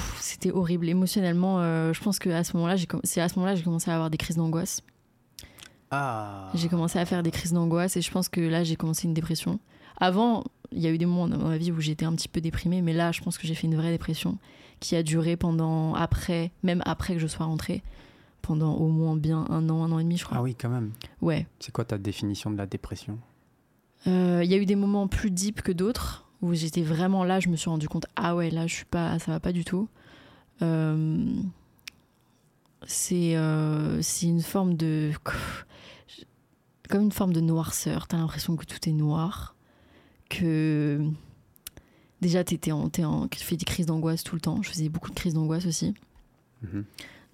horrible 0.52 0.88
émotionnellement. 0.88 1.60
euh, 1.60 1.92
je 1.92 2.00
pense 2.00 2.18
que 2.20 2.30
à 2.30 2.44
ce 2.44 2.56
moment-là, 2.56 2.76
c'est 3.02 3.20
à 3.20 3.28
ce 3.28 3.34
moment-là 3.36 3.54
que 3.54 3.58
j'ai 3.58 3.64
commencé 3.64 3.90
à 3.90 3.94
avoir 3.94 4.08
des 4.10 4.16
crises 4.18 4.36
d'angoisse. 4.36 4.80
Ah 5.90 6.50
J'ai 6.54 6.68
commencé 6.68 6.98
à 6.98 7.04
faire 7.04 7.22
des 7.22 7.30
crises 7.30 7.52
d'angoisse 7.52 7.96
et 7.96 8.02
je 8.02 8.10
pense 8.10 8.28
que 8.28 8.40
là, 8.40 8.64
j'ai 8.64 8.76
commencé 8.76 9.06
une 9.06 9.14
dépression. 9.14 9.60
Avant, 9.98 10.44
il 10.72 10.80
y 10.80 10.86
a 10.86 10.90
eu 10.90 10.98
des 10.98 11.06
moments 11.06 11.28
dans 11.28 11.48
ma 11.48 11.56
vie 11.56 11.72
où 11.72 11.80
j'étais 11.80 12.04
un 12.04 12.14
petit 12.14 12.28
peu 12.28 12.40
déprimée, 12.40 12.82
mais 12.82 12.92
là, 12.92 13.12
je 13.12 13.22
pense 13.22 13.38
que 13.38 13.46
j'ai 13.46 13.54
fait 13.54 13.66
une 13.66 13.76
vraie 13.76 13.92
dépression 13.92 14.38
qui 14.80 14.96
a 14.96 15.02
duré 15.02 15.36
pendant, 15.36 15.94
après, 15.94 16.50
même 16.62 16.82
après 16.84 17.14
que 17.14 17.20
je 17.20 17.26
sois 17.26 17.46
rentrée, 17.46 17.82
pendant 18.42 18.74
au 18.74 18.88
moins 18.88 19.16
bien 19.16 19.46
un 19.48 19.68
an, 19.70 19.84
un 19.84 19.92
an 19.92 19.98
et 19.98 20.04
demi, 20.04 20.16
je 20.18 20.24
crois. 20.24 20.38
Ah 20.38 20.42
oui, 20.42 20.54
quand 20.54 20.68
même. 20.68 20.92
Ouais. 21.22 21.46
C'est 21.60 21.72
quoi 21.72 21.84
ta 21.84 21.98
définition 21.98 22.50
de 22.50 22.56
la 22.56 22.66
dépression? 22.66 23.18
Euh, 24.06 24.42
Il 24.44 24.50
y 24.50 24.54
a 24.54 24.58
eu 24.58 24.66
des 24.66 24.76
moments 24.76 25.08
plus 25.08 25.30
deep 25.30 25.62
que 25.62 25.72
d'autres 25.72 26.24
où 26.42 26.52
j'étais 26.52 26.82
vraiment 26.82 27.24
là, 27.24 27.40
je 27.40 27.48
me 27.48 27.56
suis 27.56 27.70
rendu 27.70 27.88
compte, 27.88 28.06
ah 28.16 28.36
ouais, 28.36 28.50
là, 28.50 28.66
je 28.66 28.74
suis 28.74 28.84
pas, 28.84 29.18
ça 29.18 29.32
va 29.32 29.40
pas 29.40 29.52
du 29.52 29.64
tout. 29.64 29.88
Euh, 30.62 31.26
c'est 32.86 33.36
euh, 33.36 34.00
c'est 34.02 34.26
une 34.26 34.42
forme 34.42 34.74
de. 34.74 35.10
Comme 36.88 37.02
une 37.02 37.12
forme 37.12 37.32
de 37.32 37.40
noirceur. 37.40 38.06
T'as 38.06 38.16
l'impression 38.18 38.56
que 38.56 38.64
tout 38.64 38.88
est 38.88 38.92
noir. 38.92 39.54
Que. 40.28 41.00
Déjà, 42.20 42.44
t'étais 42.44 42.72
en, 42.72 42.88
tu 42.88 43.02
fais 43.38 43.56
des 43.56 43.64
crises 43.64 43.86
d'angoisse 43.86 44.24
tout 44.24 44.34
le 44.34 44.40
temps. 44.40 44.62
Je 44.62 44.70
faisais 44.70 44.88
beaucoup 44.88 45.10
de 45.10 45.14
crises 45.14 45.34
d'angoisse 45.34 45.66
aussi. 45.66 45.94
Mhm. 46.62 46.84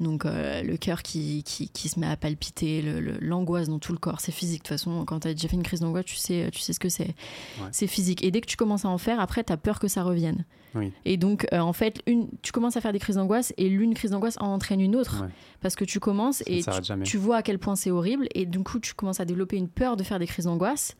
Donc 0.03 0.27
euh, 0.27 0.63
le 0.63 0.77
cœur 0.77 1.03
qui, 1.03 1.43
qui, 1.45 1.69
qui 1.69 1.89
se 1.89 1.99
met 1.99 2.07
à 2.07 2.17
palpiter, 2.17 2.83
l'angoisse 3.21 3.69
dans 3.69 3.79
tout 3.79 3.93
le 3.93 3.99
corps, 3.99 4.21
c'est 4.21 4.33
physique. 4.33 4.63
De 4.63 4.69
toute 4.69 4.79
façon, 4.79 5.05
quand 5.05 5.21
tu 5.21 5.29
as 5.29 5.35
déjà 5.35 5.49
fait 5.49 5.57
une 5.57 5.63
crise 5.63 5.81
d'angoisse, 5.81 6.05
tu 6.05 6.17
sais, 6.17 6.49
tu 6.53 6.61
sais 6.61 6.73
ce 6.73 6.81
que 6.81 6.89
c'est. 6.89 7.15
C'est 7.71 7.87
physique. 7.87 8.25
Et 8.25 8.31
dès 8.31 8.41
que 8.41 8.47
tu 8.47 8.57
commences 8.57 8.85
à 8.85 8.89
en 8.89 8.99
faire, 8.99 9.21
après, 9.21 9.45
tu 9.45 9.53
as 9.53 9.57
peur 9.57 9.79
que 9.79 9.89
ça 9.89 10.03
revienne. 10.03 10.45
Oui. 10.75 10.91
Et 11.05 11.17
donc, 11.17 11.47
euh, 11.53 11.59
en 11.59 11.73
fait, 11.73 12.01
une, 12.07 12.29
tu 12.41 12.51
commences 12.51 12.77
à 12.77 12.81
faire 12.81 12.93
des 12.93 12.99
crises 12.99 13.17
d'angoisse 13.17 13.53
et 13.59 13.69
l'une 13.69 13.95
crise 13.95 14.13
d'angoisse 14.13 14.39
en 14.41 14.47
entraîne 14.47 14.81
une 14.81 14.97
autre. 14.97 15.23
Ouais. 15.23 15.29
Parce 15.61 15.77
que 15.77 15.85
tu 15.85 16.01
commences 16.01 16.43
et 16.47 16.63
tu, 16.63 17.03
tu 17.05 17.17
vois 17.19 17.39
à 17.39 17.43
quel 17.43 17.59
point 17.59 17.77
c'est 17.77 17.91
horrible. 17.91 18.27
Et 18.35 18.47
du 18.47 18.61
coup, 18.61 18.81
tu 18.81 18.95
commences 18.95 19.21
à 19.21 19.25
développer 19.25 19.57
une 19.57 19.69
peur 19.69 19.97
de 19.97 20.03
faire 20.03 20.19
des 20.19 20.27
crises 20.27 20.47
d'angoisse. 20.47 20.97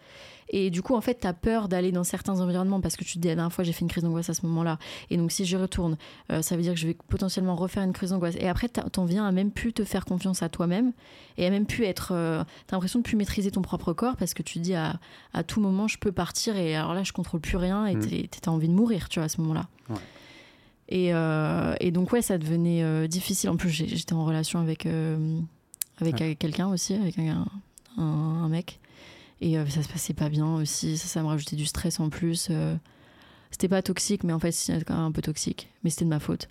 Et 0.51 0.71
du 0.71 0.83
coup, 0.83 0.95
en 0.95 1.01
fait, 1.01 1.21
tu 1.21 1.27
as 1.27 1.33
peur 1.33 1.69
d'aller 1.69 1.93
dans 1.93 2.05
certains 2.05 2.41
environnements 2.41 2.81
parce 2.81 2.97
que 2.97 3.05
tu 3.05 3.15
te 3.15 3.19
dis, 3.19 3.29
la 3.29 3.35
dernière 3.37 3.53
fois, 3.53 3.65
j'ai 3.65 3.73
fait 3.73 3.81
une 3.83 3.89
crise 3.89 4.03
d'angoisse 4.05 4.29
à 4.29 4.35
ce 4.35 4.45
moment-là. 4.47 4.79
Et 5.11 5.17
donc, 5.17 5.33
si 5.33 5.45
je 5.47 5.57
retourne, 5.57 5.97
euh, 6.31 6.43
ça 6.43 6.57
veut 6.57 6.63
dire 6.63 6.75
que 6.75 6.79
je 6.81 6.87
vais 6.89 6.97
potentiellement 7.09 7.57
refaire 7.57 7.83
une 7.85 7.93
crise 7.93 8.11
d'angoisse. 8.11 8.35
Et 8.39 8.49
après, 8.49 8.69
t'en 8.69 9.05
viens 9.07 9.25
à 9.27 9.33
même 9.33 9.51
plus 9.51 9.73
te 9.73 9.85
faire 9.85 10.05
confiance 10.05 10.43
à 10.43 10.49
toi-même 10.49 10.93
et 11.39 11.47
à 11.47 11.51
même 11.51 11.65
plus 11.67 11.85
être. 11.85 12.13
euh, 12.13 12.45
t'as 12.67 12.77
l'impression 12.77 12.99
de 12.99 13.05
plus 13.05 13.17
maîtriser 13.17 13.51
ton 13.51 13.63
propre 13.63 13.93
corps 13.95 14.17
parce 14.17 14.35
que 14.35 14.43
tu 14.43 14.59
te 14.59 14.65
dis 14.65 14.75
à, 14.75 14.99
à 15.33 15.43
tout 15.43 15.61
moment, 15.61 15.89
je 15.89 15.97
peux 15.99 16.13
partir 16.13 16.57
et 16.57 16.75
alors 16.77 16.93
là, 16.95 17.03
je 17.03 17.13
contrôle 17.13 17.41
plus 17.41 17.57
rien 17.57 17.87
et 17.87 17.95
Mm. 17.97 18.07
t'es- 18.07 18.29
t'as 18.43 18.51
envie 18.51 18.69
de 18.69 18.75
mourir, 18.75 19.09
tu 19.09 19.19
vois, 19.21 19.27
à 19.27 19.29
ce 19.31 19.41
moment-là. 19.41 19.67
Ouais. 19.89 19.97
Et, 20.89 21.15
euh, 21.15 21.75
et 21.81 21.91
donc, 21.91 22.13
ouais, 22.13 22.21
ça 22.21 22.37
devenait 22.37 22.83
euh, 22.83 23.07
difficile. 23.07 23.49
En 23.49 23.57
plus, 23.57 23.71
j'étais 23.71 24.13
en 24.13 24.25
relation 24.27 24.59
avec, 24.61 24.87
avec 26.01 26.21
Ouais. 26.21 26.35
quelqu'un 26.35 26.69
aussi, 26.69 26.95
avec 26.95 27.19
un, 27.19 27.47
un, 27.97 28.03
un 28.03 28.49
mec. 28.49 28.79
Et 29.45 29.59
euh, 29.59 29.67
ça 29.67 29.83
se 29.83 29.89
passait 29.89 30.15
pas 30.15 30.29
bien 30.29 30.55
aussi. 30.55 30.97
Ça, 30.97 31.09
ça 31.09 31.23
me 31.23 31.27
rajoutait 31.27 31.57
du 31.57 31.67
stress 31.67 31.99
en 32.01 32.09
plus. 32.11 32.47
euh. 32.51 32.77
c'était 33.51 33.69
pas 33.69 33.83
toxique, 33.83 34.23
mais 34.23 34.33
en 34.33 34.39
fait, 34.39 34.53
c'était 34.53 34.85
quand 34.85 34.95
même 34.95 35.05
un 35.05 35.13
peu 35.13 35.23
toxique. 35.23 35.69
Mais 35.83 35.91
c'était 35.91 36.05
de 36.05 36.11
ma 36.11 36.21
faute. 36.21 36.49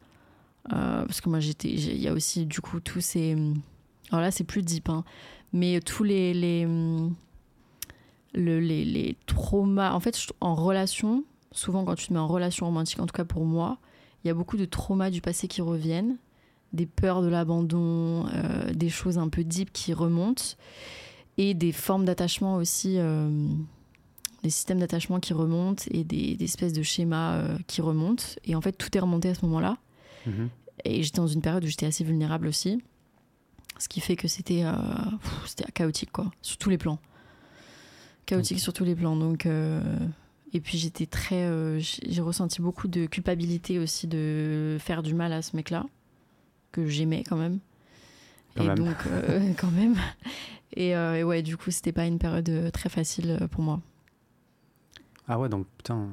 Euh, 0.74 1.06
parce 1.06 1.22
que 1.22 1.30
moi, 1.30 1.40
j'étais. 1.40 1.70
Il 1.70 2.02
y 2.02 2.08
a 2.08 2.14
aussi, 2.14 2.46
du 2.46 2.60
coup, 2.62 2.80
tous 2.82 3.00
ces. 3.02 3.38
Alors 4.12 4.22
là, 4.22 4.30
c'est 4.32 4.44
plus 4.44 4.62
deep, 4.62 4.90
hein, 4.90 5.04
mais 5.54 5.80
tous 5.80 6.04
les. 6.04 6.34
les 6.34 6.66
le- 8.34 8.60
les, 8.60 8.86
les 8.86 9.18
traumas. 9.26 9.92
En 9.94 10.00
fait, 10.00 10.18
en 10.40 10.56
relation, 10.56 11.24
souvent 11.52 11.84
quand 11.86 11.96
tu 11.96 12.08
te 12.08 12.14
mets 12.14 12.20
en 12.20 12.28
relation 12.28 12.66
romantique, 12.66 13.00
en 13.00 13.06
tout 13.06 13.14
cas 13.16 13.26
pour 13.26 13.46
moi, 13.46 13.78
il 14.24 14.28
y 14.28 14.32
a 14.32 14.34
beaucoup 14.34 14.58
de 14.58 14.66
traumas 14.66 15.10
du 15.10 15.22
passé 15.22 15.48
qui 15.48 15.62
reviennent, 15.62 16.18
des 16.74 16.86
peurs 16.86 17.22
de 17.22 17.28
l'abandon, 17.28 18.28
euh, 18.34 18.72
des 18.74 18.90
choses 18.90 19.18
un 19.18 19.28
peu 19.30 19.44
deep 19.44 19.74
qui 19.74 19.94
remontent, 19.94 20.44
et 21.42 21.54
des 21.54 21.72
formes 21.72 22.06
d'attachement 22.06 22.56
aussi, 22.56 22.96
euh, 22.98 23.30
des 24.44 24.50
systèmes 24.52 24.80
d'attachement 24.80 25.20
qui 25.20 25.34
remontent, 25.34 25.84
et 25.90 26.04
des, 26.04 26.36
des 26.36 26.46
espèces 26.46 26.74
de 26.74 26.84
schémas 26.84 27.36
euh, 27.36 27.58
qui 27.68 27.82
remontent. 27.82 28.24
Et 28.46 28.56
en 28.56 28.62
fait, 28.62 28.74
tout 28.74 28.96
est 28.96 29.00
remonté 29.00 29.30
à 29.30 29.34
ce 29.34 29.44
moment-là. 29.46 29.78
Mhm. 30.28 30.50
Et 30.86 31.04
j'étais 31.04 31.18
dans 31.18 31.28
une 31.28 31.42
période 31.42 31.64
où 31.64 31.68
j'étais 31.68 31.88
assez 31.88 32.04
vulnérable 32.04 32.48
aussi. 32.48 32.84
Ce 33.80 33.88
qui 33.88 34.00
fait 34.02 34.16
que 34.16 34.28
c'était 34.28 34.64
euh, 34.64 34.74
c'était 35.48 35.66
chaotique, 35.72 36.12
quoi, 36.12 36.32
sur 36.42 36.58
tous 36.58 36.70
les 36.70 36.78
plans. 36.78 37.00
Chaotique 38.28 38.60
sur 38.60 38.74
tous 38.74 38.86
les 38.86 38.96
plans. 38.96 39.16
Donc, 39.16 39.48
et 40.54 40.62
puis 40.62 40.78
j'étais 40.78 41.08
très. 41.08 41.80
j'ai 41.80 42.02
j'ai 42.08 42.22
ressenti 42.22 42.62
beaucoup 42.62 42.88
de 42.88 43.08
culpabilité 43.08 43.80
aussi 43.80 44.08
de 44.08 44.78
faire 44.80 45.02
du 45.02 45.16
mal 45.16 45.34
à 45.34 45.42
ce 45.42 45.56
mec-là, 45.56 45.86
que 46.72 46.86
j'aimais 46.86 47.24
quand 47.28 47.36
même. 47.36 47.60
Quand 48.56 48.64
et 48.64 48.68
même. 48.68 48.78
donc, 48.78 48.96
euh, 49.08 49.54
quand 49.58 49.72
même. 49.72 49.96
Et, 50.74 50.96
euh, 50.96 51.16
et 51.18 51.24
ouais, 51.24 51.42
du 51.42 51.58
coup, 51.58 51.72
c'était 51.72 51.92
pas 51.92 52.06
une 52.06 52.18
période 52.20 52.48
euh, 52.50 52.70
très 52.72 52.90
facile 52.90 53.38
euh, 53.42 53.48
pour 53.48 53.62
moi. 53.62 53.80
Ah 55.28 55.40
ouais, 55.40 55.50
donc 55.50 55.68
putain. 55.78 56.08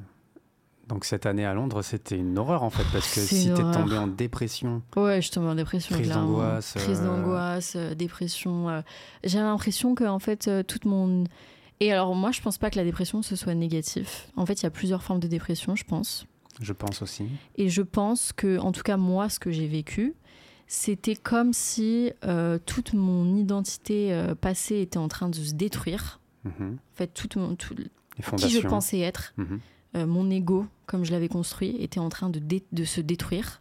Donc 0.89 1.05
cette 1.05 1.27
année 1.27 1.45
à 1.45 1.53
Londres, 1.53 1.83
c'était 1.83 2.17
une 2.17 2.39
horreur 2.39 2.63
en 2.63 2.71
fait, 2.71 2.85
parce 2.93 3.15
que 3.15 3.21
si 3.21 3.49
t'es 3.53 3.63
tombé 3.73 3.97
en 3.99 4.07
dépression, 4.07 4.83
Ouais, 4.97 5.17
je 5.17 5.27
suis 5.27 5.33
tombée 5.33 5.49
en 5.49 5.55
dépression. 5.55 5.95
Crise 5.95 6.09
d'angoisse, 6.09 6.75
Crise 6.79 7.01
euh, 7.01 7.05
d'angoisse, 7.05 7.75
euh, 7.77 7.95
dépression. 7.95 8.71
euh, 8.71 8.81
J'ai 9.23 9.39
l'impression 9.39 9.95
que, 9.95 10.05
en 10.05 10.19
fait, 10.19 10.49
euh, 10.49 10.63
toute 10.63 10.87
mon. 10.87 11.25
Et 11.81 11.93
alors, 11.93 12.15
moi, 12.15 12.31
je 12.33 12.41
pense 12.41 12.57
pas 12.59 12.71
que 12.71 12.77
la 12.77 12.85
dépression, 12.85 13.23
ce 13.23 13.37
soit 13.37 13.55
négatif. 13.55 14.29
En 14.37 14.47
fait, 14.47 14.55
il 14.55 14.63
y 14.63 14.67
a 14.67 14.71
plusieurs 14.71 15.03
formes 15.03 15.21
de 15.21 15.29
dépression, 15.29 15.77
je 15.77 15.85
pense. 15.85 16.27
je 16.61 16.73
pense 16.73 17.03
aussi. 17.03 17.27
Et 17.57 17.69
je 17.69 17.83
pense 17.83 18.33
que, 18.33 18.59
en 18.59 18.73
tout 18.73 18.83
cas, 18.83 18.97
moi, 18.97 19.29
ce 19.29 19.39
que 19.39 19.51
j'ai 19.51 19.67
vécu, 19.69 20.15
c'était 20.69 21.17
comme 21.17 21.53
si 21.53 22.13
euh, 22.25 22.59
toute 22.65 22.93
mon 22.93 23.35
identité 23.37 24.13
euh, 24.13 24.35
passée 24.35 24.81
était 24.81 24.99
en 24.99 25.09
train 25.09 25.29
de 25.29 25.35
se 25.35 25.55
détruire. 25.55 26.21
Mhm. 26.45 26.77
En 26.77 26.97
fait, 26.97 27.09
toute 27.09 27.37
mon, 27.37 27.57
tout- 27.57 27.75
qui 28.37 28.51
je 28.51 28.61
pensais 28.67 29.01
être, 29.01 29.33
Mhm. 29.39 29.61
euh, 29.97 30.07
mon 30.07 30.31
ego, 30.31 30.67
comme 30.87 31.05
je 31.05 31.11
l'avais 31.13 31.29
construit, 31.29 31.77
était 31.81 32.01
en 32.01 32.09
train 32.11 32.29
de, 32.31 32.39
dé- 32.39 32.65
de 32.73 32.85
se 32.85 33.01
détruire. 33.01 33.61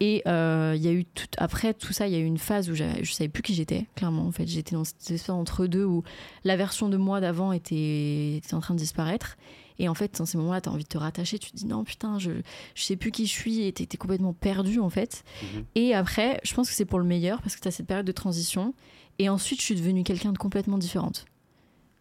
Et 0.00 0.22
euh, 0.26 0.74
il 0.76 0.82
y 0.82 0.88
a 0.88 0.92
eu 0.92 1.04
tout, 1.06 1.24
après 1.38 1.72
tout 1.72 1.92
ça, 1.94 2.06
il 2.06 2.12
y 2.12 2.16
a 2.16 2.18
eu 2.18 2.24
une 2.24 2.36
phase 2.38 2.68
où 2.68 2.74
je 2.74 2.84
savais 3.12 3.28
plus 3.30 3.42
qui 3.42 3.54
j'étais, 3.54 3.86
clairement. 3.94 4.26
En 4.26 4.32
fait, 4.32 4.46
j'étais 4.46 4.74
dans 4.76 4.84
cette 4.84 5.00
espèce 5.10 5.30
entre 5.30 5.66
deux 5.66 5.84
où 5.86 6.02
la 6.44 6.56
version 6.56 6.90
de 6.90 6.98
moi 6.98 7.20
d'avant 7.20 7.52
était, 7.52 8.36
était 8.36 8.52
en 8.54 8.60
train 8.60 8.74
de 8.74 8.78
disparaître. 8.78 9.38
Et 9.78 9.88
en 9.88 9.94
fait, 9.94 10.18
dans 10.18 10.26
ces 10.26 10.38
moments-là, 10.38 10.60
tu 10.60 10.68
as 10.68 10.72
envie 10.72 10.84
de 10.84 10.88
te 10.88 10.98
rattacher. 10.98 11.38
Tu 11.38 11.50
te 11.50 11.56
dis 11.56 11.66
non, 11.66 11.84
putain, 11.84 12.18
je, 12.18 12.30
je 12.74 12.82
sais 12.82 12.96
plus 12.96 13.10
qui 13.10 13.26
je 13.26 13.32
suis. 13.32 13.62
Et 13.62 13.72
tu 13.72 13.82
es 13.82 13.96
complètement 13.96 14.32
perdu, 14.32 14.80
en 14.80 14.90
fait. 14.90 15.24
Mhm. 15.42 15.64
Et 15.74 15.94
après, 15.94 16.40
je 16.44 16.54
pense 16.54 16.68
que 16.68 16.74
c'est 16.74 16.84
pour 16.84 16.98
le 16.98 17.04
meilleur 17.04 17.42
parce 17.42 17.56
que 17.56 17.60
tu 17.60 17.68
as 17.68 17.70
cette 17.70 17.86
période 17.86 18.06
de 18.06 18.12
transition. 18.12 18.74
Et 19.18 19.28
ensuite, 19.28 19.60
je 19.60 19.64
suis 19.64 19.74
devenue 19.74 20.02
quelqu'un 20.02 20.32
de 20.32 20.38
complètement 20.38 20.78
différente. 20.78 21.26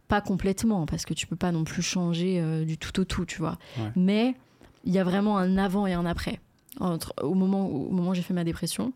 Pas 0.08 0.22
complètement, 0.22 0.86
parce 0.86 1.06
que 1.06 1.14
tu 1.14 1.28
peux 1.28 1.36
pas 1.36 1.52
non 1.52 1.64
plus 1.64 1.82
changer 1.82 2.40
euh, 2.40 2.64
du 2.64 2.78
tout 2.78 3.00
au 3.00 3.06
tout, 3.06 3.26
tu 3.26 3.40
vois. 3.40 3.58
Ouais. 3.78 3.92
Mais 3.96 4.36
il 4.84 4.94
y 4.94 5.00
a 5.00 5.04
vraiment 5.04 5.38
un 5.38 5.58
avant 5.58 5.88
et 5.88 5.94
un 5.94 6.06
après. 6.06 6.40
Entre, 6.80 7.14
au 7.22 7.34
moment 7.34 7.68
où, 7.68 7.88
au 7.88 7.92
moment 7.92 8.14
j'ai 8.14 8.22
fait 8.22 8.34
ma 8.34 8.44
dépression, 8.44 8.94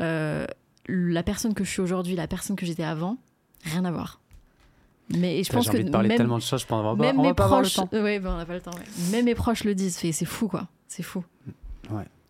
euh, 0.00 0.46
la 0.86 1.22
personne 1.22 1.54
que 1.54 1.64
je 1.64 1.70
suis 1.70 1.80
aujourd'hui, 1.80 2.14
la 2.14 2.28
personne 2.28 2.56
que 2.56 2.66
j'étais 2.66 2.84
avant, 2.84 3.16
rien 3.64 3.84
à 3.84 3.90
voir. 3.90 4.20
Mais 5.10 5.42
je 5.44 5.52
pense 5.52 5.68
que 5.68 5.76
de 5.76 5.88
parler 5.90 6.08
même, 6.08 6.18
tellement 6.18 6.38
de 6.38 6.42
choses, 6.42 6.62
je 6.62 6.66
pense 6.66 6.80
on 6.80 6.82
va 6.90 6.96
pas, 6.96 7.02
même 7.02 7.20
on 7.20 7.22
va 7.22 7.28
mes 7.28 7.34
pas 7.34 7.44
avoir 7.44 7.60
le 7.62 7.68
proches, 7.68 7.76
temps. 7.90 8.02
ouais, 8.02 8.18
ben, 8.18 8.34
on 8.34 8.36
n'a 8.38 8.46
pas 8.46 8.54
le 8.54 8.60
temps. 8.60 8.72
ouais. 8.72 9.10
Même 9.12 9.26
mes 9.26 9.34
proches 9.36 9.62
le 9.64 9.74
disent. 9.74 9.96
C'est 9.96 10.24
fou, 10.24 10.48
quoi. 10.48 10.68
C'est 10.88 11.02
fou. 11.04 11.24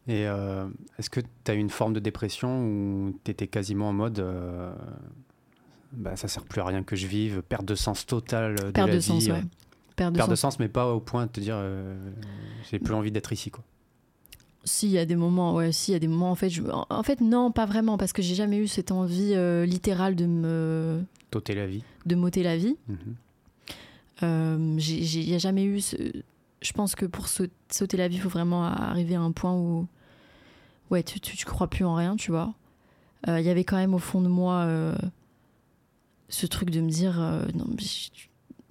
Et 0.09 0.27
euh, 0.29 0.67
est-ce 0.99 1.11
que 1.11 1.21
tu 1.21 1.51
as 1.51 1.55
eu 1.55 1.59
une 1.59 1.71
forme 1.71 1.93
de 1.93 1.99
dépression 2.01 2.65
où 2.65 3.19
tu 3.25 3.31
étais 3.33 3.49
quasiment 3.49 3.89
en 3.89 3.93
mode 3.93 4.21
euh, 4.21 4.73
bah, 5.93 6.15
ça 6.15 6.29
sert 6.29 6.45
plus 6.45 6.61
à 6.61 6.65
rien 6.65 6.83
que 6.85 6.95
je 6.95 7.07
vive, 7.09 7.43
perte 7.43 7.65
de 7.65 7.75
sens 7.75 8.07
totale 8.07 8.55
de 8.57 8.71
Perte 8.71 8.87
la 8.89 8.95
de 8.95 8.99
vie, 8.99 9.03
sens, 9.03 9.29
euh, 9.29 9.33
ouais. 9.33 9.43
Perte 9.97 10.13
de 10.13 10.17
Perte 10.19 10.31
de 10.31 10.35
sens. 10.37 10.53
sens, 10.53 10.59
mais 10.61 10.69
pas 10.69 10.93
au 10.93 11.01
point 11.01 11.27
de 11.27 11.31
te 11.33 11.41
dire 11.41 11.57
euh, 11.59 11.97
j'ai 12.71 12.79
plus 12.79 12.95
envie 12.95 13.11
d'être 13.11 13.33
ici. 13.33 13.51
Quoi. 13.51 13.65
Si, 14.65 14.87
il 14.87 14.93
y 14.93 14.99
a 14.99 15.07
des 15.07 15.17
moments, 15.17 15.55
ouais, 15.55 15.73
si, 15.73 15.91
il 15.91 15.95
y 15.95 15.97
a 15.97 16.01
des 16.01 16.09
moments, 16.09 16.31
en 16.31 16.35
fait, 16.37 16.51
je... 16.51 16.63
en- 16.71 17.03
fait, 17.03 17.21
non, 17.21 17.51
pas 17.51 17.67
vraiment, 17.67 17.97
parce 17.99 18.13
que 18.13 18.21
j'ai 18.23 18.35
jamais 18.37 18.59
eu 18.59 18.67
cette 18.69 18.93
envie 18.93 19.33
euh, 19.35 19.65
littérale 19.65 20.15
de 20.17 20.27
me, 20.27 21.03
T'ôter 21.37 21.55
la 21.55 21.67
vie. 21.67 21.83
de 22.07 22.15
m'ôter 22.15 22.43
la 22.43 22.57
vie. 22.57 22.77
Mhm. 22.89 23.15
Euh, 24.23 24.77
Il 24.79 25.27
n'y 25.29 25.35
a 25.35 25.39
jamais 25.39 25.65
eu. 25.65 25.81
ce- 25.81 25.97
Je 26.63 26.73
pense 26.73 26.95
que 26.95 27.05
pour 27.07 27.29
sau- 27.29 27.47
sauter 27.71 27.97
la 27.99 28.09
vie, 28.09 28.17
il 28.17 28.21
faut 28.23 28.29
vraiment 28.31 28.65
arriver 28.65 29.15
à 29.15 29.21
un 29.21 29.33
point 29.33 29.53
où. 29.55 29.87
Ouais, 30.91 31.03
tu, 31.03 31.21
tu, 31.21 31.37
tu 31.37 31.45
crois 31.45 31.69
plus 31.69 31.85
en 31.85 31.95
rien, 31.95 32.17
tu 32.17 32.31
vois. 32.31 32.55
Euh, 33.29 33.41
Il 33.41 33.47
y 33.47 33.51
avait 33.51 33.65
quand 33.65 33.77
même 33.77 33.93
au 33.95 33.99
fond 33.99 34.21
de 34.23 34.29
moi 34.29 34.63
euh, 34.65 34.95
ce 36.29 36.47
truc 36.47 36.71
de 36.71 36.81
me 36.81 36.89
dire 36.89 37.21
euh, 37.21 37.45
non, 37.55 37.67
mais 37.69 37.83
je- 37.83 38.11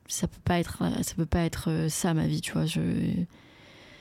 ça 0.07 0.27
peut 0.27 0.39
pas 0.43 0.59
être, 0.59 0.81
ça 1.03 1.13
peut 1.15 1.25
pas 1.25 1.41
être 1.41 1.69
euh, 1.69 1.89
ça 1.89 2.13
ma 2.13 2.25
vie, 2.27 2.41
tu 2.41 2.51
vois. 2.53 2.65
Je, 2.65 2.81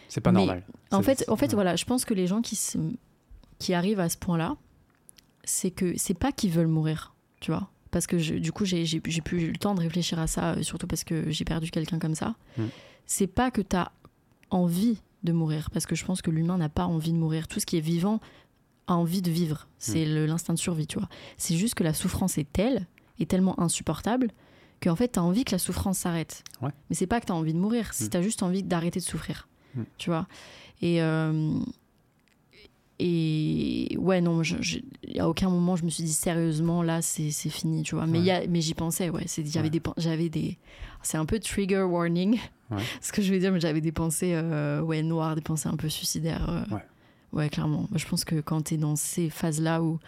C'est 0.08 0.20
pas 0.20 0.32
Mais 0.32 0.38
normal. 0.38 0.64
en 0.92 1.02
fait, 1.02 1.24
en 1.28 1.36
fait 1.36 1.52
voilà, 1.54 1.76
je 1.76 1.84
pense 1.84 2.04
que 2.04 2.14
les 2.14 2.26
gens 2.26 2.40
qui, 2.40 2.56
se- 2.56 2.78
qui 3.58 3.74
arrivent 3.74 4.00
à 4.00 4.08
ce 4.08 4.16
point-là, 4.16 4.56
c'est 5.44 5.70
que 5.70 5.96
c'est 5.98 6.14
pas 6.18 6.32
qu'ils 6.32 6.50
veulent 6.52 6.68
mourir, 6.68 7.14
tu 7.40 7.50
vois. 7.50 7.68
Parce 7.94 8.06
que 8.08 8.18
je- 8.18 8.34
du 8.34 8.50
coup, 8.52 8.64
j'ai 8.64 8.84
j'ai- 8.84 9.00
j'ai 9.06 9.20
plus 9.20 9.42
eu 9.44 9.50
le 9.52 9.56
temps 9.56 9.74
de 9.74 9.80
réfléchir 9.80 10.18
à 10.18 10.26
ça, 10.26 10.54
euh, 10.54 10.62
surtout 10.62 10.88
parce 10.88 11.04
que 11.04 11.30
j'ai 11.30 11.44
perdu 11.44 11.70
quelqu'un 11.70 12.00
comme 12.00 12.16
ça. 12.16 12.34
Mm. 12.58 12.64
C'est 13.06 13.28
pas 13.28 13.50
que 13.52 13.60
tu 13.62 13.76
as 13.76 13.92
envie 14.50 14.98
de 15.22 15.32
mourir, 15.32 15.70
parce 15.70 15.86
que 15.86 15.94
je 15.94 16.04
pense 16.04 16.20
que 16.20 16.30
l'humain 16.32 16.58
n'a 16.58 16.68
pas 16.68 16.86
envie 16.86 17.12
de 17.12 17.16
mourir. 17.18 17.46
Tout 17.46 17.60
ce 17.60 17.66
qui 17.66 17.76
est 17.76 17.80
vivant 17.80 18.18
a 18.88 18.94
envie 18.96 19.22
de 19.22 19.30
vivre. 19.30 19.68
C'est 19.78 20.04
le- 20.04 20.26
l'instinct 20.26 20.54
de 20.54 20.58
survie, 20.58 20.86
tu 20.88 20.98
vois. 20.98 21.08
C'est 21.38 21.56
juste 21.56 21.74
que 21.76 21.84
la 21.84 21.94
souffrance 21.94 22.36
est 22.36 22.52
telle, 22.52 22.86
et 23.20 23.26
tellement 23.26 23.58
insupportable, 23.60 24.32
qu'en 24.82 24.96
fait, 24.96 25.12
tu 25.12 25.18
as 25.20 25.22
envie 25.22 25.44
que 25.44 25.52
la 25.52 25.58
souffrance 25.60 25.98
s'arrête. 25.98 26.42
Ouais. 26.60 26.70
Mais 26.90 26.96
c'est 26.96 27.06
pas 27.06 27.20
que 27.20 27.26
tu 27.26 27.32
as 27.32 27.36
envie 27.36 27.54
de 27.54 27.58
mourir, 27.60 27.94
c'est 27.94 28.06
Mm. 28.06 28.10
tu 28.10 28.16
as 28.16 28.22
juste 28.22 28.42
envie 28.42 28.62
d'arrêter 28.64 28.98
de 28.98 29.04
souffrir. 29.04 29.46
Mm. 29.76 29.82
Tu 29.98 30.10
vois 30.10 30.26
Et. 30.82 31.00
euh, 31.00 31.58
et 33.08 33.96
ouais, 33.98 34.20
non, 34.20 34.42
je- 34.42 34.56
je- 34.62 34.78
à 35.18 35.28
aucun 35.28 35.50
moment 35.50 35.76
je 35.76 35.84
me 35.84 35.90
suis 35.90 36.04
dit 36.04 36.12
sérieusement, 36.12 36.82
là, 36.82 37.02
c'est 37.02 37.30
fini, 37.30 37.82
tu 37.82 37.94
vois. 37.94 38.06
Mais, 38.06 38.18
il 38.18 38.24
y 38.24 38.30
a- 38.30 38.46
mais 38.46 38.60
j'y 38.60 38.74
pensais, 38.74 39.10
ouais. 39.10 39.24
c'est- 39.26 39.44
J'avais 39.46 39.68
Ouais. 39.70 39.80
des, 40.18 40.28
des. 40.30 40.58
C'est 41.02 41.18
un 41.18 41.26
peu 41.26 41.38
trigger 41.38 41.82
warning, 41.82 42.38
Ouais. 42.70 42.82
ce 43.02 43.12
que 43.12 43.20
je 43.20 43.32
veux 43.32 43.38
dire, 43.38 43.52
mais 43.52 43.60
j'avais 43.60 43.80
des 43.82 43.92
pensées 43.92 44.32
euh, 44.34 44.80
ouais, 44.80 45.02
noires, 45.02 45.34
des 45.34 45.42
pensées 45.42 45.68
un 45.68 45.76
peu 45.76 45.88
suicidaires. 45.88 46.48
euh. 46.48 46.64
Ouais. 47.32 47.48
Clairement. 47.50 47.86
Moi, 47.90 47.96
je 47.98 48.06
pense 48.06 48.24
que 48.24 48.40
quand 48.40 48.62
tu 48.62 48.74
es 48.74 48.76
dans 48.78 48.94
ces 48.96 49.28
phases-là 49.28 49.82
où 49.82 49.98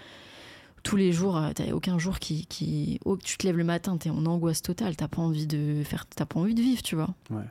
tous 0.85 0.95
les 0.97 1.11
jours, 1.13 1.37
euh, 1.37 1.51
t'as 1.53 1.73
aucun 1.73 1.99
jour 1.99 2.21
qui, 2.21 2.47
qui... 2.47 3.01
Oh, 3.05 3.17
tu 3.17 3.37
te 3.37 3.45
lèves 3.47 3.57
le 3.57 3.65
matin, 3.65 3.97
t'es 3.97 4.11
en 4.11 4.25
angoisse 4.27 4.63
totale, 4.63 4.95
t'as 4.95 5.09
pas 5.09 5.21
envie 5.23 5.49
de 5.49 5.83
faire, 5.85 6.07
t'as 6.07 6.25
pas 6.25 6.39
envie 6.39 6.55
de 6.55 6.63
vivre, 6.63 6.83
tu 6.83 6.95
vois. 6.95 7.13
Ouais. 7.31 7.43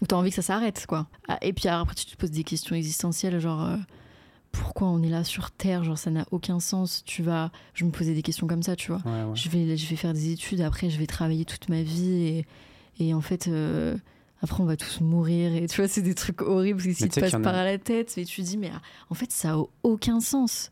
Ou 0.00 0.06
t'as 0.06 0.14
envie 0.16 0.30
que 0.30 0.36
ça 0.36 0.42
s'arrête, 0.42 0.86
quoi. 0.86 1.08
Ah, 1.28 1.38
et 1.42 1.52
puis 1.52 1.66
après, 1.68 1.96
tu 1.96 2.06
te 2.06 2.16
poses 2.16 2.30
des 2.30 2.44
questions 2.44 2.76
existentielles, 2.76 3.40
genre 3.40 3.62
euh, 3.64 3.76
pourquoi 4.54 4.88
on 4.88 5.02
est 5.02 5.08
là 5.08 5.24
sur 5.24 5.50
Terre, 5.50 5.84
genre 5.84 5.98
ça 5.98 6.10
n'a 6.10 6.26
aucun 6.30 6.60
sens. 6.60 7.02
Tu 7.04 7.22
vas, 7.22 7.50
je 7.74 7.84
me 7.84 7.90
posais 7.90 8.14
des 8.14 8.22
questions 8.22 8.46
comme 8.46 8.62
ça, 8.62 8.76
tu 8.76 8.92
vois. 8.92 9.02
Je 9.34 9.48
vais, 9.48 9.76
je 9.76 9.88
vais 9.88 9.96
faire 9.96 10.14
des 10.14 10.32
études, 10.32 10.60
après 10.60 10.90
je 10.90 10.98
vais 10.98 11.06
travailler 11.06 11.44
toute 11.44 11.68
ma 11.68 11.82
vie 11.82 12.12
et, 12.12 12.46
et 12.98 13.14
en 13.14 13.20
fait, 13.20 13.48
euh, 13.48 13.96
après 14.40 14.62
on 14.62 14.66
va 14.66 14.76
tous 14.76 15.00
mourir 15.00 15.54
et 15.54 15.66
tu 15.66 15.76
vois, 15.76 15.88
c'est 15.88 16.02
des 16.02 16.14
trucs 16.14 16.42
horribles 16.42 16.82
qui 16.82 17.08
te 17.08 17.20
passent 17.20 17.32
par 17.32 17.52
la 17.52 17.78
tête. 17.78 18.16
Et 18.16 18.24
tu 18.24 18.42
dis, 18.42 18.56
mais 18.56 18.70
en 19.10 19.14
fait, 19.14 19.30
ça 19.32 19.54
a 19.54 19.62
aucun 19.82 20.20
sens. 20.20 20.70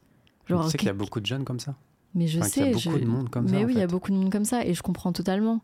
Genre, 0.49 0.64
tu 0.64 0.70
sais 0.70 0.78
qu'il 0.78 0.87
y 0.87 0.91
a 0.91 0.95
beaucoup 0.95 1.20
de 1.20 1.26
jeunes 1.26 1.45
comme 1.45 1.61
ça? 1.61 1.74
Mais 2.14 2.26
je 2.26 2.41
sais. 2.41 2.61
Il 2.61 2.66
y 2.66 2.70
a 2.70 2.91
beaucoup 2.91 2.99
de 2.99 3.07
monde 3.07 3.28
comme 3.30 3.49
ça. 3.49 3.55
Mais 3.55 3.64
oui, 3.64 3.72
il 3.74 3.78
y 3.78 3.83
a 3.83 3.87
beaucoup 3.87 4.11
de 4.11 4.16
monde 4.16 4.30
comme 4.30 4.45
ça 4.45 4.64
et 4.64 4.74
je 4.74 4.83
comprends 4.83 5.12
totalement. 5.12 5.61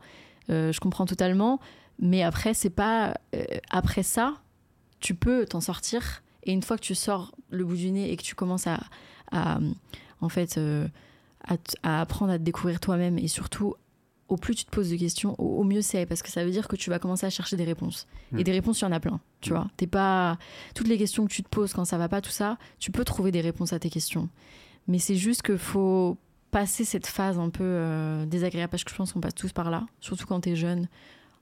Euh, 0.50 0.72
je 0.72 0.80
comprends 0.80 1.04
totalement. 1.06 1.60
Mais 2.00 2.22
après, 2.22 2.54
c'est 2.54 2.70
pas. 2.70 3.14
Euh, 3.34 3.44
après 3.70 4.02
ça, 4.02 4.34
tu 5.00 5.14
peux 5.14 5.44
t'en 5.44 5.60
sortir. 5.60 6.22
Et 6.48 6.52
une 6.52 6.62
fois 6.62 6.76
que 6.76 6.82
tu 6.82 6.96
sors 6.96 7.32
le 7.50 7.64
bout 7.64 7.76
du 7.76 7.92
nez 7.92 8.10
et 8.10 8.16
que 8.16 8.22
tu 8.22 8.34
commences 8.34 8.66
à. 8.66 8.80
en 10.20 10.28
fait. 10.28 10.58
Euh, 10.58 10.88
à, 11.82 12.00
apprendre 12.00 12.32
à 12.32 12.38
te 12.38 12.42
découvrir 12.42 12.80
toi-même 12.80 13.18
et 13.18 13.28
surtout 13.28 13.74
au 14.28 14.36
plus 14.36 14.54
tu 14.54 14.64
te 14.66 14.70
poses 14.70 14.90
de 14.90 14.96
questions, 14.96 15.34
au, 15.38 15.64
mieux 15.64 15.80
c'est 15.80 16.04
parce 16.04 16.20
que 16.22 16.28
ça 16.28 16.44
veut 16.44 16.50
dire 16.50 16.68
que 16.68 16.76
tu 16.76 16.90
vas 16.90 16.98
commencer 16.98 17.24
à 17.24 17.30
chercher 17.30 17.56
des 17.56 17.64
réponses. 17.64 18.06
Et 18.32 18.40
mm. 18.40 18.42
des 18.42 18.52
réponses, 18.52 18.80
il 18.80 18.84
y 18.84 18.86
en 18.86 18.92
a 18.92 19.00
plein, 19.00 19.20
tu 19.40 19.50
mm. 19.50 19.56
vois. 19.56 19.66
T'es 19.78 19.86
pas 19.86 20.36
toutes 20.74 20.88
les 20.88 20.98
questions 20.98 21.26
que 21.26 21.32
tu 21.32 21.42
te 21.42 21.48
poses 21.48 21.72
quand 21.72 21.86
ça 21.86 21.96
va 21.96 22.10
pas, 22.10 22.20
tout 22.20 22.30
ça, 22.30 22.58
tu 22.78 22.90
peux 22.90 23.04
trouver 23.04 23.30
des 23.30 23.40
réponses 23.40 23.72
à 23.72 23.78
tes 23.78 23.88
questions. 23.88 24.28
Mais 24.86 24.98
c'est 24.98 25.16
juste 25.16 25.42
qu'il 25.42 25.56
faut 25.56 26.18
passer 26.50 26.84
cette 26.84 27.06
phase 27.06 27.38
un 27.38 27.48
peu 27.48 27.64
euh, 27.64 28.26
désagréable 28.26 28.70
parce 28.70 28.84
que 28.84 28.90
je 28.90 28.96
pense 28.96 29.12
qu'on 29.12 29.20
passe 29.20 29.34
tous 29.34 29.52
par 29.52 29.70
là, 29.70 29.86
surtout 30.00 30.26
quand 30.26 30.42
tu 30.42 30.50
es 30.50 30.56
jeune. 30.56 30.88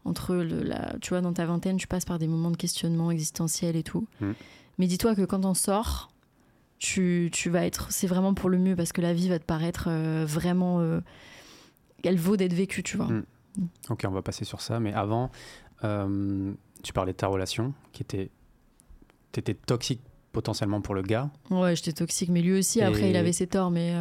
Entre 0.04 0.36
le, 0.36 0.62
la, 0.62 0.94
tu 1.00 1.08
vois, 1.08 1.20
dans 1.20 1.32
ta 1.32 1.44
vingtaine, 1.46 1.78
tu 1.78 1.88
passes 1.88 2.04
par 2.04 2.20
des 2.20 2.28
moments 2.28 2.52
de 2.52 2.56
questionnement 2.56 3.10
existentiel 3.10 3.74
et 3.74 3.82
tout. 3.82 4.06
Mm. 4.20 4.32
Mais 4.78 4.86
dis-toi 4.86 5.14
que 5.14 5.22
quand 5.22 5.44
on 5.44 5.54
sort, 5.54 6.10
tu, 6.78 7.30
tu 7.32 7.50
vas 7.50 7.64
être, 7.64 7.90
c'est 7.90 8.06
vraiment 8.06 8.34
pour 8.34 8.50
le 8.50 8.58
mieux 8.58 8.76
parce 8.76 8.92
que 8.92 9.00
la 9.00 9.14
vie 9.14 9.28
va 9.28 9.38
te 9.38 9.44
paraître 9.44 9.86
euh, 9.88 10.24
vraiment, 10.26 10.80
euh, 10.80 11.00
elle 12.04 12.18
vaut 12.18 12.36
d'être 12.36 12.52
vécue, 12.52 12.82
tu 12.82 12.96
vois. 12.96 13.06
Mm. 13.06 13.24
Ok, 13.88 14.04
on 14.06 14.10
va 14.10 14.22
passer 14.22 14.44
sur 14.44 14.60
ça. 14.60 14.80
Mais 14.80 14.92
avant, 14.92 15.30
tu 15.80 16.92
parlais 16.92 17.12
de 17.12 17.16
ta 17.16 17.26
relation 17.26 17.72
qui 17.92 18.02
était, 18.02 18.30
t'étais 19.32 19.54
toxique 19.54 20.02
potentiellement 20.32 20.82
pour 20.82 20.94
le 20.94 21.02
gars. 21.02 21.30
Ouais, 21.50 21.74
j'étais 21.74 21.92
toxique, 21.92 22.28
mais 22.28 22.42
lui 22.42 22.58
aussi. 22.58 22.82
Après, 22.82 23.08
il 23.08 23.16
avait 23.16 23.32
ses 23.32 23.46
torts, 23.46 23.70
mais. 23.70 23.94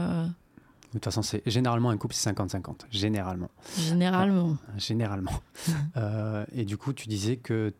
De 0.96 1.00
toute 1.00 1.12
façon, 1.12 1.24
c'est 1.24 1.44
généralement 1.46 1.90
un 1.90 1.98
couple, 1.98 2.16
c'est 2.16 2.32
50-50. 2.32 2.86
Généralement. 2.90 3.50
Généralement. 3.78 4.52
Euh, 4.52 4.80
généralement. 4.80 5.32
Euh, 5.98 6.46
et 6.54 6.66
du 6.66 6.78
coup, 6.78 6.94
tu 6.94 7.08
disais 7.08 7.38
que 7.38 7.74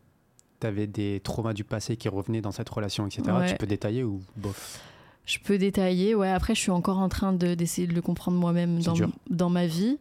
tu 0.60 0.66
avais 0.66 0.86
des 0.86 1.20
traumas 1.22 1.52
du 1.52 1.64
passé 1.64 1.96
qui 1.96 2.08
revenaient 2.08 2.40
dans 2.40 2.52
cette 2.52 2.68
relation, 2.68 3.06
etc. 3.06 3.22
Tu 3.48 3.56
peux 3.56 3.66
détailler 3.66 4.04
ou 4.04 4.20
bof 4.36 4.80
Je 5.24 5.38
peux 5.38 5.58
détailler, 5.58 6.14
ouais. 6.14 6.30
Après, 6.30 6.54
je 6.54 6.60
suis 6.60 6.70
encore 6.70 6.98
en 6.98 7.08
train 7.08 7.32
d'essayer 7.32 7.86
de, 7.86 7.94
le 7.94 8.02
comprendre 8.02 8.38
moi-même 8.38 8.80
dans, 8.80 8.94
dans 9.30 9.50
ma 9.50 9.66
vie. 9.66 9.98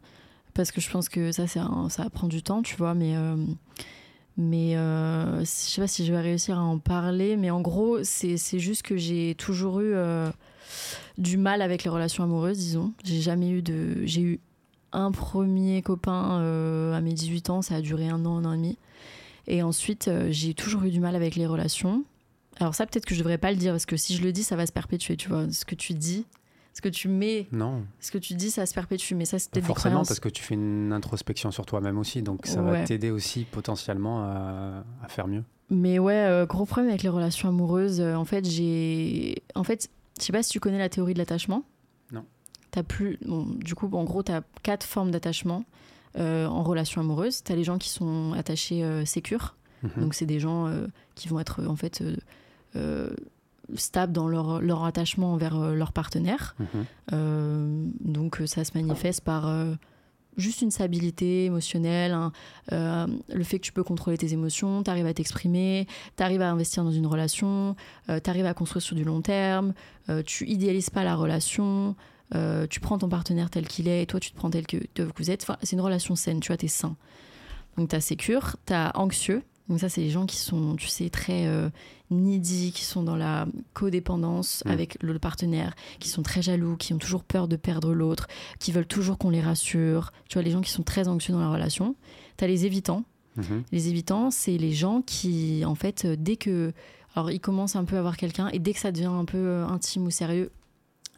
Parce 0.53 0.71
que 0.71 0.79
je 0.79 0.89
pense 0.89 1.09
que 1.09 1.31
ça, 1.31 1.43
un, 1.61 1.89
ça 1.89 2.09
prend 2.09 2.27
du 2.27 2.41
temps, 2.41 2.61
tu 2.61 2.75
vois. 2.75 2.93
Mais. 2.93 3.15
Euh, 3.15 3.35
mais 4.37 4.75
euh, 4.75 5.39
je 5.39 5.45
sais 5.45 5.79
pas 5.79 5.87
si 5.87 6.05
je 6.05 6.11
vais 6.11 6.19
réussir 6.19 6.59
à 6.59 6.61
en 6.61 6.77
parler, 6.77 7.37
mais 7.37 7.51
en 7.51 7.61
gros, 7.61 8.03
c'est 8.03 8.59
juste 8.59 8.81
que 8.81 8.97
j'ai 8.97 9.33
toujours 9.35 9.79
eu 9.79 9.95
du 11.17 11.37
mal 11.37 11.61
avec 11.61 11.85
les 11.85 11.89
relations 11.89 12.23
amoureuses, 12.25 12.57
disons. 12.57 12.91
J'ai 13.05 13.21
jamais 13.21 13.49
eu 13.49 13.61
de. 13.61 14.05
J'ai 14.05 14.21
eu 14.21 14.39
un 14.95 15.11
premier 15.11 15.81
copain 15.81 16.39
euh, 16.39 16.93
à 16.93 17.01
mes 17.01 17.13
18 17.13 17.49
ans, 17.49 17.61
ça 17.61 17.75
a 17.75 17.81
duré 17.81 18.07
un 18.07 18.25
an, 18.25 18.37
un 18.37 18.45
an 18.45 18.53
et 18.53 18.57
demi. 18.57 18.77
Et 19.47 19.61
ensuite, 19.61 20.07
euh, 20.07 20.27
j'ai 20.29 20.53
toujours 20.53 20.83
eu 20.83 20.91
du 20.91 20.99
mal 20.99 21.15
avec 21.15 21.35
les 21.35 21.45
relations. 21.45 22.03
Alors, 22.59 22.73
ça, 22.73 22.85
peut-être 22.85 23.05
que 23.05 23.13
je 23.13 23.19
devrais 23.19 23.37
pas 23.37 23.51
le 23.51 23.57
dire, 23.57 23.73
parce 23.73 23.85
que 23.85 23.97
si 23.97 24.15
je 24.15 24.23
le 24.23 24.31
dis, 24.31 24.43
ça 24.43 24.55
va 24.55 24.65
se 24.65 24.71
perpétuer, 24.71 25.17
tu 25.17 25.29
vois. 25.29 25.49
Ce 25.51 25.65
que 25.65 25.75
tu 25.75 25.93
dis, 25.93 26.25
ce 26.73 26.81
que 26.81 26.89
tu 26.89 27.07
mets. 27.07 27.47
Non. 27.51 27.83
Ce 27.99 28.11
que 28.11 28.17
tu 28.17 28.33
dis, 28.33 28.49
ça 28.49 28.65
se 28.65 28.73
perpétue. 28.73 29.13
Mais 29.13 29.25
ça, 29.25 29.39
c'était 29.39 29.61
Forcément, 29.61 30.03
parce 30.03 30.19
que 30.19 30.29
tu 30.29 30.43
fais 30.43 30.55
une 30.55 30.91
introspection 30.93 31.51
sur 31.51 31.65
toi-même 31.65 31.97
aussi. 31.97 32.21
Donc, 32.21 32.45
ça 32.45 32.61
va 32.61 32.83
t'aider 32.83 33.11
aussi 33.11 33.43
potentiellement 33.43 34.23
à, 34.23 34.83
faire 35.09 35.27
mieux. 35.27 35.43
Mais 35.69 35.97
ouais, 35.97 36.13
euh, 36.13 36.45
gros 36.45 36.65
problème 36.65 36.89
avec 36.89 37.01
les 37.01 37.09
relations 37.09 37.49
amoureuses. 37.49 37.99
en 38.01 38.25
fait, 38.25 38.45
j'ai. 38.45 39.41
En 39.55 39.63
fait, 39.63 39.89
je 40.19 40.25
sais 40.25 40.31
pas 40.31 40.43
si 40.43 40.51
tu 40.51 40.59
connais 40.59 40.77
la 40.77 40.89
théorie 40.89 41.13
de 41.13 41.19
l'attachement. 41.19 41.63
Non. 42.11 42.23
As 42.75 42.83
plus, 42.83 43.17
du 43.57 43.73
coup, 43.73 43.89
en 43.93 44.03
gros, 44.03 44.21
tu 44.21 44.31
as 44.31 44.43
quatre 44.61 44.85
formes 44.85 45.09
d'attachement 45.09 45.63
euh, 45.63 45.63
en 46.17 46.63
relation 46.63 47.01
amoureuse. 47.01 47.43
Tu 47.43 47.51
as 47.51 47.55
les 47.55 47.63
gens 47.63 47.77
qui 47.77 47.89
sont 47.89 48.33
attachés 48.33 48.83
euh, 48.83 49.05
sécures. 49.05 49.55
Mhm. 49.83 49.91
Donc, 49.97 50.13
c'est 50.13 50.25
des 50.25 50.39
gens 50.39 50.67
euh, 50.67 50.87
qui 51.15 51.27
vont 51.27 51.39
être 51.39 51.65
en 51.65 51.75
fait 51.75 52.03
stables 53.75 54.11
dans 54.13 54.27
leur, 54.27 54.61
leur 54.61 54.83
attachement 54.83 55.33
envers 55.33 55.57
leur 55.57 55.91
partenaire. 55.93 56.55
Mhm. 57.11 57.93
donc, 58.01 58.41
ça 58.45 58.63
se 58.63 58.77
manifeste 58.77 59.21
par 59.21 59.49
juste 60.37 60.61
une 60.61 60.71
stabilité 60.71 61.45
émotionnelle, 61.45 62.17
euh, 62.71 63.07
le 63.33 63.43
fait 63.43 63.59
que 63.59 63.65
tu 63.65 63.71
peux 63.71 63.83
contrôler 63.83 64.17
tes 64.17 64.33
émotions, 64.33 64.83
tu 64.83 64.89
arrives 64.89 65.05
à 65.05 65.13
t'exprimer, 65.13 65.87
tu 66.17 66.23
arrives 66.23 66.41
à 66.41 66.49
investir 66.49 66.83
dans 66.83 66.91
une 66.91 67.07
relation, 67.07 67.75
euh, 68.09 68.19
tu 68.23 68.29
arrives 68.29 68.45
à 68.45 68.53
construire 68.53 68.83
sur 68.83 68.95
du 68.95 69.03
long 69.03 69.21
terme, 69.21 69.73
euh, 70.09 70.23
tu 70.23 70.47
idéalises 70.47 70.89
pas 70.89 71.03
la 71.03 71.15
relation, 71.15 71.95
tu 72.31 72.79
prends 72.79 72.97
ton 72.97 73.09
partenaire 73.09 73.49
tel 73.49 73.67
qu'il 73.67 73.87
est 73.87 74.03
et 74.03 74.05
toi 74.05 74.19
tu 74.19 74.31
te 74.31 74.35
prends 74.35 74.49
tel 74.49 74.67
que, 74.67 74.77
vous 75.17 75.31
êtes. 75.31 75.43
Enfin, 75.43 75.57
c'est 75.63 75.75
une 75.75 75.81
relation 75.81 76.15
saine, 76.15 76.39
tu 76.39 76.47
vois, 76.47 76.57
tu 76.57 76.65
es 76.65 76.69
sain. 76.69 76.95
Donc 77.77 77.89
tu 77.89 77.95
as 77.95 78.01
sécure, 78.01 78.55
tu 78.65 78.73
as 78.73 78.91
anxieux, 78.97 79.43
donc 79.69 79.79
ça, 79.79 79.89
c'est 79.89 80.01
les 80.01 80.09
gens 80.09 80.25
qui 80.25 80.37
sont, 80.37 80.75
tu 80.75 80.87
sais, 80.87 81.09
très 81.09 81.47
euh, 81.47 81.69
needy, 82.11 82.71
qui 82.71 82.83
sont 82.83 83.01
dans 83.01 83.15
la 83.15 83.47
codépendance 83.73 84.63
mm. 84.65 84.69
avec 84.69 84.97
le 85.01 85.17
partenaire, 85.17 85.75
qui 85.99 86.09
sont 86.09 86.21
très 86.21 86.41
jaloux, 86.41 86.75
qui 86.77 86.93
ont 86.93 86.97
toujours 86.97 87.23
peur 87.23 87.47
de 87.47 87.55
perdre 87.55 87.93
l'autre, 87.93 88.27
qui 88.59 88.71
veulent 88.71 88.85
toujours 88.85 89.17
qu'on 89.17 89.31
les 89.31 89.41
rassure. 89.41 90.11
Tu 90.29 90.35
vois, 90.35 90.43
les 90.43 90.51
gens 90.51 90.61
qui 90.61 90.71
sont 90.71 90.83
très 90.83 91.07
anxieux 91.07 91.33
dans 91.33 91.39
la 91.39 91.49
relation. 91.49 91.95
Tu 92.37 92.43
as 92.43 92.47
les 92.47 92.65
évitants. 92.65 93.03
Mm-hmm. 93.37 93.63
Les 93.71 93.87
évitants, 93.89 94.31
c'est 94.31 94.57
les 94.57 94.71
gens 94.71 95.01
qui, 95.01 95.63
en 95.65 95.75
fait, 95.75 96.05
euh, 96.05 96.15
dès 96.17 96.35
que... 96.35 96.71
Alors, 97.15 97.31
ils 97.31 97.39
commencent 97.39 97.77
un 97.77 97.85
peu 97.85 97.97
à 97.97 98.01
voir 98.01 98.17
quelqu'un 98.17 98.49
et 98.49 98.59
dès 98.59 98.73
que 98.73 98.79
ça 98.79 98.91
devient 98.91 99.05
un 99.05 99.23
peu 99.23 99.37
euh, 99.37 99.67
intime 99.67 100.05
ou 100.05 100.11
sérieux, 100.11 100.51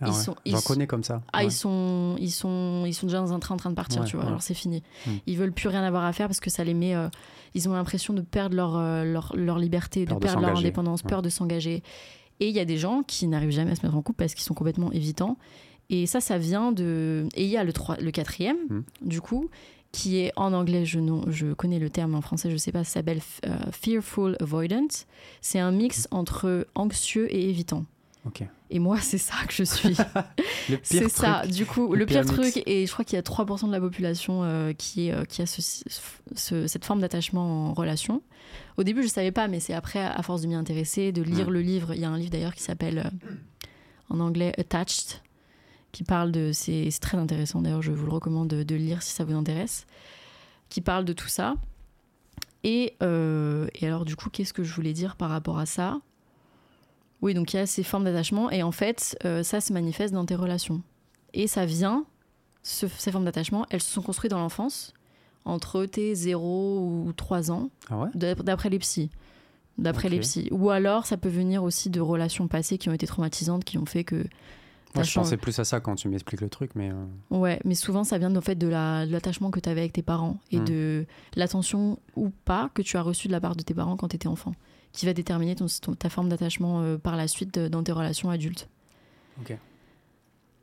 ah 0.01 0.11
J'en 0.45 0.61
connais 0.61 0.87
comme 0.87 1.03
ça. 1.03 1.21
Ah, 1.33 1.43
ils, 1.43 1.51
sont, 1.51 2.15
ils, 2.19 2.31
sont, 2.31 2.83
ils 2.85 2.93
sont 2.93 3.07
déjà 3.07 3.19
dans 3.19 3.33
un 3.33 3.39
train 3.39 3.55
en 3.55 3.57
train 3.57 3.69
de 3.71 3.75
partir, 3.75 4.03
tu 4.05 4.15
vois. 4.15 4.25
Alors 4.25 4.41
c'est 4.41 4.53
fini. 4.53 4.83
Mm. 5.05 5.11
Ils 5.25 5.37
veulent 5.37 5.53
plus 5.53 5.69
rien 5.69 5.83
avoir 5.83 6.05
à 6.05 6.13
faire 6.13 6.27
parce 6.27 6.39
que 6.39 6.49
ça 6.49 6.63
les 6.63 6.73
met 6.73 6.95
ils 7.57 7.67
ont 7.67 7.73
l'impression 7.73 8.13
de 8.13 8.21
perdre 8.21 8.55
leur, 8.55 8.77
euh, 8.77 9.03
leur, 9.03 9.35
leur 9.35 9.59
liberté, 9.59 10.05
de 10.05 10.13
perdre 10.13 10.41
leur 10.41 10.57
indépendance, 10.57 11.01
peur 11.01 11.21
de 11.21 11.29
s'engager. 11.29 11.83
Et 12.39 12.49
il 12.49 12.55
y 12.55 12.59
a 12.59 12.65
des 12.65 12.77
gens 12.77 13.01
qui 13.01 13.27
n'arrivent 13.27 13.51
jamais 13.51 13.71
à 13.71 13.75
se 13.75 13.81
mettre 13.81 13.95
en 13.95 14.01
couple 14.01 14.19
parce 14.19 14.35
qu'ils 14.35 14.43
sont 14.43 14.53
complètement 14.53 14.91
évitants. 14.91 15.37
Et 15.89 16.05
ça, 16.05 16.21
ça 16.21 16.37
vient 16.37 16.71
de. 16.71 17.27
Et 17.35 17.45
il 17.45 17.49
y 17.49 17.57
a 17.57 17.63
le, 17.63 17.73
3, 17.73 17.97
le 17.97 18.11
quatrième, 18.11 18.57
hmm. 18.69 18.83
du 19.01 19.21
coup, 19.21 19.49
qui 19.91 20.17
est 20.19 20.31
en 20.35 20.53
anglais, 20.53 20.85
je, 20.85 20.99
non, 20.99 21.23
je 21.27 21.53
connais 21.53 21.79
le 21.79 21.89
terme 21.89 22.13
en 22.13 22.21
français, 22.21 22.51
je 22.51 22.57
sais 22.57 22.71
pas, 22.71 22.83
ça 22.83 22.95
s'appelle 22.95 23.21
euh, 23.45 23.57
Fearful 23.71 24.35
Avoidance. 24.39 25.07
C'est 25.41 25.59
un 25.59 25.71
mix 25.71 26.07
entre 26.11 26.67
anxieux 26.75 27.33
et 27.33 27.49
évitant. 27.49 27.85
Et 28.69 28.79
moi, 28.79 28.99
c'est 28.99 29.17
ça 29.17 29.35
que 29.47 29.53
je 29.53 29.63
suis. 29.63 29.95
c'est 30.83 31.09
ça. 31.09 31.45
Du 31.47 31.65
coup, 31.65 31.93
le, 31.93 32.05
pire, 32.05 32.25
truc, 32.25 32.61
et 32.65 32.85
je 32.85 32.91
crois 32.91 33.05
qu'il 33.05 33.15
y 33.15 33.19
a 33.19 33.21
3% 33.21 33.67
de 33.67 33.71
la 33.71 33.79
population 33.79 34.43
euh, 34.43 34.73
qui, 34.73 35.11
euh, 35.11 35.23
qui 35.23 35.41
a 35.41 35.45
cette 35.45 36.85
forme 36.85 36.99
d'attachement 36.99 37.69
en 37.69 37.73
relation. 37.73 38.21
Au 38.77 38.83
début, 38.83 39.01
je 39.01 39.07
ne 39.07 39.11
savais 39.11 39.31
pas, 39.31 39.47
mais 39.47 39.59
c'est 39.59 39.73
après, 39.73 40.03
à 40.03 40.21
force 40.21 40.41
de 40.41 40.47
m'y 40.47 40.55
intéresser, 40.55 41.11
de 41.11 41.21
lire 41.21 41.49
le 41.49 41.61
livre. 41.61 41.93
Il 41.93 42.01
y 42.01 42.05
a 42.05 42.09
un 42.09 42.17
livre 42.17 42.31
d'ailleurs 42.31 42.53
qui 42.53 42.63
s'appelle, 42.63 42.99
euh, 42.99 43.31
en 44.09 44.19
anglais, 44.19 44.53
Attached, 44.57 45.21
qui 45.91 46.03
parle 46.03 46.31
de. 46.31 46.51
C'est 46.53 46.89
très 47.01 47.17
intéressant 47.17 47.61
d'ailleurs, 47.61 47.81
je 47.81 47.91
vous 47.91 48.05
le 48.05 48.11
recommande 48.11 48.49
de, 48.49 48.75
le 48.75 48.81
lire 48.81 49.01
si 49.01 49.13
ça 49.13 49.23
vous 49.23 49.35
intéresse. 49.35 49.85
Qui 50.69 50.81
parle 50.81 51.05
de 51.05 51.13
tout 51.13 51.29
ça. 51.29 51.55
Et, 52.65 52.95
et 52.99 53.87
alors, 53.87 54.03
du 54.03 54.17
coup, 54.17 54.29
qu'est-ce 54.29 54.51
que 54.51 54.63
je 54.63 54.73
voulais 54.73 54.91
dire 54.91 55.15
par 55.15 55.29
rapport 55.29 55.57
à 55.57 55.65
ça? 55.65 56.01
Oui, 57.21 57.33
donc 57.33 57.53
il 57.53 57.57
y 57.57 57.59
a 57.59 57.65
ces 57.65 57.83
formes 57.83 58.03
d'attachement 58.03 58.51
et 58.51 58.63
en 58.63 58.71
fait, 58.71 59.17
euh, 59.25 59.43
ça 59.43 59.59
se 59.61 59.73
manifeste 59.73 60.13
dans 60.13 60.25
tes 60.25 60.35
relations. 60.35 60.81
Et 61.33 61.47
ça 61.47 61.65
vient, 61.65 62.05
ces 62.63 63.11
formes 63.11 63.25
d'attachement, 63.25 63.65
elles 63.69 63.81
se 63.81 63.91
sont 63.91 64.01
construites 64.01 64.31
dans 64.31 64.39
l'enfance, 64.39 64.93
entre 65.45 65.85
tes 65.85 66.13
0 66.13 67.05
ou 67.07 67.13
3 67.13 67.51
ans, 67.51 67.69
ah 67.89 68.09
d'après 68.15 68.69
les 68.69 68.79
psys. 68.79 69.09
D'après 69.77 70.09
les 70.09 70.19
psys. 70.19 70.49
Ou 70.51 70.71
alors, 70.71 71.05
ça 71.05 71.17
peut 71.17 71.29
venir 71.29 71.63
aussi 71.63 71.89
de 71.89 72.01
relations 72.01 72.47
passées 72.47 72.77
qui 72.77 72.89
ont 72.89 72.93
été 72.93 73.05
traumatisantes, 73.05 73.63
qui 73.63 73.77
ont 73.77 73.85
fait 73.85 74.03
que. 74.03 74.25
Moi, 74.95 75.03
je 75.03 75.13
pensais 75.13 75.37
plus 75.37 75.59
à 75.59 75.65
ça 75.65 75.79
quand 75.79 75.95
tu 75.95 76.09
m'expliques 76.09 76.41
le 76.41 76.49
truc, 76.49 76.71
mais. 76.73 76.89
Euh, 76.91 77.05
ouais, 77.37 77.59
mais 77.63 77.75
souvent, 77.75 78.03
ça 78.03 78.17
vient 78.17 78.35
en 78.35 78.41
fait 78.41 78.55
de 78.55 78.67
l'attachement 78.67 79.51
que 79.51 79.59
tu 79.59 79.69
avais 79.69 79.81
avec 79.81 79.93
tes 79.93 80.01
parents 80.01 80.39
et 80.49 80.59
hmm. 80.59 80.65
de 80.65 81.05
l'attention 81.35 81.99
ou 82.15 82.31
pas 82.45 82.71
que 82.73 82.81
tu 82.81 82.97
as 82.97 83.03
reçue 83.03 83.27
de 83.27 83.33
la 83.33 83.39
part 83.39 83.55
de 83.55 83.61
tes 83.61 83.75
parents 83.75 83.97
quand 83.97 84.07
tu 84.07 84.15
étais 84.15 84.27
enfant 84.27 84.53
qui 84.97 85.05
va 85.05 85.13
déterminer 85.13 85.55
ton, 85.55 85.67
ta 85.93 86.09
forme 86.09 86.27
d'attachement 86.27 86.81
euh, 86.81 86.97
par 86.97 87.15
la 87.15 87.27
suite 87.27 87.59
dans 87.59 87.83
tes 87.83 87.91
relations 87.91 88.31
adultes. 88.31 88.67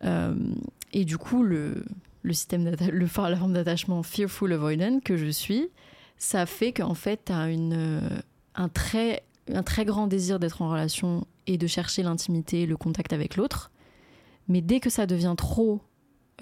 Euh, 0.03 0.35
et 0.93 1.05
du 1.05 1.19
coup, 1.19 1.45
le, 1.45 1.85
le 2.23 2.33
système 2.33 2.65
le, 2.65 2.99
la 2.99 3.37
forme 3.37 3.53
d'attachement 3.53 4.03
fearful 4.03 4.53
avoidant 4.53 4.99
que 4.99 5.17
je 5.17 5.29
suis, 5.29 5.69
ça 6.19 6.47
fait 6.47 6.73
qu'en 6.73 6.95
fait, 6.95 7.27
tu 7.27 7.33
as 7.33 7.49
une, 7.49 7.75
euh, 7.75 8.01
un, 8.57 8.69
très, 8.69 9.23
un 9.53 9.63
très 9.63 9.85
grand 9.85 10.09
désir 10.09 10.41
d'être 10.41 10.63
en 10.63 10.69
relation 10.69 11.29
et 11.47 11.57
de 11.57 11.69
chercher 11.69 12.03
l'intimité, 12.03 12.67
le 12.67 12.77
contact 12.77 13.13
avec 13.13 13.37
l'autre. 13.37 13.71
Mais 14.49 14.63
dès 14.63 14.81
que 14.81 14.91
ça 14.91 15.07
devient 15.07 15.35
trop 15.37 15.81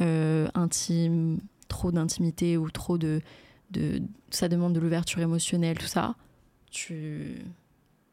euh, 0.01 0.49
intime, 0.55 1.40
trop 1.68 1.93
d'intimité 1.93 2.57
ou 2.57 2.70
trop 2.70 2.97
de, 2.97 3.20
de, 3.70 4.01
ça 4.30 4.49
demande 4.49 4.72
de 4.72 4.80
l'ouverture 4.80 5.20
émotionnelle, 5.20 5.76
tout 5.76 5.86
ça, 5.86 6.14
tu, 6.70 7.45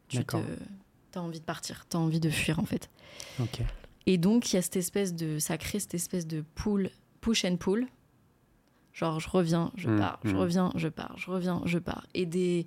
tu 0.10 0.24
te, 0.26 0.38
as 1.16 1.22
envie 1.22 1.40
de 1.40 1.46
partir, 1.46 1.86
tu 1.90 1.98
as 1.98 2.00
envie 2.00 2.20
de 2.20 2.30
fuir 2.30 2.60
en 2.60 2.66
fait. 2.66 2.90
Et 4.06 4.18
donc 4.18 4.52
il 4.52 4.56
y 4.56 4.60
a 4.60 4.62
cette 4.62 4.78
espèce 4.78 5.14
de, 5.14 5.40
ça 5.40 5.58
crée 5.58 5.80
cette 5.80 5.94
espèce 5.94 6.28
de 6.28 6.44
pool, 6.56 6.90
push 7.22 7.46
and 7.46 7.58
pull. 7.58 7.88
Genre 8.94 9.20
je 9.20 9.30
reviens, 9.30 9.72
je 9.76 9.90
Mm, 9.90 10.00
pars, 10.00 10.20
je 10.24 10.32
mm. 10.32 10.38
reviens, 10.38 10.72
je 10.76 10.88
pars, 10.88 11.14
je 11.18 11.32
reviens, 11.32 11.62
je 11.66 11.78
pars. 11.78 12.06
Et 12.14 12.26
des, 12.26 12.66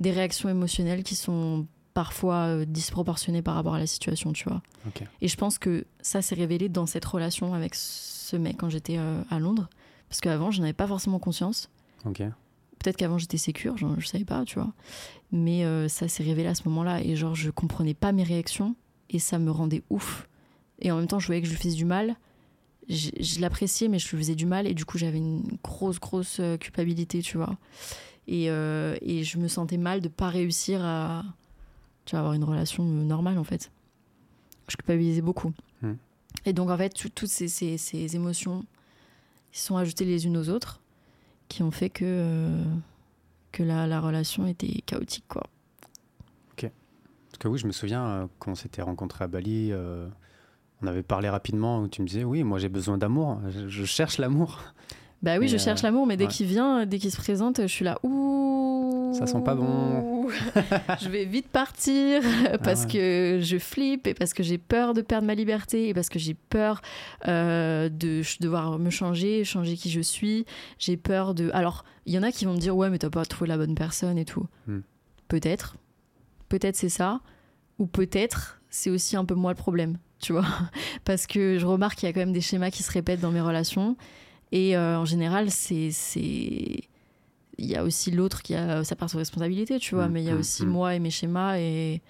des 0.00 0.10
réactions 0.10 0.48
émotionnelles 0.48 1.02
qui 1.02 1.14
sont 1.16 1.66
parfois 1.94 2.46
euh, 2.46 2.64
disproportionnées 2.64 3.42
par 3.42 3.54
rapport 3.54 3.74
à 3.74 3.78
la 3.78 3.86
situation, 3.86 4.32
tu 4.32 4.48
vois. 4.48 4.62
Et 5.20 5.28
je 5.28 5.36
pense 5.36 5.58
que 5.58 5.84
ça 6.00 6.22
s'est 6.22 6.34
révélé 6.34 6.68
dans 6.68 6.86
cette 6.86 7.04
relation 7.04 7.54
avec 7.54 7.74
ce 7.74 8.36
mec 8.36 8.56
quand 8.58 8.68
j'étais 8.68 8.98
euh, 8.98 9.22
à 9.30 9.38
Londres. 9.38 9.68
Parce 10.08 10.20
qu'avant, 10.20 10.50
je 10.50 10.60
n'avais 10.60 10.72
pas 10.72 10.86
forcément 10.86 11.18
conscience. 11.18 11.70
Ok. 12.04 12.22
Peut-être 12.82 12.96
qu'avant, 12.96 13.18
j'étais 13.18 13.36
sécure, 13.38 13.76
je, 13.76 13.86
je 13.98 14.06
savais 14.06 14.24
pas, 14.24 14.44
tu 14.44 14.58
vois. 14.58 14.72
Mais 15.30 15.64
euh, 15.64 15.88
ça 15.88 16.08
s'est 16.08 16.22
révélé 16.24 16.48
à 16.48 16.54
ce 16.54 16.68
moment-là. 16.68 17.02
Et 17.02 17.14
genre, 17.16 17.34
je 17.34 17.50
comprenais 17.50 17.94
pas 17.94 18.12
mes 18.12 18.22
réactions. 18.24 18.74
Et 19.10 19.18
ça 19.18 19.38
me 19.38 19.50
rendait 19.50 19.82
ouf. 19.90 20.28
Et 20.80 20.90
en 20.90 20.96
même 20.98 21.06
temps, 21.06 21.18
je 21.18 21.26
voyais 21.26 21.40
que 21.42 21.46
je 21.46 21.52
lui 21.52 21.58
faisais 21.60 21.76
du 21.76 21.84
mal. 21.84 22.16
Je, 22.88 23.10
je 23.20 23.40
l'appréciais, 23.40 23.88
mais 23.88 23.98
je 23.98 24.08
lui 24.10 24.18
faisais 24.18 24.34
du 24.34 24.46
mal. 24.46 24.66
Et 24.66 24.74
du 24.74 24.84
coup, 24.84 24.98
j'avais 24.98 25.18
une 25.18 25.42
grosse, 25.62 26.00
grosse 26.00 26.38
euh, 26.40 26.56
culpabilité, 26.56 27.22
tu 27.22 27.36
vois. 27.36 27.56
Et, 28.26 28.50
euh, 28.50 28.96
et 29.02 29.22
je 29.24 29.38
me 29.38 29.48
sentais 29.48 29.76
mal 29.76 30.00
de 30.00 30.08
pas 30.08 30.28
réussir 30.28 30.84
à 30.84 31.24
tu 32.04 32.12
vois, 32.12 32.20
avoir 32.20 32.34
une 32.34 32.44
relation 32.44 32.82
normale, 32.84 33.38
en 33.38 33.44
fait. 33.44 33.70
Je 34.68 34.76
culpabilisais 34.76 35.22
beaucoup. 35.22 35.52
Hmm. 35.82 35.94
Et 36.46 36.52
donc, 36.52 36.70
en 36.70 36.76
fait, 36.76 36.90
tout- 36.90 37.08
toutes 37.10 37.28
ces, 37.28 37.46
ces- 37.48 37.78
ces 37.78 38.16
émotions 38.16 38.64
sont 39.52 39.76
ajoutées 39.76 40.04
les 40.04 40.26
unes 40.26 40.36
aux 40.36 40.48
autres 40.48 40.80
qui 41.52 41.62
ont 41.62 41.70
fait 41.70 41.90
que, 41.90 42.04
euh, 42.06 42.64
que 43.52 43.62
la, 43.62 43.86
la 43.86 44.00
relation 44.00 44.46
était 44.46 44.80
chaotique, 44.86 45.26
quoi. 45.28 45.44
Parce 46.56 47.38
que 47.38 47.48
oui, 47.48 47.58
je 47.58 47.66
me 47.66 47.72
souviens 47.72 48.04
euh, 48.04 48.26
quand 48.38 48.50
on 48.52 48.54
s'était 48.54 48.82
rencontrés 48.82 49.24
à 49.24 49.26
Bali, 49.26 49.70
euh, 49.72 50.06
on 50.82 50.86
avait 50.86 51.02
parlé 51.02 51.30
rapidement 51.30 51.80
où 51.80 51.88
tu 51.88 52.02
me 52.02 52.06
disais 52.06 52.24
oui, 52.24 52.42
moi 52.42 52.58
j'ai 52.58 52.68
besoin 52.68 52.98
d'amour, 52.98 53.40
je, 53.48 53.68
je 53.68 53.84
cherche 53.86 54.18
l'amour. 54.18 54.60
Bah 55.22 55.32
oui, 55.34 55.40
Mais, 55.40 55.48
je 55.48 55.56
euh, 55.56 55.58
cherche 55.58 55.80
l'amour, 55.80 56.06
mais 56.06 56.18
dès 56.18 56.26
ouais. 56.26 56.30
qu'il 56.30 56.46
vient, 56.46 56.84
dès 56.84 56.98
qu'il 56.98 57.10
se 57.10 57.16
présente, 57.16 57.62
je 57.62 57.66
suis 57.66 57.86
là, 57.86 57.98
ouh. 58.02 59.14
Ça 59.14 59.26
sent 59.26 59.40
pas 59.42 59.54
bon. 59.54 59.64
je 61.00 61.08
vais 61.08 61.24
vite 61.24 61.48
partir 61.48 62.22
parce 62.62 62.84
ouais. 62.84 62.90
que 62.90 63.38
je 63.42 63.58
flippe 63.58 64.06
et 64.06 64.14
parce 64.14 64.34
que 64.34 64.42
j'ai 64.42 64.58
peur 64.58 64.94
de 64.94 65.02
perdre 65.02 65.26
ma 65.26 65.34
liberté 65.34 65.88
et 65.88 65.94
parce 65.94 66.08
que 66.08 66.18
j'ai 66.18 66.34
peur 66.34 66.80
euh, 67.28 67.88
de 67.88 68.22
devoir 68.40 68.78
me 68.78 68.90
changer, 68.90 69.44
changer 69.44 69.76
qui 69.76 69.90
je 69.90 70.00
suis. 70.00 70.46
J'ai 70.78 70.96
peur 70.96 71.34
de. 71.34 71.50
Alors, 71.52 71.84
il 72.06 72.14
y 72.14 72.18
en 72.18 72.22
a 72.22 72.32
qui 72.32 72.44
vont 72.44 72.54
me 72.54 72.58
dire, 72.58 72.76
ouais, 72.76 72.90
mais 72.90 72.98
t'as 72.98 73.10
pas 73.10 73.24
trouvé 73.24 73.48
la 73.48 73.56
bonne 73.56 73.74
personne 73.74 74.18
et 74.18 74.24
tout. 74.24 74.46
Hmm. 74.66 74.80
Peut-être. 75.28 75.76
Peut-être 76.48 76.76
c'est 76.76 76.88
ça. 76.88 77.20
Ou 77.78 77.86
peut-être 77.86 78.60
c'est 78.68 78.90
aussi 78.90 79.16
un 79.16 79.24
peu 79.24 79.34
moi 79.34 79.52
le 79.52 79.56
problème, 79.56 79.98
tu 80.20 80.32
vois. 80.32 80.46
Parce 81.04 81.26
que 81.26 81.58
je 81.58 81.66
remarque 81.66 81.98
qu'il 81.98 82.06
y 82.06 82.10
a 82.10 82.12
quand 82.12 82.20
même 82.20 82.32
des 82.32 82.40
schémas 82.40 82.70
qui 82.70 82.82
se 82.82 82.90
répètent 82.90 83.20
dans 83.20 83.30
mes 83.30 83.40
relations. 83.40 83.96
Et 84.50 84.76
euh, 84.76 84.98
en 84.98 85.04
général, 85.04 85.50
c'est. 85.50 85.90
Il 87.58 87.66
y 87.66 87.76
a 87.76 87.84
aussi 87.84 88.10
l'autre 88.10 88.42
qui 88.42 88.54
a 88.54 88.82
sa 88.84 88.96
part 88.96 89.08
de 89.10 89.16
responsabilité, 89.16 89.78
tu 89.78 89.94
vois. 89.94 90.08
Mm, 90.08 90.12
mais 90.12 90.22
il 90.22 90.26
y 90.26 90.30
a 90.30 90.34
mm, 90.34 90.38
aussi 90.40 90.64
mm. 90.64 90.68
moi 90.70 90.94
et 90.94 90.98
mes 90.98 91.10
schémas. 91.10 91.58
Et, 91.58 92.00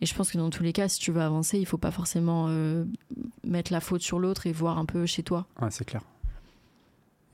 et 0.00 0.06
je 0.06 0.14
pense 0.14 0.30
que 0.30 0.38
dans 0.38 0.50
tous 0.50 0.62
les 0.62 0.72
cas, 0.72 0.88
si 0.88 0.98
tu 1.00 1.10
veux 1.12 1.20
avancer, 1.22 1.58
il 1.58 1.66
faut 1.66 1.78
pas 1.78 1.90
forcément 1.90 2.46
euh, 2.48 2.84
mettre 3.44 3.72
la 3.72 3.80
faute 3.80 4.02
sur 4.02 4.18
l'autre 4.18 4.46
et 4.46 4.52
voir 4.52 4.78
un 4.78 4.84
peu 4.84 5.06
chez 5.06 5.22
toi. 5.22 5.46
Ouais, 5.60 5.70
c'est 5.70 5.84
clair. 5.84 6.02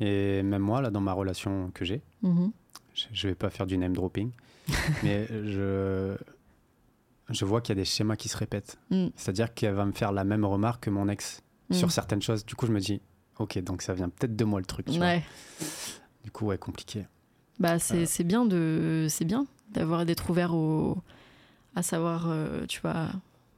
Et 0.01 0.43
même 0.43 0.63
moi, 0.63 0.81
là, 0.81 0.91
dans 0.91 1.01
ma 1.01 1.13
relation 1.13 1.71
que 1.75 1.85
j'ai, 1.85 2.03
Mhm. 2.23 2.51
je, 2.95 3.05
je 3.13 3.29
vais 3.29 3.35
pas 3.35 3.51
faire 3.51 3.67
du 3.67 3.77
name 3.79 3.93
dropping, 3.93 4.31
mais 5.05 5.27
je, 5.29 6.17
je 7.31 7.45
vois 7.45 7.61
qu'il 7.61 7.77
y 7.77 7.79
a 7.79 7.83
des 7.83 7.85
schémas 7.85 8.17
qui 8.17 8.29
se 8.29 8.37
répètent. 8.37 8.79
C'est-à-dire 9.17 9.55
qu'elle 9.55 9.75
va 9.75 9.85
me 9.85 9.93
faire 9.93 10.13
la 10.13 10.25
même 10.25 10.45
remarque 10.45 10.85
que 10.85 10.91
mon 10.91 11.09
ex 11.09 11.43
sur 11.71 11.91
certaines 11.91 12.21
choses. 12.23 12.45
Du 12.45 12.55
coup, 12.55 12.67
je 12.67 12.73
me 12.73 12.81
dis, 12.81 13.01
ok, 13.39 13.59
donc 13.61 13.83
ça 13.83 13.95
vient 13.95 14.09
peut-être 14.09 14.37
de 14.37 14.45
moi 14.45 14.61
le 14.61 14.67
truc. 14.67 14.87
tu 14.87 14.97
vois. 14.99 15.07
Ouais. 15.07 15.23
Du 16.25 16.31
coup, 16.31 16.47
ouais, 16.47 16.59
compliqué. 16.59 17.07
Bah, 17.59 17.79
c'est 17.79 18.03
Euh. 18.03 18.07
c'est 18.07 18.25
bien 18.25 18.45
de 18.45 19.07
c'est 19.09 19.25
bien 19.25 19.47
d'avoir 19.73 20.05
d'être 20.05 20.29
ouvert 20.31 20.55
au 20.55 20.99
à 21.77 21.83
savoir 21.83 22.27
euh, 22.29 22.67
tu 22.67 22.81
vois 22.81 23.09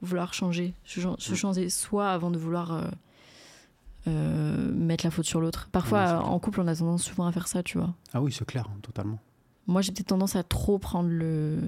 vouloir 0.03 0.35
changer 0.35 0.75
se, 0.85 1.01
Mm. 1.01 1.35
changer 1.35 1.71
soi 1.71 2.11
avant 2.11 2.31
de 2.31 2.39
vouloir 2.39 2.91
euh, 4.07 4.73
mettre 4.75 5.05
la 5.05 5.11
faute 5.11 5.25
sur 5.25 5.41
l'autre. 5.41 5.69
Parfois 5.73 6.05
Ouais, 6.05 6.25
en 6.27 6.39
couple 6.39 6.61
on 6.61 6.67
a 6.67 6.75
tendance 6.77 7.03
souvent 7.05 7.27
à 7.27 7.33
faire 7.33 7.49
ça, 7.49 7.63
tu 7.63 7.79
vois. 7.79 7.95
Ah 8.13 8.21
oui, 8.21 8.33
c'est 8.33 8.45
clair, 8.45 8.67
totalement. 8.83 9.19
Moi 9.67 9.81
j'ai 9.81 9.93
peut-être 9.93 10.09
tendance 10.09 10.37
à 10.37 10.43
trop 10.43 10.79
prendre 10.79 11.09
le 11.09 11.59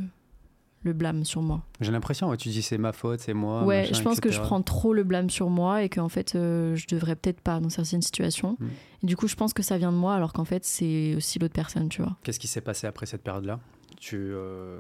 le 0.83 0.93
blâme 0.93 1.24
sur 1.24 1.43
moi. 1.43 1.62
J'ai 1.81 1.91
l'impression, 1.91 2.29
ouais, 2.29 2.37
tu 2.37 2.49
dis 2.49 2.62
c'est 2.62 2.79
ma 2.79 2.93
faute, 2.93 3.20
c'est 3.20 3.35
moi. 3.35 3.64
ouais, 3.64 3.83
machin, 3.83 3.95
je 3.95 4.03
pense 4.03 4.20
que 4.20 4.31
je 4.31 4.41
prends 4.41 4.62
trop 4.62 4.93
le 4.93 5.03
blâme 5.03 5.31
sur 5.31 5.51
moi 5.51 5.83
et 5.83 5.89
qu'en 5.89 6.09
fait 6.09 6.35
euh, 6.35 6.77
je 6.77 6.87
devrais 6.87 7.16
peut-être 7.16 7.41
pas 7.41 7.59
dans 7.61 7.70
certaines 7.70 8.03
situations. 8.03 8.57
Mm. 8.61 8.66
Et 9.03 9.07
du 9.07 9.16
coup 9.16 9.27
je 9.27 9.35
pense 9.35 9.53
que 9.53 9.62
ça 9.62 9.79
vient 9.79 9.91
de 9.93 9.97
moi 9.97 10.14
alors 10.14 10.33
qu'en 10.33 10.45
fait 10.45 10.64
c'est 10.64 11.14
aussi 11.16 11.39
l'autre 11.39 11.55
personne, 11.55 11.89
tu 11.89 12.03
vois. 12.03 12.16
Qu'est-ce 12.22 12.39
qui 12.39 12.47
s'est 12.47 12.61
passé 12.61 12.87
après 12.87 13.07
cette 13.07 13.22
période-là? 13.22 13.59
Tu, 13.99 14.16
euh, 14.16 14.79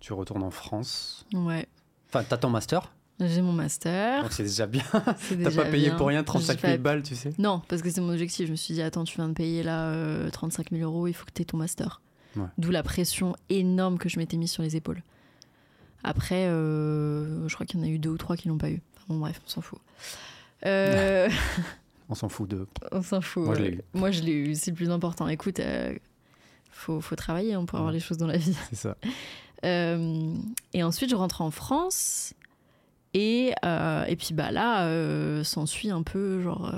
tu 0.00 0.12
retournes 0.12 0.42
en 0.42 0.50
France? 0.50 1.26
Ouais. 1.32 1.68
Enfin, 2.08 2.24
t'as 2.28 2.36
ton 2.36 2.50
master, 2.50 2.92
J'ai 3.20 3.42
mon 3.42 3.52
master. 3.52 4.22
donc 4.22 4.32
c'est 4.32 4.42
déjà 4.42 4.66
bien. 4.66 4.82
T'as 4.92 5.50
pas 5.54 5.64
payé 5.66 5.88
bien. 5.88 5.96
pour 5.96 6.08
rien 6.08 6.20
J'ai 6.20 6.24
35 6.24 6.60
pas 6.60 6.68
000 6.68 6.82
balles, 6.82 7.02
tu 7.02 7.14
sais? 7.14 7.32
Non, 7.38 7.62
parce 7.68 7.80
que 7.80 7.90
c'est 7.90 8.00
mon 8.00 8.10
objectif. 8.12 8.46
Je 8.46 8.50
me 8.50 8.56
suis 8.56 8.74
dit, 8.74 8.82
attends, 8.82 9.04
tu 9.04 9.16
viens 9.16 9.28
de 9.28 9.34
payer 9.34 9.62
là 9.62 9.86
euh, 9.90 10.28
35 10.30 10.70
000 10.72 10.82
euros, 10.82 11.06
il 11.06 11.12
faut 11.14 11.24
que 11.24 11.30
tu 11.32 11.42
aies 11.42 11.44
ton 11.46 11.56
master. 11.56 12.00
Ouais. 12.36 12.46
D'où 12.58 12.70
la 12.70 12.82
pression 12.82 13.34
énorme 13.50 13.98
que 13.98 14.08
je 14.08 14.18
m'étais 14.18 14.36
mise 14.36 14.50
sur 14.50 14.62
les 14.62 14.76
épaules. 14.76 15.02
Après, 16.04 16.46
euh, 16.46 17.46
je 17.48 17.54
crois 17.54 17.66
qu'il 17.66 17.78
y 17.78 17.82
en 17.82 17.86
a 17.86 17.88
eu 17.88 17.98
deux 17.98 18.10
ou 18.10 18.18
trois 18.18 18.36
qui 18.36 18.48
l'ont 18.48 18.58
pas 18.58 18.70
eu. 18.70 18.80
Enfin, 18.96 19.04
bon, 19.08 19.18
bref, 19.18 19.40
on 19.44 19.48
s'en 19.48 19.60
fout. 19.60 19.78
Euh, 20.66 21.28
On 22.08 22.14
s'en 22.14 22.28
fout 22.28 22.48
de. 22.48 22.66
on 22.92 23.02
s'en 23.02 23.20
fout. 23.20 23.44
Moi, 23.44 23.54
je 23.54 23.62
l'ai 23.62 23.70
eu. 23.70 23.80
Moi, 23.94 24.10
je 24.10 24.22
l'ai 24.22 24.32
eu. 24.32 24.54
C'est 24.54 24.70
le 24.72 24.76
plus 24.76 24.90
important. 24.90 25.28
Écoute, 25.28 25.60
euh, 25.60 25.94
faut, 26.70 27.00
faut 27.00 27.16
travailler 27.16 27.54
hein, 27.54 27.64
pour 27.64 27.78
avoir 27.78 27.92
les 27.92 28.00
choses 28.00 28.18
dans 28.18 28.26
la 28.26 28.36
vie. 28.36 28.56
C'est 28.70 28.76
ça. 28.76 28.96
Euh, 29.64 30.34
et 30.72 30.82
ensuite, 30.82 31.08
je 31.08 31.14
rentre 31.14 31.40
en 31.40 31.52
France. 31.52 32.34
Et, 33.14 33.52
et 33.62 34.16
puis 34.16 34.34
bah 34.34 34.50
là, 34.50 35.44
s'ensuit 35.44 35.88
un 35.90 36.02
peu 36.02 36.42
genre. 36.42 36.74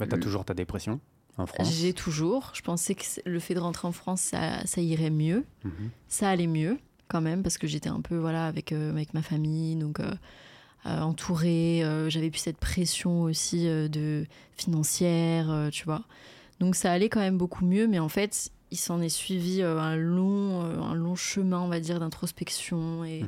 Bah, 0.00 0.06
t'as 0.08 0.16
Le- 0.16 0.22
toujours 0.22 0.44
ta 0.44 0.52
dépression 0.52 0.98
en 1.38 1.46
France. 1.46 1.70
J'ai 1.72 1.92
toujours. 1.92 2.50
Je 2.54 2.62
pensais 2.62 2.94
que 2.94 3.04
le 3.24 3.38
fait 3.40 3.54
de 3.54 3.60
rentrer 3.60 3.86
en 3.88 3.92
France, 3.92 4.20
ça, 4.20 4.64
ça 4.66 4.80
irait 4.80 5.10
mieux. 5.10 5.44
Mhm. 5.64 5.90
Ça 6.08 6.30
allait 6.30 6.46
mieux 6.46 6.78
quand 7.08 7.20
même 7.20 7.42
parce 7.42 7.56
que 7.58 7.66
j'étais 7.66 7.88
un 7.88 8.00
peu 8.00 8.16
voilà 8.16 8.46
avec 8.46 8.72
euh, 8.72 8.90
avec 8.90 9.14
ma 9.14 9.22
famille, 9.22 9.76
donc 9.76 10.00
euh, 10.00 10.10
euh, 10.86 11.00
entourée. 11.00 11.82
J'avais 12.08 12.30
plus 12.30 12.40
cette 12.40 12.58
pression 12.58 13.22
aussi 13.22 13.64
de 13.66 14.26
financière, 14.56 15.68
tu 15.72 15.84
vois. 15.84 16.02
Donc 16.60 16.74
ça 16.74 16.90
allait 16.92 17.08
quand 17.08 17.20
même 17.20 17.36
beaucoup 17.38 17.64
mieux, 17.64 17.86
mais 17.86 17.98
en 17.98 18.08
fait, 18.08 18.50
il 18.70 18.78
s'en 18.78 19.00
est 19.00 19.08
suivi 19.08 19.62
un 19.62 19.96
long 19.96 20.60
un 20.62 20.94
long 20.94 21.14
chemin, 21.16 21.60
on 21.60 21.68
va 21.68 21.80
dire, 21.80 22.00
d'introspection 22.00 23.04
et 23.04 23.24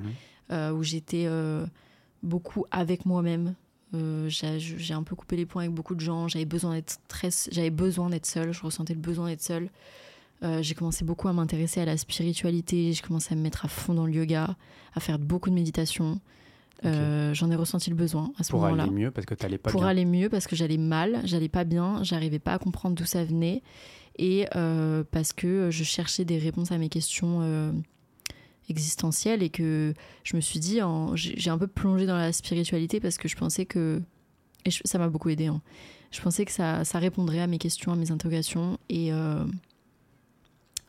Mhm. 0.51 0.73
où 0.75 0.83
j'étais 0.83 1.29
beaucoup 2.23 2.65
avec 2.71 3.05
moi-même. 3.07 3.55
Euh, 3.95 4.29
j'ai 4.29 4.95
un 4.95 5.03
peu 5.03 5.17
coupé 5.17 5.37
les 5.37 5.47
points 5.47 5.63
avec 5.63 5.75
beaucoup 5.75 5.95
de 5.95 6.01
gens. 6.01 6.29
J'avais 6.29 6.45
besoin 6.45 6.75
d'être 6.75 6.99
très, 7.09 7.31
j'avais 7.51 7.71
besoin 7.71 8.11
d'être 8.11 8.27
seule. 8.27 8.53
Je 8.53 8.63
ressentais 8.63 8.95
le 8.95 9.01
besoin 9.01 9.29
d'être 9.29 9.43
seule. 9.43 9.71
Euh, 10.43 10.63
j'ai 10.63 10.75
commencé 10.75 11.05
beaucoup 11.05 11.29
à 11.29 11.33
m'intéresser 11.33 11.81
à 11.81 11.85
la 11.85 11.97
spiritualité. 11.97 12.93
J'ai 12.93 13.03
commencé 13.03 13.33
à 13.33 13.37
me 13.37 13.43
mettre 13.43 13.65
à 13.65 13.69
fond 13.69 13.95
dans 13.95 14.07
le 14.07 14.13
yoga, 14.13 14.57
à 14.95 15.01
faire 15.01 15.19
beaucoup 15.19 15.51
de 15.51 15.55
méditation. 15.55 16.21
Euh, 16.85 17.35
J'en 17.35 17.51
ai 17.51 17.57
ressenti 17.57 17.91
le 17.91 17.97
besoin 17.97 18.33
à 18.39 18.45
ce 18.45 18.51
Pour 18.51 18.61
moment-là 18.61 18.85
aller 18.85 18.93
mieux 18.93 19.11
parce 19.11 19.27
que 19.27 19.35
t'allais 19.35 19.59
pas 19.59 19.71
pour 19.71 19.81
bien. 19.81 19.89
aller 19.91 20.05
mieux 20.05 20.29
parce 20.29 20.47
que 20.47 20.55
j'allais 20.55 20.77
mal, 20.77 21.21
j'allais 21.25 21.49
pas 21.49 21.65
bien, 21.65 22.05
j'arrivais 22.05 22.39
pas 22.39 22.53
à 22.53 22.59
comprendre 22.59 22.95
d'où 22.95 23.05
ça 23.05 23.25
venait 23.25 23.63
et 24.17 24.47
parce 25.11 25.33
que 25.33 25.71
je 25.73 25.83
cherchais 25.83 26.25
des 26.25 26.39
réponses 26.39 26.71
à 26.71 26.79
mes 26.79 26.89
questions 26.89 27.73
existentielles 28.69 29.43
et 29.43 29.51
que 29.51 29.95
je 30.25 30.37
me 30.37 30.41
suis 30.41 30.59
dit, 30.59 30.81
j'ai 31.15 31.51
un 31.51 31.59
peu 31.59 31.67
plongé 31.67 32.07
dans 32.07 32.17
la 32.17 32.33
spiritualité 32.33 33.01
parce 33.01 33.19
que 33.19 33.29
je 33.29 33.37
pensais 33.37 33.67
que 33.67 34.01
et 34.65 34.71
ça 34.85 34.99
m'a 34.99 35.09
beaucoup 35.09 35.29
aidé. 35.29 35.47
hein. 35.47 35.63
Je 36.11 36.21
pensais 36.21 36.45
que 36.45 36.53
ça, 36.53 36.85
ça 36.85 36.99
répondrait 36.99 37.41
à 37.41 37.47
mes 37.47 37.59
questions, 37.59 37.93
à 37.93 37.97
mes 37.97 38.11
interrogations 38.11 38.79
et 38.89 39.13
euh, 39.13 39.45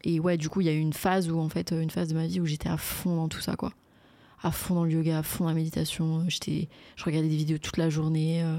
et 0.03 0.19
ouais, 0.19 0.37
du 0.37 0.49
coup, 0.49 0.61
il 0.61 0.67
y 0.67 0.69
a 0.69 0.73
eu 0.73 0.79
une 0.79 0.93
phase 0.93 1.29
où 1.29 1.39
en 1.39 1.49
fait, 1.49 1.71
une 1.71 1.89
phase 1.89 2.07
de 2.09 2.13
ma 2.15 2.25
vie 2.25 2.39
où 2.39 2.45
j'étais 2.45 2.69
à 2.69 2.77
fond 2.77 3.15
dans 3.15 3.27
tout 3.27 3.41
ça 3.41 3.55
quoi 3.55 3.73
à 4.41 4.51
fond 4.51 4.75
dans 4.75 4.85
le 4.85 4.91
yoga, 4.91 5.19
à 5.19 5.23
fond 5.23 5.43
dans 5.43 5.49
la 5.49 5.55
méditation. 5.55 6.23
J'étais, 6.29 6.69
je 6.95 7.03
regardais 7.03 7.27
des 7.27 7.35
vidéos 7.35 7.57
toute 7.57 7.75
la 7.77 7.89
journée. 7.89 8.41
euh. 8.41 8.57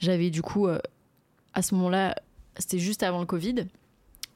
J'avais 0.00 0.28
du 0.30 0.42
coup, 0.42 0.66
euh, 0.66 0.78
à 1.54 1.62
ce 1.62 1.74
moment-là, 1.76 2.14
c'était 2.58 2.78
juste 2.78 3.02
avant 3.02 3.20
le 3.20 3.26
Covid. 3.26 3.66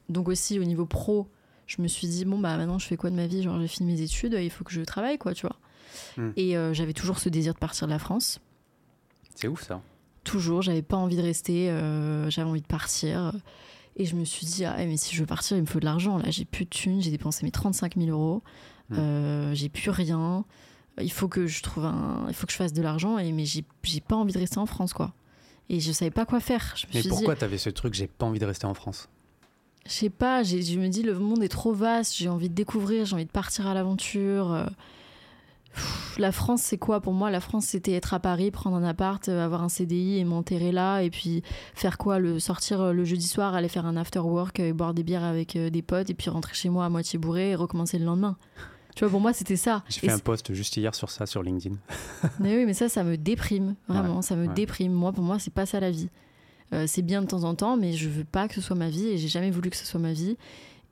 Donc 0.09 0.27
aussi 0.27 0.59
au 0.59 0.63
niveau 0.63 0.85
pro, 0.87 1.27
je 1.67 1.81
me 1.81 1.87
suis 1.87 2.07
dit, 2.07 2.25
bon, 2.25 2.39
bah 2.39 2.57
maintenant 2.57 2.79
je 2.79 2.87
fais 2.87 2.97
quoi 2.97 3.09
de 3.09 3.15
ma 3.15 3.27
vie? 3.27 3.43
Genre 3.43 3.59
j'ai 3.59 3.67
fini 3.67 3.93
mes 3.93 4.01
études, 4.01 4.37
il 4.39 4.49
faut 4.49 4.63
que 4.63 4.71
je 4.71 4.81
travaille, 4.81 5.17
quoi, 5.17 5.33
tu 5.33 5.45
vois. 5.47 5.57
Hmm. 6.17 6.31
Et 6.35 6.57
euh, 6.57 6.73
j'avais 6.73 6.93
toujours 6.93 7.19
ce 7.19 7.29
désir 7.29 7.53
de 7.53 7.59
partir 7.59 7.87
de 7.87 7.91
la 7.91 7.99
France. 7.99 8.39
C'est 9.35 9.47
ouf 9.47 9.63
ça. 9.63 9.81
Toujours, 10.23 10.61
j'avais 10.61 10.81
pas 10.81 10.97
envie 10.97 11.17
de 11.17 11.21
rester, 11.21 11.69
euh, 11.69 12.29
j'avais 12.29 12.49
envie 12.49 12.61
de 12.61 12.67
partir. 12.67 13.33
Et 13.95 14.05
je 14.05 14.15
me 14.15 14.25
suis 14.25 14.45
dit, 14.45 14.65
ah, 14.65 14.75
mais 14.77 14.97
si 14.97 15.15
je 15.15 15.21
veux 15.21 15.27
partir, 15.27 15.57
il 15.57 15.61
me 15.61 15.67
faut 15.67 15.79
de 15.79 15.85
l'argent. 15.85 16.17
Là, 16.17 16.29
j'ai 16.29 16.45
plus 16.45 16.65
de 16.65 16.69
thunes, 16.69 17.01
j'ai 17.01 17.11
dépensé 17.11 17.45
mes 17.45 17.51
35 17.51 17.95
000 17.97 18.09
euros, 18.09 18.41
hmm. 18.89 19.53
j'ai 19.53 19.69
plus 19.69 19.89
rien. 19.89 20.45
Il 21.01 21.11
faut 21.11 21.27
que 21.27 21.47
je 21.47 21.63
trouve 21.63 21.85
un, 21.85 22.25
il 22.27 22.33
faut 22.35 22.45
que 22.45 22.51
je 22.51 22.57
fasse 22.57 22.73
de 22.73 22.81
l'argent. 22.81 23.17
Et 23.17 23.31
mais 23.31 23.45
j'ai 23.45 23.65
pas 24.01 24.15
envie 24.15 24.33
de 24.33 24.39
rester 24.39 24.59
en 24.59 24.65
France, 24.65 24.93
quoi. 24.93 25.13
Et 25.69 25.79
je 25.79 25.91
savais 25.91 26.11
pas 26.11 26.25
quoi 26.25 26.39
faire. 26.39 26.73
Je 26.75 26.87
me 26.87 26.91
mais 26.93 27.09
pourquoi 27.09 27.35
tu 27.35 27.43
avais 27.43 27.57
ce 27.57 27.69
truc, 27.69 27.93
j'ai 27.93 28.07
pas 28.07 28.25
envie 28.25 28.39
de 28.39 28.45
rester 28.45 28.65
en 28.65 28.73
France? 28.73 29.09
Je 29.85 29.91
sais 29.91 30.09
pas, 30.09 30.43
je 30.43 30.79
me 30.79 30.87
dis 30.87 31.03
le 31.03 31.17
monde 31.19 31.43
est 31.43 31.49
trop 31.49 31.73
vaste, 31.73 32.15
j'ai 32.15 32.29
envie 32.29 32.49
de 32.49 32.55
découvrir, 32.55 33.05
j'ai 33.05 33.15
envie 33.15 33.25
de 33.25 33.31
partir 33.31 33.67
à 33.67 33.73
l'aventure. 33.73 34.53
Euh. 34.53 34.65
la 36.17 36.31
France, 36.31 36.61
c'est 36.61 36.77
quoi 36.77 37.01
pour 37.01 37.13
moi? 37.13 37.31
La 37.31 37.41
France, 37.41 37.65
c'était 37.65 37.91
être 37.93 38.13
à 38.13 38.19
Paris, 38.19 38.49
prendre 38.49 38.77
un 38.77 38.83
appart, 38.83 39.27
euh, 39.27 39.43
avoir 39.43 39.61
un 39.61 39.69
CDI 39.69 40.19
et 40.19 40.23
m'enterrer 40.23 40.71
là, 40.71 41.01
et 41.01 41.09
puis 41.09 41.43
faire 41.75 41.97
quoi? 41.97 42.19
Le, 42.19 42.39
Sortir 42.39 42.79
euh, 42.79 42.93
le 42.93 43.03
jeudi 43.03 43.27
soir, 43.27 43.55
aller 43.55 43.67
faire 43.67 43.85
un 43.85 43.97
after 43.97 44.19
work, 44.19 44.59
et 44.59 44.71
boire 44.71 44.93
des 44.93 45.03
bières 45.03 45.23
avec 45.23 45.57
des 45.57 45.81
potes, 45.81 46.09
et 46.09 46.13
puis 46.13 46.29
rentrer 46.29 46.53
chez 46.53 46.69
moi 46.69 46.85
à 46.85 46.89
moitié 46.89 47.19
bourré 47.19 47.51
et 47.51 47.55
recommencer 47.55 47.99
le 47.99 48.05
lendemain. 48.05 48.37
Tu 48.95 49.03
vois, 49.03 49.09
pour 49.09 49.19
moi, 49.19 49.33
c'était 49.33 49.55
ça. 49.55 49.83
J'ai 49.89 50.01
fait 50.01 50.11
un 50.11 50.19
post 50.19 50.53
juste 50.53 50.77
hier 50.77 50.93
sur 50.93 51.09
ça 51.09 51.25
sur 51.25 51.41
LinkedIn. 51.41 51.75
mais 52.39 52.55
oui, 52.55 52.65
mais 52.65 52.73
ça, 52.73 52.89
ça 52.89 53.03
me 53.03 53.17
déprime, 53.17 53.75
vraiment, 53.87 54.21
ça 54.21 54.35
me 54.35 54.47
déprime. 54.47 54.93
Moi, 54.93 55.11
pour 55.11 55.23
moi, 55.23 55.39
c'est 55.39 55.53
pas 55.53 55.65
ça 55.65 55.79
la 55.79 55.91
vie. 55.91 56.09
Euh, 56.73 56.85
c'est 56.87 57.03
bien 57.03 57.21
de 57.21 57.27
temps 57.27 57.43
en 57.43 57.55
temps, 57.55 57.77
mais 57.77 57.93
je 57.93 58.09
veux 58.09 58.23
pas 58.23 58.47
que 58.47 58.55
ce 58.55 58.61
soit 58.61 58.75
ma 58.75 58.89
vie 58.89 59.07
et 59.07 59.17
j'ai 59.17 59.27
jamais 59.27 59.51
voulu 59.51 59.69
que 59.69 59.77
ce 59.77 59.85
soit 59.85 59.99
ma 59.99 60.13
vie. 60.13 60.37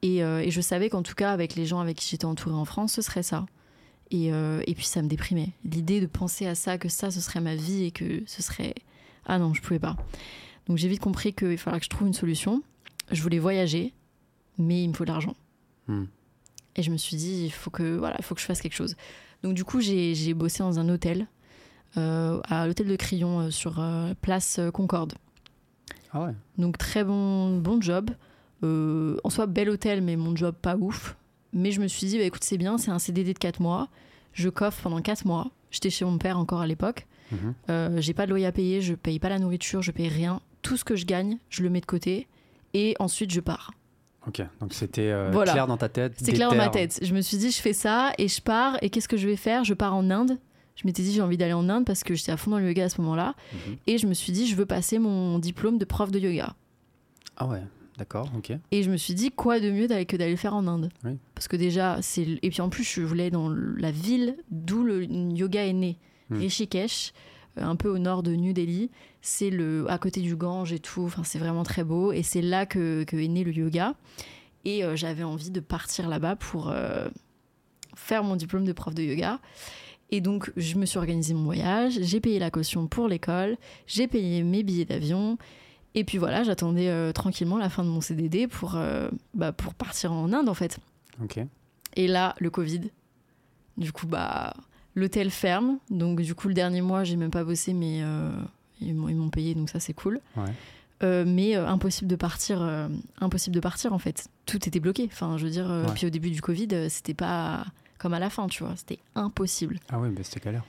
Et, 0.03 0.23
euh, 0.23 0.47
je 0.47 0.61
savais 0.61 0.89
qu'en 0.89 1.03
tout 1.03 1.15
cas, 1.15 1.31
avec 1.31 1.55
les 1.55 1.65
gens 1.65 1.79
avec 1.79 1.97
qui 1.97 2.07
j'étais 2.07 2.25
entourée 2.25 2.55
en 2.55 2.65
France, 2.65 2.93
ce 2.93 3.01
serait 3.01 3.23
ça. 3.23 3.45
Et, 4.11 4.31
euh, 4.31 4.61
et 4.67 4.75
puis 4.75 4.85
ça 4.85 5.01
me 5.01 5.07
déprimait. 5.07 5.49
L'idée 5.63 6.01
de 6.01 6.05
penser 6.05 6.45
à 6.45 6.55
ça, 6.55 6.77
que 6.77 6.89
ça, 6.89 7.11
ce 7.11 7.21
serait 7.21 7.41
ma 7.41 7.55
vie 7.55 7.85
et 7.85 7.91
que 7.91 8.23
ce 8.25 8.41
serait. 8.41 8.75
Ah 9.25 9.39
non, 9.39 9.53
je 9.53 9.61
pouvais 9.61 9.79
pas. 9.79 9.95
Donc 10.67 10.77
j'ai 10.77 10.87
vite 10.87 10.99
compris 10.99 11.33
qu'il 11.33 11.57
fallait 11.57 11.79
que 11.79 11.85
je 11.85 11.89
trouve 11.89 12.07
une 12.07 12.13
solution. 12.13 12.61
Je 13.11 13.21
voulais 13.21 13.39
voyager, 13.39 13.93
mais 14.57 14.83
il 14.83 14.89
me 14.89 14.93
faut 14.93 15.05
de 15.05 15.11
l'argent. 15.11 15.35
Hmm. 15.87 16.05
Et 16.75 16.83
je 16.83 16.91
me 16.91 16.97
suis 16.97 17.17
dit, 17.17 17.45
il 17.45 17.51
faut 17.51 17.69
que, 17.69 17.97
voilà, 17.97 18.15
il 18.19 18.23
faut 18.23 18.35
que 18.35 18.41
je 18.41 18.45
fasse 18.45 18.61
quelque 18.61 18.75
chose. 18.75 18.95
Donc 19.43 19.53
du 19.53 19.63
coup, 19.63 19.81
j'ai 19.81 20.33
bossé 20.33 20.59
dans 20.59 20.79
un 20.79 20.87
hôtel, 20.89 21.27
à 21.95 22.67
l'hôtel 22.67 22.87
de 22.87 22.95
Crillon, 22.95 23.51
sur 23.51 23.83
place 24.21 24.59
Concorde. 24.73 25.13
Ah 26.13 26.31
Donc 26.57 26.77
très 26.77 27.03
bon, 27.03 27.57
bon 27.57 27.81
job. 27.81 28.11
Euh, 28.63 29.17
en 29.23 29.29
soi, 29.29 29.47
bel 29.47 29.69
hôtel, 29.69 30.01
mais 30.01 30.15
mon 30.15 30.35
job 30.35 30.55
pas 30.61 30.75
ouf. 30.75 31.15
Mais 31.53 31.71
je 31.71 31.81
me 31.81 31.87
suis 31.87 32.07
dit, 32.07 32.17
bah, 32.17 32.23
écoute, 32.23 32.43
c'est 32.43 32.57
bien, 32.57 32.77
c'est 32.77 32.91
un 32.91 32.99
CDD 32.99 33.33
de 33.33 33.39
4 33.39 33.59
mois. 33.59 33.89
Je 34.33 34.49
coffre 34.49 34.81
pendant 34.83 35.01
4 35.01 35.25
mois. 35.25 35.51
J'étais 35.71 35.89
chez 35.89 36.05
mon 36.05 36.17
père 36.17 36.37
encore 36.37 36.61
à 36.61 36.67
l'époque. 36.67 37.07
Mhm. 37.31 37.53
Euh, 37.69 38.01
j'ai 38.01 38.13
pas 38.13 38.25
de 38.25 38.31
loyer 38.31 38.45
à 38.45 38.51
payer, 38.51 38.81
je 38.81 38.93
paye 38.93 39.19
pas 39.19 39.29
la 39.29 39.39
nourriture, 39.39 39.81
je 39.81 39.91
paye 39.91 40.09
rien. 40.09 40.41
Tout 40.61 40.77
ce 40.77 40.83
que 40.83 40.95
je 40.95 41.05
gagne, 41.05 41.37
je 41.49 41.63
le 41.63 41.69
mets 41.69 41.81
de 41.81 41.85
côté. 41.85 42.27
Et 42.73 42.95
ensuite, 42.99 43.31
je 43.31 43.39
pars. 43.39 43.71
Ok, 44.27 44.41
donc 44.59 44.73
c'était 44.73 45.09
euh, 45.09 45.31
clair 45.43 45.65
dans 45.65 45.77
ta 45.77 45.89
tête. 45.89 46.13
C'est 46.17 46.33
clair 46.33 46.49
dans 46.49 46.55
ma 46.55 46.69
tête. 46.69 46.99
Je 47.01 47.13
me 47.13 47.21
suis 47.21 47.37
dit, 47.37 47.51
je 47.51 47.59
fais 47.59 47.73
ça 47.73 48.11
et 48.17 48.27
je 48.27 48.41
pars. 48.41 48.77
Et 48.81 48.89
qu'est-ce 48.89 49.07
que 49.07 49.17
je 49.17 49.27
vais 49.27 49.35
faire? 49.35 49.63
Je 49.63 49.73
pars 49.73 49.95
en 49.95 50.09
Inde. 50.11 50.37
Je 50.81 50.87
m'étais 50.87 51.03
dit 51.03 51.13
j'ai 51.13 51.21
envie 51.21 51.37
d'aller 51.37 51.53
en 51.53 51.69
Inde 51.69 51.85
parce 51.85 52.03
que 52.03 52.15
j'étais 52.15 52.31
à 52.31 52.37
fond 52.37 52.51
dans 52.51 52.57
le 52.57 52.67
yoga 52.67 52.85
à 52.85 52.89
ce 52.89 52.99
moment-là. 53.01 53.35
Mhm. 53.53 53.77
Et 53.85 53.97
je 53.99 54.07
me 54.07 54.13
suis 54.13 54.31
dit 54.31 54.47
je 54.47 54.55
veux 54.55 54.65
passer 54.65 54.97
mon 54.97 55.37
diplôme 55.37 55.77
de 55.77 55.85
prof 55.85 56.11
de 56.11 56.19
yoga. 56.19 56.55
Ah 57.37 57.47
ouais, 57.47 57.61
d'accord, 57.97 58.31
ok. 58.35 58.51
Et 58.71 58.83
je 58.83 58.89
me 58.89 58.97
suis 58.97 59.13
dit 59.13 59.31
quoi 59.31 59.59
de 59.59 59.69
mieux 59.69 59.87
que 59.87 60.17
d'aller 60.17 60.31
le 60.31 60.37
faire 60.37 60.55
en 60.55 60.67
Inde 60.67 60.89
Parce 61.35 61.47
que 61.47 61.55
déjà, 61.55 62.01
c'est. 62.01 62.39
Et 62.41 62.49
puis 62.49 62.61
en 62.61 62.69
plus, 62.69 62.83
je 62.83 63.01
voulais 63.01 63.29
dans 63.29 63.49
la 63.49 63.91
ville 63.91 64.37
d'où 64.49 64.83
le 64.83 65.03
yoga 65.03 65.65
est 65.65 65.73
né, 65.73 65.97
hmm. 66.29 66.37
Rishikesh, 66.37 67.13
euh, 67.57 67.63
un 67.63 67.75
peu 67.75 67.89
au 67.89 67.99
nord 67.99 68.23
de 68.23 68.35
New 68.35 68.53
Delhi. 68.53 68.89
C'est 69.21 69.51
le 69.51 69.85
à 69.89 69.99
côté 69.99 70.21
du 70.21 70.35
Gange 70.35 70.73
et 70.73 70.79
tout. 70.79 71.03
Enfin, 71.03 71.23
c'est 71.23 71.39
vraiment 71.39 71.63
très 71.63 71.83
beau. 71.83 72.11
Et 72.11 72.23
c'est 72.23 72.41
là 72.41 72.65
que, 72.65 73.03
que, 73.03 73.15
est 73.17 73.27
né 73.27 73.43
le 73.43 73.53
yoga. 73.53 73.93
Et 74.65 74.83
euh, 74.83 74.95
j'avais 74.95 75.23
envie 75.23 75.51
de 75.51 75.59
partir 75.59 76.09
là-bas 76.09 76.35
pour 76.35 76.69
euh, 76.69 77.07
faire 77.95 78.23
mon 78.23 78.35
diplôme 78.35 78.65
de 78.65 78.73
prof 78.73 78.95
de 78.95 79.03
yoga. 79.03 79.39
Et 80.11 80.19
donc, 80.19 80.51
je 80.57 80.75
me 80.75 80.85
suis 80.85 80.97
organisé 80.97 81.33
mon 81.33 81.45
voyage, 81.45 81.97
j'ai 82.01 82.19
payé 82.19 82.37
la 82.37 82.51
caution 82.51 82.85
pour 82.87 83.07
l'école, 83.07 83.55
j'ai 83.87 84.07
payé 84.07 84.43
mes 84.43 84.61
billets 84.61 84.85
d'avion. 84.85 85.37
Et 85.95 86.03
puis 86.03 86.17
voilà, 86.17 86.43
j'attendais 86.43 86.89
euh, 86.89 87.13
tranquillement 87.13 87.57
la 87.57 87.69
fin 87.69 87.83
de 87.83 87.89
mon 87.89 88.01
CDD 88.01 88.47
pour, 88.47 88.75
euh, 88.75 89.09
bah, 89.33 89.53
pour 89.53 89.73
partir 89.73 90.11
en 90.11 90.31
Inde, 90.33 90.49
en 90.49 90.53
fait. 90.53 90.79
Ok. 91.23 91.39
Et 91.95 92.07
là, 92.07 92.35
le 92.39 92.49
Covid. 92.49 92.91
Du 93.77 93.93
coup, 93.93 94.05
bah, 94.05 94.53
l'hôtel 94.95 95.31
ferme. 95.31 95.79
Donc, 95.89 96.19
du 96.21 96.35
coup, 96.35 96.49
le 96.49 96.53
dernier 96.53 96.81
mois, 96.81 97.05
j'ai 97.05 97.15
même 97.15 97.31
pas 97.31 97.45
bossé, 97.45 97.73
mais 97.73 98.01
euh, 98.03 98.31
ils 98.81 98.93
m'ont 98.93 99.29
payé, 99.29 99.55
donc 99.55 99.69
ça, 99.69 99.79
c'est 99.79 99.93
cool. 99.93 100.19
Ouais. 100.35 101.25
mais 101.25 101.55
impossible 101.55 102.09
de 102.09 102.15
partir 102.15 102.61
impossible 103.19 103.55
de 103.55 103.59
partir 103.59 103.91
en 103.91 103.97
fait 103.97 104.27
tout 104.45 104.67
était 104.67 104.79
bloqué 104.79 105.09
enfin 105.11 105.35
je 105.35 105.45
veux 105.45 105.49
dire 105.49 105.67
puis 105.95 106.05
au 106.05 106.11
début 106.11 106.29
du 106.29 106.43
covid 106.43 106.91
c'était 106.91 107.15
pas 107.15 107.65
comme 108.01 108.13
à 108.13 108.19
la 108.19 108.29
fin, 108.29 108.47
tu 108.47 108.63
vois. 108.63 108.73
C'était 108.75 108.99
impossible. 109.15 109.79
Ah 109.89 109.99
oui, 109.99 110.09
bah, 110.09 110.21
c'était 110.23 110.39
galère. 110.39 110.63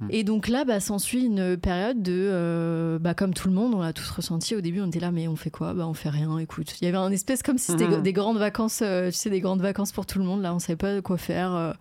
Hmm. 0.00 0.06
Et 0.10 0.24
donc 0.24 0.48
là, 0.48 0.64
bah, 0.64 0.80
s'ensuit 0.80 1.24
une 1.24 1.56
période 1.56 2.02
de, 2.02 2.12
euh, 2.14 2.98
bah, 2.98 3.14
comme 3.14 3.34
tout 3.34 3.48
le 3.48 3.54
monde, 3.54 3.74
on 3.74 3.80
l'a 3.80 3.92
tous 3.92 4.08
ressenti. 4.10 4.54
Au 4.54 4.60
début, 4.60 4.80
on 4.80 4.86
était 4.86 5.00
là, 5.00 5.10
mais 5.10 5.28
on 5.28 5.36
fait 5.36 5.50
quoi? 5.50 5.74
Bah, 5.74 5.86
on 5.86 5.94
fait 5.94 6.08
rien. 6.08 6.38
Écoute, 6.38 6.80
il 6.80 6.84
y 6.84 6.88
avait 6.88 6.96
un 6.96 7.10
espèce 7.10 7.42
comme 7.42 7.58
si 7.58 7.72
c'était 7.72 7.88
hmm. 7.88 8.02
des 8.02 8.12
grandes 8.12 8.38
vacances, 8.38 8.80
euh, 8.82 9.10
tu 9.10 9.16
sais, 9.16 9.28
des 9.28 9.40
grandes 9.40 9.60
vacances 9.60 9.92
pour 9.92 10.06
tout 10.06 10.18
le 10.18 10.24
monde. 10.24 10.40
Là, 10.40 10.54
on 10.54 10.58
savait 10.58 10.76
pas 10.76 11.02
quoi 11.02 11.18
faire. 11.18 11.54
Euh. 11.54 11.72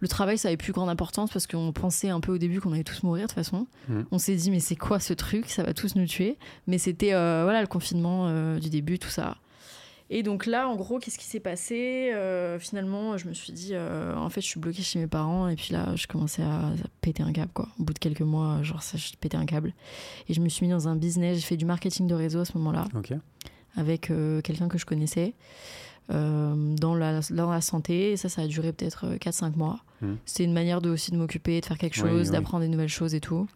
le 0.00 0.08
travail, 0.08 0.38
ça 0.38 0.48
avait 0.48 0.56
plus 0.56 0.72
grande 0.72 0.88
importance 0.88 1.30
parce 1.30 1.46
qu'on 1.46 1.72
pensait 1.72 2.08
un 2.08 2.20
peu 2.20 2.32
au 2.32 2.38
début 2.38 2.60
qu'on 2.60 2.72
allait 2.72 2.84
tous 2.84 3.02
mourir 3.02 3.24
de 3.24 3.28
toute 3.28 3.34
façon. 3.34 3.66
Hmm. 3.88 4.02
On 4.12 4.18
s'est 4.18 4.36
dit, 4.36 4.50
mais 4.50 4.60
c'est 4.60 4.76
quoi 4.76 4.98
ce 4.98 5.12
truc? 5.12 5.50
Ça 5.50 5.62
va 5.62 5.74
tous 5.74 5.94
nous 5.96 6.06
tuer. 6.06 6.38
Mais 6.66 6.78
c'était, 6.78 7.10
voilà, 7.10 7.60
le 7.60 7.66
confinement 7.66 8.58
du 8.58 8.70
début, 8.70 8.98
tout 8.98 9.10
ça. 9.10 9.36
Et 10.10 10.22
donc 10.22 10.46
là, 10.46 10.68
en 10.68 10.76
gros, 10.76 10.98
qu'est-ce 10.98 11.18
qui 11.18 11.24
s'est 11.24 11.40
passé 11.40 12.10
euh, 12.12 12.58
Finalement, 12.58 13.16
je 13.16 13.26
me 13.26 13.32
suis 13.32 13.52
dit, 13.52 13.70
euh, 13.72 14.14
en 14.14 14.28
fait, 14.28 14.42
je 14.42 14.46
suis 14.46 14.60
bloquée 14.60 14.82
chez 14.82 14.98
mes 14.98 15.06
parents. 15.06 15.48
Et 15.48 15.56
puis 15.56 15.72
là, 15.72 15.94
je 15.96 16.06
commençais 16.06 16.42
à, 16.42 16.72
péter 17.00 17.22
un 17.22 17.32
câble, 17.32 17.52
quoi. 17.54 17.68
Au 17.80 17.84
bout 17.84 17.94
de 17.94 17.98
quelques 17.98 18.20
mois, 18.20 18.62
genre, 18.62 18.82
ça, 18.82 18.98
je 18.98 19.12
pétais 19.18 19.36
un 19.36 19.46
câble. 19.46 19.72
Et 20.28 20.34
je 20.34 20.40
me 20.40 20.48
suis 20.48 20.66
mis 20.66 20.72
dans 20.72 20.88
un 20.88 20.96
business. 20.96 21.38
J'ai 21.38 21.46
fait 21.46 21.56
du 21.56 21.64
marketing 21.64 22.06
de 22.06 22.14
réseau 22.14 22.40
à 22.40 22.44
ce 22.44 22.56
moment-là. 22.58 22.86
Avec 23.76 24.10
euh, 24.10 24.40
quelqu'un 24.42 24.68
que 24.68 24.78
je 24.78 24.84
connaissais. 24.84 25.32
dans, 26.10 26.94
la, 26.94 27.20
dans 27.30 27.50
la 27.50 27.60
santé. 27.62 28.12
Et 28.12 28.16
ça, 28.18 28.28
ça 28.28 28.42
a 28.42 28.46
duré 28.46 28.74
peut-être 28.74 29.16
4-5 29.16 29.56
mois. 29.56 29.80
Mmh. 30.02 30.12
C'était 30.26 30.44
une 30.44 30.52
manière 30.52 30.82
de, 30.82 30.90
aussi 30.90 31.12
de 31.12 31.16
m'occuper, 31.16 31.62
de 31.62 31.66
faire 31.66 31.78
quelque 31.78 31.96
chose, 31.96 32.30
d'apprendre 32.30 32.62
des 32.62 32.68
nouvelles 32.68 32.88
choses 32.88 33.14
et 33.14 33.20
tout. 33.20 33.48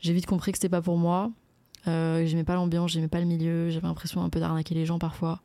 J'ai 0.00 0.12
vite 0.12 0.26
compris 0.26 0.50
que 0.50 0.58
c'était 0.58 0.68
pas 0.68 0.82
pour 0.82 0.98
moi. 0.98 1.30
j'aimais 1.86 2.42
pas 2.44 2.56
l'ambiance, 2.56 2.90
j'aimais 2.90 3.06
pas 3.06 3.20
le 3.20 3.26
milieu. 3.26 3.70
J'avais 3.70 3.86
l'impression 3.86 4.24
un 4.24 4.28
peu 4.28 4.40
d'arnaquer 4.40 4.74
les 4.74 4.86
gens 4.86 4.98
parfois 4.98 5.40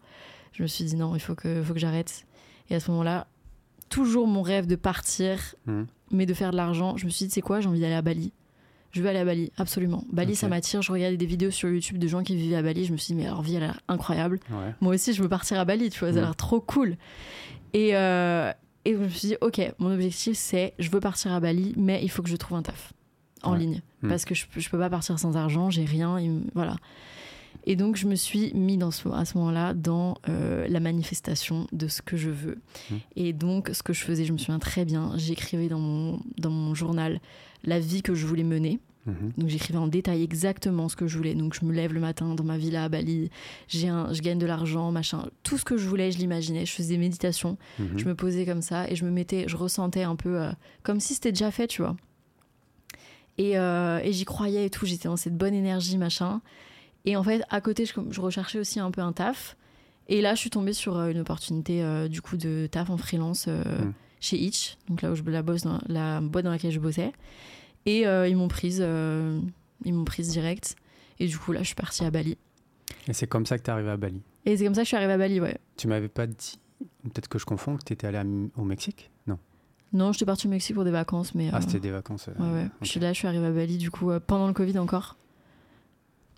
je 0.54 0.64
me 0.64 0.68
suis 0.68 0.84
dit 0.84 0.96
non, 0.96 1.16
il 1.16 1.20
faut 1.20 1.36
que, 1.36 1.64
faut 1.64 1.74
que 1.74 1.80
j'arrête. 1.80 2.26
Et 2.70 2.76
à 2.76 2.80
ce 2.80 2.92
moment-là, 2.92 3.28
toujours 3.90 4.28
mon 4.28 4.42
rêve 4.42 4.68
de 4.68 4.76
partir, 4.76 5.56
hmm. 5.66 5.84
mais 6.12 6.26
de 6.26 6.34
faire 6.34 6.52
de 6.52 6.58
l'argent, 6.58 6.96
je 6.98 7.06
me 7.06 7.10
suis 7.10 7.26
dit, 7.26 7.32
c'est 7.32 7.42
quoi, 7.42 7.60
j'ai 7.60 7.68
envie 7.68 7.82
d'aller 7.82 7.96
à 7.96 8.02
Bali. 8.02 8.32
Je 8.92 9.02
veux 9.02 9.10
aller 9.10 9.20
à 9.20 9.26
Bali, 9.26 9.52
absolument. 9.58 10.04
Bali, 10.12 10.36
ça 10.36 10.48
m'attire. 10.48 10.82
Je 10.82 10.92
regardais 10.92 11.18
des 11.18 11.28
vidéos 11.28 11.52
sur 11.52 11.70
YouTube 11.70 12.00
de 12.00 12.08
gens 12.08 12.24
qui 12.24 12.36
vivaient 12.36 12.56
à 12.56 12.64
Bali. 12.64 12.86
Je 12.86 12.92
me 12.92 12.98
suis 12.98 13.14
dit, 13.14 13.22
mais 13.22 13.28
leur 13.28 13.44
vie, 13.44 13.56
elle 13.56 13.64
a 13.64 13.68
l'air 13.68 13.82
incroyable. 13.88 14.40
Moi 14.82 14.96
aussi, 14.96 15.14
je 15.14 15.22
veux 15.22 15.30
partir 15.30 15.60
à 15.60 15.66
Bali, 15.66 15.92
tu 15.92 16.00
vois, 16.00 16.12
ça 16.12 16.18
a 16.18 16.22
hmm. 16.22 16.26
l'air 16.26 16.36
trop 16.36 16.60
cool. 16.60 16.98
Et, 17.74 17.96
euh, 17.96 18.52
et 18.86 18.94
je 18.94 18.98
me 18.98 19.10
suis 19.10 19.28
dit, 19.28 19.38
ok, 19.42 19.62
mon 19.78 19.94
objectif, 19.94 20.36
c'est, 20.36 20.74
je 20.80 20.90
veux 20.90 21.00
partir 21.00 21.32
à 21.34 21.40
Bali, 21.40 21.74
mais 21.78 22.04
il 22.04 22.10
faut 22.10 22.24
que 22.24 22.30
je 22.30 22.36
trouve 22.36 22.58
un 22.58 22.64
taf 22.64 22.94
en 23.44 23.54
ligne. 23.54 23.82
Hmm. 24.02 24.10
Parce 24.10 24.26
que 24.26 24.34
je, 24.34 24.46
je 24.58 24.70
peux 24.70 24.80
pas 24.80 24.90
partir 24.90 25.20
sans 25.20 25.38
argent, 25.38 25.70
j'ai 25.70 25.86
rien. 25.86 26.20
voilà. 26.56 26.76
Et 27.66 27.76
donc, 27.76 27.96
je 27.96 28.08
me 28.08 28.16
suis 28.16 28.54
mis 28.54 28.78
dans 28.78 28.92
ce, 28.92 29.10
à 29.10 29.26
ce 29.26 29.38
moment-là 29.38 29.74
dans 29.74 30.18
euh, 30.28 30.68
la 30.68 30.80
manifestation 30.80 31.68
de 31.72 31.88
ce 31.88 32.02
que 32.02 32.18
je 32.18 32.30
veux. 32.30 32.58
Mmh. 32.90 32.96
Et 33.16 33.34
donc, 33.34 33.70
ce 33.74 33.84
que 33.84 33.94
je 33.94 34.02
faisais, 34.04 34.26
je 34.26 34.34
me 34.34 34.38
souviens 34.38 34.60
très 34.60 34.86
bien, 34.86 35.14
j'écrivais 35.18 35.68
dans 35.68 35.80
mon, 35.80 36.20
dans 36.38 36.50
mon 36.50 36.74
journal 36.74 37.20
la 37.64 37.80
vie 37.80 38.02
que 38.02 38.16
je 38.16 38.26
voulais 38.26 38.44
mener. 38.44 38.80
Mmh. 39.06 39.12
Donc 39.38 39.50
j'écrivais 39.50 39.80
en 39.80 39.88
détail 39.88 40.24
exactement 40.24 40.90
ce 40.90 40.96
que 40.96 41.08
je 41.08 41.18
voulais. 41.18 41.36
Donc 41.36 41.54
je 41.60 41.66
me 41.66 41.74
lève 41.74 41.94
le 41.94 42.00
matin 42.00 42.36
dans 42.36 42.44
ma 42.44 42.58
villa 42.58 42.86
à 42.86 42.90
Bali, 42.90 43.30
un, 43.86 44.14
je 44.14 44.22
gagne 44.22 44.40
de 44.40 44.46
l'argent, 44.46 44.92
machin. 44.92 45.30
Tout 45.44 45.58
ce 45.58 45.66
que 45.66 45.78
je 45.78 45.88
voulais, 45.88 46.12
je 46.12 46.18
l'imaginais. 46.18 46.66
Je 46.66 46.74
faisais 46.74 46.96
des 46.96 47.00
méditations, 47.00 47.58
mmh. 47.80 47.84
je 47.98 48.06
me 48.06 48.16
posais 48.16 48.46
comme 48.46 48.62
ça 48.62 48.90
et 48.90 48.96
je 48.96 49.06
me 49.06 49.12
mettais, 49.12 49.46
je 49.48 49.58
ressentais 49.58 50.04
un 50.04 50.16
peu 50.16 50.42
euh, 50.42 50.52
comme 50.84 51.00
si 51.00 51.14
c'était 51.14 51.32
déjà 51.32 51.52
fait, 51.52 51.68
tu 51.68 51.82
vois. 51.82 51.96
Et, 53.38 53.58
euh, 53.58 54.00
et 54.04 54.12
j'y 54.12 54.26
croyais 54.26 54.66
et 54.66 54.70
tout, 54.70 54.86
j'étais 54.86 55.08
dans 55.08 55.16
cette 55.18 55.38
bonne 55.38 55.54
énergie, 55.54 55.98
machin. 55.98 56.42
Et 57.06 57.16
en 57.16 57.24
fait, 57.24 57.44
à 57.50 57.62
côté, 57.62 57.86
je, 57.86 58.22
recherchais 58.22 58.60
aussi 58.60 58.80
un 58.80 58.92
peu 58.92 59.02
un 59.02 59.14
taf. 59.14 59.56
Et 60.08 60.22
là, 60.22 60.36
je 60.36 60.40
suis 60.40 60.50
tombée 60.50 60.74
sur 60.74 60.98
euh, 60.98 61.10
une 61.10 61.20
opportunité 61.20 61.84
euh, 61.84 62.08
du 62.08 62.22
coup 62.22 62.36
de 62.36 62.68
taf 62.70 62.90
en 62.90 62.98
freelance 62.98 63.46
euh, 63.48 63.64
hmm. 63.64 63.94
chez 64.20 64.38
Itch, 64.38 64.78
donc 64.88 65.02
là 65.02 65.12
où 65.12 65.16
je 65.16 65.24
la 65.24 65.44
bosse 65.44 65.62
dans 65.62 65.80
la 65.88 66.20
boîte 66.20 66.46
dans 66.46 66.52
laquelle 66.52 66.72
je 66.72 66.80
bossais. 66.80 67.14
Et 67.86 68.02
ils 68.02 68.36
m'ont 68.36 68.50
prise, 68.50 68.86
ils 69.86 69.94
m'ont 69.94 70.06
prise 70.06 70.30
direct. 70.30 70.76
Et 71.20 71.28
du 71.28 71.38
coup, 71.38 71.52
là, 71.52 71.62
je 71.62 71.68
suis 71.68 71.76
partie 71.76 72.04
à 72.04 72.12
Bali. 72.12 72.38
Et 73.08 73.14
c'est 73.14 73.26
comme 73.26 73.46
ça 73.46 73.58
que 73.58 73.64
tu 73.64 73.70
es 73.70 73.74
arrivée 73.74 73.90
à 73.90 73.98
Bali? 73.98 74.22
Et 74.46 74.58
c'est 74.58 74.64
comme 74.66 74.76
ça 74.76 74.82
que 74.82 74.86
je 74.86 74.90
suis 74.90 74.98
arrivée 74.98 75.14
à 75.14 75.18
Bali, 75.18 75.40
ouais. 75.40 75.58
Tu 75.76 75.88
m'avais 75.88 76.08
pas 76.08 76.28
dit, 76.28 76.60
peut-être 77.04 77.28
que 77.28 77.40
je 77.40 77.46
confonds, 77.46 77.78
que 77.78 77.84
tu 77.84 77.94
étais 77.94 78.06
allée 78.06 78.22
au 78.56 78.64
Mexique? 78.64 79.10
Non. 79.26 79.40
Non, 79.92 80.12
j'étais 80.12 80.26
partie 80.26 80.46
au 80.46 80.50
Mexique 80.52 80.76
pour 80.76 80.84
des 80.84 80.92
vacances, 80.92 81.34
mais. 81.34 81.50
Ah, 81.52 81.62
c'était 81.62 81.80
des 81.80 81.90
vacances. 81.90 82.28
Ouais. 82.28 82.68
Je 82.82 82.88
suis 82.88 83.00
là, 83.00 83.12
je 83.12 83.18
suis 83.18 83.28
arrivée 83.28 83.48
à 83.48 83.52
Bali, 83.52 83.78
du 83.78 83.90
coup, 83.90 84.12
pendant 84.28 84.48
le 84.48 84.54
Covid 84.54 84.78
encore. 84.78 85.18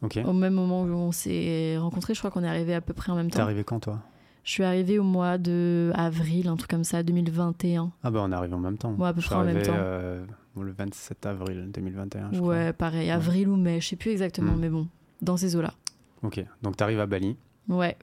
Ok. 0.01 0.19
Au 0.25 0.33
même 0.33 0.53
moment 0.53 0.83
où 0.83 0.87
on 0.87 1.11
s'est 1.11 1.77
rencontrés, 1.77 2.13
je 2.13 2.19
crois 2.19 2.31
qu'on 2.31 2.43
est 2.43 2.47
arrivé 2.47 2.73
à 2.73 2.81
peu 2.81 2.93
près 2.93 3.11
en 3.11 3.15
même 3.15 3.29
T'es 3.29 3.37
temps. 3.37 3.43
arrivé 3.43 3.63
quand, 3.63 3.79
toi? 3.79 3.99
Je 4.43 4.51
suis 4.51 4.63
arrivée 4.63 4.97
au 4.97 5.03
mois 5.03 5.37
de 5.37 5.91
avril, 5.93 6.47
un 6.47 6.55
truc 6.55 6.71
comme 6.71 6.83
ça, 6.83 7.03
2021. 7.03 7.91
Ah, 8.03 8.09
bah, 8.09 8.21
on 8.23 8.31
est 8.31 8.35
arrivé 8.35 8.53
en 8.55 8.59
même 8.59 8.77
temps. 8.79 8.93
Ouais, 8.95 9.09
à 9.09 9.13
peu 9.13 9.21
Je 9.21 9.27
près 9.27 9.35
en 9.35 9.43
même 9.43 9.61
temps. 9.61 9.73
euh, 9.75 10.25
le 10.59 10.71
27 10.71 11.25
avril 11.27 11.69
2021, 11.71 12.29
je 12.31 12.37
crois. 12.39 12.49
Ouais, 12.49 12.73
pareil, 12.73 13.11
avril 13.11 13.47
ou 13.49 13.55
mai, 13.55 13.79
je 13.79 13.89
sais 13.89 13.95
plus 13.95 14.09
exactement, 14.11 14.53
Mm. 14.53 14.59
mais 14.59 14.69
bon, 14.69 14.87
dans 15.21 15.37
ces 15.37 15.55
eaux-là. 15.55 15.73
Ok. 16.23 16.43
Donc, 16.63 16.75
t'arrives 16.77 16.99
à 16.99 17.05
Bali. 17.05 17.37
Ouais. 17.69 17.95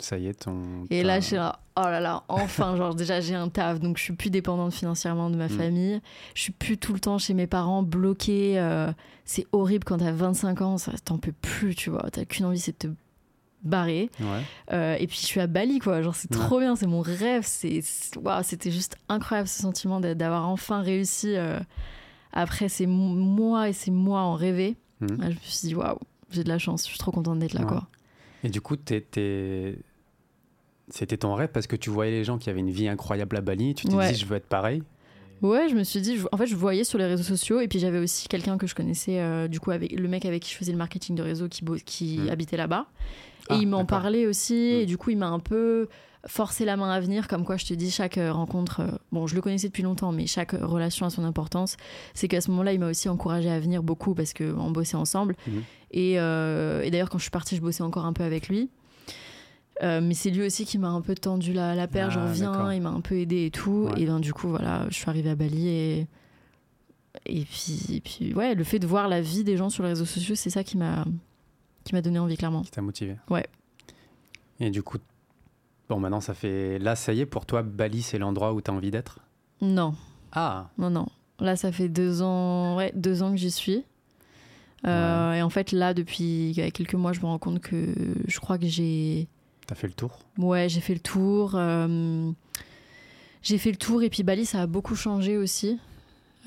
Ça 0.00 0.18
y 0.18 0.26
est, 0.26 0.34
ton. 0.44 0.86
Et 0.90 1.02
là, 1.02 1.20
je 1.20 1.26
suis 1.26 1.36
là, 1.36 1.60
oh 1.76 1.82
là 1.82 2.00
là, 2.00 2.24
enfin, 2.28 2.74
genre 2.76 2.94
déjà 2.94 3.20
j'ai 3.20 3.34
un 3.34 3.48
taf, 3.48 3.80
donc 3.80 3.98
je 3.98 4.02
suis 4.02 4.14
plus 4.14 4.30
dépendante 4.30 4.72
financièrement 4.72 5.30
de 5.30 5.36
ma 5.36 5.46
Mm. 5.46 5.50
famille. 5.50 6.00
Je 6.34 6.42
suis 6.42 6.52
plus 6.52 6.78
tout 6.78 6.92
le 6.94 7.00
temps 7.00 7.18
chez 7.18 7.34
mes 7.34 7.46
parents, 7.46 7.82
bloquée. 7.82 8.58
euh, 8.58 8.90
c'est 9.24 9.46
horrible 9.52 9.84
quand 9.84 9.98
t'as 9.98 10.10
25 10.12 10.62
ans, 10.62 10.78
ça 10.78 10.92
t'en 11.04 11.18
peux 11.18 11.32
plus, 11.32 11.74
tu 11.74 11.90
vois. 11.90 12.08
T'as 12.10 12.24
qu'une 12.24 12.46
envie, 12.46 12.58
c'est 12.58 12.72
de 12.82 12.88
te 12.88 12.94
barrer. 13.62 14.10
Ouais. 14.20 14.42
Euh, 14.72 14.96
et 14.98 15.06
puis 15.06 15.18
je 15.20 15.26
suis 15.26 15.40
à 15.40 15.46
Bali, 15.46 15.78
quoi. 15.80 16.00
Genre, 16.02 16.14
c'est 16.14 16.34
Ouais. 16.34 16.40
trop 16.40 16.58
bien, 16.60 16.76
c'est 16.76 16.86
mon 16.86 17.02
rêve. 17.02 17.42
C'est, 17.44 17.82
waouh, 18.16 18.42
c'était 18.42 18.70
juste 18.70 18.96
incroyable 19.10 19.48
ce 19.48 19.60
sentiment 19.60 20.00
d'a- 20.00 20.14
d'avoir 20.14 20.48
enfin 20.48 20.80
réussi. 20.80 21.36
euh, 21.36 21.60
après 22.32 22.68
ces 22.68 22.86
mo- 22.86 23.14
mois 23.16 23.68
et 23.68 23.72
ces 23.72 23.90
mois 23.90 24.20
en 24.22 24.34
rêver, 24.34 24.76
Mhm. 25.00 25.08
je 25.20 25.26
me 25.26 25.34
suis 25.42 25.68
dit, 25.68 25.74
waouh, 25.74 25.98
j'ai 26.30 26.44
de 26.44 26.48
la 26.48 26.58
chance, 26.58 26.84
je 26.84 26.88
suis 26.90 26.98
trop 26.98 27.10
contente 27.10 27.38
d'être 27.40 27.52
là, 27.54 27.62
Ouais. 27.62 27.66
quoi. 27.66 27.88
Et 28.44 28.48
du 28.48 28.60
coup, 28.62 28.76
t'es- 28.76 29.76
c'était 30.90 31.16
ton 31.16 31.34
rêve 31.34 31.50
parce 31.52 31.66
que 31.66 31.76
tu 31.76 31.90
voyais 31.90 32.10
les 32.12 32.24
gens 32.24 32.38
qui 32.38 32.50
avaient 32.50 32.60
une 32.60 32.70
vie 32.70 32.88
incroyable 32.88 33.36
à 33.36 33.40
Bali. 33.40 33.74
Tu 33.74 33.86
t'es 33.86 33.94
Ouais. 33.94 34.12
dit, 34.12 34.18
je 34.18 34.26
veux 34.26 34.36
être 34.36 34.46
pareil? 34.46 34.82
Ouais, 35.42 35.68
je 35.70 35.74
me 35.74 35.84
suis 35.84 36.00
dit, 36.02 36.18
je- 36.18 36.26
en 36.32 36.36
fait, 36.36 36.46
je 36.46 36.54
voyais 36.54 36.84
sur 36.84 36.98
les 36.98 37.06
réseaux 37.06 37.22
sociaux, 37.22 37.60
et 37.60 37.68
puis 37.68 37.78
j'avais 37.78 37.98
aussi 37.98 38.28
quelqu'un 38.28 38.58
que 38.58 38.66
je 38.66 38.74
connaissais, 38.74 39.20
euh, 39.20 39.48
du 39.48 39.58
coup, 39.58 39.70
avec 39.70 39.92
le 39.98 40.06
mec 40.06 40.26
avec 40.26 40.42
qui 40.42 40.52
je 40.52 40.56
faisais 40.58 40.72
le 40.72 40.76
marketing 40.78 41.16
de 41.16 41.22
réseau 41.22 41.48
qui, 41.48 42.18
Mm. 42.18 42.28
habitait 42.28 42.58
là-bas. 42.58 42.86
Et 43.48 43.54
Ah, 43.54 43.58
il 43.60 43.66
m'en 43.68 43.86
parlait 43.86 44.26
aussi, 44.26 44.52
Mm. 44.54 44.80
et 44.82 44.86
du 44.86 44.98
coup, 44.98 45.10
il 45.10 45.16
m'a 45.16 45.28
un 45.28 45.38
peu 45.38 45.88
forcé 46.26 46.66
la 46.66 46.76
main 46.76 46.90
à 46.90 47.00
venir, 47.00 47.26
comme 47.26 47.46
quoi 47.46 47.56
je 47.56 47.64
te 47.64 47.72
dis, 47.72 47.90
chaque 47.90 48.18
euh, 48.18 48.30
rencontre, 48.30 48.80
euh, 48.80 48.88
bon, 49.12 49.26
je 49.26 49.34
le 49.34 49.40
connaissais 49.40 49.68
depuis 49.68 49.82
longtemps, 49.82 50.12
mais 50.12 50.26
chaque 50.26 50.50
relation 50.52 51.06
a 51.06 51.10
son 51.10 51.24
importance. 51.24 51.78
C'est 52.12 52.28
qu'à 52.28 52.42
ce 52.42 52.50
moment-là, 52.50 52.74
il 52.74 52.78
m'a 52.80 52.90
aussi 52.90 53.08
encouragé 53.08 53.48
à 53.50 53.58
venir 53.58 53.82
beaucoup 53.82 54.14
parce 54.14 54.34
qu'on 54.34 54.70
bossait 54.70 54.98
ensemble. 54.98 55.34
Mhm. 55.46 55.62
Et, 55.92 56.20
euh, 56.20 56.82
et 56.82 56.90
d'ailleurs, 56.90 57.08
quand 57.08 57.16
je 57.16 57.22
suis 57.22 57.30
partie, 57.30 57.56
je 57.56 57.62
bossais 57.62 57.82
encore 57.82 58.04
un 58.04 58.12
peu 58.12 58.24
avec 58.24 58.48
lui. 58.50 58.68
Euh, 59.82 60.00
mais 60.02 60.14
c'est 60.14 60.30
lui 60.30 60.42
aussi 60.44 60.66
qui 60.66 60.76
m'a 60.78 60.88
un 60.90 61.00
peu 61.00 61.14
tendu 61.14 61.52
la, 61.54 61.74
la 61.74 61.88
perche, 61.88 62.14
Ah, 62.18 62.26
genre 62.26 62.32
viens, 62.32 62.72
il 62.74 62.82
m'a 62.82 62.90
un 62.90 63.00
peu 63.00 63.16
aidé 63.18 63.46
et 63.46 63.50
tout. 63.50 63.88
Ouais. 63.90 64.02
Et 64.02 64.06
ben 64.06 64.20
du 64.20 64.32
coup, 64.34 64.48
voilà, 64.48 64.84
je 64.90 64.94
suis 64.94 65.08
arrivée 65.08 65.30
à 65.30 65.34
Bali 65.34 65.68
et. 65.68 66.06
Et 67.26 67.44
puis, 67.44 67.86
et 67.96 68.00
puis, 68.00 68.34
ouais, 68.34 68.54
le 68.54 68.62
fait 68.62 68.78
de 68.78 68.86
voir 68.86 69.08
la 69.08 69.20
vie 69.20 69.42
des 69.42 69.56
gens 69.56 69.68
sur 69.68 69.82
les 69.82 69.88
réseaux 69.90 70.04
sociaux, 70.04 70.34
c'est 70.36 70.50
ça 70.50 70.62
qui 70.62 70.76
m'a 70.76 71.04
qui 71.84 71.94
m'a 71.94 72.02
donné 72.02 72.18
envie, 72.18 72.36
clairement. 72.36 72.62
Qui 72.62 72.70
t'a 72.70 72.82
motivé. 72.82 73.16
Ouais. 73.30 73.46
Et 74.60 74.70
du 74.70 74.82
coup, 74.82 74.98
bon, 75.88 75.98
maintenant, 75.98 76.20
ça 76.20 76.34
fait. 76.34 76.78
Là, 76.78 76.94
ça 76.94 77.12
y 77.12 77.20
est, 77.20 77.26
pour 77.26 77.46
toi, 77.46 77.62
Bali, 77.62 78.02
c'est 78.02 78.18
l'endroit 78.18 78.52
où 78.52 78.60
t'as 78.60 78.72
envie 78.72 78.90
d'être? 78.90 79.18
Non, 79.62 79.94
Ah 80.32 80.68
non, 80.78 80.90
non. 80.90 81.06
Là, 81.40 81.56
ça 81.56 81.72
fait 81.72 81.88
deux 81.88 82.20
ans, 82.22 82.76
ouais, 82.76 82.92
deux 82.94 83.22
ans 83.22 83.30
que 83.30 83.38
j'y 83.38 83.50
suis. 83.50 83.82
Euh, 84.86 85.32
Et 85.32 85.42
en 85.42 85.50
fait, 85.50 85.72
là, 85.72 85.94
depuis 85.94 86.52
quelques 86.74 86.94
mois, 86.94 87.12
je 87.12 87.20
me 87.20 87.26
rends 87.26 87.38
compte 87.38 87.60
que 87.60 87.94
je 88.28 88.40
crois 88.40 88.58
que 88.58 88.66
j'ai. 88.66 89.26
T'as 89.70 89.76
fait 89.76 89.86
le 89.86 89.92
tour 89.92 90.18
Ouais, 90.36 90.68
j'ai 90.68 90.80
fait 90.80 90.94
le 90.94 90.98
tour. 91.00 91.52
euh, 91.54 92.32
J'ai 93.40 93.56
fait 93.56 93.70
le 93.70 93.76
tour 93.76 94.02
et 94.02 94.10
puis 94.10 94.24
Bali, 94.24 94.44
ça 94.44 94.62
a 94.62 94.66
beaucoup 94.66 94.96
changé 94.96 95.36
aussi 95.38 95.78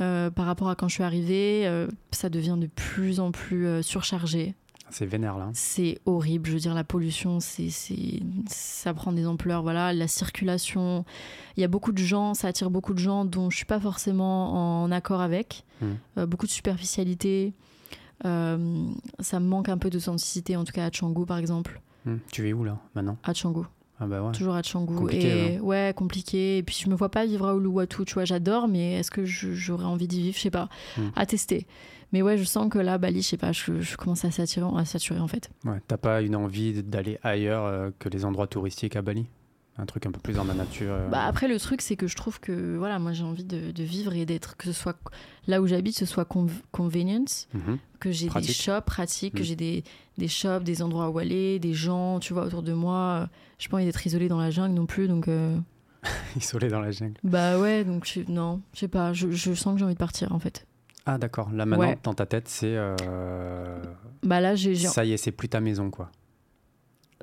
euh, 0.02 0.30
par 0.30 0.46
rapport 0.46 0.68
à 0.70 0.76
quand 0.76 0.90
je 0.90 0.96
suis 0.96 1.04
arrivée. 1.04 1.66
euh, 1.66 1.88
ça 2.12 2.28
devient 2.28 2.58
de 2.60 2.68
plus 2.68 3.22
en 3.22 3.32
plus 3.32 3.82
surchargé. 3.82 4.56
C'est 4.90 5.06
vénère, 5.06 5.38
là. 5.38 5.50
C'est 5.54 6.00
horrible. 6.06 6.48
Je 6.50 6.54
veux 6.56 6.60
dire, 6.60 6.74
la 6.74 6.84
pollution, 6.84 7.40
c'est, 7.40 7.70
c'est, 7.70 8.20
ça 8.50 8.94
prend 8.94 9.14
des 9.14 9.26
ampleurs. 9.26 9.64
Voilà, 9.64 9.94
la 9.94 10.10
circulation. 10.10 11.06
Il 11.56 11.62
y 11.62 11.64
a 11.64 11.70
beaucoup 11.70 11.94
de 11.94 12.04
gens, 12.04 12.34
ça 12.34 12.50
attire 12.50 12.70
beaucoup 12.70 12.94
de 12.94 13.00
gens 13.00 13.24
dont 13.24 13.50
je 13.50 13.56
suis 13.56 13.66
pas 13.66 13.80
forcément 13.80 14.84
en 14.84 14.92
accord 14.92 15.22
avec. 15.22 15.64
Euh, 16.18 16.26
beaucoup 16.26 16.46
de 16.46 16.52
superficialité. 16.52 17.54
Ça 18.22 18.30
me 19.40 19.40
manque 19.48 19.70
un 19.70 19.78
peu 19.78 19.90
d'authenticité, 19.90 20.58
en 20.58 20.66
tout 20.66 20.74
cas 20.74 20.86
à 20.86 20.92
Canggu 20.92 21.26
par 21.26 21.38
exemple. 21.38 21.80
Hmm. 22.06 22.18
Tu 22.32 22.48
es 22.48 22.54
où, 22.54 22.64
là, 22.64 22.78
maintenant? 22.96 23.18
À 23.24 23.34
Canggu. 23.34 23.62
Ah, 24.00 24.08
bah 24.08 24.22
ouais. 24.22 24.32
Toujours 24.32 24.56
à 24.56 24.62
Canggu. 24.64 24.96
Compliqué, 24.96 25.54
et 25.54 25.60
ouais, 25.60 25.94
compliqué. 25.96 26.58
Et 26.58 26.64
puis 26.64 26.76
je 26.84 26.90
me 26.90 26.96
vois 26.96 27.10
pas 27.10 27.26
vivre 27.26 27.48
à 27.48 27.56
Uluwatu, 27.56 28.06
tu 28.06 28.16
vois, 28.16 28.26
j'adore, 28.26 28.68
mais 28.68 28.94
est-ce 28.96 29.12
que 29.12 29.24
j'aurais 29.26 29.86
envie 29.86 30.08
d'y 30.08 30.22
vivre? 30.22 30.36
Je 30.36 30.42
sais 30.42 30.52
pas. 30.52 30.68
Hmm. 30.98 31.10
À 31.16 31.26
tester. 31.26 31.68
Mais 32.12 32.22
ouais, 32.22 32.38
je 32.38 32.44
sens 32.44 32.70
que 32.70 32.78
là, 32.78 32.98
Bali, 32.98 33.22
je 33.22 33.30
sais 33.30 33.38
pas, 33.38 33.52
je, 33.52 33.82
je 33.82 33.98
commence 33.98 34.24
à 34.26 34.32
saturer, 34.32 34.68
à 34.78 34.86
saturer 34.86 35.20
en 35.20 35.28
fait. 35.28 35.50
Ouais. 35.66 35.82
T'as 35.88 35.98
pas 35.98 36.22
une 36.22 36.36
envie 36.36 36.84
d'aller 36.84 37.18
ailleurs 37.24 37.66
euh, 37.66 37.90
que 37.98 38.10
les 38.10 38.26
endroits 38.26 38.48
touristiques 38.48 38.96
à 38.96 39.02
Bali? 39.02 39.26
Un 39.80 39.86
truc 39.88 40.06
un 40.06 40.12
peu 40.12 40.20
plus 40.20 40.34
dans 40.34 40.44
la 40.44 40.54
nature 40.54 40.92
euh, 40.94 41.08
Bah 41.10 41.24
après, 41.26 41.48
le 41.48 41.60
truc, 41.60 41.82
c'est 41.82 41.96
que 41.96 42.06
je 42.08 42.16
trouve 42.16 42.40
que 42.40 42.78
voilà, 42.78 43.00
moi 43.00 43.12
j'ai 43.14 43.24
envie 43.24 43.44
de, 43.44 43.72
de 43.72 43.84
vivre 43.84 44.14
et 44.14 44.24
d'être, 44.26 44.56
que 44.56 44.66
ce 44.66 44.72
soit 44.72 44.96
là 45.48 45.62
où 45.64 45.66
j'habite, 45.68 45.98
ce 45.98 46.06
soit 46.06 46.26
conv- 46.30 46.52
convenience, 46.72 47.48
mhm. 47.56 47.80
que 48.00 48.12
j'ai 48.12 48.30
des 48.30 48.44
shops 48.44 48.86
pratiques, 48.86 49.34
que 49.34 49.40
Mm. 49.42 49.46
j'ai 49.46 49.56
des, 49.56 49.84
des 50.20 50.28
shops, 50.28 50.64
des 50.64 50.84
endroits 50.84 51.10
où 51.10 51.18
aller, 51.18 51.58
des 51.58 51.74
gens, 51.74 52.20
tu 52.20 52.34
vois, 52.34 52.46
autour 52.46 52.62
de 52.62 52.72
moi. 52.74 53.30
J'ai 53.58 53.68
pas 53.70 53.78
envie 53.78 53.86
d'être 53.86 54.06
isolée 54.06 54.28
dans 54.28 54.38
la 54.40 54.52
jungle 54.52 54.76
non 54.76 54.86
plus, 54.86 55.08
donc. 55.08 55.28
euh, 55.28 55.58
Isolé 56.36 56.68
dans 56.68 56.80
la 56.82 56.92
jungle. 56.92 57.16
Bah 57.24 57.58
ouais, 57.60 57.84
donc 57.84 58.06
je- 58.06 58.30
non, 58.32 58.62
je 58.76 58.80
sais 58.82 58.88
pas, 58.88 59.12
je, 59.14 59.32
je 59.32 59.54
sens 59.56 59.74
que 59.74 59.80
j'ai 59.80 59.86
envie 59.86 59.96
de 59.96 60.00
partir 60.00 60.34
en 60.34 60.40
fait. 60.40 60.68
Ah, 61.08 61.18
d'accord. 61.18 61.52
Là, 61.52 61.66
maintenant, 61.66 61.88
Ouais. 61.88 61.98
dans 62.04 62.14
ta 62.14 62.26
tête, 62.28 62.48
c'est. 62.48 62.76
euh, 62.78 63.82
Bah 64.22 64.40
là, 64.40 64.54
j'ai- 64.56 64.76
Ça 64.76 65.04
y 65.04 65.14
est, 65.14 65.18
c'est 65.18 65.32
plus 65.32 65.50
ta 65.50 65.60
maison, 65.62 65.90
quoi. 65.90 66.12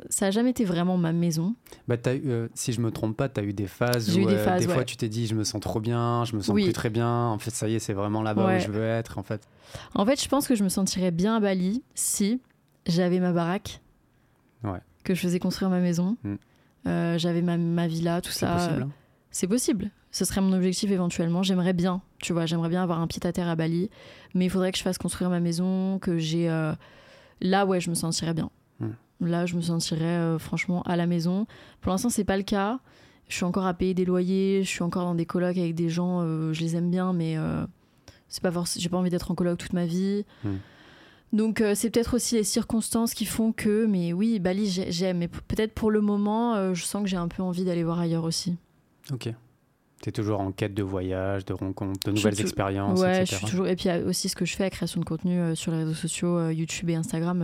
Ça 0.08 0.26
a 0.26 0.30
jamais 0.30 0.50
été 0.50 0.64
vraiment 0.64 0.96
ma 0.96 1.12
maison. 1.12 1.54
Bah, 1.88 1.96
eu, 2.14 2.20
euh, 2.30 2.48
si 2.54 2.72
je 2.72 2.80
me 2.80 2.90
trompe 2.90 3.16
pas, 3.16 3.28
tu 3.28 3.40
as 3.40 3.42
eu 3.42 3.52
des 3.52 3.66
phases 3.66 4.16
où 4.16 4.20
eu 4.20 4.26
des 4.26 4.34
euh, 4.34 4.60
fois 4.68 4.84
tu 4.84 4.96
t'es 4.96 5.08
dit 5.08 5.26
je 5.26 5.34
me 5.34 5.44
sens 5.44 5.60
trop 5.60 5.80
bien, 5.80 6.24
je 6.24 6.34
me 6.36 6.40
sens 6.40 6.54
Oui. 6.54 6.64
plus 6.64 6.72
très 6.72 6.90
bien. 6.90 7.08
En 7.26 7.38
fait, 7.38 7.50
ça 7.50 7.68
y 7.68 7.74
est, 7.74 7.78
c'est 7.78 7.92
vraiment 7.92 8.22
là-bas 8.22 8.46
Ouais. 8.46 8.56
où 8.56 8.60
je 8.60 8.70
veux 8.70 8.84
être. 8.84 9.18
En 9.18 9.22
fait, 9.22 9.42
En 9.94 10.04
fait, 10.06 10.22
je 10.22 10.28
pense 10.28 10.46
que 10.48 10.54
je 10.54 10.64
me 10.64 10.68
sentirais 10.68 11.10
bien 11.10 11.36
à 11.36 11.40
Bali 11.40 11.82
si 11.94 12.40
j'avais 12.86 13.20
ma 13.20 13.32
baraque, 13.32 13.80
Ouais. 14.64 14.80
que 15.04 15.14
je 15.14 15.20
faisais 15.20 15.38
construire 15.38 15.70
ma 15.70 15.80
maison, 15.80 16.16
Mm. 16.24 16.34
euh, 16.86 17.18
j'avais 17.18 17.42
ma, 17.42 17.56
ma 17.56 17.86
villa, 17.86 18.20
tout 18.20 18.32
ça. 18.32 18.54
possible. 18.54 18.82
hein 18.82 18.90
C'est 19.30 19.46
possible. 19.46 19.90
Ce 20.12 20.24
serait 20.24 20.40
mon 20.40 20.52
objectif 20.52 20.90
éventuellement. 20.90 21.42
J'aimerais 21.44 21.72
bien, 21.72 22.02
tu 22.20 22.32
vois, 22.32 22.44
j'aimerais 22.46 22.68
bien 22.68 22.82
avoir 22.82 23.00
un 23.00 23.06
pied 23.06 23.20
à 23.24 23.32
terre 23.32 23.46
à 23.48 23.54
Bali, 23.54 23.90
mais 24.34 24.46
il 24.46 24.50
faudrait 24.50 24.72
que 24.72 24.78
je 24.78 24.82
fasse 24.82 24.98
construire 24.98 25.30
ma 25.30 25.38
maison, 25.40 25.98
que 26.00 26.18
j'ai. 26.18 26.48
Là, 27.40 27.64
ouais, 27.64 27.80
je 27.80 27.90
me 27.90 27.94
sentirais 27.94 28.34
bien. 28.34 28.50
Là, 29.20 29.46
je 29.46 29.54
me 29.56 29.60
sentirais 29.60 30.04
euh, 30.04 30.38
franchement 30.38 30.82
à 30.82 30.96
la 30.96 31.06
maison. 31.06 31.46
Pour 31.80 31.92
l'instant, 31.92 32.08
c'est 32.08 32.24
pas 32.24 32.36
le 32.36 32.42
cas. 32.42 32.80
Je 33.28 33.34
suis 33.36 33.44
encore 33.44 33.66
à 33.66 33.74
payer 33.74 33.94
des 33.94 34.04
loyers, 34.04 34.62
je 34.64 34.68
suis 34.68 34.82
encore 34.82 35.04
dans 35.04 35.14
des 35.14 35.26
colocs 35.26 35.56
avec 35.56 35.74
des 35.74 35.88
gens, 35.88 36.20
euh, 36.22 36.52
je 36.52 36.60
les 36.62 36.74
aime 36.74 36.90
bien, 36.90 37.12
mais 37.12 37.36
euh, 37.36 37.64
c'est 38.28 38.42
pas 38.42 38.50
forcément. 38.50 38.82
J'ai 38.82 38.88
pas 38.88 38.96
envie 38.96 39.10
d'être 39.10 39.30
en 39.30 39.34
coloc 39.36 39.56
toute 39.58 39.72
ma 39.72 39.86
vie. 39.86 40.24
Hmm. 40.42 40.56
Donc 41.32 41.60
euh, 41.60 41.76
c'est 41.76 41.90
peut-être 41.90 42.14
aussi 42.16 42.34
les 42.34 42.42
circonstances 42.44 43.14
qui 43.14 43.24
font 43.24 43.52
que, 43.52 43.86
mais 43.86 44.12
oui, 44.12 44.40
Bali 44.40 44.66
j'ai- 44.68 44.90
j'aime, 44.90 45.18
mais 45.18 45.28
peut-être 45.28 45.74
pour 45.74 45.92
le 45.92 46.00
moment, 46.00 46.56
euh, 46.56 46.74
je 46.74 46.82
sens 46.84 47.02
que 47.04 47.08
j'ai 47.08 47.16
un 47.18 47.28
peu 47.28 47.40
envie 47.42 47.64
d'aller 47.64 47.84
voir 47.84 48.00
ailleurs 48.00 48.24
aussi. 48.24 48.56
Ok. 49.12 49.28
Tu 50.02 50.08
es 50.08 50.12
toujours 50.12 50.40
en 50.40 50.50
quête 50.50 50.74
de 50.74 50.82
voyage, 50.82 51.44
de 51.44 51.52
rencontres, 51.52 52.10
de 52.10 52.16
Je 52.16 52.26
nouvelles 52.26 52.40
expériences, 52.40 52.98
Ouais, 52.98 53.14
je 53.14 53.20
etc. 53.20 53.36
suis 53.36 53.46
toujours. 53.46 53.68
Et 53.68 53.76
puis 53.76 53.84
il 53.84 53.88
y 53.88 53.90
a 53.92 54.00
aussi 54.00 54.28
ce 54.28 54.34
que 54.34 54.44
je 54.44 54.56
fais, 54.56 54.64
la 54.64 54.70
création 54.70 54.98
de 54.98 55.04
contenu 55.04 55.38
euh, 55.38 55.54
sur 55.54 55.70
les 55.70 55.78
réseaux 55.78 55.94
sociaux, 55.94 56.48
YouTube 56.50 56.90
et 56.90 56.96
Instagram, 56.96 57.42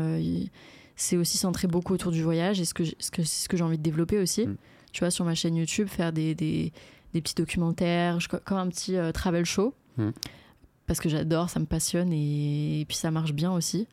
c'est 0.96 1.16
aussi 1.16 1.38
centré 1.38 1.68
beaucoup 1.68 1.92
autour 1.94 2.10
du 2.10 2.22
voyage 2.22 2.60
et 2.60 2.64
ce 2.64 2.74
que 2.74 2.84
j- 2.84 2.96
ce 2.98 3.10
que 3.10 3.22
c'est 3.22 3.44
ce 3.44 3.48
que 3.48 3.56
j'ai 3.56 3.64
envie 3.64 3.78
de 3.78 3.82
développer 3.82 4.18
aussi. 4.18 4.46
Mm. 4.46 4.56
Tu 4.92 5.00
vois, 5.00 5.10
sur 5.10 5.24
ma 5.24 5.34
chaîne 5.34 5.54
YouTube, 5.56 5.88
faire 5.88 6.12
des, 6.12 6.34
des, 6.34 6.72
des 7.12 7.20
petits 7.20 7.34
documentaires, 7.34 8.18
comme 8.44 8.56
un 8.58 8.68
petit 8.68 8.96
euh, 8.96 9.12
travel 9.12 9.44
show. 9.44 9.74
Mm. 9.98 10.10
Parce 10.86 11.00
que 11.00 11.08
j'adore, 11.08 11.50
ça 11.50 11.60
me 11.60 11.66
passionne 11.66 12.12
et, 12.12 12.80
et 12.80 12.84
puis 12.86 12.96
ça 12.96 13.10
marche 13.10 13.32
bien 13.32 13.52
aussi. 13.52 13.86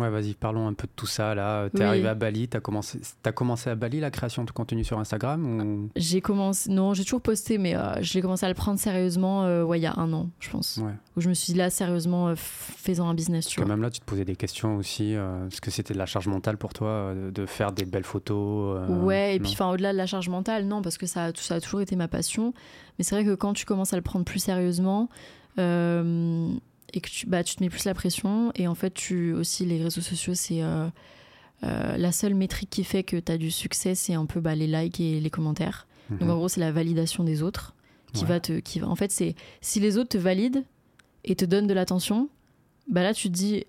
Ouais, 0.00 0.08
vas-y, 0.10 0.34
parlons 0.34 0.66
un 0.66 0.72
peu 0.72 0.86
de 0.86 0.92
tout 0.96 1.06
ça. 1.06 1.34
Là, 1.34 1.68
tu 1.70 1.76
es 1.76 1.80
Oui. 1.80 1.86
arrivé 1.86 2.08
à 2.08 2.14
Bali, 2.14 2.48
tu 2.48 2.56
as 2.56 2.60
commencé, 2.60 2.98
as 3.24 3.32
commencé 3.32 3.68
à 3.70 3.74
Bali 3.74 4.00
la 4.00 4.10
création 4.10 4.44
de 4.44 4.50
contenu 4.50 4.82
sur 4.82 4.98
Instagram 4.98 5.44
ou... 5.60 5.90
J'ai 5.96 6.20
commencé, 6.20 6.70
non, 6.70 6.94
j'ai 6.94 7.04
toujours 7.04 7.20
posté, 7.20 7.58
mais 7.58 7.76
euh, 7.76 7.96
j'ai 8.00 8.22
commencé 8.22 8.46
à 8.46 8.48
le 8.48 8.54
prendre 8.54 8.78
sérieusement, 8.78 9.44
euh, 9.44 9.62
ouais, 9.62 9.78
il 9.78 9.82
y 9.82 9.86
a 9.86 9.94
un 9.98 10.12
an, 10.12 10.30
je 10.40 10.50
pense. 10.50 10.78
Ouais. 10.82 10.92
Où 11.16 11.20
je 11.20 11.28
me 11.28 11.34
suis 11.34 11.52
dit 11.52 11.58
là, 11.58 11.68
sérieusement, 11.70 12.28
euh, 12.28 12.34
faisant 12.36 13.08
un 13.08 13.14
business, 13.14 13.46
tu 13.46 13.56
Parce 13.56 13.66
vois. 13.66 13.76
même 13.76 13.82
là, 13.82 13.90
tu 13.90 14.00
te 14.00 14.04
posais 14.06 14.24
des 14.24 14.36
questions 14.36 14.76
aussi. 14.76 15.14
euh, 15.14 15.46
Est-ce 15.48 15.60
que 15.60 15.70
c'était 15.70 15.92
de 15.94 15.98
la 15.98 16.06
charge 16.06 16.28
mentale 16.28 16.56
pour 16.56 16.72
toi 16.72 16.88
euh, 16.88 17.30
de, 17.30 17.44
faire 17.46 17.72
des 17.72 17.84
belles 17.84 18.04
photos 18.04 18.78
euh, 18.80 19.04
Ouais, 19.04 19.36
et 19.36 19.38
non? 19.38 19.44
puis 19.44 19.52
enfin 19.52 19.70
au-delà 19.70 19.92
de 19.92 19.98
la 19.98 20.06
charge 20.06 20.28
mentale, 20.28 20.64
non, 20.66 20.80
parce 20.82 20.96
que 20.98 21.06
ça, 21.06 21.24
a- 21.26 21.32
ça 21.34 21.56
a 21.56 21.60
toujours 21.60 21.80
été 21.82 21.96
ma 21.96 22.08
passion. 22.08 22.54
Mais 22.98 23.04
c'est 23.04 23.14
vrai 23.14 23.24
que 23.24 23.34
quand 23.34 23.52
tu 23.52 23.64
commences 23.66 23.92
à 23.92 23.96
le 23.96 24.02
prendre 24.02 24.24
plus 24.24 24.40
sérieusement 24.40 25.08
euh, 25.58 26.48
et 26.94 27.00
que 27.00 27.08
tu, 27.10 27.26
bah, 27.26 27.42
tu 27.44 27.56
te 27.56 27.62
mets 27.62 27.70
plus 27.70 27.84
la 27.84 27.94
pression, 27.94 28.52
et 28.54 28.66
en 28.68 28.74
fait, 28.74 28.92
tu 28.94 29.32
aussi 29.32 29.64
les 29.66 29.82
réseaux 29.82 30.00
sociaux, 30.00 30.34
c'est 30.34 30.62
euh, 30.62 30.88
euh, 31.64 31.96
la 31.96 32.12
seule 32.12 32.34
métrique 32.34 32.70
qui 32.70 32.84
fait 32.84 33.02
que 33.02 33.16
tu 33.16 33.30
as 33.32 33.38
du 33.38 33.50
succès, 33.50 33.94
c'est 33.94 34.14
un 34.14 34.26
peu 34.26 34.40
bah, 34.40 34.54
les 34.54 34.66
likes 34.66 35.00
et 35.00 35.20
les 35.20 35.30
commentaires. 35.30 35.86
Mhm. 36.10 36.18
Donc 36.18 36.30
en 36.30 36.36
gros, 36.36 36.48
c'est 36.48 36.60
la 36.60 36.72
validation 36.72 37.24
des 37.24 37.42
autres. 37.42 37.74
qui 38.12 38.22
Ouais. 38.22 38.28
va 38.28 38.40
te 38.40 38.58
qui 38.58 38.80
va 38.80 38.88
en 38.88 38.96
fait 38.96 39.12
c'est 39.12 39.36
si 39.60 39.78
les 39.78 39.96
autres 39.96 40.08
te 40.08 40.18
valident 40.18 40.64
et 41.22 41.36
te 41.36 41.44
donnent 41.44 41.68
de 41.68 41.74
l'attention 41.74 42.28
bah 42.88 43.04
là 43.04 43.14
tu 43.14 43.28
te 43.28 43.32
dis 43.32 43.66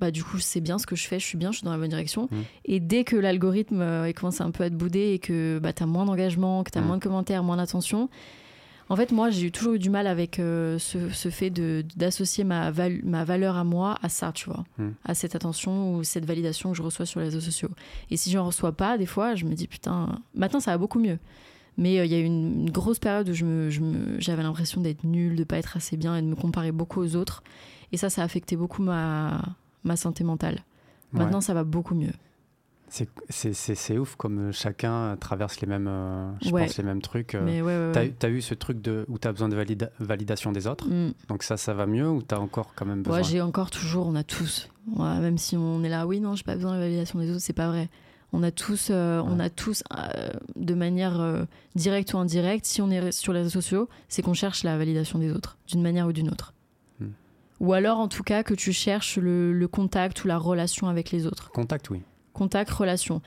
bah 0.00 0.10
du 0.10 0.24
coup 0.24 0.38
c'est 0.38 0.62
bien 0.62 0.78
ce 0.78 0.86
que 0.86 0.96
je 0.96 1.06
fais 1.06 1.18
je 1.20 1.26
suis 1.26 1.36
bien 1.36 1.52
je 1.52 1.58
suis 1.58 1.66
dans 1.66 1.72
la 1.72 1.76
bonne 1.76 1.90
direction 1.90 2.26
Mm. 2.30 2.36
et 2.64 2.80
dès 2.80 3.04
que 3.04 3.16
l'algorithme 3.16 3.82
euh, 3.82 4.10
commence 4.14 4.40
un 4.40 4.50
peu 4.50 4.64
à 4.64 4.70
te 4.70 4.74
bouder 4.76 5.10
et 5.12 5.18
que 5.18 5.58
bah 5.62 5.74
t'as 5.74 5.84
moins 5.84 6.06
d'engagement 6.06 6.64
que 6.64 6.70
t'as 6.70 6.80
Mm. 6.80 6.86
moins 6.86 6.96
de 6.96 7.02
commentaires 7.02 7.42
moins 7.42 7.58
d'attention 7.58 8.08
en 8.92 8.96
fait 8.96 9.10
moi 9.10 9.30
j'ai 9.30 9.50
toujours 9.50 9.72
eu 9.74 9.78
du 9.78 9.88
mal 9.90 10.06
avec 10.06 10.38
euh, 10.38 10.78
ce, 10.78 11.08
ce 11.08 11.30
fait 11.30 11.50
d'associer 11.96 12.44
ma, 12.44 12.70
val- 12.70 13.00
ma 13.04 13.24
valeur 13.24 13.56
à 13.56 13.64
moi 13.64 13.96
à 14.02 14.08
ça 14.08 14.32
tu 14.32 14.44
vois 14.50 14.64
Mm. 14.78 14.88
à 15.04 15.14
cette 15.14 15.34
attention 15.34 15.94
ou 15.96 16.04
cette 16.04 16.26
validation 16.26 16.70
que 16.72 16.76
je 16.76 16.82
reçois 16.82 17.06
sur 17.06 17.20
les 17.20 17.26
réseaux 17.26 17.40
sociaux 17.40 17.70
et 18.10 18.16
si 18.16 18.30
j'en 18.30 18.44
reçois 18.46 18.72
pas 18.72 18.98
des 18.98 19.06
fois 19.06 19.34
je 19.34 19.44
me 19.46 19.54
dis 19.54 19.66
putain 19.66 20.18
maintenant 20.34 20.60
ça 20.60 20.70
va 20.72 20.78
beaucoup 20.78 20.98
mieux 21.00 21.18
mais 21.78 21.98
euh, 21.98 22.04
il 22.04 22.12
y 22.12 22.14
a 22.14 22.18
eu 22.18 22.24
une, 22.24 22.62
une 22.66 22.70
grosse 22.70 22.98
période 22.98 23.28
où 23.30 23.32
je 23.32 23.44
me- 23.46 23.70
je 23.70 23.80
me- 23.80 24.20
j'avais 24.20 24.42
l'impression 24.42 24.80
d'être 24.82 25.04
nulle, 25.04 25.36
de 25.36 25.44
pas 25.44 25.56
être 25.56 25.76
assez 25.78 25.96
bien 25.96 26.14
et 26.16 26.20
de 26.22 26.26
me 26.26 26.34
comparer 26.34 26.70
beaucoup 26.70 27.00
aux 27.00 27.16
autres. 27.16 27.42
Et 27.92 27.96
ça, 27.96 28.10
ça 28.10 28.20
a 28.20 28.24
affecté 28.26 28.56
beaucoup 28.56 28.82
ma, 28.82 29.40
ma 29.82 29.96
santé 29.96 30.22
mentale. 30.22 30.58
Maintenant, 31.14 31.40
ça 31.40 31.54
va 31.54 31.64
beaucoup 31.64 31.94
mieux. 31.94 32.12
C'est- 33.30 33.98
ouf 33.98 34.16
comme 34.16 34.52
chacun 34.52 35.16
traverse 35.18 35.60
les 35.60 35.66
mêmes, 35.66 35.88
euh, 35.88 36.30
je 36.42 36.50
Ouais. 36.50 36.66
pense, 36.66 36.76
les 36.76 36.84
mêmes 36.84 37.00
trucs. 37.00 37.34
euh. 37.34 37.44
Ouais, 37.44 37.62
ouais, 37.62 37.92
ouais. 37.98 38.14
as 38.22 38.28
eu 38.28 38.42
ce 38.42 38.52
truc 38.54 38.82
de, 38.82 39.06
où 39.08 39.18
tu 39.18 39.26
as 39.26 39.32
besoin 39.32 39.48
de 39.48 39.56
valida- 39.56 39.90
validation 39.98 40.52
des 40.52 40.66
autres, 40.66 40.86
Mm. 40.88 41.12
donc 41.28 41.42
ça, 41.42 41.56
ça 41.56 41.72
va 41.72 41.86
mieux 41.86 42.08
ou 42.08 42.22
tu 42.22 42.34
as 42.34 42.40
encore 42.40 42.72
quand 42.76 42.84
même 42.84 43.02
besoin? 43.02 43.18
Ouais, 43.18 43.24
j'ai 43.24 43.40
encore 43.40 43.70
toujours, 43.70 44.06
on 44.06 44.14
a 44.14 44.24
tous. 44.24 44.68
Même 44.98 45.38
si 45.38 45.56
on 45.56 45.82
est 45.84 45.88
là, 45.88 46.06
oui, 46.06 46.20
non, 46.20 46.34
j'ai 46.34 46.44
pas 46.44 46.54
besoin 46.56 46.74
de 46.74 46.80
validation 46.80 47.18
des 47.18 47.30
autres, 47.30 47.40
c'est 47.40 47.52
pas 47.54 47.68
vrai. 47.68 47.88
On 48.34 48.42
a 48.42 48.50
tous, 48.50 48.88
euh, 48.90 49.22
on 49.26 49.38
a 49.40 49.48
tous 49.50 49.82
euh, 49.94 50.30
de 50.56 50.74
manière 50.74 51.20
euh, 51.20 51.44
directe 51.74 52.12
ou 52.14 52.18
indirecte, 52.18 52.64
si 52.66 52.80
on 52.82 52.90
est 52.90 53.10
sur 53.12 53.32
les 53.32 53.40
réseaux 53.40 53.50
sociaux, 53.60 53.88
c'est 54.08 54.22
qu'on 54.22 54.34
cherche 54.34 54.64
la 54.64 54.76
validation 54.76 55.18
des 55.18 55.30
autres, 55.32 55.56
d'une 55.66 55.82
manière 55.82 56.06
ou 56.06 56.12
d'une 56.12 56.28
autre. 56.30 56.52
Hmm. 57.00 57.08
Ou 57.60 57.72
alors, 57.74 57.98
en 58.00 58.08
tout 58.08 58.22
cas, 58.22 58.42
que 58.42 58.54
tu 58.54 58.72
cherches 58.72 59.16
le, 59.18 59.52
le 59.52 59.68
contact 59.68 60.24
ou 60.24 60.28
la 60.28 60.36
relation 60.38 60.88
avec 60.88 61.10
les 61.10 61.26
autres. 61.26 61.50
Contact, 61.52 61.90
oui. 61.90 62.02
Contact, 62.32 62.70
relation. 62.70 63.20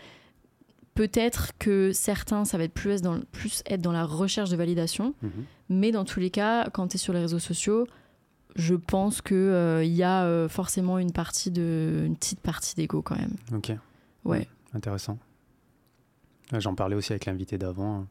Peut-être 0.94 1.52
que 1.60 1.91
certains, 1.91 2.45
ça 2.45 2.57
va 2.57 2.64
être 2.64 2.73
plus 2.73 2.91
être 2.91 3.02
dans, 3.02 3.19
plus 3.32 3.64
être 3.65 3.82
dans 3.82 3.91
la 3.91 4.06
recherche 4.06 4.49
de 4.49 4.56
validation, 4.56 5.14
Mhm. 5.22 5.32
mais 5.69 5.91
dans 5.91 6.06
tous 6.06 6.19
les 6.22 6.30
cas, 6.30 6.69
quand 6.69 6.88
tu 6.88 6.95
es 6.95 6.98
sur 6.98 7.11
les 7.14 7.19
réseaux 7.19 7.40
sociaux, 7.40 7.86
je 8.56 8.76
pense 8.76 9.22
qu'il 9.22 9.36
il 9.84 9.91
y 9.94 10.03
a 10.03 10.23
euh, 10.23 10.48
forcément 10.48 10.98
une, 10.98 11.11
partie 11.11 11.52
de, 11.52 12.03
une 12.06 12.15
petite 12.15 12.40
partie 12.40 12.76
d'ego 12.76 13.02
quand 13.02 13.18
même. 13.18 13.36
Ok, 13.53 13.73
Ouais. 14.23 14.48
intéressant. 14.73 15.18
Ouais, 16.53 16.61
J'en 16.61 16.76
parlais 16.76 16.95
aussi 16.95 17.11
avec 17.11 17.26
l'invité 17.26 17.57
d'avant. 17.57 18.07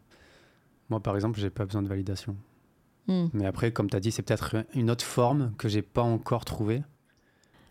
Moi, 0.90 1.00
par 1.00 1.14
exemple, 1.14 1.40
j'ai 1.40 1.48
pas 1.50 1.64
besoin 1.64 1.82
de 1.82 1.88
validation. 1.88 2.36
Hmm. 3.06 3.26
Mais 3.32 3.46
après, 3.46 3.72
comme 3.72 3.88
tu 3.88 3.96
as 3.96 4.00
dit, 4.00 4.10
c'est 4.12 4.22
peut-être 4.22 4.56
une 4.74 4.90
autre 4.90 5.04
forme 5.04 5.52
que 5.56 5.68
j'ai 5.68 5.82
pas 5.82 6.02
encore 6.02 6.44
trouvée. 6.44 6.82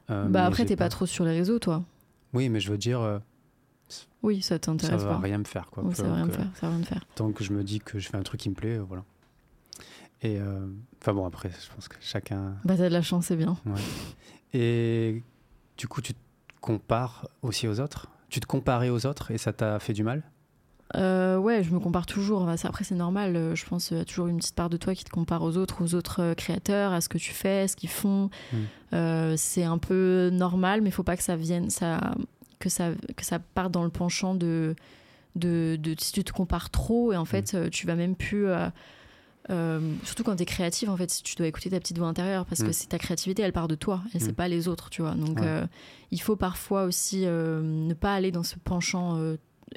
Euh, 0.09 0.27
bah 0.27 0.45
après, 0.45 0.65
t'es 0.65 0.75
pas 0.75 0.89
trop 0.89 1.05
sur 1.05 1.23
les 1.25 1.31
réseaux, 1.31 1.59
toi. 1.59 1.83
Oui, 2.33 2.49
mais 2.49 2.59
je 2.59 2.71
veux 2.71 2.77
dire, 2.77 2.99
euh, 3.01 3.19
Oui, 4.23 4.41
ça 4.41 4.55
ça 4.55 4.59
t'intéresse 4.59 5.03
va 5.03 5.15
pas. 5.15 5.19
rien 5.19 5.37
me 5.37 5.43
faire. 5.43 5.69
Quoi. 5.69 5.83
Oui, 5.83 5.93
ça 5.95 6.03
va 6.03 6.15
rien 6.15 6.25
me 6.25 6.31
faire. 6.31 6.47
Ça 6.55 6.67
va 6.67 6.69
rien 6.69 6.79
me 6.79 6.83
faire. 6.85 7.05
Tant 7.15 7.31
que 7.31 7.43
je 7.43 7.53
me 7.53 7.63
dis 7.63 7.79
que 7.79 7.99
je 7.99 8.09
fais 8.09 8.17
un 8.17 8.23
truc 8.23 8.39
qui 8.41 8.49
me 8.49 8.55
plaît, 8.55 8.77
euh, 8.77 8.83
voilà. 8.83 9.03
Et 10.21 10.39
euh, 10.39 10.65
enfin 11.01 11.13
bon, 11.13 11.25
après, 11.25 11.49
je 11.49 11.73
pense 11.75 11.87
que 11.87 11.97
chacun. 11.99 12.55
Bah 12.63 12.75
t'as 12.77 12.87
de 12.89 12.93
la 12.93 13.01
chance, 13.01 13.25
c'est 13.27 13.35
bien. 13.35 13.57
Et 14.53 15.21
du 15.77 15.87
coup, 15.87 16.01
tu 16.01 16.13
te 16.13 16.19
compares 16.61 17.27
aussi 17.41 17.67
aux 17.67 17.79
autres? 17.79 18.07
Tu 18.29 18.39
te 18.39 18.45
comparais 18.45 18.89
aux 18.89 19.05
autres 19.05 19.31
et 19.31 19.37
ça 19.37 19.53
t'a 19.53 19.79
fait 19.79 19.93
du 19.93 20.03
mal? 20.03 20.23
Euh, 20.95 21.37
ouais, 21.37 21.63
je 21.63 21.71
me 21.71 21.79
compare 21.79 22.05
toujours. 22.05 22.47
Après, 22.47 22.83
c'est 22.83 22.93
normal. 22.95 23.35
euh, 23.35 23.55
Je 23.55 23.65
pense 23.65 23.87
qu'il 23.87 23.97
y 23.97 23.99
a 23.99 24.05
toujours 24.05 24.27
une 24.27 24.37
petite 24.37 24.55
part 24.55 24.69
de 24.69 24.77
toi 24.77 24.93
qui 24.93 25.03
te 25.03 25.09
compare 25.09 25.41
aux 25.41 25.57
autres, 25.57 25.83
aux 25.83 25.95
autres 25.95 26.21
euh, 26.21 26.33
créateurs, 26.35 26.91
à 26.93 27.01
ce 27.01 27.09
que 27.09 27.17
tu 27.17 27.31
fais, 27.31 27.67
ce 27.67 27.75
qu'ils 27.75 27.89
font. 27.89 28.29
Mm. 28.51 28.57
Euh, 28.93 29.33
c'est 29.37 29.63
un 29.63 29.79
peu 29.79 30.29
normal, 30.31 30.81
mais 30.81 30.89
il 30.89 30.91
faut 30.93 31.03
pas 31.03 31.17
que 31.17 31.23
ça 31.23 31.35
vienne, 31.35 31.69
ça, 31.71 32.13
que 32.59 32.69
ça, 32.69 32.89
que 33.15 33.25
ça 33.25 33.39
parte 33.39 33.71
dans 33.71 33.83
le 33.83 33.89
penchant 33.89 34.35
de, 34.35 34.75
de, 35.35 35.77
de 35.81 35.95
si 35.97 36.11
tu 36.11 36.23
te 36.23 36.31
compares 36.31 36.69
trop 36.69 37.11
et 37.11 37.17
en 37.17 37.25
fait, 37.25 37.55
euh, 37.55 37.69
tu 37.69 37.87
vas 37.87 37.95
même 37.95 38.15
plus. 38.15 38.47
euh, 39.49 39.79
surtout 40.03 40.23
quand 40.23 40.35
tu 40.35 40.43
es 40.43 40.45
créative, 40.45 40.89
en 40.91 40.95
fait, 40.97 41.21
tu 41.23 41.35
dois 41.35 41.47
écouter 41.47 41.69
ta 41.71 41.79
petite 41.79 41.97
voix 41.97 42.07
intérieure 42.07 42.45
parce 42.45 42.61
que 42.61 42.67
Mm. 42.69 42.73
c'est 42.73 42.87
ta 42.89 42.99
créativité, 42.99 43.41
elle 43.41 43.51
part 43.51 43.67
de 43.67 43.75
toi, 43.75 44.01
et 44.13 44.19
c'est 44.19 44.31
Mm. 44.31 44.35
pas 44.35 44.47
les 44.47 44.67
autres, 44.67 44.89
tu 44.91 45.01
vois. 45.01 45.15
Donc, 45.15 45.39
Ouais. 45.39 45.63
il 46.11 46.21
faut 46.21 46.35
parfois 46.35 46.83
aussi 46.83 47.21
ne 47.25 47.93
pas 47.93 48.13
aller 48.13 48.31
dans 48.31 48.43
ce 48.43 48.55
penchant 48.59 49.17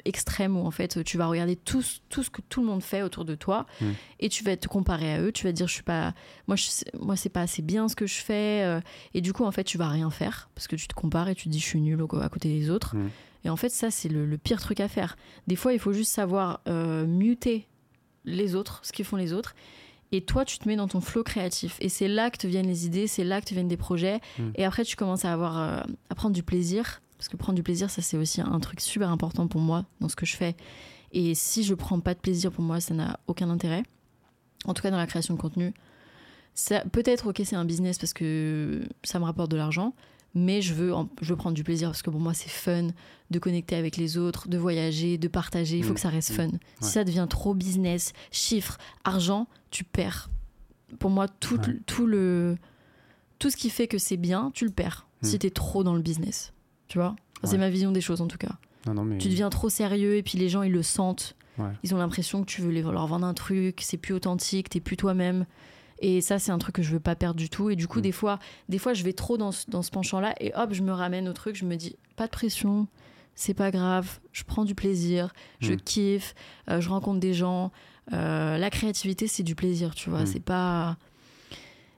extrême 0.05 0.55
où 0.57 0.65
en 0.65 0.71
fait 0.71 1.03
tu 1.03 1.17
vas 1.17 1.27
regarder 1.27 1.55
tout, 1.55 1.81
ce- 1.81 1.99
tout 2.09 2.23
ce 2.23 2.29
que 2.29 2.41
tout 2.49 2.61
le 2.61 2.67
monde 2.67 2.81
fait 2.83 3.01
autour 3.01 3.25
de 3.25 3.35
toi 3.35 3.65
Mm. 3.81 3.85
et 4.19 4.29
tu 4.29 4.43
vas 4.43 4.55
te 4.57 4.67
comparer 4.67 5.13
à 5.13 5.21
eux. 5.21 5.31
Tu 5.31 5.45
vas 5.45 5.51
dire 5.51 5.67
je 5.67 5.73
suis 5.73 5.83
pas 5.83 6.13
moi 6.47 6.55
je, 6.55 6.67
moi 6.99 7.15
c'est 7.15 7.29
pas 7.29 7.41
assez 7.41 7.61
bien 7.61 7.87
ce 7.87 7.95
que 7.95 8.05
je 8.07 8.15
fais 8.21 8.63
euh, 8.63 8.79
et 9.13 9.21
du 9.21 9.33
coup 9.33 9.43
en 9.45 9.51
fait 9.51 9.63
tu 9.63 9.77
vas 9.77 9.89
rien 9.89 10.09
faire 10.09 10.49
parce 10.55 10.67
que 10.67 10.75
tu 10.75 10.87
te 10.87 10.93
compares 10.93 11.29
et 11.29 11.35
tu 11.35 11.45
te 11.45 11.49
dis 11.49 11.59
je 11.59 11.65
suis 11.65 11.81
nul 11.81 11.99
à 12.21 12.29
côté 12.29 12.49
des 12.49 12.69
autres. 12.69 12.95
Mm. 12.95 13.09
et 13.45 13.49
en 13.49 13.55
fait 13.55 13.69
ça 13.69 13.91
c'est 13.91 14.09
le, 14.09 14.25
le 14.25 14.37
pire 14.37 14.59
truc 14.61 14.79
à 14.79 14.87
faire. 14.87 15.15
Des 15.47 15.55
fois 15.55 15.73
il 15.73 15.79
faut 15.79 15.93
juste 15.93 16.11
savoir 16.11 16.61
euh, 16.67 17.05
muter 17.05 17.67
les 18.25 18.55
autres 18.55 18.79
ce 18.83 18.91
qu'ils 18.91 19.05
font 19.05 19.15
les 19.17 19.33
autres. 19.33 19.55
Et 20.13 20.21
toi 20.21 20.45
tu 20.45 20.57
te 20.57 20.67
mets 20.69 20.77
dans 20.77 20.87
ton 20.87 21.01
flot 21.01 21.23
créatif. 21.23 21.75
Et 21.81 21.89
c'est 21.89 22.07
là 22.07 22.29
que 22.29 22.37
te 22.37 22.47
viennent 22.47 22.67
les 22.67 22.85
idées 22.85 23.07
c'est 23.07 23.23
là 23.25 23.41
que 23.41 23.45
te 23.47 23.53
viennent 23.53 23.67
des 23.67 23.77
projets. 23.77 24.19
Mm. 24.39 24.49
et 24.55 24.63
après 24.65 24.83
tu 24.85 24.95
commences 24.95 25.25
à 25.25 25.33
avoir 25.33 25.57
euh, 25.59 25.81
à 26.09 26.15
prendre 26.15 26.33
du 26.35 26.43
plaisir 26.43 27.01
parce 27.17 27.27
que 27.29 27.37
prendre 27.37 27.55
du 27.55 27.63
plaisir 27.63 27.89
ça 27.89 28.01
c'est 28.01 28.17
aussi 28.17 28.41
un 28.41 28.59
truc 28.59 28.79
super 28.81 29.09
important 29.09 29.47
pour 29.47 29.61
moi 29.61 29.85
dans 30.01 30.09
ce 30.09 30.15
que 30.15 30.25
je 30.25 30.35
fais 30.35 30.55
et 31.11 31.33
si 31.35 31.63
je 31.63 31.73
prends 31.73 31.99
pas 31.99 32.13
de 32.13 32.19
plaisir 32.19 32.51
pour 32.51 32.63
moi 32.63 32.79
ça 32.79 32.93
n'a 32.93 33.19
aucun 33.27 33.49
intérêt 33.49 33.83
en 34.65 34.73
tout 34.73 34.81
cas 34.83 34.91
dans 34.91 34.97
la 34.97 35.07
création 35.07 35.33
de 35.35 35.39
contenu 35.39 35.73
peut-être 36.91 37.27
ok 37.29 37.41
c'est 37.45 37.55
un 37.55 37.65
business 37.65 37.97
parce 37.97 38.13
que 38.13 38.83
ça 39.03 39.19
me 39.19 39.25
rapporte 39.25 39.51
de 39.51 39.57
l'argent 39.57 39.93
mais 40.35 40.61
je 40.61 40.73
veux, 40.75 40.93
en- 40.93 41.09
je 41.21 41.29
veux 41.29 41.35
prendre 41.35 41.55
du 41.55 41.63
plaisir 41.63 41.89
parce 41.89 42.01
que 42.03 42.09
pour 42.11 42.19
moi 42.19 42.33
c'est 42.33 42.49
fun 42.49 42.89
de 43.31 43.39
connecter 43.39 43.75
avec 43.75 43.97
les 43.97 44.17
autres, 44.17 44.47
de 44.49 44.57
voyager, 44.57 45.17
de 45.17 45.27
partager. 45.27 45.77
Il 45.79 45.83
faut 45.83 45.91
Mm. 45.91 45.95
que 45.95 45.99
ça 45.99 46.09
reste 46.09 46.31
Mm. 46.31 46.35
fun. 46.35 46.47
Ouais. 46.49 46.59
Si 46.81 46.91
ça 46.91 47.03
devient 47.03 47.25
trop 47.29 47.55
business, 47.55 48.13
chiffres, 48.31 48.77
argent, 49.03 49.47
tu 49.71 49.83
perds. 49.83 50.29
Pour 50.99 51.09
moi, 51.09 51.27
tout, 51.27 51.57
Ouais. 51.59 51.79
tout 51.87 52.05
le 52.05 52.55
tout 53.39 53.49
ce 53.49 53.57
qui 53.57 53.69
fait 53.71 53.87
que 53.87 53.97
c'est 53.97 54.17
bien, 54.17 54.51
tu 54.53 54.65
le 54.65 54.71
perds. 54.71 55.07
Mm. 55.23 55.25
Si 55.25 55.39
t'es 55.39 55.49
trop 55.49 55.83
dans 55.83 55.95
le 55.95 56.01
business, 56.01 56.53
tu 56.87 56.97
vois. 56.97 57.15
C'est 57.43 57.51
Ouais. 57.53 57.57
ma 57.59 57.69
vision 57.69 57.91
des 57.91 58.01
choses 58.01 58.21
en 58.21 58.27
tout 58.27 58.37
cas. 58.37 58.55
Non, 58.87 58.93
non, 58.93 59.03
mais. 59.03 59.17
Tu 59.17 59.27
deviens 59.29 59.49
trop 59.49 59.69
sérieux 59.69 60.15
et 60.15 60.23
puis 60.23 60.37
les 60.37 60.49
gens 60.49 60.63
ils 60.63 60.71
le 60.71 60.83
sentent. 60.83 61.35
Ouais. 61.57 61.69
Ils 61.83 61.93
ont 61.93 61.97
l'impression 61.97 62.41
que 62.41 62.45
tu 62.47 62.61
veux 62.61 62.69
les- 62.71 62.81
leur 62.83 63.07
vendre 63.07 63.25
un 63.25 63.33
truc, 63.33 63.81
c'est 63.81 63.97
plus 63.97 64.13
authentique, 64.13 64.69
t'es 64.69 64.79
plus 64.79 64.95
toi-même. 64.97 65.45
Et 65.99 66.21
ça, 66.21 66.37
c'est 66.37 66.51
un 66.51 66.59
truc 66.59 66.75
que 66.75 66.83
je 66.83 66.91
veux 66.91 66.99
pas 66.99 67.15
perdre 67.15 67.35
du 67.39 67.49
tout. 67.49 67.71
Et 67.71 67.75
du 67.75 67.87
coup, 67.87 67.97
Mm. 67.99 68.03
des 68.03 68.11
fois, 68.11 68.39
des 68.69 68.77
fois, 68.77 68.93
je 68.93 69.03
vais 69.03 69.13
trop 69.13 69.37
dans 69.37 69.51
ce, 69.51 69.67
dans 69.69 69.81
ce 69.81 69.89
penchant-là 69.89 70.35
et 70.39 70.53
hop, 70.55 70.73
je 70.73 70.83
me 70.83 70.91
ramène 70.91 71.27
au 71.27 71.33
truc. 71.33 71.55
Je 71.55 71.65
me 71.65 71.75
dis, 71.75 71.95
pas 72.15 72.25
de 72.27 72.31
pression, 72.31 72.87
c'est 73.33 73.55
pas 73.55 73.71
grave. 73.71 74.19
Je 74.31 74.43
prends 74.43 74.63
du 74.63 74.75
plaisir, 74.75 75.33
je 75.59 75.73
Mm. 75.73 75.77
kiffe, 75.77 76.35
euh, 76.69 76.79
je 76.81 76.89
rencontre 76.89 77.19
des 77.19 77.33
gens. 77.33 77.71
Euh, 78.13 78.57
la 78.57 78.69
créativité, 78.69 79.27
c'est 79.27 79.43
du 79.43 79.55
plaisir, 79.55 79.95
tu 79.95 80.09
vois. 80.11 80.21
Mm. 80.21 80.27
C'est 80.27 80.39
pas. 80.39 80.97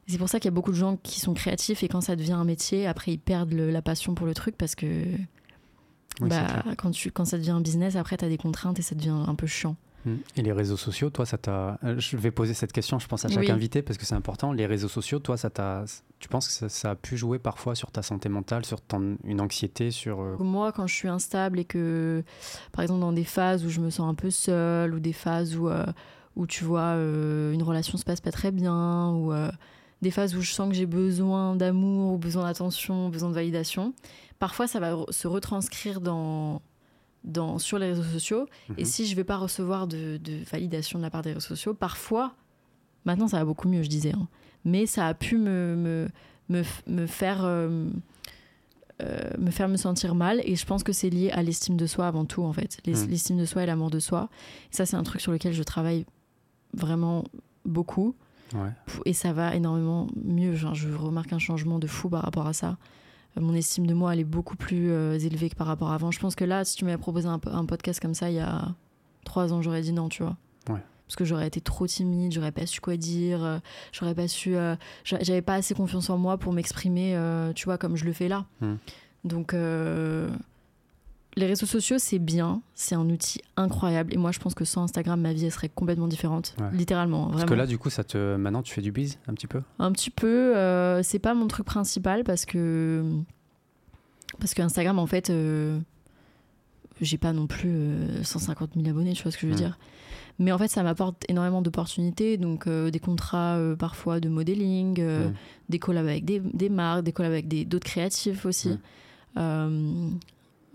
C'est 0.10 0.18
pour 0.18 0.27
ça 0.30 0.40
qu'il 0.40 0.45
y 0.49 0.53
a 0.53 0.56
beaucoup 0.56 0.72
de 0.72 0.76
gens 0.77 0.98
qui 0.98 1.19
sont 1.19 1.34
créatifs 1.34 1.84
et 1.84 1.88
quand 1.88 2.02
ça 2.02 2.15
devient 2.15 2.34
un 2.34 2.44
métier, 2.45 2.88
après 2.88 3.14
ils 3.14 3.19
perdent 3.19 3.53
le- 3.53 3.69
la 3.72 3.81
passion 3.81 4.15
pour 4.15 4.26
le 4.26 4.34
truc 4.34 4.57
parce 4.57 4.76
que 4.76 4.86
Oui, 6.22 6.30
bah, 6.30 6.64
quand, 6.77 6.91
tu, 6.91 7.11
quand 7.11 7.26
ça 7.26 7.38
devient 7.38 7.52
un 7.52 7.61
business, 7.61 7.95
après 7.95 8.18
tu 8.18 8.26
as 8.26 8.30
des 8.30 8.38
contraintes 8.38 8.80
et 8.80 8.81
ça 8.81 8.95
devient 8.95 9.10
un 9.27 9.36
peu 9.36 9.48
chiant. 9.48 9.76
Mm. 10.06 10.14
Et 10.38 10.41
les 10.41 10.52
réseaux 10.53 10.77
sociaux, 10.77 11.10
toi, 11.10 11.26
ça 11.26 11.38
t'a. 11.38 11.77
euh, 11.84 11.95
Je 11.99 12.15
vais 12.18 12.31
poser 12.31 12.53
cette 12.53 12.72
question, 12.72 12.99
je 12.99 13.07
pense, 13.07 13.26
à 13.26 13.27
chaque 13.27 13.40
Oui. 13.44 13.52
invité 13.52 13.81
parce 13.81 13.98
que 13.98 14.06
c'est 14.06 14.15
important. 14.15 14.53
Les 14.53 14.65
réseaux 14.65 14.88
sociaux, 14.88 15.19
toi, 15.19 15.36
ça 15.38 15.49
t'a. 15.49 15.84
Tu 16.19 16.27
penses 16.30 16.48
que 16.48 16.53
ça, 16.53 16.69
ça 16.69 16.91
a 16.91 16.95
pu 16.95 17.18
jouer 17.18 17.38
parfois 17.38 17.76
sur 17.76 17.91
ta 17.91 18.02
santé 18.02 18.30
mentale, 18.30 18.65
sur 18.65 18.80
ton... 18.81 19.18
une 19.26 19.41
anxiété, 19.41 19.91
sur. 19.91 20.22
euh, 20.22 20.38
Moi, 20.40 20.72
quand 20.72 20.88
je 20.88 20.95
suis 20.95 21.10
instable 21.10 21.60
et 21.60 21.65
que, 21.65 22.23
par 22.72 22.81
exemple, 22.84 23.02
dans 23.02 23.11
des 23.14 23.26
phases 23.26 23.65
où 23.65 23.69
je 23.69 23.81
me 23.81 23.90
sens 23.90 24.10
un 24.10 24.15
peu 24.15 24.30
seule 24.30 24.94
ou 24.95 24.99
des 25.02 25.14
phases 25.14 25.57
où, 25.57 25.68
euh, 25.68 25.86
où 26.38 26.48
tu 26.48 26.64
vois, 26.64 26.95
euh, 26.95 27.52
une 27.52 27.64
relation 27.64 27.98
se 27.98 28.06
passe 28.06 28.22
pas 28.22 28.31
très 28.31 28.52
bien 28.52 29.10
ou 29.11 29.34
euh, 29.34 29.52
des 30.02 30.12
phases 30.12 30.36
où 30.36 30.42
je 30.42 30.52
sens 30.52 30.70
que 30.70 30.76
j'ai 30.76 30.86
besoin 30.86 31.56
d'amour 31.56 32.14
ou 32.14 32.18
besoin 32.18 32.44
d'attention, 32.46 33.10
besoin 33.10 33.30
de 33.30 33.34
validation, 33.36 33.94
parfois 34.40 34.68
ça 34.68 34.80
va 34.80 34.96
se 35.10 35.28
retranscrire 35.28 36.00
dans, 36.02 36.62
dans, 37.24 37.60
sur 37.60 37.80
les 37.80 37.88
réseaux 37.88 38.04
sociaux. 38.04 38.46
Et 38.78 38.82
mhm. 38.82 38.86
si 38.86 39.06
je 39.06 39.16
vais 39.16 39.24
pas 39.26 39.38
recevoir 39.38 39.88
de, 39.88 40.18
de 40.18 40.44
validation 40.50 41.00
de 41.00 41.04
la 41.04 41.10
part 41.10 41.22
des 41.22 41.30
réseaux 41.34 41.42
sociaux, 41.48 41.74
parfois, 41.74 42.34
maintenant 43.06 43.28
ça 43.28 43.38
va 43.40 43.46
beaucoup 43.46 43.68
mieux, 43.68 43.84
je 43.84 43.90
disais, 43.90 44.14
hein, 44.14 44.28
mais 44.66 44.86
ça 44.86 45.08
a 45.08 45.14
pu 45.14 45.38
me, 45.38 45.76
me, 45.76 46.08
me, 46.50 46.62
f- 46.64 46.82
me 46.88 47.06
faire. 47.08 47.44
euh, 47.44 47.88
euh, 49.02 49.18
me 49.38 49.50
faire 49.50 49.70
me 49.70 49.78
sentir 49.78 50.14
mal 50.14 50.42
et 50.44 50.58
je 50.58 50.66
pense 50.66 50.84
que 50.84 50.92
c'est 50.92 51.10
lié 51.10 51.32
à 51.32 51.42
l'estime 51.42 51.78
de 51.78 51.86
soi 51.88 52.06
avant 52.06 52.26
tout 52.26 52.44
en 52.44 52.52
fait 52.52 52.80
Mm. 52.86 53.08
l'estime 53.08 53.38
de 53.38 53.46
soi 53.46 53.64
et 53.64 53.66
l'amour 53.66 53.90
de 53.90 54.00
soi 54.00 54.28
et 54.74 54.76
ça 54.76 54.86
c'est 54.86 54.98
un 54.98 55.04
truc 55.04 55.22
sur 55.22 55.32
lequel 55.32 55.54
je 55.54 55.64
travaille 55.64 56.06
vraiment 56.74 57.24
beaucoup 57.64 58.14
Ouais. 58.54 58.72
et 59.06 59.14
ça 59.14 59.32
va 59.34 59.56
énormément 59.56 60.08
mieux 60.24 60.56
Genre, 60.56 60.74
je 60.76 60.90
remarque 60.94 61.34
un 61.34 61.40
changement 61.40 61.78
de 61.80 61.88
fou 61.88 62.10
par 62.10 62.24
rapport 62.24 62.48
à 62.48 62.54
ça 62.54 62.78
Euh, 63.38 63.42
mon 63.42 63.54
estime 63.54 63.86
de 63.86 63.94
moi 63.94 64.14
elle 64.14 64.20
est 64.22 64.24
beaucoup 64.24 64.56
plus 64.58 64.90
euh, 64.92 65.18
élevée 65.20 65.50
que 65.52 65.56
par 65.56 65.68
rapport 65.68 65.92
à 65.92 65.96
avant 65.96 66.10
je 66.12 66.20
pense 66.20 66.36
que 66.36 66.46
là 66.46 66.66
si 66.66 66.76
tu 66.76 66.86
m'avais 66.86 66.98
proposé 66.98 67.28
un, 67.28 67.38
po- 67.40 67.52
un 67.52 67.66
podcast 67.66 68.00
comme 68.02 68.16
ça 68.16 68.30
il 68.32 68.36
y 68.38 68.40
a 68.40 68.70
trois 69.24 69.54
ans 69.54 69.62
j'aurais 69.62 69.82
dit 69.84 69.94
non 69.94 70.10
tu 70.10 70.24
vois 70.24 70.36
Ouais. 70.70 70.82
parce 71.06 71.16
que 71.16 71.26
j'aurais 71.26 71.48
été 71.48 71.62
trop 71.62 71.86
timide, 71.88 72.32
j'aurais 72.32 72.52
pas 72.52 72.66
su 72.66 72.82
quoi 72.82 72.96
dire, 72.98 73.44
euh, 73.44 73.58
j'aurais 73.92 74.14
pas 74.16 74.28
su, 74.28 74.56
euh, 74.56 74.76
j'a- 75.04 75.22
j'avais 75.22 75.42
pas 75.44 75.56
assez 75.56 75.74
confiance 75.76 76.10
en 76.10 76.18
moi 76.18 76.38
pour 76.38 76.54
m'exprimer, 76.54 77.18
tu 77.56 77.66
vois, 77.66 77.78
comme 77.78 77.96
je 77.96 78.06
le 78.06 78.14
fais 78.14 78.28
là. 78.28 78.46
Hmm. 78.62 78.76
Donc, 79.26 79.54
les 81.35 81.45
réseaux 81.45 81.65
sociaux, 81.65 81.97
c'est 81.99 82.19
bien, 82.19 82.61
c'est 82.73 82.95
un 82.95 83.10
outil 83.10 83.41
incroyable. 83.56 84.14
Et 84.14 84.18
moi, 84.18 84.31
je 84.31 84.39
pense 84.39 84.56
que 84.56 84.65
sans 84.65 84.84
Instagram, 84.84 85.22
ma 85.22 85.34
vie, 85.34 85.45
elle 85.45 85.51
serait 85.51 85.69
complètement 85.69 86.07
différente. 86.07 86.56
Ouais. 86.60 86.69
Littéralement, 86.73 87.26
vraiment. 87.26 87.38
Parce 87.39 87.49
que 87.49 87.56
là, 87.56 87.68
du 87.68 87.77
coup, 87.77 87.89
ça 87.89 88.03
te... 88.03 88.35
maintenant, 88.35 88.61
tu 88.61 88.73
fais 88.73 88.81
du 88.81 88.91
bise 88.91 89.19
un 89.27 89.34
petit 89.34 89.47
peu? 89.47 89.61
Un 89.77 89.91
petit 89.91 90.10
peu, 90.10 90.56
euh, 90.57 91.01
c'est 91.03 91.19
pas 91.19 91.34
mon 91.34 91.47
truc 91.47 91.65
principal 91.65 92.23
parce 92.23 92.45
que. 92.45 93.03
Parce 94.39 94.53
que 94.53 94.61
Instagram, 94.61 94.99
en 94.99 95.07
fait, 95.07 95.30
euh, 95.30 95.80
j'ai 97.01 97.18
pas 97.18 97.34
non 97.34 97.47
plus 97.47 97.72
euh, 97.72 98.23
150 98.23 98.72
000 98.76 98.88
abonnés, 98.88 99.14
tu 99.14 99.23
vois 99.23 99.31
ce 99.31 99.38
que 99.38 99.47
je 99.47 99.51
veux 99.51 99.57
dire. 99.57 99.77
Mais 100.39 100.53
en 100.53 100.57
fait, 100.57 100.69
ça 100.69 100.84
m'apporte 100.84 101.26
énormément 101.27 101.61
d'opportunités, 101.61 102.38
donc 102.38 102.65
euh, 102.65 102.91
des 102.91 102.99
contrats 102.99 103.57
euh, 103.57 103.76
parfois 103.76 104.22
de 104.22 104.30
modeling, 104.30 104.97
euh, 104.99 105.30
des 105.68 105.80
collabs 105.80 106.07
avec 106.07 106.23
des, 106.23 106.39
des 106.39 106.69
marques, 106.69 107.03
des 107.03 107.11
collabs 107.11 107.34
avec 107.34 107.68
d'autres 107.68 107.85
créatifs 107.85 108.45
aussi. 108.45 108.80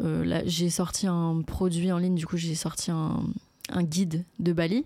Euh, 0.00 0.04
euh, 0.22 0.24
là, 0.24 0.42
j'ai 0.46 0.70
sorti 0.70 1.06
un 1.06 1.42
produit 1.46 1.92
en 1.92 1.98
ligne, 1.98 2.14
du 2.14 2.26
coup, 2.26 2.36
j'ai 2.36 2.54
sorti 2.54 2.90
un, 2.90 3.22
un 3.70 3.82
guide 3.82 4.24
de 4.40 4.52
Bali 4.52 4.84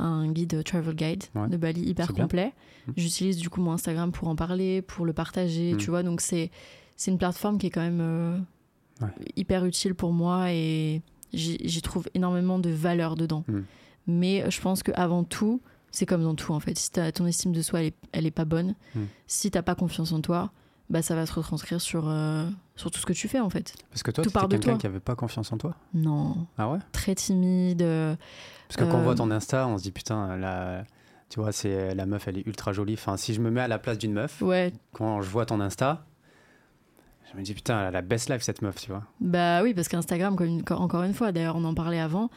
un 0.00 0.30
guide 0.30 0.62
travel 0.62 0.94
guide 0.94 1.24
Ouais. 1.34 1.48
de 1.48 1.56
Bali 1.56 1.80
hyper 1.80 2.12
complet. 2.12 2.52
Mm. 2.86 2.92
J'utilise 2.96 3.36
du 3.38 3.48
coup 3.50 3.60
mon 3.60 3.72
Instagram 3.72 4.12
pour 4.12 4.28
en 4.28 4.36
parler, 4.36 4.80
pour 4.82 5.04
le 5.06 5.12
partager, 5.12 5.72
Mm. 5.74 5.76
tu 5.78 5.90
vois. 5.90 6.02
Donc 6.04 6.20
c'est 6.20 6.50
c'est 6.96 7.10
une 7.10 7.18
plateforme 7.18 7.58
qui 7.58 7.66
est 7.66 7.70
quand 7.70 7.80
même 7.80 8.00
euh, 8.00 8.38
Ouais. 9.00 9.08
hyper 9.36 9.64
utile 9.64 9.94
pour 9.94 10.12
moi 10.12 10.52
et 10.52 11.02
j'y 11.32 11.82
trouve 11.82 12.08
énormément 12.14 12.58
de 12.60 12.70
valeur 12.70 13.14
dedans. 13.16 13.44
Mm. 13.48 13.60
Mais 14.06 14.50
je 14.50 14.60
pense 14.60 14.82
que 14.84 14.92
avant 14.94 15.24
tout, 15.24 15.60
c'est 15.90 16.06
comme 16.06 16.22
dans 16.22 16.34
tout 16.34 16.52
en 16.52 16.60
fait. 16.60 16.76
Si 16.78 16.92
t'as- 16.92 17.10
ton 17.10 17.26
estime 17.26 17.52
de 17.52 17.62
soi 17.62 17.80
elle 17.80 17.86
est, 17.86 17.94
elle 18.12 18.26
est 18.26 18.30
pas 18.30 18.44
bonne, 18.44 18.74
Mm. 18.94 19.00
si 19.26 19.50
t'as 19.50 19.62
pas 19.62 19.74
confiance 19.74 20.12
en 20.12 20.20
toi, 20.20 20.52
bah 20.90 21.02
ça 21.02 21.14
va 21.16 21.26
se 21.26 21.32
retranscrire 21.32 21.80
sur 21.80 22.04
euh, 22.08 22.48
sur 22.78 22.90
tout 22.90 22.98
ce 23.00 23.04
que 23.06 23.12
tu 23.12 23.28
fais 23.28 23.40
en 23.40 23.50
fait. 23.50 23.74
Parce 23.90 24.02
que 24.02 24.10
toi, 24.10 24.24
tu 24.24 24.30
de 24.30 24.46
quelqu'un 24.56 24.78
qui 24.78 24.86
avait 24.86 25.00
pas 25.00 25.14
confiance 25.16 25.52
en 25.52 25.58
toi? 25.58 25.74
Non, 25.92 26.46
Ah 26.56 26.70
ouais? 26.70 26.78
Très 26.92 27.14
timide. 27.14 27.82
euh, 27.82 28.16
Parce 28.68 28.76
que 28.76 28.84
quand 28.90 28.98
on 28.98 29.02
voit 29.02 29.12
Euh, 29.12 29.16
ton 29.16 29.30
Insta, 29.30 29.66
on 29.66 29.76
se 29.76 29.82
dit 29.82 29.92
putain, 29.92 30.36
la... 30.36 30.84
tu 31.28 31.40
vois, 31.40 31.52
c'est 31.52 31.94
la 31.94 32.06
meuf, 32.06 32.26
elle 32.28 32.38
est 32.38 32.46
ultra 32.46 32.72
jolie. 32.72 32.94
Enfin, 32.94 33.16
si 33.16 33.34
je 33.34 33.40
me 33.40 33.50
mets 33.50 33.60
à 33.60 33.68
la 33.68 33.78
place 33.78 33.98
d'une 33.98 34.12
meuf, 34.12 34.40
ouais, 34.40 34.72
quand 34.92 35.20
je 35.20 35.28
vois 35.28 35.44
ton 35.44 35.60
Insta, 35.60 36.06
je 37.32 37.36
me 37.38 37.42
dis 37.42 37.52
putain, 37.54 37.78
elle 37.80 37.86
a 37.86 37.90
la 37.90 38.02
best 38.02 38.30
life 38.30 38.42
cette 38.42 38.62
meuf, 38.62 38.76
tu 38.76 38.90
vois. 38.90 39.04
Bah 39.20 39.62
oui, 39.62 39.74
parce 39.74 39.88
qu'Instagram, 39.88 40.36
encore 40.70 41.02
une 41.02 41.14
fois, 41.14 41.30
d'ailleurs 41.32 41.56
on 41.56 41.64
en 41.64 41.74
parlait 41.74 42.00
avant, 42.00 42.30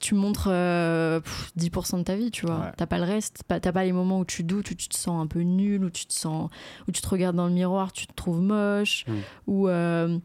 tu 0.00 0.14
montres 0.14 0.48
euh, 0.50 1.20
pff, 1.20 1.52
10% 1.58 1.98
de 1.98 2.02
ta 2.04 2.14
vie, 2.16 2.30
tu 2.30 2.46
vois. 2.46 2.56
Ouais. 2.60 2.72
T'as 2.76 2.86
pas 2.86 2.98
le 2.98 3.04
reste, 3.04 3.42
t'as 3.48 3.60
pas 3.72 3.84
les 3.84 3.92
moments 3.92 4.20
où 4.20 4.24
tu 4.24 4.44
doutes, 4.44 4.70
où 4.70 4.74
tu 4.74 4.88
te 4.88 4.96
sens 4.96 5.20
un 5.22 5.26
peu 5.26 5.40
nul, 5.40 5.84
où 5.84 5.90
tu 5.90 6.06
te 6.06 6.12
sens, 6.14 6.50
où 6.86 6.92
tu 6.92 7.00
te 7.02 7.08
regardes 7.08 7.36
dans 7.36 7.46
le 7.48 7.52
miroir, 7.52 7.92
tu 7.92 8.06
te 8.06 8.12
trouves 8.14 8.40
moche, 8.40 9.04
Mm. 9.08 9.12
ou 9.48 9.68
euh, 9.68 10.18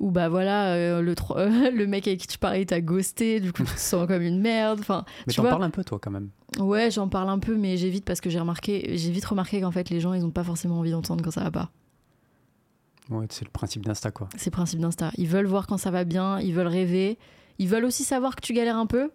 ou 0.00 0.10
bah 0.10 0.28
voilà, 0.28 0.74
euh, 0.74 1.00
le, 1.00 1.14
tro- 1.14 1.36
le 1.38 1.86
mec 1.86 2.06
avec 2.08 2.20
qui 2.20 2.26
tu 2.26 2.36
parlais 2.38 2.64
t'a 2.66 2.80
ghosté, 2.80 3.40
du 3.40 3.52
coup 3.52 3.62
tu 3.64 3.72
te 3.74 3.78
sens 3.80 4.06
comme 4.06 4.22
une 4.22 4.40
merde. 4.40 4.80
Enfin, 4.80 5.04
Mais 5.26 5.32
tu 5.32 5.36
t'en 5.36 5.42
vois, 5.42 5.50
parles 5.52 5.62
un 5.64 5.70
peu, 5.70 5.84
toi, 5.84 5.98
quand 6.02 6.10
même. 6.10 6.28
ouais, 6.58 6.90
j'en 6.90 7.08
parle 7.08 7.28
un 7.30 7.38
peu, 7.38 7.56
mais 7.56 7.76
j'évite 7.76 8.04
parce 8.04 8.20
que 8.20 8.28
j'ai 8.28 8.40
remarqué, 8.40 8.96
j'ai 8.98 9.10
vite 9.10 9.24
remarqué 9.24 9.60
qu'en 9.60 9.70
fait 9.70 9.88
les 9.90 10.00
gens 10.00 10.12
ils 10.12 10.24
ont 10.24 10.30
pas 10.32 10.44
forcément 10.44 10.78
envie 10.80 10.90
d'entendre 10.90 11.24
quand 11.24 11.30
ça 11.30 11.44
va 11.44 11.50
pas. 11.50 11.70
Ouais, 13.10 13.26
c'est 13.30 13.44
le 13.44 13.50
principe 13.50 13.84
d'Insta, 13.84 14.10
quoi. 14.10 14.28
C'est 14.36 14.46
le 14.46 14.52
principe 14.52 14.80
d'Insta. 14.80 15.10
Ils 15.18 15.28
veulent 15.28 15.46
voir 15.46 15.66
quand 15.66 15.76
ça 15.78 15.90
va 15.90 16.04
bien, 16.04 16.40
ils 16.40 16.54
veulent 16.54 16.66
rêver, 16.66 17.18
ils 17.58 17.68
veulent 17.68 17.84
aussi 17.84 18.02
savoir 18.04 18.34
que 18.36 18.40
tu 18.40 18.52
galères 18.54 18.78
un 18.78 18.86
peu, 18.86 19.10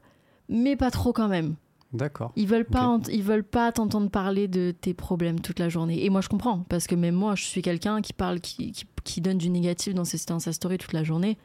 mais 0.48 0.76
pas 0.76 0.92
trop 0.92 1.12
quand 1.14 1.28
même. 1.28 1.56
D'accord. 1.92 2.32
Ils 2.36 2.48
veulent 2.48 2.66
pas, 2.66 3.00
ils 3.12 3.24
veulent 3.24 3.44
pas 3.44 3.72
t'entendre 3.72 4.12
parler 4.12 4.48
de 4.48 4.70
tes 4.80 4.94
problèmes 4.94 5.40
toute 5.40 5.58
la 5.58 5.70
journée. 5.70 6.06
Et 6.06 6.12
moi, 6.12 6.22
je 6.22 6.30
comprends 6.30 6.60
parce 6.70 6.86
que 6.86 6.94
même 6.94 7.16
moi, 7.16 7.34
je 7.34 7.44
suis 7.46 7.64
quelqu'un 7.64 8.02
qui 8.02 8.14
parle, 8.14 8.40
qui, 8.42 8.72
qui, 8.74 8.86
qui 9.04 9.22
donne 9.22 9.40
du 9.40 9.50
négatif 9.50 9.96
dans, 9.96 10.06
ses, 10.06 10.20
dans 10.28 10.38
sa 10.38 10.54
story 10.54 10.78
toute 10.78 10.94
la 10.94 11.04
journée. 11.04 11.40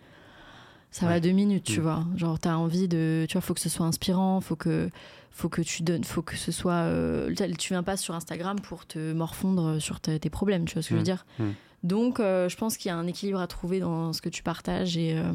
Ça 0.91 1.07
va 1.07 1.19
deux 1.19 1.31
minutes, 1.33 1.65
tu 1.65 1.81
Mm. 1.81 1.83
vois. 1.83 2.05
Genre, 2.15 2.39
t'as 2.39 2.55
envie 2.57 2.87
de, 2.89 3.25
tu 3.29 3.33
vois, 3.33 3.41
faut 3.41 3.55
que 3.55 3.61
ce 3.61 3.69
soit 3.71 3.87
inspirant, 3.87 4.41
faut 4.41 4.55
que, 4.55 4.91
faut 5.33 5.49
que 5.49 5.61
tu 5.63 5.83
donnes, 5.83 6.05
faut 6.05 6.23
que 6.23 6.37
ce 6.37 6.53
soit. 6.53 6.73
euh, 6.75 7.35
tu 7.59 7.73
viens 7.73 7.83
pas 7.83 7.97
sur 7.97 8.15
Instagram 8.15 8.61
pour 8.61 8.87
te 8.87 9.13
morfondre 9.13 9.81
sur 9.83 9.99
tes 10.01 10.21
tes 10.21 10.31
problèmes, 10.31 10.67
tu 10.67 10.75
vois 10.75 10.83
ce 10.83 10.91
que 10.91 10.95
je 10.95 10.97
veux 10.97 11.01
Mm. 11.01 11.05
dire? 11.05 11.27
Mm. 11.41 11.45
Donc, 11.85 12.19
euh, 12.19 12.49
je 12.49 12.57
pense 12.57 12.77
qu'il 12.77 12.89
y 12.89 12.93
a 12.93 12.97
un 12.97 13.07
équilibre 13.07 13.39
à 13.39 13.47
trouver 13.47 13.79
dans 13.79 14.13
ce 14.13 14.21
que 14.21 14.29
tu 14.31 14.43
partages 14.43 14.97
et 14.97 15.17
euh, 15.17 15.33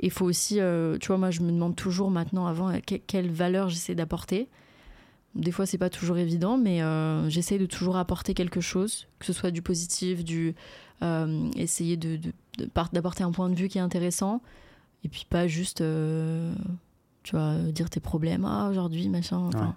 il 0.00 0.10
faut 0.10 0.24
aussi, 0.24 0.58
euh, 0.60 0.96
tu 0.98 1.08
vois, 1.08 1.18
moi, 1.18 1.30
je 1.30 1.40
me 1.42 1.52
demande 1.52 1.76
toujours 1.76 2.10
maintenant, 2.10 2.46
avant, 2.46 2.70
euh, 2.70 2.78
que- 2.80 2.94
quelle 2.96 3.30
valeur 3.30 3.68
j'essaie 3.68 3.94
d'apporter. 3.94 4.48
Des 5.34 5.52
fois, 5.52 5.66
c'est 5.66 5.76
pas 5.78 5.90
toujours 5.90 6.16
évident, 6.16 6.56
mais 6.56 6.82
euh, 6.82 7.28
j'essaie 7.28 7.58
de 7.58 7.66
toujours 7.66 7.96
apporter 7.96 8.32
quelque 8.34 8.60
chose, 8.62 9.06
que 9.18 9.26
ce 9.26 9.32
soit 9.32 9.50
du 9.50 9.60
positif, 9.62 10.24
du 10.24 10.54
euh, 11.02 11.48
essayer 11.54 11.96
de, 11.96 12.18
d'apporter 12.92 13.22
un 13.22 13.30
point 13.30 13.48
de 13.50 13.54
vue 13.54 13.68
qui 13.68 13.78
est 13.78 13.82
intéressant, 13.82 14.40
et 15.04 15.08
puis 15.08 15.26
pas 15.28 15.46
juste, 15.46 15.80
euh, 15.82 16.52
tu 17.22 17.36
vois, 17.36 17.54
dire 17.56 17.90
tes 17.90 18.00
problèmes. 18.00 18.44
Ah, 18.44 18.68
aujourd'hui, 18.70 19.08
machin. 19.10 19.36
Enfin, 19.48 19.76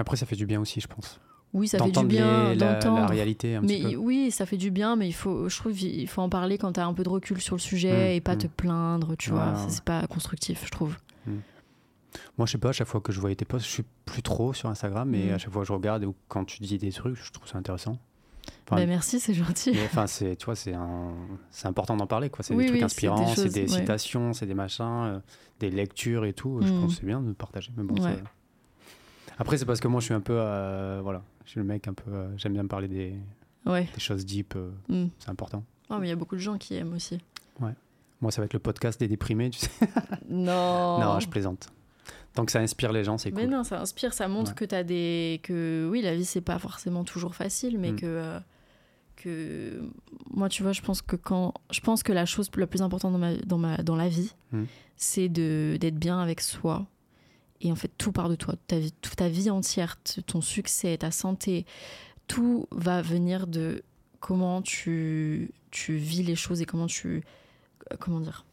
Après, 0.00 0.16
ça 0.16 0.26
fait 0.26 0.36
du 0.36 0.46
bien 0.46 0.60
aussi, 0.60 0.80
je 0.80 0.86
pense. 0.88 1.20
Oui, 1.54 1.66
ça 1.66 1.78
fait 1.78 1.90
du 1.90 2.04
bien 2.06 2.54
d'entendre. 2.56 3.00
la 3.00 3.06
réalité 3.06 3.54
un 3.56 3.62
petit 3.62 3.82
Mais 3.84 3.90
peu. 3.92 3.96
oui, 3.96 4.30
ça 4.30 4.44
fait 4.44 4.58
du 4.58 4.70
bien, 4.70 4.96
mais 4.96 5.08
il 5.08 5.12
faut, 5.14 5.48
je 5.48 5.56
trouve, 5.56 5.80
il 5.82 6.06
faut 6.06 6.20
en 6.20 6.28
parler 6.28 6.58
quand 6.58 6.72
tu 6.74 6.80
as 6.80 6.86
un 6.86 6.92
peu 6.92 7.02
de 7.04 7.08
recul 7.08 7.40
sur 7.40 7.56
le 7.56 7.60
sujet 7.60 8.10
Mm, 8.12 8.16
et 8.16 8.20
pas 8.20 8.34
mm. 8.34 8.38
te 8.38 8.46
plaindre, 8.48 9.16
tu 9.16 9.30
vois. 9.30 9.54
C'est 9.68 9.82
pas 9.82 10.06
constructif, 10.06 10.62
je 10.66 10.70
trouve. 10.70 10.96
Moi, 12.36 12.46
je 12.46 12.52
sais 12.52 12.58
pas, 12.58 12.70
à 12.70 12.72
chaque 12.72 12.86
fois 12.88 13.00
que 13.00 13.12
je 13.12 13.20
voyais 13.20 13.36
tes 13.36 13.44
posts, 13.44 13.66
je 13.66 13.70
suis 13.70 13.84
plus 14.04 14.22
trop 14.22 14.52
sur 14.52 14.68
Instagram, 14.68 15.08
mais 15.08 15.26
Mm. 15.26 15.34
à 15.34 15.38
chaque 15.38 15.52
fois 15.52 15.62
que 15.62 15.68
je 15.68 15.72
regarde 15.72 16.04
ou 16.04 16.14
quand 16.28 16.44
tu 16.44 16.62
dis 16.62 16.78
des 16.78 16.90
trucs, 16.92 17.16
je 17.16 17.32
trouve 17.32 17.46
ça 17.48 17.58
intéressant. 17.58 17.98
Enfin, 18.66 18.76
bah, 18.76 18.86
merci, 18.86 19.18
c'est 19.20 19.34
gentil. 19.34 19.72
Enfin, 19.86 20.06
c'est, 20.06 20.36
tu 20.36 20.44
vois, 20.46 20.54
c'est 20.56 20.74
un- 20.74 21.14
c'est 21.50 21.66
important 21.68 21.96
d'en 21.96 22.06
parler, 22.06 22.28
quoi. 22.30 22.42
C'est 22.42 22.54
Oui, 22.54 22.64
des 22.64 22.68
trucs 22.70 22.80
oui, 22.80 22.84
inspirants, 22.84 23.26
c'est 23.34 23.48
des, 23.52 23.62
ouais. 23.62 23.68
citations, 23.68 24.32
c'est 24.32 24.46
des 24.46 24.54
machins, 24.54 24.84
euh, 24.84 25.18
des 25.60 25.70
lectures 25.70 26.24
et 26.24 26.32
tout. 26.32 26.60
Je 26.62 26.72
Mm. 26.72 26.80
pense 26.80 26.94
que 26.94 27.00
c'est 27.00 27.06
bien 27.06 27.20
de 27.20 27.32
partager. 27.32 27.70
Mais 27.76 27.84
bon, 27.84 27.94
Ouais. 28.02 28.14
ça- 28.14 28.20
Après, 29.38 29.56
c'est 29.56 29.64
parce 29.66 29.80
que 29.80 29.88
moi, 29.88 30.00
je 30.00 30.06
suis 30.06 30.14
un 30.14 30.20
peu, 30.20 30.34
euh, 30.36 31.00
voilà, 31.02 31.22
je 31.44 31.50
suis 31.50 31.60
le 31.60 31.64
mec 31.66 31.86
un 31.88 31.94
peu, 31.94 32.10
euh, 32.10 32.36
j'aime 32.36 32.52
bien 32.54 32.62
me 32.64 32.68
parler 32.68 32.88
des, 32.88 33.14
Ouais. 33.66 33.88
des 33.94 34.00
choses 34.00 34.26
deep. 34.26 34.54
euh, 34.56 34.70
Mm. 34.88 35.08
c'est 35.18 35.30
important. 35.30 35.64
Oh, 35.90 35.96
mais 35.98 36.06
il 36.06 36.10
y 36.10 36.12
a 36.12 36.16
beaucoup 36.16 36.34
de 36.36 36.40
gens 36.40 36.58
qui 36.58 36.74
aiment 36.74 36.94
aussi. 36.94 37.18
Moi, 38.20 38.32
ça 38.32 38.40
va 38.40 38.46
être 38.46 38.52
le 38.52 38.58
podcast 38.58 38.98
des 38.98 39.06
déprimés, 39.06 39.50
tu 39.50 39.60
sais. 39.60 39.70
Non. 40.28 40.98
Non, 40.98 41.20
je 41.20 41.28
plaisante. 41.28 41.68
Tant 42.34 42.44
que 42.44 42.50
ça 42.50 42.58
inspire 42.58 42.90
les 42.92 43.04
gens, 43.04 43.16
c'est 43.16 43.30
Mais 43.30 43.42
cool. 43.44 43.50
non, 43.52 43.62
ça 43.62 43.80
inspire, 43.80 44.12
ça 44.12 44.26
montre 44.26 44.50
Ouais. 44.50 44.56
que 44.56 44.64
t'as 44.64 44.82
des. 44.82 45.38
que 45.44 45.88
oui, 45.88 46.02
la 46.02 46.16
vie, 46.16 46.24
c'est 46.24 46.40
pas 46.40 46.58
forcément 46.58 47.04
toujours 47.04 47.34
facile, 47.36 47.78
mais 47.78 47.92
Mm. 47.92 47.96
que. 47.96 48.06
euh, 48.06 48.40
que 49.16 49.80
moi 50.30 50.48
tu 50.48 50.62
vois 50.62 50.70
je 50.70 50.80
pense 50.80 51.02
que 51.02 51.16
quand 51.16 51.52
je 51.72 51.80
pense 51.80 52.04
que 52.04 52.12
la 52.12 52.24
chose 52.24 52.48
la 52.56 52.68
plus 52.68 52.82
importante 52.82 53.12
dans 53.12 53.18
ma 53.18 53.34
dans 53.34 53.58
ma 53.58 53.76
dans 53.78 53.96
la 53.96 54.08
vie 54.08 54.32
Mm. 54.52 54.62
c'est 54.96 55.28
de 55.28 55.76
d'être 55.80 55.96
bien 55.96 56.20
avec 56.20 56.40
soi 56.40 56.86
et 57.60 57.72
en 57.72 57.76
fait 57.76 57.90
tout 57.98 58.12
part 58.12 58.28
de 58.28 58.34
toi 58.34 58.54
ta 58.66 58.78
vie 58.78 58.92
toute 59.00 59.16
ta 59.16 59.28
vie 59.28 59.50
entière 59.50 59.96
ton 60.26 60.40
succès 60.40 60.96
ta 60.98 61.10
santé 61.10 61.66
tout 62.26 62.66
va 62.70 63.02
venir 63.02 63.46
de 63.46 63.82
comment 64.20 64.62
tu 64.62 65.50
tu 65.70 65.96
vis 65.96 66.22
les 66.22 66.36
choses 66.36 66.60
et 66.60 66.66
comment 66.66 66.86
tu 66.86 67.22
euh, 67.92 67.96
comment 67.98 68.20
dire 68.20 68.44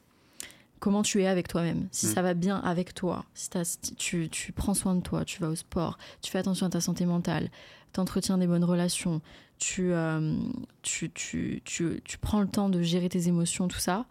comment 0.80 1.04
tu 1.04 1.22
es 1.22 1.28
avec 1.28 1.48
toi-même 1.48 1.88
si 1.92 2.08
Mm. 2.08 2.10
ça 2.10 2.22
va 2.22 2.34
bien 2.34 2.58
avec 2.58 2.94
toi 2.94 3.26
si, 3.34 3.50
tu, 3.98 4.30
tu 4.30 4.52
prends 4.52 4.74
soin 4.74 4.96
de 4.96 5.02
toi 5.02 5.26
tu 5.26 5.40
vas 5.42 5.50
au 5.50 5.56
sport 5.56 5.98
tu 6.22 6.32
fais 6.32 6.40
attention 6.40 6.66
à 6.66 6.70
ta 6.70 6.82
santé 6.82 7.06
mentale 7.06 7.50
tu 7.94 8.00
entretiens 8.00 8.38
des 8.38 8.48
bonnes 8.48 8.66
relations 8.66 9.22
tu, 9.58 9.94
euh, 9.94 10.36
tu, 10.82 11.10
tu, 11.12 11.62
tu 11.64 12.18
prends 12.18 12.42
le 12.42 12.48
temps 12.48 12.68
de 12.70 12.82
gérer 12.82 13.08
tes 13.08 13.28
émotions 13.30 13.68
tout 13.68 13.80
ça 13.80 14.06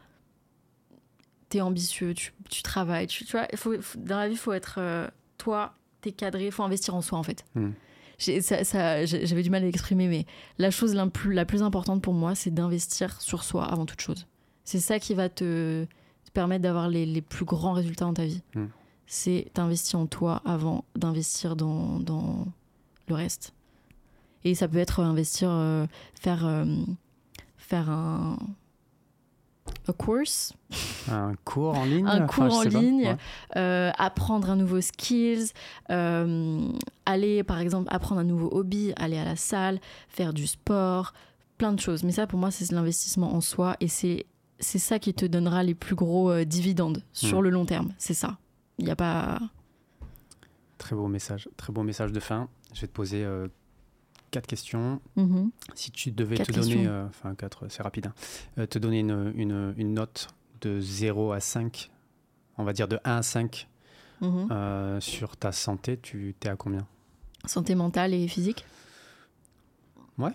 ambitieux 1.60 2.14
tu, 2.14 2.32
tu 2.50 2.62
travailles 2.62 3.06
tu, 3.06 3.24
tu 3.24 3.32
vois 3.32 3.46
il 3.52 3.58
faut, 3.58 3.80
faut- 3.80 3.98
dans 3.98 4.18
la 4.18 4.28
vie 4.28 4.34
il 4.34 4.38
faut 4.38 4.52
être 4.52 4.76
euh, 4.78 5.08
toi 5.38 5.74
t'es 6.00 6.12
cadré 6.12 6.46
il 6.46 6.52
faut 6.52 6.62
investir 6.62 6.94
en 6.94 7.00
soi 7.02 7.18
en 7.18 7.22
fait 7.22 7.44
Mm. 7.54 7.70
J'ai- 8.18 8.40
ça- 8.42 8.62
ça- 8.62 9.04
j'ai- 9.06 9.26
j'avais 9.26 9.42
du 9.42 9.50
mal 9.50 9.62
à 9.62 9.66
l'exprimer 9.66 10.06
mais 10.06 10.24
la 10.58 10.70
chose 10.70 10.94
la 10.94 11.06
plus, 11.08 11.32
la 11.34 11.44
plus 11.44 11.62
importante 11.62 12.00
pour 12.02 12.14
moi 12.14 12.34
c'est 12.34 12.52
d'investir 12.54 13.20
sur 13.20 13.42
soi 13.42 13.64
avant 13.64 13.86
toute 13.86 14.00
chose 14.00 14.26
c'est 14.64 14.80
ça 14.80 14.98
qui 14.98 15.14
va 15.14 15.28
te, 15.28 15.84
te 16.24 16.30
permettre 16.32 16.62
d'avoir 16.62 16.88
les, 16.88 17.06
les 17.06 17.20
plus 17.22 17.44
grands 17.44 17.72
résultats 17.72 18.04
dans 18.04 18.14
ta 18.14 18.24
vie 18.24 18.42
Mm. 18.54 18.66
c'est 19.06 19.50
t'investir 19.54 19.98
en 19.98 20.06
toi 20.06 20.42
avant 20.44 20.84
d'investir 20.96 21.56
dans, 21.56 21.98
dans 22.00 22.46
le 23.08 23.14
reste 23.14 23.52
et 24.44 24.54
ça 24.54 24.68
peut 24.68 24.78
être 24.78 25.00
investir 25.00 25.48
euh, 25.50 25.86
faire 26.14 26.44
euh, 26.46 26.64
faire 27.56 27.88
un 27.90 28.36
a 29.88 29.92
course 29.92 30.52
Un 31.10 31.34
cours 31.44 31.76
en 31.78 31.84
ligne 31.84 32.06
Un 32.06 32.26
cours 32.26 32.52
en 32.54 32.62
ligne. 32.62 33.06
Ouais. 33.08 33.16
euh, 33.56 33.90
apprendre 33.98 34.50
un 34.50 34.56
nouveau 34.56 34.80
skills, 34.80 35.52
euh, 35.90 36.68
aller 37.06 37.42
par 37.44 37.58
exemple 37.60 37.88
apprendre 37.90 38.20
un 38.20 38.24
nouveau 38.24 38.48
hobby, 38.52 38.92
aller 38.96 39.18
à 39.18 39.24
la 39.24 39.36
salle, 39.36 39.80
faire 40.08 40.32
du 40.34 40.46
sport, 40.46 41.12
plein 41.58 41.72
de 41.72 41.80
choses. 41.80 42.02
Mais 42.04 42.12
ça 42.12 42.26
pour 42.26 42.38
moi 42.38 42.50
c'est 42.50 42.70
l'investissement 42.72 43.34
en 43.34 43.40
soi 43.40 43.76
et 43.80 43.88
c'est 43.88 44.26
c'est 44.60 44.78
ça 44.78 44.98
qui 44.98 45.12
te 45.14 45.26
donnera 45.26 45.62
les 45.62 45.74
plus 45.74 45.94
gros 45.94 46.30
euh, 46.30 46.44
dividendes 46.44 47.02
sur 47.12 47.40
Mm. 47.40 47.44
le 47.44 47.50
long 47.50 47.66
terme. 47.66 47.92
C'est 47.98 48.14
ça. 48.14 48.38
Il 48.78 48.84
n'y 48.86 48.90
a 48.90 48.96
pas. 48.96 49.38
Très 50.78 50.94
beau 50.96 51.06
message, 51.08 51.48
très 51.56 51.72
beau 51.72 51.82
message 51.82 52.12
de 52.12 52.20
fin. 52.20 52.48
Je 52.74 52.80
vais 52.82 52.86
te 52.86 52.92
poser 52.92 53.24
quatre 54.34 54.46
questions. 54.48 55.00
Mhm. 55.16 55.50
Si 55.74 55.92
tu 55.92 56.10
devais 56.10 56.36
Quatre 56.36 56.52
te 56.52 56.58
donner, 56.60 56.86
euh, 56.88 57.06
enfin 57.06 57.34
quatre, 57.36 57.68
c'est 57.68 57.82
rapide, 57.84 58.06
hein. 58.08 58.14
Euh, 58.58 58.66
te 58.66 58.80
donner 58.80 58.98
une, 58.98 59.32
une- 59.36 59.74
une 59.76 59.94
note 59.94 60.26
de 60.60 60.80
0 60.80 61.30
à 61.32 61.38
5, 61.38 61.90
on 62.58 62.64
va 62.64 62.72
dire 62.72 62.88
de 62.88 62.98
1 63.04 63.16
à 63.18 63.22
5 63.22 63.68
Mhm. 64.20 64.48
euh, 64.50 65.00
sur 65.00 65.36
ta 65.36 65.52
santé, 65.52 65.98
tu 66.00 66.34
es 66.44 66.48
à 66.48 66.56
combien? 66.56 66.84
Santé 67.46 67.74
mentale 67.76 68.12
et 68.12 68.26
physique? 68.26 68.64
Ouais. 70.18 70.32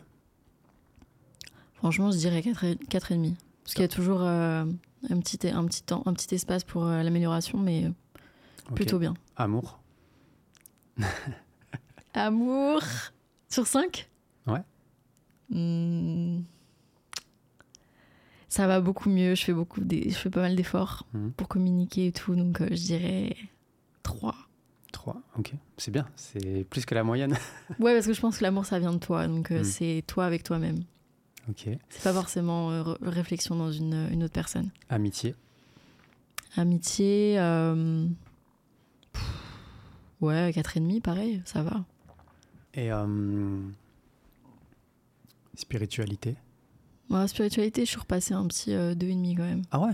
Franchement, 1.73 2.11
je 2.11 2.17
dirais 2.17 2.41
4,5. 2.41 3.11
et 3.11 3.15
demi. 3.15 3.35
Parce 3.63 3.73
qu'il 3.73 3.81
y 3.81 3.85
a 3.85 3.89
toujours 3.89 4.21
euh, 4.21 4.63
un, 5.09 5.19
petit, 5.19 5.39
un, 5.49 5.65
petit 5.65 5.83
temps, 5.83 6.03
un 6.05 6.13
petit 6.13 6.33
espace 6.35 6.63
pour 6.63 6.85
euh, 6.85 7.03
l'amélioration, 7.03 7.57
mais 7.57 7.85
euh, 7.85 7.89
Ok. 8.69 8.75
plutôt 8.75 8.99
bien. 8.99 9.13
Amour 9.35 9.79
Amour? 12.13 12.81
Sur 13.49 13.67
5 13.67 14.09
Ouais. 14.47 14.61
Ça 18.47 18.65
va 18.67 18.81
beaucoup 18.81 19.09
mieux, 19.09 19.35
je 19.35 19.43
fais, 19.43 19.53
beaucoup 19.53 19.81
des... 19.81 20.09
je 20.09 20.15
fais 20.15 20.29
pas 20.29 20.41
mal 20.41 20.55
d'efforts 20.55 21.05
Mhm. 21.13 21.31
pour 21.33 21.47
communiquer 21.47 22.07
et 22.07 22.11
tout, 22.11 22.35
donc 22.35 22.61
euh, 22.61 22.67
je 22.71 22.75
dirais 22.81 23.35
3. 24.03 24.35
3, 24.91 25.21
ok. 25.37 25.53
C'est 25.77 25.91
bien, 25.91 26.07
c'est 26.15 26.65
plus 26.69 26.85
que 26.85 26.95
la 26.95 27.03
moyenne. 27.03 27.37
Ouais, 27.79 27.93
parce 27.93 28.07
que 28.07 28.13
je 28.13 28.19
pense 28.21 28.39
que 28.39 28.43
l'amour, 28.43 28.65
ça 28.65 28.79
vient 28.79 28.93
de 28.93 28.97
toi, 28.97 29.27
donc 29.27 29.51
euh, 29.51 29.59
Mhm. 29.59 29.63
c'est 29.63 30.03
toi 30.07 30.25
avec 30.25 30.41
toi-même. 30.43 30.79
ok. 31.47 31.69
C'est 31.89 32.03
pas 32.03 32.13
forcément 32.13 32.71
euh, 32.71 32.83
réflexion 33.03 33.55
dans 33.55 33.71
une, 33.71 34.07
une 34.11 34.23
autre 34.23 34.33
personne. 34.33 34.71
Amitié 34.89 35.35
Amitié, 36.57 37.35
pff, 39.13 39.23
ouais, 40.21 40.49
4,5, 40.51 41.01
pareil, 41.01 41.41
ça 41.45 41.61
va. 41.61 41.85
Et 42.79 42.91
euh, 42.91 43.59
spiritualité. 45.55 46.35
Moi, 47.09 47.27
spiritualité, 47.27 47.85
je 47.85 47.89
suis 47.89 47.99
repassée 47.99 48.33
un 48.33 48.45
petit 48.47 48.73
euh, 48.73 48.93
2,5 48.93 49.35
quand 49.37 49.43
même. 49.43 49.61
Ah 49.71 49.79
ouais? 49.79 49.93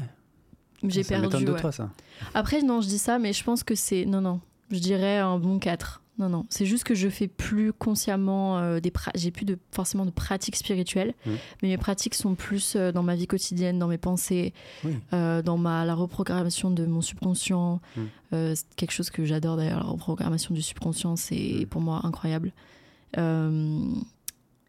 J'ai 0.83 1.03
Ça 1.03 1.19
perdu. 1.19 1.45
de 1.45 1.51
ouais. 1.51 1.59
toi 1.59 1.71
ça. 1.71 1.89
Après, 2.33 2.61
non, 2.61 2.81
je 2.81 2.87
dis 2.87 2.97
ça, 2.99 3.17
mais 3.17 3.33
je 3.33 3.43
pense 3.43 3.63
que 3.63 3.73
c'est. 3.75 4.05
Non, 4.05 4.21
non. 4.21 4.41
Je 4.69 4.79
dirais 4.79 5.17
un 5.17 5.39
bon 5.39 5.57
4. 5.59 6.01
Non, 6.17 6.29
non. 6.29 6.45
C'est 6.49 6.65
juste 6.65 6.85
que 6.85 6.95
je 6.95 7.09
fais 7.09 7.27
plus 7.27 7.73
consciemment 7.73 8.57
euh, 8.59 8.79
des. 8.79 8.91
J'ai 9.15 9.31
plus 9.31 9.43
de, 9.43 9.57
forcément 9.71 10.05
de 10.05 10.11
pratiques 10.11 10.55
spirituelles, 10.55 11.13
Mhm. 11.25 11.37
mais 11.61 11.67
mes 11.69 11.77
pratiques 11.77 12.15
sont 12.15 12.35
plus 12.35 12.75
euh, 12.77 12.93
dans 12.93 13.03
ma 13.03 13.15
vie 13.15 13.27
quotidienne, 13.27 13.79
dans 13.79 13.87
mes 13.89 13.97
pensées, 13.97 14.53
Oui. 14.85 14.95
euh, 15.11 15.41
dans 15.41 15.57
ma, 15.57 15.83
la 15.83 15.93
reprogrammation 15.93 16.71
de 16.71 16.85
mon 16.85 17.01
subconscient. 17.01 17.81
Mhm. 17.97 18.07
Euh, 18.33 18.55
c'est 18.55 18.65
quelque 18.77 18.91
chose 18.91 19.09
que 19.09 19.25
j'adore 19.25 19.57
d'ailleurs, 19.57 19.79
la 19.83 19.89
reprogrammation 19.89 20.55
du 20.55 20.61
subconscient, 20.61 21.17
c'est 21.17 21.35
Mhm. 21.59 21.65
pour 21.65 21.81
moi 21.81 21.99
incroyable. 22.05 22.53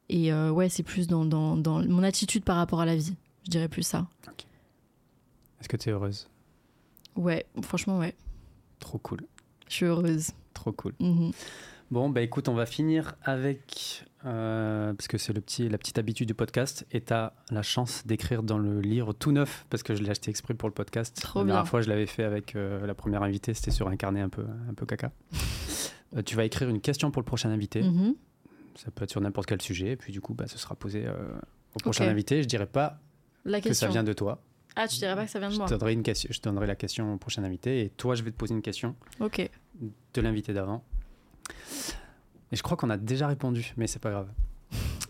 Et 0.08 0.32
ouais, 0.32 0.68
c'est 0.68 0.82
plus 0.82 1.06
dans, 1.06 1.24
dans, 1.24 1.56
dans 1.56 1.82
mon 1.84 2.02
attitude 2.02 2.44
par 2.44 2.56
rapport 2.56 2.80
à 2.80 2.86
la 2.86 2.96
vie. 2.96 3.14
Je 3.44 3.50
dirais 3.50 3.68
plus 3.68 3.82
ça. 3.82 4.06
Est-ce 5.60 5.68
que 5.68 5.76
tu 5.76 5.88
es 5.88 5.92
heureuse? 5.92 6.28
Ouais, 7.16 7.46
franchement, 7.62 7.98
ouais. 7.98 8.14
Trop 8.78 8.98
cool, 8.98 9.20
Je 9.68 9.74
suis 9.74 9.86
heureuse. 9.86 10.30
Trop 10.56 10.72
cool. 10.72 10.92
Mhm. 11.00 11.30
Bon, 11.92 12.08
bah 12.10 12.20
écoute, 12.22 12.48
on 12.48 12.54
va 12.54 12.66
finir 12.66 13.14
avec, 13.22 14.04
euh, 14.24 14.92
parce 14.92 15.06
que 15.06 15.18
c'est 15.18 15.32
le 15.32 15.40
petit, 15.40 15.68
la 15.68 15.78
petite 15.78 15.98
habitude 15.98 16.26
du 16.26 16.34
podcast, 16.34 16.84
et 16.90 17.00
tu 17.00 17.12
as 17.12 17.32
la 17.52 17.62
chance 17.62 18.04
d'écrire 18.06 18.42
dans 18.42 18.58
le 18.58 18.80
livre 18.80 19.12
tout 19.12 19.30
neuf, 19.30 19.64
parce 19.70 19.84
que 19.84 19.94
je 19.94 20.02
l'ai 20.02 20.10
acheté 20.10 20.28
exprès 20.30 20.54
pour 20.54 20.68
le 20.68 20.74
podcast. 20.74 21.16
Trop 21.22 21.38
la 21.40 21.44
bien. 21.44 21.54
dernière 21.54 21.68
fois, 21.70 21.82
je 21.82 21.88
l'avais 21.88 22.06
fait 22.06 22.24
avec 22.24 22.56
euh, 22.56 22.84
la 22.86 22.94
première 22.94 23.22
invitée, 23.22 23.54
c'était 23.54 23.70
sur 23.70 23.86
un 23.86 23.94
carnet 23.96 24.20
un 24.20 24.28
peu, 24.28 24.44
un 24.68 24.74
peu 24.74 24.84
caca. 24.86 25.12
Euh, 26.16 26.22
tu 26.22 26.36
vas 26.36 26.44
écrire 26.44 26.68
une 26.68 26.80
question 26.80 27.10
pour 27.10 27.20
le 27.20 27.26
prochain 27.26 27.50
invité, 27.50 27.82
Mhm. 27.82 28.14
ça 28.76 28.92
peut 28.92 29.02
être 29.02 29.10
sur 29.10 29.20
n'importe 29.20 29.48
quel 29.48 29.60
sujet, 29.60 29.88
et 29.90 29.96
puis 29.96 30.12
du 30.12 30.20
coup, 30.20 30.34
bah, 30.34 30.46
ce 30.46 30.56
sera 30.56 30.76
posé 30.76 31.04
au 31.74 31.78
prochain 31.80 32.06
invité. 32.08 32.42
Je 32.44 32.48
dirais 32.48 32.66
pas 32.66 33.00
La 33.44 33.60
que 33.60 33.72
ça 33.72 33.88
vient 33.88 34.04
de 34.04 34.12
toi. 34.12 34.40
Ah, 34.76 34.86
tu 34.86 34.98
dirais 34.98 35.14
pas 35.16 35.24
que 35.24 35.30
ça 35.30 35.38
vient 35.38 35.48
de 35.48 35.54
Je 35.54 35.58
moi 35.58 35.66
donnerai 35.68 35.92
une 35.94 36.02
question, 36.02 36.28
je 36.30 36.38
te 36.38 36.48
donnerai 36.48 36.66
la 36.66 36.76
question 36.76 37.14
au 37.14 37.16
prochain 37.16 37.42
invité, 37.44 37.80
et 37.82 37.88
toi, 37.90 38.14
je 38.14 38.22
vais 38.22 38.30
te 38.30 38.36
poser 38.36 38.54
une 38.54 38.62
question 38.62 38.94
Ok. 39.20 39.48
de 40.14 40.20
l'invité 40.20 40.52
d'avant. 40.52 40.84
Et 42.52 42.56
je 42.56 42.62
crois 42.62 42.76
qu'on 42.76 42.90
a 42.90 42.96
déjà 42.96 43.26
répondu, 43.26 43.72
mais 43.76 43.86
c'est 43.86 43.98
pas 43.98 44.10
grave. 44.10 44.28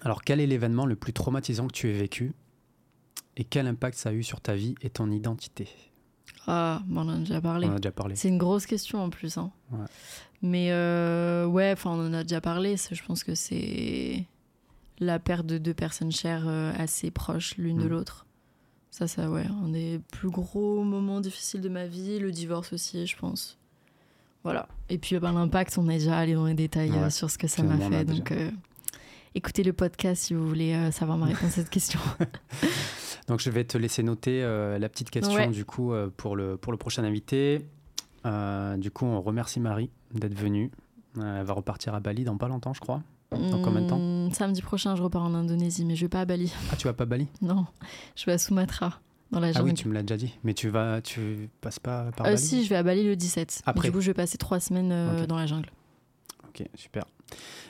Alors, 0.02 0.22
quel 0.22 0.40
est 0.40 0.46
l'événement 0.46 0.86
le 0.86 0.96
plus 0.96 1.12
traumatisant 1.12 1.66
que 1.66 1.72
tu 1.72 1.88
aies 1.90 1.92
vécu 1.98 2.32
et 3.36 3.44
quel 3.44 3.66
impact 3.66 3.98
ça 3.98 4.10
a 4.10 4.12
eu 4.12 4.22
sur 4.22 4.40
ta 4.40 4.54
vie 4.54 4.74
et 4.82 4.88
ton 4.90 5.10
identité? 5.10 5.68
Ah, 6.46 6.82
on 6.90 6.96
en 6.98 7.08
a 7.08 7.16
déjà 7.18 7.40
parlé. 7.40 7.66
On 7.66 7.72
en 7.72 7.76
a 7.76 7.78
déjà 7.78 7.90
parlé. 7.92 8.14
C'est 8.14 8.28
une 8.28 8.38
grosse 8.38 8.66
question 8.66 9.02
en 9.02 9.10
plus. 9.10 9.36
Hein. 9.36 9.50
Ouais. 9.72 9.84
Mais 10.42 10.68
euh, 10.70 11.44
ouais, 11.46 11.72
enfin, 11.72 11.90
on 11.90 12.06
en 12.06 12.12
a 12.14 12.22
déjà 12.22 12.40
parlé. 12.40 12.76
Je 12.76 13.02
pense 13.04 13.24
que 13.24 13.34
c'est 13.34 14.24
la 15.00 15.18
perte 15.18 15.44
de 15.46 15.58
deux 15.58 15.74
personnes 15.74 16.12
chères 16.12 16.46
euh, 16.46 16.72
assez 16.78 17.10
proches 17.10 17.56
l'une 17.56 17.78
de 17.78 17.84
Mm. 17.86 17.88
l'autre. 17.88 18.25
Ça, 18.96 19.06
ça, 19.06 19.28
ouais, 19.28 19.44
un 19.62 19.68
des 19.68 20.00
plus 20.10 20.30
gros 20.30 20.82
moments 20.82 21.20
difficiles 21.20 21.60
de 21.60 21.68
ma 21.68 21.84
vie. 21.84 22.18
Le 22.18 22.30
divorce 22.30 22.72
aussi, 22.72 23.06
je 23.06 23.14
pense. 23.14 23.58
Voilà. 24.42 24.68
Et 24.88 24.96
puis, 24.96 25.18
ben, 25.18 25.34
l'impact, 25.34 25.76
on 25.76 25.86
est 25.90 25.98
déjà 25.98 26.16
allé 26.16 26.32
dans 26.32 26.46
les 26.46 26.54
détails 26.54 26.92
euh, 26.92 27.10
sur 27.10 27.30
ce 27.30 27.36
que 27.36 27.46
ça 27.46 27.62
m'a 27.62 27.76
fait. 27.76 28.06
Donc, 28.06 28.32
euh, 28.32 28.50
écoutez 29.34 29.64
le 29.64 29.74
podcast 29.74 30.22
si 30.22 30.32
vous 30.32 30.48
voulez 30.48 30.72
euh, 30.72 30.90
savoir 30.92 31.18
ma 31.18 31.26
réponse 31.26 31.44
à 31.44 31.50
cette 31.50 31.68
question. 31.68 32.00
Donc, 33.28 33.40
je 33.40 33.50
vais 33.50 33.64
te 33.64 33.76
laisser 33.76 34.02
noter 34.02 34.40
la 34.40 34.88
petite 34.88 35.10
question 35.10 35.34
Ouais. 35.34 35.48
du 35.48 35.66
coup 35.66 35.92
pour, 36.16 36.34
le, 36.34 36.56
pour 36.56 36.72
le 36.72 36.78
prochain 36.78 37.04
invité. 37.04 37.66
Du 38.24 38.90
coup, 38.90 39.04
on 39.04 39.20
remercie 39.20 39.60
Marie 39.60 39.90
d'être 40.14 40.38
venue. 40.38 40.70
Elle 41.16 41.44
va 41.44 41.52
repartir 41.52 41.94
à 41.94 42.00
Bali 42.00 42.24
dans 42.24 42.38
pas 42.38 42.48
longtemps, 42.48 42.72
je 42.72 42.80
crois. 42.80 43.02
Dans 43.32 43.60
combien 43.62 43.82
de 43.82 43.88
temps 43.88 43.98
Hmm, 43.98 44.30
Samedi 44.32 44.62
prochain, 44.62 44.94
je 44.96 45.02
repars 45.02 45.22
en 45.22 45.34
Indonésie, 45.34 45.84
mais 45.84 45.96
je 45.96 46.02
vais 46.02 46.08
pas 46.08 46.20
à 46.20 46.24
Bali. 46.24 46.52
Ah, 46.72 46.76
tu 46.76 46.86
vas 46.86 46.92
pas 46.94 47.02
à 47.04 47.06
Bali 47.06 47.26
Non, 47.42 47.66
je 48.16 48.24
vais 48.26 48.32
à 48.32 48.38
Sumatra, 48.38 49.00
dans 49.30 49.40
la 49.40 49.48
Ah 49.48 49.52
jungle. 49.52 49.68
oui, 49.68 49.74
tu 49.74 49.88
me 49.88 49.94
l'as 49.94 50.02
déjà 50.02 50.16
dit. 50.16 50.34
Mais 50.44 50.54
tu 50.54 50.68
vas, 50.68 51.00
tu 51.00 51.48
passes 51.60 51.78
pas 51.80 52.10
par 52.16 52.26
Euh, 52.26 52.30
Bali 52.30 52.38
si, 52.42 52.64
je 52.64 52.68
vais 52.68 52.76
à 52.76 52.82
Bali 52.82 53.04
le 53.04 53.16
17. 53.16 53.62
Mais 53.66 53.70
Après. 53.70 53.88
Du 53.88 53.92
coup, 53.92 54.00
je 54.00 54.06
vais 54.08 54.14
passer 54.14 54.38
trois 54.38 54.60
semaines 54.60 54.90
euh, 54.92 55.26
dans 55.26 55.36
la 55.36 55.46
jungle. 55.46 55.70
Ok, 56.48 56.66
super. 56.74 57.04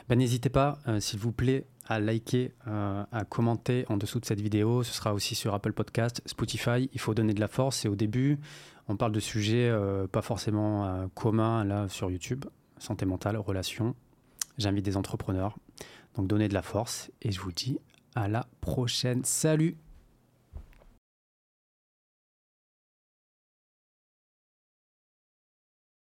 Ben, 0.09 0.19
N'hésitez 0.19 0.51
pas, 0.51 0.79
euh, 0.89 1.01
s'il 1.01 1.19
vous 1.19 1.33
plaît, 1.33 1.67
à 1.89 2.01
liker, 2.01 2.53
euh, 2.69 3.05
à 3.13 3.25
commenter 3.25 3.85
en 3.89 3.97
dessous 3.97 4.21
de 4.21 4.25
cette 4.27 4.41
vidéo. 4.41 4.83
Ce 4.83 4.93
sera 4.93 5.15
aussi 5.15 5.35
sur 5.35 5.55
Apple 5.55 5.73
Podcast, 5.73 6.21
Spotify. 6.27 6.91
Il 6.93 7.01
faut 7.01 7.15
donner 7.15 7.33
de 7.35 7.41
la 7.41 7.49
force. 7.49 7.85
Et 7.85 7.89
au 7.89 7.97
début, 7.97 8.39
on 8.89 8.97
parle 8.97 9.13
de 9.13 9.21
sujets 9.21 9.69
euh, 9.69 10.07
pas 10.07 10.23
forcément 10.23 10.85
euh, 10.87 11.07
communs 11.15 11.65
là 11.65 11.89
sur 11.89 12.11
YouTube. 12.11 12.45
Santé 12.79 13.07
mentale, 13.07 13.37
relations. 13.39 13.95
J'invite 14.59 14.85
des 14.85 14.97
entrepreneurs. 14.97 15.57
Donc 16.15 16.27
donnez 16.27 16.49
de 16.49 16.55
la 16.55 16.63
force. 16.63 17.11
Et 17.23 17.33
je 17.33 17.41
vous 17.41 17.53
dis 17.53 17.79
à 18.15 18.29
la 18.29 18.47
prochaine. 18.61 19.25
Salut 19.25 19.77